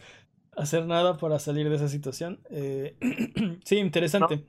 [0.57, 2.41] hacer nada para salir de esa situación.
[2.51, 2.97] Eh,
[3.65, 4.45] sí, interesante.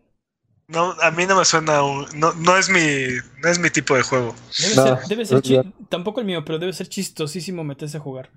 [0.68, 2.06] No, a mí no me suena un.
[2.16, 2.80] No, no es mi.
[3.42, 4.35] No es mi tipo de juego.
[4.61, 5.72] Debe No, ser, debe ser es chi- verdad.
[5.90, 8.30] tampoco el mío, pero debe ser chistosísimo meterse a jugar.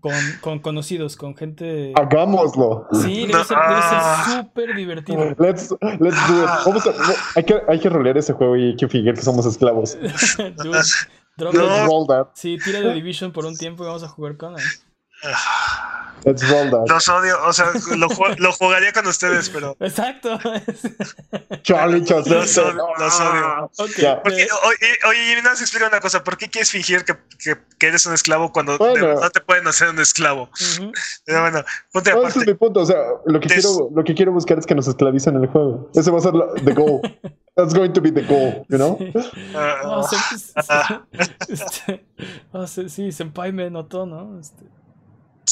[0.00, 1.92] Con, con conocidos, con gente.
[1.94, 2.88] Hagámoslo.
[3.02, 4.24] Sí, debe No, ser, ah.
[4.42, 5.24] súper divertido.
[5.38, 5.70] Let's,
[6.00, 6.50] let's do it.
[6.66, 6.94] Vamos a-
[7.36, 9.96] hay, que, hay que rolear ese juego y hay que fingir que somos esclavos.
[11.40, 11.64] Drop No.
[11.64, 11.68] it.
[11.70, 12.28] Let's roll that.
[12.34, 14.62] Sí, tira de Division por un tiempo y vamos a jugar Conan.
[16.24, 16.86] Let's roll that.
[16.88, 17.66] Los odio, o sea,
[17.96, 18.08] lo,
[18.38, 19.76] lo jugaría con ustedes, pero.
[19.80, 20.38] Exacto.
[21.62, 22.32] Charlie Chaucer.
[22.32, 23.70] Los odio, los odio.
[23.78, 24.22] ok, Ya.
[24.22, 26.22] Porque, eh, oye, oye, nada más explica una cosa.
[26.24, 28.94] ¿Por qué quieres fingir que, que, que eres un esclavo cuando Bueno.
[28.94, 30.50] de verdad te pueden hacer un esclavo?
[30.52, 30.92] ujú.
[31.24, 32.50] Pero bueno, ponte No, ese es aparte.
[32.52, 32.80] mi punto.
[32.80, 35.44] O sea, lo que, Des- quiero, lo que quiero buscar es que nos esclavicen en
[35.44, 35.90] el juego.
[35.94, 37.00] Ese va a ser la, the goal.
[37.56, 38.96] That's going to be the goal, you know?
[38.98, 39.12] Sí.
[39.54, 42.06] Ah, Ah, se- se- este,
[42.54, 44.38] ah, se- sí, Senpai me notó, ¿no?
[44.40, 44.64] Este,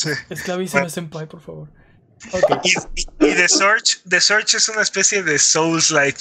[0.01, 0.11] sí.
[0.31, 0.91] esclavízame, Bueno.
[0.91, 1.69] Senpai, por favor.
[2.65, 6.19] Y, y, y The Search, The Search es una especie de Souls-like.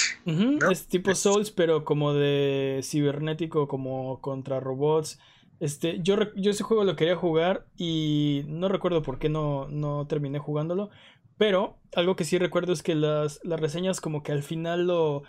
[0.72, 5.20] Es tipo Souls, pero como de cibernético, como contra robots.
[5.60, 10.06] Este, yo, yo ese juego lo quería jugar y no recuerdo por qué no, no
[10.08, 10.92] terminé jugándolo.
[11.38, 15.24] Pero algo que sí recuerdo es que las, las reseñas como que al final lo...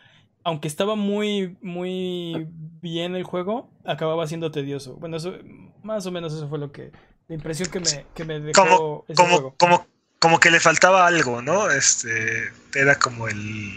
[0.44, 2.46] Aunque estaba muy, muy
[2.80, 4.96] bien el juego, acababa siendo tedioso.
[4.96, 5.34] Bueno, eso,
[5.82, 6.92] más o menos eso fue lo que...
[7.28, 9.54] La impresión que me, que me dejó Como, ese como, juego.
[9.58, 9.86] como,
[10.18, 11.70] como que le faltaba algo, ¿no?
[11.70, 13.74] Este era como el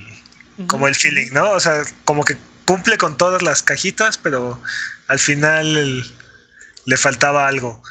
[0.68, 1.52] como el feeling, ¿no?
[1.52, 4.62] O sea, como que cumple con todas las cajitas, pero
[5.08, 6.04] al final el-
[6.86, 7.82] le faltaba algo.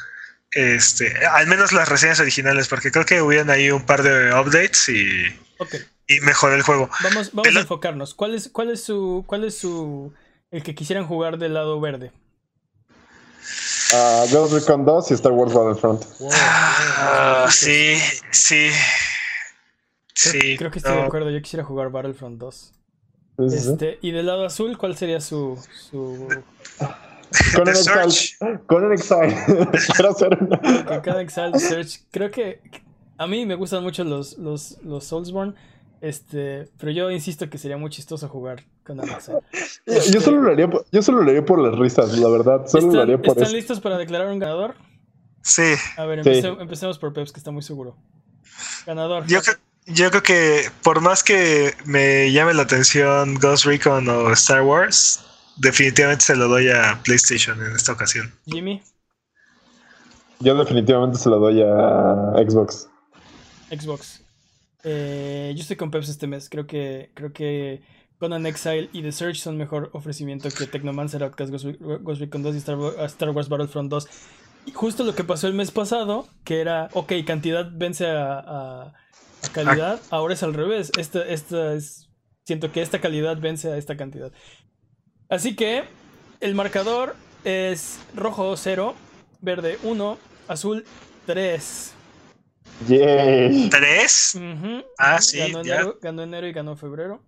[0.51, 4.89] Este, al menos las reseñas originales, porque creo que hubieron ahí un par de updates
[4.89, 5.27] y,
[5.59, 5.75] Ok.
[6.07, 6.89] y mejoró el juego.
[7.03, 8.13] Vamos, vamos Pero- a enfocarnos.
[8.15, 10.13] ¿Cuál es, cuál es su, cuál es su,
[10.49, 12.11] el que quisieran jugar del lado verde?
[13.93, 16.03] Uh, Ghost Recon 2 y Star Wars Battlefront.
[16.31, 17.95] Ah, sí,
[18.31, 18.69] sí.
[20.13, 20.57] Creo, Sí.
[20.57, 21.29] creo que estoy de acuerdo.
[21.29, 22.73] Yo quisiera jugar Battlefront 2.
[23.39, 23.69] Sí, sí, sí.
[23.71, 25.57] Este, y del lado azul, ¿cuál sería su,
[25.89, 26.27] su
[27.55, 28.11] Conan The Exile.
[28.11, 28.65] Search.
[28.67, 29.35] Conan Exile.
[29.95, 32.01] Quiero hacer una- cada Exile Search?
[32.11, 32.61] Creo que
[33.17, 35.53] a mí me gustan mucho los, los, los Soulsborne.
[36.01, 38.63] Este, pero yo insisto que sería muy chistoso jugar
[38.99, 39.39] con Exile.
[40.11, 42.67] Yo solo lo haría, por- yo solo lo haría por las risas, la verdad.
[42.67, 43.55] Solo lo ¿Están, haría por están eso.
[43.55, 44.75] listos para declarar un ganador?
[45.43, 45.73] Sí.
[45.97, 46.29] A ver, Sí.
[46.29, 47.95] empece- empecemos por Peps, que está muy seguro.
[48.85, 49.25] Ganador.
[49.27, 54.31] Yo, creo- yo creo que por más que me llame la atención Ghost Recon o
[54.33, 55.23] Star Wars,
[55.57, 58.31] definitivamente se lo doy a PlayStation en esta ocasión.
[58.45, 58.81] Jimmy,
[60.39, 62.87] Yo definitivamente se lo doy a Xbox.
[63.69, 64.21] Xbox.
[64.83, 66.49] Eh, yo estoy con Peps este mes.
[66.49, 67.83] Creo que, creo que
[68.21, 72.43] Conan Exile y The Search son mejor ofrecimiento que Technomancer, Outcast, Ghost, Re- Ghost Recon
[72.43, 74.07] 2 y Star, Wa- Star Wars Battlefront 2.
[74.67, 78.81] Y justo lo que pasó el mes pasado, que era, ok, cantidad vence a, a-
[79.43, 80.91] a calidad, ahora es al revés.
[80.99, 82.09] Esta, esta es,
[82.45, 84.31] siento que esta calidad vence a esta cantidad.
[85.27, 85.85] Así que
[86.41, 88.93] el marcador es rojo 0,
[89.41, 90.17] verde 1,
[90.47, 90.85] azul
[91.25, 91.93] 3.
[92.87, 93.69] Yay.
[93.69, 94.35] ¿Tres?
[94.35, 95.75] Ujú, Ah, ujú, sí, ganó ya.
[95.75, 97.23] enero, ganó enero y ganó febrero.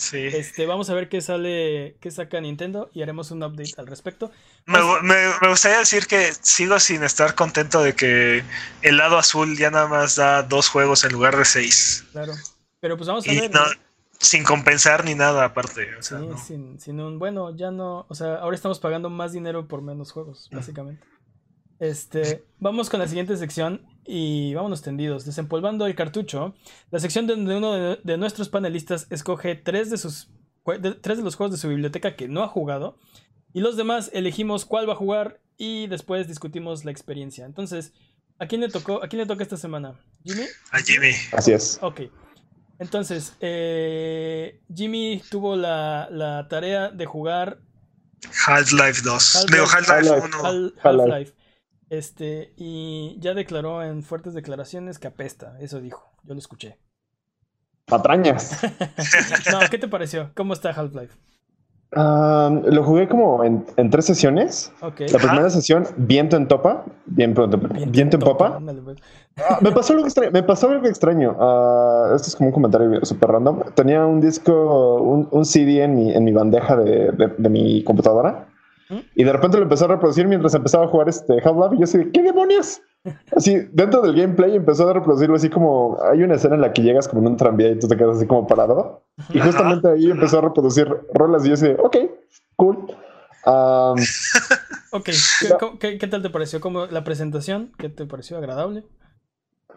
[0.00, 0.16] Sí.
[0.16, 4.30] Este, vamos a ver qué sale, qué saca Nintendo y haremos un update al respecto.
[4.64, 8.42] Me, gu- me- me gustaría decir que sigo sin estar contento de que
[8.80, 12.06] el lado azul ya nada más da dos juegos en lugar de seis.
[12.12, 12.32] Claro.
[12.80, 13.50] Pero pues vamos a Y ver.
[13.52, 13.60] no,
[14.18, 15.94] sin compensar ni nada aparte.
[15.96, 16.38] o sea, Sí, no.
[16.38, 20.12] sin, sin un, bueno, ya no, o sea, ahora estamos pagando más dinero por menos
[20.12, 21.04] juegos, básicamente.
[21.78, 25.24] Este, vamos con la siguiente sección y vámonos tendidos.
[25.24, 26.54] Desempolvando el cartucho,
[26.90, 30.28] la sección donde uno de, de nuestros panelistas escoge tres de sus
[30.66, 32.98] de- tres de los juegos de su biblioteca que no ha jugado
[33.52, 37.44] y los demás elegimos cuál va a jugar y después discutimos la experiencia.
[37.46, 37.92] Entonces,
[38.38, 39.02] ¿a quién le tocó?
[39.02, 39.98] ¿A quién le toca esta semana?
[40.24, 40.44] ¿Jimmy?
[40.72, 41.12] A Jimmy.
[41.32, 41.78] Así es.
[41.82, 42.02] Ok.
[42.78, 47.58] Entonces, eh, Jimmy tuvo la, la tarea de jugar
[48.46, 49.36] Half-Life 2.
[49.36, 49.52] Half-Life.
[49.52, 50.36] Digo, Half-Life Half-Life.
[50.38, 50.46] 1.
[50.46, 51.32] Al- Half-Life.
[51.90, 55.56] Este, y ya declaró en fuertes declaraciones que apesta.
[55.60, 56.10] Eso dijo.
[56.24, 56.78] Yo lo escuché.
[57.86, 58.58] Patrañas.
[59.52, 60.30] No, ¿qué te pareció?
[60.34, 61.14] ¿Cómo está Half-Life?
[61.96, 64.72] Um, lo jugué como en, en tres sesiones.
[65.08, 66.84] La primera sesión, viento en topa.
[67.06, 67.48] Viento,
[67.88, 68.60] viento en popa.
[69.38, 70.30] Ah, me pasó algo extraño.
[70.30, 71.32] Me pasó algo extraño.
[72.14, 73.62] Esto es como un comentario súper random.
[73.74, 77.82] Tenía un disco, un, un CD en mi, en mi bandeja de, de- de mi
[77.82, 78.46] computadora.
[79.14, 81.74] Y de repente lo empezó a reproducir mientras empezaba a jugar este Half-Life.
[81.76, 82.82] Y yo así, de, ¿qué demonios?
[83.34, 85.98] Así, dentro del gameplay empezó a reproducirlo así como...
[86.10, 88.16] Hay una escena en la que llegas como en un tranvía y tú te quedas
[88.16, 89.04] así como parado.
[89.32, 91.96] Y justamente ahí empezó a reproducir rolas y yo así, de, ok,
[92.56, 92.76] cool.
[93.46, 93.96] Um,
[94.92, 96.60] Ok, ¿Qué, qué- qué tal te pareció?
[96.60, 97.72] ¿Cómo, la presentación?
[97.78, 98.84] ¿Qué te pareció agradable?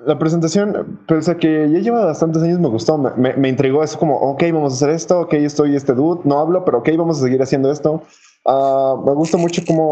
[0.07, 3.83] La presentación, pese que ya lleva bastantes años, me gustó, me, me, intrigó.
[3.83, 6.89] Es como, ok, vamos a hacer esto, ok, estoy este dude, no hablo, pero ok,
[6.97, 8.01] vamos a seguir haciendo esto.
[8.43, 9.91] Uh, me gusta mucho como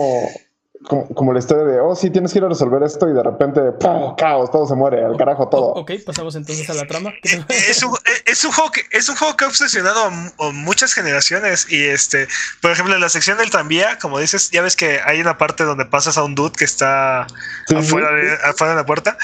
[0.84, 3.62] como, la historia de, oh, sí, tienes que ir a resolver esto y de repente,
[3.74, 4.16] ¡pum!
[4.16, 5.74] caos, todo se muere, al carajo todo.
[5.74, 7.14] Ok, pasamos entonces a la trama.
[7.24, 11.68] Es, un, es, un, juego que, es un juego que ha obsesionado a, muchas generaciones
[11.70, 12.28] y este,
[12.62, 15.64] por ejemplo, en la sección del tranvía, como dices, ya ves que hay una parte
[15.64, 17.28] donde pasas a un dude que está
[17.76, 19.18] afuera, de, afuera de la puerta.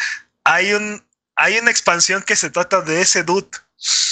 [0.44, 1.04] Hay, un,
[1.36, 3.48] hay una expansión que se trata de ese dude.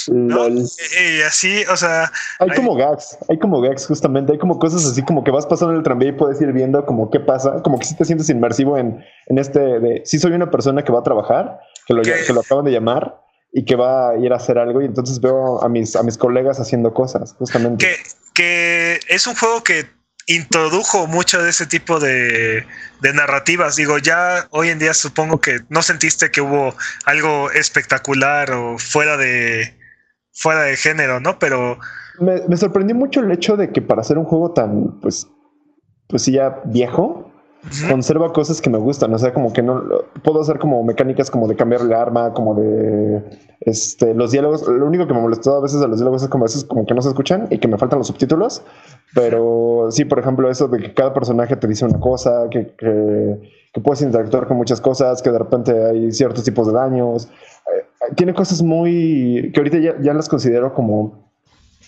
[0.08, 2.10] Y, así, o sea.
[2.38, 4.32] Hay, como gags, hay como gags, justamente.
[4.32, 6.84] Hay como cosas así como que vas pasando en el tranvía y puedes ir viendo
[6.86, 7.62] como qué pasa.
[7.62, 10.92] Como que si te sientes inmersivo en, en este de si soy una persona que
[10.92, 13.20] va a trabajar, que lo, que lo acaban de llamar
[13.52, 14.82] y que va a ir a hacer algo.
[14.82, 17.84] Y entonces veo a mis, a mis colegas haciendo cosas, justamente.
[17.84, 17.96] Que,
[18.34, 19.95] que es un juego que
[20.26, 22.66] introdujo mucho de ese tipo de,
[23.14, 23.76] narrativas.
[23.76, 26.74] Digo, ya hoy en día supongo que no sentiste que hubo
[27.04, 29.74] algo espectacular o fuera de,
[30.32, 31.38] fuera de género, ¿no?
[31.38, 31.78] Pero...
[32.18, 35.28] Me, me sorprendió mucho el hecho de que para hacer un juego tan, pues,
[36.08, 37.25] pues ya viejo,
[37.88, 39.12] conserva cosas que me gustan.
[39.14, 39.82] O sea, como que no
[40.22, 43.22] puedo hacer como mecánicas como de cambiar el arma, como de
[43.60, 44.66] este, los diálogos.
[44.66, 46.86] Lo único que me molestó a veces de los diálogos es como a veces como
[46.86, 48.62] que no se escuchan y que me faltan los subtítulos.
[49.14, 53.80] Pero sí, por ejemplo, eso de que cada personaje te dice una cosa, que, que,
[53.82, 57.26] puedes interactuar con muchas cosas, que de repente hay ciertos tipos de daños.
[57.26, 61.28] Eh, tiene cosas muy que ahorita ya, ya las considero como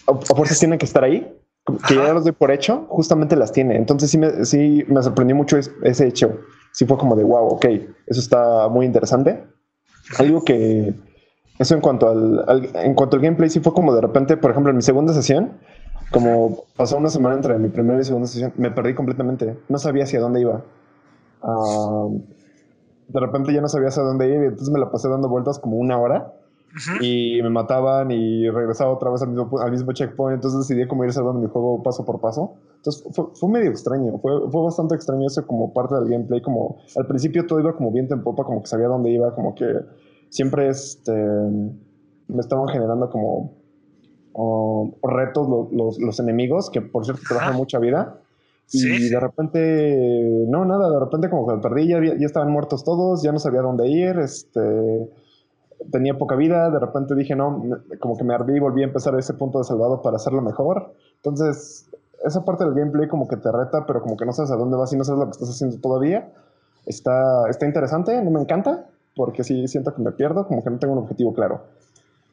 [0.07, 1.35] a, a fuerzas tienen que estar ahí
[1.77, 3.77] que ya los doy por hecho, justamente las tiene.
[3.77, 6.39] Entonces sí me, sí me sorprendió mucho ese hecho.
[6.73, 7.65] Sí fue como de, wow, ok,
[8.07, 9.45] eso está muy interesante.
[10.19, 10.95] Algo que,
[11.59, 14.71] eso en cuanto al, en cuanto al gameplay, sí fue como de repente, por ejemplo,
[14.71, 15.59] en mi segunda sesión,
[16.11, 19.59] como pasó una semana entre mi primera y segunda sesión, me perdí completamente.
[19.69, 20.63] No sabía hacia dónde iba.
[23.09, 25.59] de repente ya no sabía hacia dónde ir y entonces me la pasé dando vueltas
[25.59, 26.33] como una hora
[27.01, 30.37] y me mataban y regresaba otra vez al mismo, al mismo checkpoint.
[30.37, 32.55] Entonces decidí como ir salvando mi juego paso por paso.
[32.77, 36.41] Entonces fue, fue medio extraño, fue, fue, bastante extraño eso como parte del gameplay.
[36.43, 39.55] Como al principio todo iba como viento en popa, como que sabía dónde iba, como
[39.55, 39.67] que
[40.29, 43.57] siempre este, me estaban generando como
[45.03, 48.21] retos los, los, enemigos, que por cierto trabajan mucha vida.
[48.71, 52.85] Y de repente, no, nada, de repente como que me perdí, ya, ya estaban muertos
[52.85, 55.09] todos, ya no sabía dónde ir, este
[55.91, 57.63] tenía poca vida, de repente dije, no,
[58.01, 60.95] como que me ardí y volví a empezar ese punto de salvado para hacerlo mejor.
[61.17, 61.89] Entonces,
[62.25, 64.77] esa parte del gameplay como que te reta, pero como que no sabes a dónde
[64.77, 66.33] vas y no sabes lo que estás haciendo todavía.
[66.87, 70.79] Está, está interesante, no me encanta, porque sí siento que me pierdo, como que no
[70.79, 71.63] tengo un objetivo claro.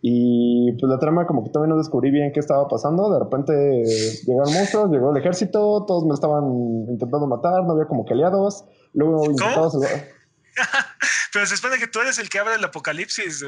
[0.01, 3.11] Y pues la trama como que todavía no descubrí bien qué estaba pasando.
[3.11, 3.83] De repente
[4.25, 6.45] llegaron monstruos, llegó el ejército, todos me estaban
[6.87, 8.65] intentando matar, no había como que aliados.
[8.93, 9.69] Luego intentaba
[11.35, 13.45] Pero se supone que tú eres el que abre el apocalipsis.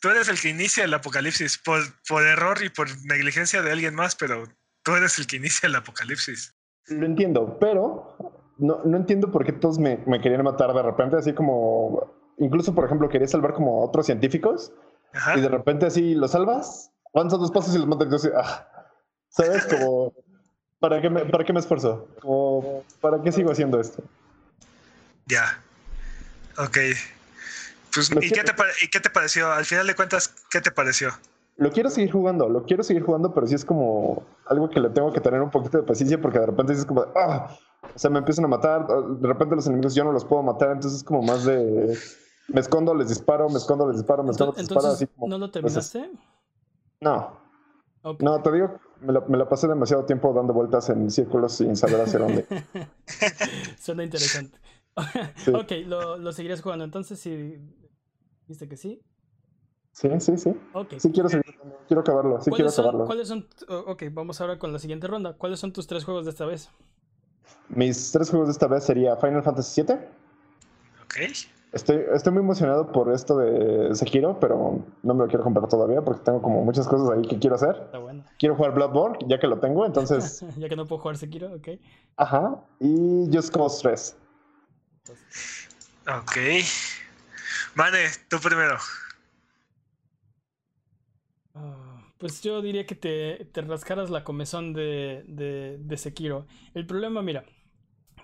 [0.00, 3.94] Tú eres el que inicia el apocalipsis por, por error y por negligencia de alguien
[3.94, 4.48] más, pero
[4.82, 6.54] tú eres el que inicia el apocalipsis.
[6.86, 8.16] Lo entiendo, pero
[8.56, 12.16] no, no entiendo por qué todos me, me, querían matar de repente, así como.
[12.38, 14.72] Incluso, por ejemplo, quería salvar como a otros científicos
[15.36, 18.24] y de repente así los salvas, avanzas dos pasos y los matas.
[18.24, 18.66] Y ah,
[19.28, 19.66] ¿Sabes?
[19.66, 20.14] Como.
[20.78, 22.08] ¿Para qué, me, ¿Para qué me esfuerzo?
[22.22, 24.02] Como, ¿Para qué sigo haciendo esto?
[25.26, 25.62] Ya.
[26.58, 26.78] Ok.
[27.94, 29.50] Pues, ¿y, qué te ¿y qué te pareció?
[29.50, 31.10] Al final de cuentas, ¿qué te pareció?
[31.56, 34.88] Lo quiero seguir jugando, lo quiero seguir jugando, pero sí es como algo que le
[34.90, 37.54] tengo que tener un poquito de paciencia porque de repente es como, ah,
[37.94, 40.70] o sea, me empiezan a matar, de repente los enemigos yo no los puedo matar,
[40.70, 41.98] entonces es como más de,
[42.48, 45.28] me escondo, les disparo, me escondo, les disparo, me escondo, les disparo, así como...
[45.28, 46.10] ¿No lo terminaste?
[47.00, 47.38] no.
[48.20, 51.76] No, te digo, me la, me la, pasé demasiado tiempo dando vueltas en círculos sin
[51.76, 52.46] saber hacia dónde.
[53.78, 54.58] Suena interesante.
[55.54, 57.58] ok, lo, lo, seguirías jugando entonces si
[58.46, 59.02] viste que sí.
[59.92, 60.54] Sí, sí, sí.
[60.98, 63.04] Sí quiero seguir, quiero acabarlo, sí quiero acabarlo.
[63.06, 63.46] ¿Cuáles son?
[63.68, 65.34] Ok, vamos ahora con la siguiente ronda.
[65.34, 66.70] ¿Cuáles son tus tres juegos de esta vez?
[67.68, 69.94] Mis tres juegos de esta vez sería Final Fantasy VII.
[71.04, 71.16] Ok.
[71.72, 76.02] Estoy, estoy muy emocionado por esto de Sekiro, pero no me lo quiero comprar todavía
[76.02, 77.76] porque tengo como muchas cosas ahí que quiero hacer.
[77.84, 78.24] Está bueno.
[78.38, 80.44] Quiero jugar Bloodborne, ya que lo tengo, entonces...
[80.56, 81.68] ya que no puedo jugar Sekiro, ok.
[82.16, 82.60] Ajá.
[82.80, 84.16] Y Just Cause 3.
[86.06, 86.36] Ok.
[87.74, 88.78] Mane, tú primero.
[91.54, 96.46] Ah, pues yo diría que te, te rascaras la comezón de, de, de, Sekiro.
[96.74, 97.44] El problema, mira,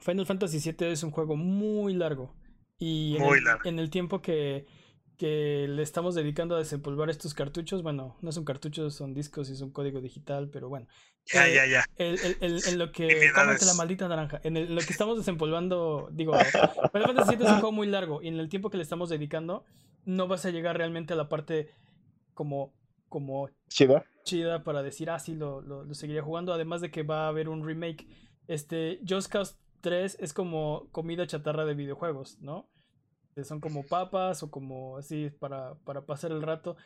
[0.01, 2.35] Final Fantasy VII es un juego muy largo.
[2.79, 4.67] Y en, el, en el tiempo que,
[5.17, 7.83] que le estamos dedicando a desempolvar estos cartuchos.
[7.83, 10.86] Bueno, no son cartuchos, son discos y es un código digital, pero bueno.
[11.33, 11.85] Ya, Eh, ya, ya.
[11.97, 13.09] el- el- el- en lo que.
[13.35, 14.41] Cómete la maldita naranja.
[14.45, 16.09] En el- lo que estamos desempolvando.
[16.12, 16.35] Digo,
[16.93, 18.23] Final Fantasy VII es un juego muy largo.
[18.23, 19.65] Y en el tiempo que le estamos dedicando,
[20.05, 21.70] no vas a llegar realmente a la parte
[22.35, 22.75] como.
[23.09, 24.05] como Chida.
[24.25, 26.53] chida para decir, ah, sí, lo, lo, lo seguiría jugando.
[26.53, 28.07] Además de que va a haber un remake.
[28.49, 32.69] Este, Just Cause 3 es como comida chatarra de videojuegos, ¿no?
[33.44, 36.76] Son como papas o como así para, para pasar el rato.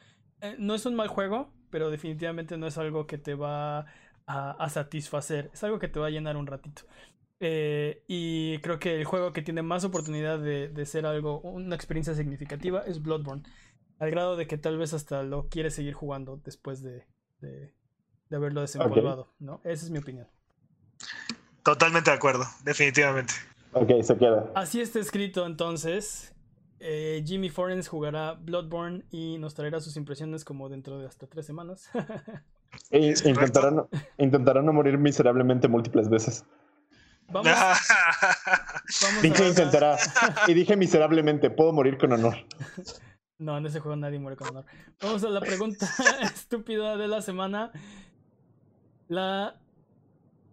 [0.41, 3.87] Eh, no es un mal juego, pero definitivamente no es algo que te va
[4.27, 5.51] a, a satisfacer.
[5.53, 6.83] Es algo que te va a llenar un ratito.
[7.39, 11.77] Eh, y creo que el juego que tiene más oportunidad de, de ser algo, una
[11.77, 13.45] experiencia significativa, es Bloodborne.
[14.01, 17.07] Al grado de que tal vez hasta lo quieres seguir jugando después de,
[17.41, 17.75] de,
[18.29, 19.61] de haberlo desempolvado, ¿no?
[19.63, 20.27] Esa es mi opinión.
[21.63, 23.35] Totalmente de acuerdo, definitivamente.
[23.73, 24.51] Ok, se queda.
[24.57, 26.35] Así está escrito entonces.
[26.81, 31.47] Eh, Jimmy Forens jugará Bloodborne y nos traerá sus impresiones como dentro de hasta tres
[31.47, 31.91] semanas.
[32.91, 33.29] E Es correcto.
[33.29, 36.45] intentará, no, intentará no morir miserablemente múltiples veces.
[37.29, 37.53] vamos,
[39.03, 39.99] vamos Dije intentará.
[40.47, 42.37] Y dije miserablemente, puedo morir con honor.
[43.39, 44.67] No, en ese juego nadie muere con honor.
[45.01, 45.89] Vamos a la pregunta
[46.23, 47.73] estúpida de la semana.
[49.09, 49.59] La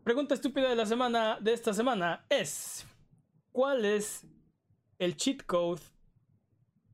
[0.06, 2.88] pregunta estúpida de la semana de esta semana es:
[3.52, 4.26] ¿Cuál es
[5.00, 5.82] el cheat code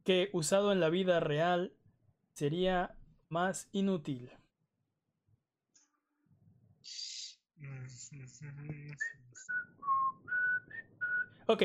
[0.04, 1.74] que usado en la vida real
[2.34, 2.96] sería
[3.30, 4.32] más inútil?
[11.48, 11.64] Ok.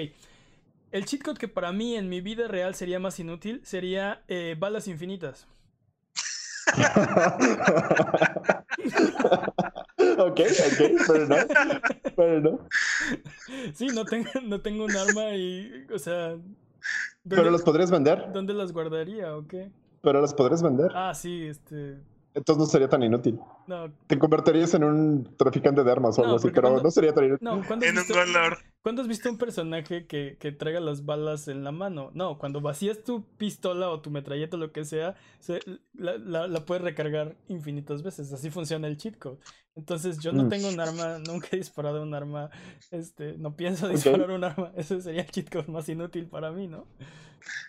[0.91, 4.57] El cheat code que para mí en mi vida real sería más inútil sería eh,
[4.59, 5.47] balas infinitas.
[10.19, 11.37] ok, ok, pero no.
[12.17, 12.69] Pero no.
[13.75, 15.87] Sí, no tengo, no tengo un arma y.
[15.93, 16.37] O sea.
[17.29, 18.33] ¿Dónde, Pero los podrías vender.
[18.33, 19.71] dónde las guardaría o qué?
[20.03, 20.93] Pero los podrías vender.
[20.95, 21.99] Ah, sí, este.
[22.35, 23.39] Entonces no sería tan inútil.
[23.67, 26.91] No, Te convertirías en un traficante de armas o No, algo así, pero cuando- no
[26.91, 27.45] sería tan inútil.
[27.45, 27.63] no.
[27.67, 28.15] ¿Cuándo has, En visto,
[28.83, 32.11] cuándo has visto un personaje que, que traiga las balas en la mano?
[32.15, 35.61] No, cuando vacías tu pistola o tu metralleta o lo que sea, se-
[35.95, 38.33] la, la- la puedes recargar infinitas veces.
[38.33, 39.39] Así funciona el cheat code.
[39.75, 40.49] Entonces, yo no Mm.
[40.49, 42.51] tengo un arma, nunca he disparado un arma.
[42.91, 44.71] Este, no pienso disparar un arma.
[44.77, 46.87] Ese sería el cheat code más inútil para mí, ¿no?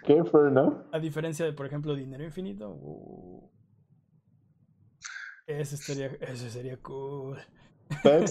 [0.05, 0.23] ¿Qué?
[0.25, 0.73] Fair enough.
[0.91, 2.69] A diferencia de, por ejemplo, dinero infinito.
[2.69, 3.49] uh,
[5.49, 7.37] Ese estaría, ese sería cool.
[8.03, 8.23] Estoy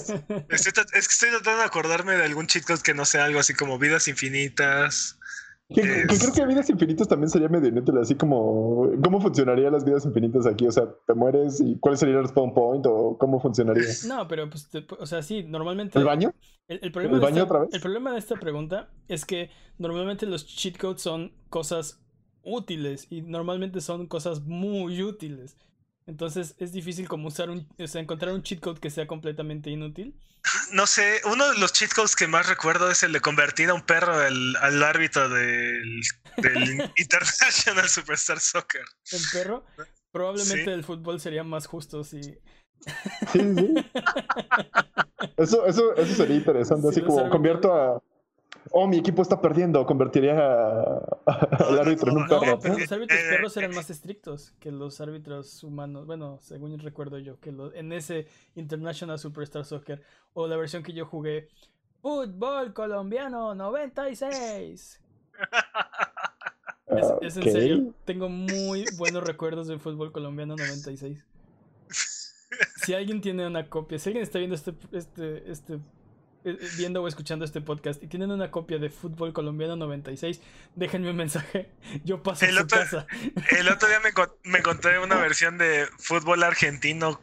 [0.52, 3.54] es que estoy tratando de acordarme de algún cheat code que no sea algo así
[3.54, 5.18] como vidas infinitas.
[5.68, 9.72] Que, que Es- creo que vidas infinitas también sería medio inútil, así como cómo funcionarían
[9.72, 13.18] las vidas infinitas aquí, o sea, te mueres y cuál sería el spawn point o
[13.18, 13.84] cómo funcionaría.
[14.06, 15.98] No, pero pues, te- o sea, sí, normalmente.
[15.98, 16.32] ¿El baño?
[16.68, 17.74] El, el problema ¿El de baño esta, otra vez?
[17.74, 22.00] el problema de esta pregunta es que normalmente los cheat codes son cosas
[22.42, 25.56] útiles y normalmente son cosas muy útiles.
[26.08, 29.68] Entonces es difícil como usar un, o sea, encontrar un cheat code que sea completamente
[29.70, 30.18] inútil.
[30.72, 33.74] No sé, uno de los cheat codes que más recuerdo es el de convertir a
[33.74, 36.00] un perro al, al árbitro del,
[36.38, 38.84] del International Superstar Soccer.
[39.12, 39.66] El perro,
[40.10, 40.70] probablemente Sí.
[40.70, 43.74] el fútbol sería más justo si, Sí, sí.
[45.36, 47.32] Eso, eso, eso sería interesante, Sí, así como árbitros.
[47.36, 48.02] convierto a...
[48.70, 52.46] Oh, mi equipo está perdiendo, convertiría a- al árbitro en un perro.
[52.46, 56.06] No, pero los árbitros Eh, perros eh, eran más estrictos que los árbitros humanos.
[56.06, 60.02] Bueno, según recuerdo yo, que lo- en ese International Superstar Soccer
[60.34, 61.48] o la versión que yo jugué,
[62.02, 65.00] Fútbol Colombiano 96.
[66.90, 71.22] Es, es en serio, tengo muy buenos recuerdos del fútbol colombiano 96.
[72.82, 75.80] Si alguien tiene una copia, si alguien está viendo este, este, este, eh, eh,
[76.76, 80.40] viendo o escuchando este podcast y tienen una copia de fútbol colombiano 96,
[80.76, 81.68] déjenme un mensaje.
[82.04, 83.06] Yo paso a El su otro- casa.
[83.58, 84.10] El otro día me,
[84.50, 87.20] me encontré una versión de fútbol argentino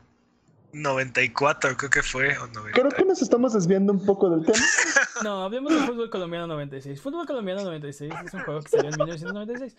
[0.73, 2.37] 94, creo que fue.
[2.37, 2.71] O 90.
[2.71, 4.59] Creo que nos estamos desviando un poco del tema.
[5.23, 6.99] No, hablemos de fútbol colombiano 96.
[7.01, 9.75] Fútbol colombiano 96 es un juego que salió en 1996.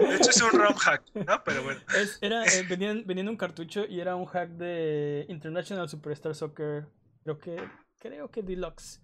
[0.00, 1.44] De hecho, es un ROM hack, ¿no?
[1.44, 1.80] Pero bueno.
[1.96, 2.64] Es- era, eh,
[3.28, 6.86] un cartucho y era un hack de International Superstar Soccer.
[7.24, 7.56] Creo que,
[7.98, 9.00] creo que Deluxe.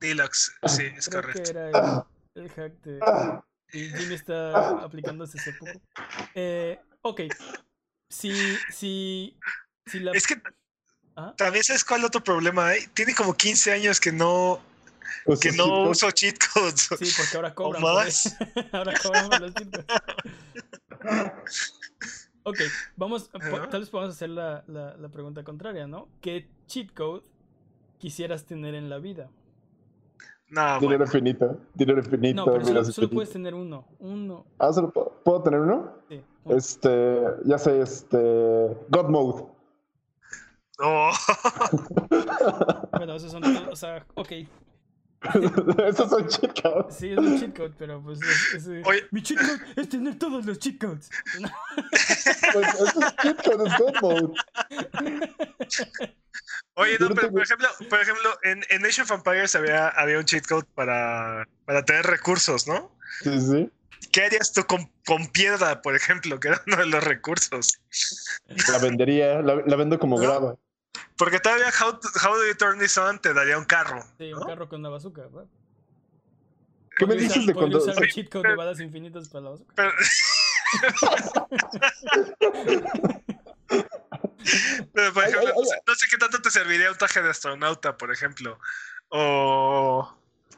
[0.00, 1.42] Deluxe, sí, es Creo correcto.
[1.42, 2.04] que era
[2.34, 3.00] el, el hack de.
[3.72, 5.72] Y Jimmy está aplicándose hace poco.
[6.34, 7.22] Eh, ok.
[8.08, 9.36] Si, si,
[9.86, 10.12] si la.
[10.12, 10.40] Es que
[11.18, 12.86] Ah, también sabes cuál otro problema hay.
[12.88, 14.60] Tiene como 15 años que no,
[15.24, 16.88] Pues, que no uso cheat codes.
[16.98, 17.82] sí, porque ahora cobran.
[17.82, 18.36] ¿O por más?
[18.72, 19.86] ahora cobran por los títulos.
[22.44, 22.58] Ok,
[22.96, 23.30] vamos.
[23.70, 26.08] Tal vez podamos hacer la, la, la pregunta contraria, ¿no?
[26.20, 27.22] ¿Qué cheat code
[27.98, 29.30] quisieras tener en la vida?
[30.48, 31.04] No, Dinero bueno.
[31.06, 31.60] infinito.
[31.74, 32.36] Dinero infinito.
[32.36, 33.14] No, pero solo, miras solo infinito.
[33.16, 33.88] puedes tener uno.
[33.98, 34.46] Uno.
[34.58, 35.92] Ah, ¿solo puedo, ¿puedo tener uno?
[36.08, 36.56] Sí, uno.
[36.56, 38.16] Este, ya sé, este.
[38.90, 39.44] God Mode.
[40.78, 41.10] No.
[42.92, 43.42] Bueno, esos son.
[43.44, 44.32] O sea, ok.
[45.86, 46.96] Esos son cheat codes.
[46.96, 48.20] Sí, es un cheat code, pero pues.
[48.22, 49.04] Es, es- Oye.
[49.10, 51.08] Mi cheat code es tener todos los cheat codes.
[52.52, 54.32] Pues eso es cheat code, es God Mode.
[56.74, 60.24] Oye, no, pero por ejemplo, por ejemplo en, en Age of Empires había, había un
[60.24, 62.92] cheat code para, para tener recursos, ¿no?
[63.22, 63.70] Sí, sí.
[64.12, 67.80] ¿Qué harías tú con, con piedra, por ejemplo, que era uno de los recursos?
[68.70, 70.22] La vendería, la, la vendo como ¿No?
[70.22, 70.56] grava.
[71.18, 74.02] Porque todavía How, How Do You Turn This On te daría un carro.
[74.18, 74.46] Sí, un ¿no?
[74.46, 75.46] carro con una bazooka, ¿verdad?
[76.96, 77.78] ¿Qué me dices usar- de cuando.?
[77.78, 79.72] usar el cheat code de balas infinitas para la bazooka.
[79.76, 79.92] Pero,
[84.92, 85.66] pero, por Ay, ejemplo, ay, no, ay.
[85.68, 88.58] sé, no sé qué tanto te serviría un traje de astronauta, por ejemplo.
[89.08, 90.14] O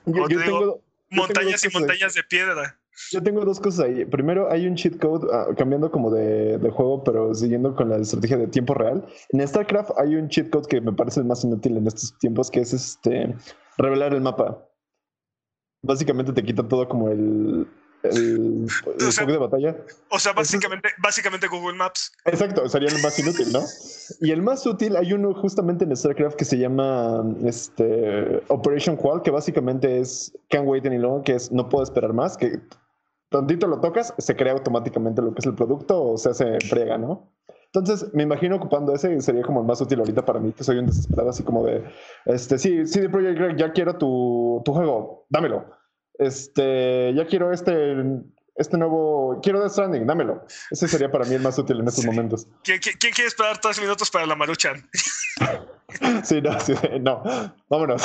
[0.07, 2.79] Yo, Como yo te digo, tengo, montañas y montañas de piedra.
[3.11, 4.05] Yo tengo dos cosas ahí.
[4.05, 7.97] Primero, hay un cheat code, ah, cambiando como de, de juego, pero siguiendo con la
[7.97, 9.07] estrategia de tiempo real.
[9.31, 12.51] En StarCraft hay un cheat code que me parece el más inútil en estos tiempos,
[12.51, 13.35] que es este
[13.77, 14.65] revelar el mapa.
[15.83, 17.69] Básicamente te quita todo como el,
[18.03, 19.77] el, el O sea, de batalla.
[20.11, 22.13] O sea, básicamente, básicamente Google Maps.
[22.25, 23.63] Exacto, sería el más inútil, ¿no?
[24.21, 29.23] Y el más útil, hay uno justamente en StarCraft que se llama este, Operation Qual,
[29.23, 32.59] que básicamente es Can't Wait Any Longer, que es no puedo esperar más, que
[33.31, 36.99] tantito lo tocas, se crea automáticamente lo que es el producto o se hace friega,
[36.99, 37.33] ¿no?
[37.73, 40.79] Entonces, me imagino ocupando ese sería como el más útil ahorita para mí, que soy
[40.79, 41.85] un desesperado, así como de,
[42.25, 45.67] este, sí, sí, de Projekt Red, ya quiero tu, tu juego, dámelo.
[46.15, 47.95] Este, ya quiero este,
[48.57, 50.45] este nuevo, quiero Death Stranding, dámelo.
[50.71, 52.11] Ese sería para mí el más útil en estos Sí.
[52.11, 52.49] momentos.
[52.65, 54.89] ¿Quién, quién- quién quiere esperar tres minutos para la Maruchan?
[56.23, 57.23] Sí, no, sí, no.
[57.71, 58.03] Vámonos.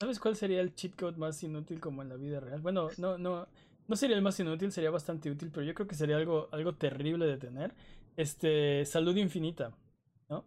[0.00, 2.60] ¿Sabes cuál sería el cheat code más inútil como en la vida real?
[2.60, 3.48] Bueno, no, no,
[3.88, 6.74] no sería el más inútil, sería bastante útil, pero yo creo que sería algo, algo
[6.76, 7.74] terrible de tener.
[8.16, 9.72] Este, salud infinita,
[10.28, 10.44] ¿no?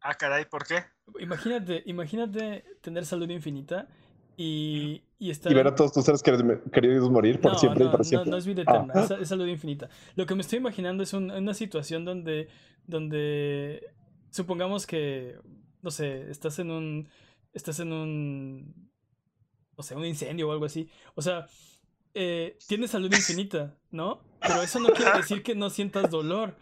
[0.00, 0.84] Ah, caray, ¿por qué?
[1.20, 3.86] Imagínate, imagínate tener salud infinita
[4.36, 7.84] y, y estar Y ver a todos tus seres queridos queridos morir por no, siempre
[7.84, 8.30] no, y para no, siempre.
[8.30, 8.72] no es vida Ah.
[8.72, 9.88] eterna, es, es salud infinita.
[10.16, 12.48] Lo que me estoy imaginando es un- una situación donde,
[12.86, 13.94] donde
[14.30, 15.38] supongamos que,
[15.82, 17.08] no sé, estás en un,
[17.52, 18.90] estás en un,
[19.76, 20.88] no sé, un incendio o algo así.
[21.14, 21.46] O sea,
[22.14, 24.22] eh, tienes salud infinita, ¿no?
[24.40, 26.56] Pero eso no quiere decir que no sientas dolor.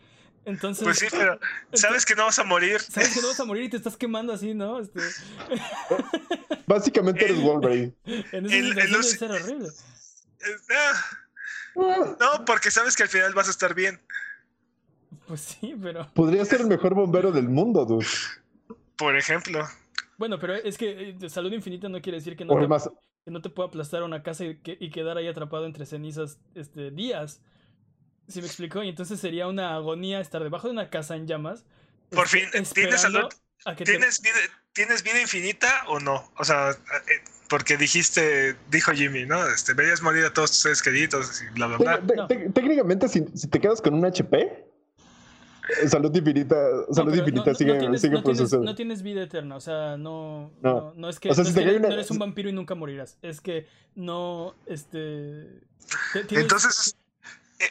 [0.46, 1.38] Entonces, Pues sí, pero
[1.72, 2.80] sabes que no vas a morir.
[2.80, 4.80] sabes que no vas a morir y te estás quemando así, ¿no?
[4.80, 5.00] Este,
[6.66, 7.94] Básicamente eres Wolverine.
[8.04, 9.68] en esa El- el ser horrible.
[10.70, 14.00] Ah, No, porque sabes que al final vas a estar bien.
[15.26, 16.08] Pues sí, pero...
[16.14, 18.06] Podría ser el mejor bombero del mundo, dude.
[18.96, 19.66] Por ejemplo.
[20.20, 22.90] Bueno, pero es que eh, salud infinita no quiere decir que no, te, el más,
[23.24, 25.86] que no te pueda aplastar a una casa y, que- y quedar ahí atrapado entre
[25.86, 27.40] cenizas este, días.
[28.28, 28.82] ¿Sí me explicó?
[28.82, 31.64] Y entonces sería una agonía estar debajo de una casa en llamas.
[32.10, 33.28] Por este, fin, ¿tienes salud?
[33.64, 34.36] a que te- ¿Tienes vida,
[34.74, 36.30] ¿Tienes vida infinita o no?
[36.36, 36.74] O sea, eh,
[37.48, 39.48] porque dijiste, dijo Jimmy, ¿no?
[39.48, 42.28] Este, verías morir a todos tus seres queridos y bla, bla, bla.
[42.28, 44.69] técnicamente, si, si te quedas con un HP,
[45.88, 46.54] salud infinita,
[46.88, 48.64] No, salud pero infinita no- no sigue, tienes, sigue no tienes- procesando.
[48.66, 50.72] no tienes vida eterna, o sea, no, No.
[50.72, 52.18] no, no es que, O sea, no, si es te que una- no eres un
[52.18, 53.16] vampiro y nunca morirás.
[53.22, 55.60] Es que no, este...
[56.28, 56.96] tienes- Entonces,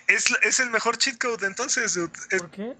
[0.07, 2.11] es, es el mejor cheat code, entonces, dude.
[2.31, 2.75] Es, ¿Por qué?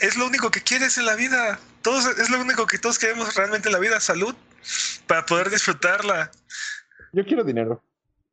[0.00, 1.58] es lo único que quieres en la vida.
[1.82, 4.34] Todos, es lo único que todos queremos realmente en la vida, salud,
[5.06, 6.30] para poder disfrutarla.
[7.12, 7.82] Yo quiero dinero.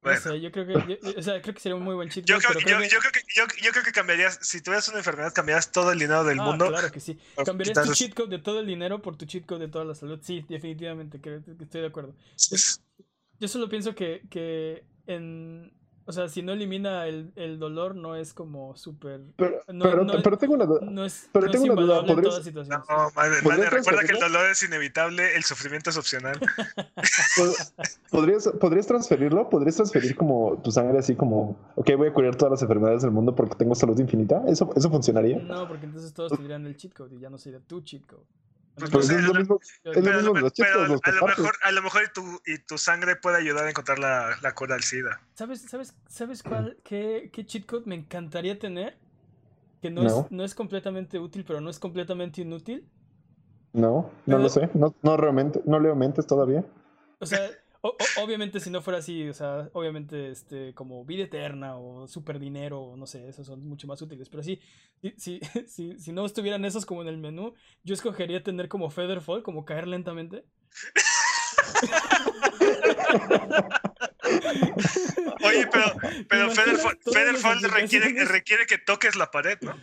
[0.04, 0.22] No Bueno.
[0.22, 2.38] sé, yo creo que, yo- o sea, creo que sería un muy buen cheat Yo
[2.38, 5.34] creo, yo, que- yo creo que, yo, yo creo que cambiarías, si tuvieras una enfermedad,
[5.34, 6.68] cambiarías todo el dinero del Ah, mundo.
[6.68, 7.18] claro que sí.
[7.44, 9.96] Cambiarías tu cheat code de todo el dinero por tu cheat code de toda la
[9.96, 10.20] salud.
[10.22, 12.16] Sí, definitivamente, creo estoy de acuerdo.
[13.40, 15.74] Yo solo pienso que, que en...
[16.10, 19.20] O sea, si no elimina el, el dolor, no es como súper...
[19.36, 20.80] Pero, No, pero, no- pero tengo una duda.
[20.90, 22.88] No es, Pero no tengo es una duda, invaluable en ¿podrías- todas situaciones.
[22.90, 24.28] No, madre, ¿Podrías madre, recuerda que el transferirlo?
[24.40, 26.40] dolor es inevitable, el sufrimiento es opcional.
[28.12, 29.50] ¿Podrías, ¿Podrías transferirlo?
[29.50, 33.12] ¿Podrías transferir como tu sangre así como, ok, voy a curar todas las enfermedades del
[33.12, 34.44] mundo porque tengo salud infinita?
[34.48, 35.40] ¿Eso, eso funcionaría?
[35.40, 38.24] No, porque entonces todos tendrían el cheat code y ya no sería tu cheat code.
[38.78, 41.82] Pues Pues es lo mismo, es lo mismo pero los a, lo mejor, a lo
[41.82, 45.20] mejor y tu, y tu sangre puede ayudar a encontrar la, la cura al SIDA.
[45.34, 48.98] ¿Sabes, sabes, sabes cuál, qué, qué cheat code me encantaría tener?
[49.82, 50.20] Que no, No.
[50.22, 52.88] Es, no es completamente útil, pero no es completamente inútil.
[53.74, 54.70] No, no Pero- lo sé.
[54.76, 56.64] No, no realmente, no leo mentes todavía.
[57.20, 57.50] O sea,
[57.90, 62.08] o- o- obviamente si no fuera así, o sea, obviamente este, como vida eterna o
[62.08, 64.30] super dinero, o no sé, esos son mucho más útiles.
[64.30, 64.60] Pero sí,
[65.02, 68.90] si, si, si, si no estuvieran esos como en el menú, yo escogería tener como
[68.90, 70.44] Featherfall, como caer lentamente.
[75.44, 75.86] Oye, pero,
[76.28, 79.76] pero Federfold requiere, requiere que toques la pared, ¿no?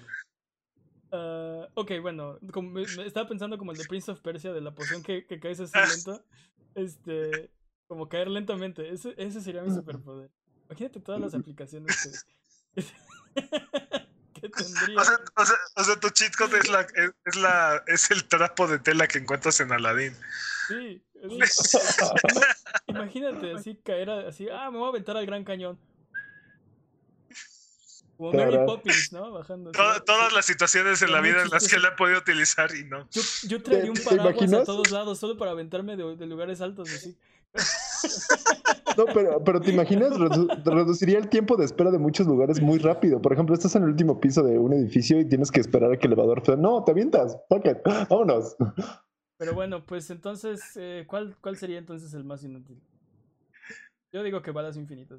[1.13, 5.03] Uh, ok, bueno, como, estaba pensando como el de Prince of Persia, de la poción
[5.03, 6.23] que, que caes así lento.
[6.75, 7.51] Este,
[7.95, 8.93] como caer lentamente.
[8.93, 10.29] Ese, ese sería mi superpoder.
[10.69, 12.25] Imagínate todas las aplicaciones
[12.75, 12.83] que,
[14.41, 15.01] que tendría.
[15.01, 18.25] O sea, o, sea, o sea, tu cheat code es, la, es, la, es el
[18.25, 20.13] trapo de tela que encuentras en Aladdin.
[20.67, 21.05] Sí.
[22.89, 25.79] imagínate así caer así, ah, me voy a aventar al Gran Cañón.
[28.17, 29.31] Como Mary Poppins, ¿no?
[29.31, 29.71] Bajando.
[29.71, 33.09] todas las situaciones en la vida en las que la he podido utilizar y no.
[33.11, 36.93] Yo, yo traería un paraguas a todos lados solo para aventarme de, de lugares altos
[36.93, 37.17] así.
[38.97, 40.13] No, pero, pero te imaginas,
[40.65, 43.21] reduciría el tiempo de espera de muchos lugares muy rápido.
[43.21, 45.97] Por ejemplo, estás en el último piso de un edificio y tienes que esperar a
[45.97, 46.57] que el elevador te...
[46.57, 47.37] No, te avientas.
[47.49, 47.81] Pocket.
[48.09, 48.57] Vámonos.
[49.37, 52.81] Pero bueno, pues entonces, eh, ¿cuál, ¿cuál sería entonces el más inútil?
[54.13, 55.19] Yo digo que balas infinitas.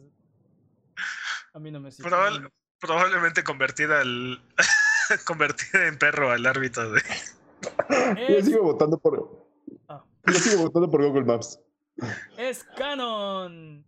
[1.53, 2.09] A mí no me sirve
[2.79, 4.41] probablemente convertir al
[5.25, 7.01] convertir en perro al árbitro de.
[8.29, 9.47] Yo sigo votando por.
[9.87, 10.03] Ah.
[10.27, 11.59] Yo sigo votando por Google Maps.
[12.37, 13.85] Es canon.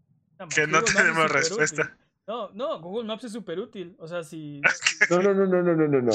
[0.53, 1.97] que no tenemos respuesta.
[2.27, 3.95] No, no, Google Maps es súper útil.
[3.99, 4.61] O sea, si.
[5.09, 6.11] No, no, no, no, no, no, no.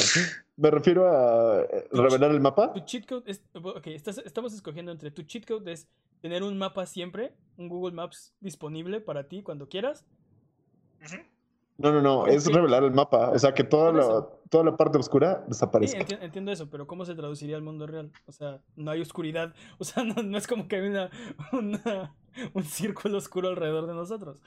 [0.56, 2.72] Me refiero a eh, revelar el mapa.
[2.72, 3.42] Tu cheat code es.
[3.54, 5.88] Ok, estamos escogiendo entre tu cheat code es
[6.20, 10.04] tener un mapa siempre, un Google Maps disponible para ti cuando quieras.
[11.82, 13.30] No, no, no, es revelar el mapa.
[13.30, 16.06] O sea, que toda, la, toda la parte oscura desaparezca.
[16.06, 18.12] Sí, entiendo eso, pero ¿cómo se traduciría al mundo real?
[18.26, 19.52] O sea, no hay oscuridad.
[19.78, 21.10] O sea, no, es como que hay una,
[22.54, 24.38] un círculo oscuro alrededor de nosotros.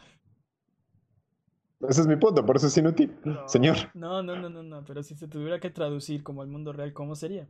[1.89, 3.13] Ese es mi punto, por eso es inútil,
[3.47, 3.75] señor.
[3.93, 6.93] No, no, no, no, no, pero si se tuviera que traducir como al mundo real,
[6.93, 7.49] ¿cómo sería?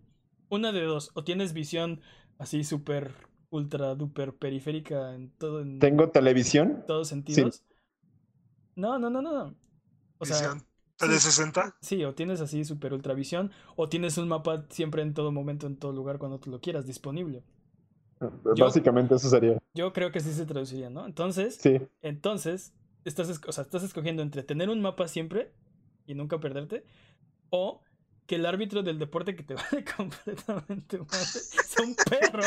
[0.49, 2.01] Una de dos, o tienes visión
[2.39, 3.13] así súper,
[3.51, 5.61] ultra, duper periférica en todo.
[5.61, 6.83] En, ¿Tengo televisión?
[6.87, 7.63] todos sentidos.
[8.75, 9.55] No, no, no, no.
[10.17, 10.55] O sea,
[10.99, 11.75] de 60?
[11.81, 15.77] Sí, o tienes así super ultravisión, o tienes un mapa siempre en todo momento, en
[15.77, 17.43] todo lugar, cuando tú lo quieras, disponible.
[18.57, 19.59] Básicamente eso sería.
[19.73, 21.05] Yo creo que sí se traduciría, ¿no?
[21.05, 21.81] Entonces, sí.
[22.01, 25.51] entonces, estás, o sea, estás escogiendo entre tener un mapa siempre
[26.07, 26.85] y nunca perderte,
[27.49, 27.81] o
[28.25, 32.43] que el árbitro del deporte que te vale completamente madre sea un perro.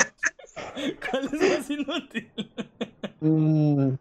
[1.10, 2.30] ¿Cuál es más inútil?
[3.20, 3.94] Mm,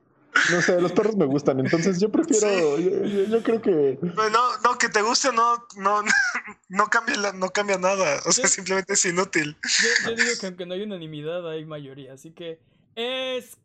[0.51, 3.99] no sé, los perros me gustan, entonces yo prefiero, yo, creo que...
[4.01, 4.29] No,
[4.63, 6.01] no, que te guste no, no,
[6.69, 9.57] no cambia, no cambia nada, o sea, simplemente es inútil.
[10.05, 12.59] Yo, digo que aunque no hay unanimidad, hay mayoría, así que
[12.95, 13.57] es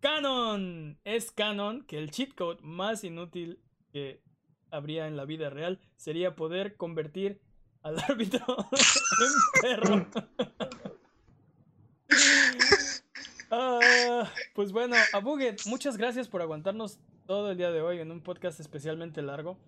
[0.00, 3.60] canon, es canon que el cheat code más inútil
[3.92, 4.20] que
[4.70, 7.40] habría en la vida real sería poder convertir
[7.82, 10.06] al árbitro en perro.
[13.50, 18.20] Ah, pues bueno, Abuget, muchas gracias por aguantarnos todo el día de hoy en un
[18.20, 19.58] podcast especialmente largo.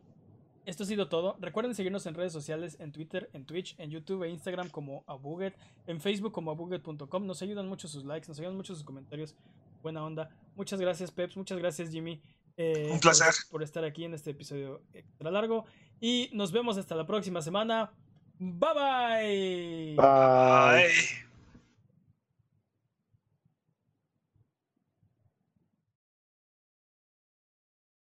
[0.68, 1.36] Esto ha sido todo.
[1.40, 5.56] Recuerden seguirnos en redes sociales, en Twitter, en Twitch, en YouTube e Instagram como Abuget,
[5.86, 7.26] en Facebook como abuget.com.
[7.26, 9.34] Nos ayudan mucho sus likes, nos ayudan mucho sus comentarios.
[9.82, 10.28] Buena onda.
[10.56, 11.38] Muchas gracias, Peps.
[11.38, 12.20] Muchas gracias, Jimmy.
[12.58, 13.32] Eh, un placer.
[13.50, 15.64] Por, estar aquí en este episodio extra largo.
[16.00, 17.90] Y nos vemos hasta la próxima semana.
[18.38, 19.94] Bye.
[19.96, 19.96] Bye.
[19.96, 21.27] bye.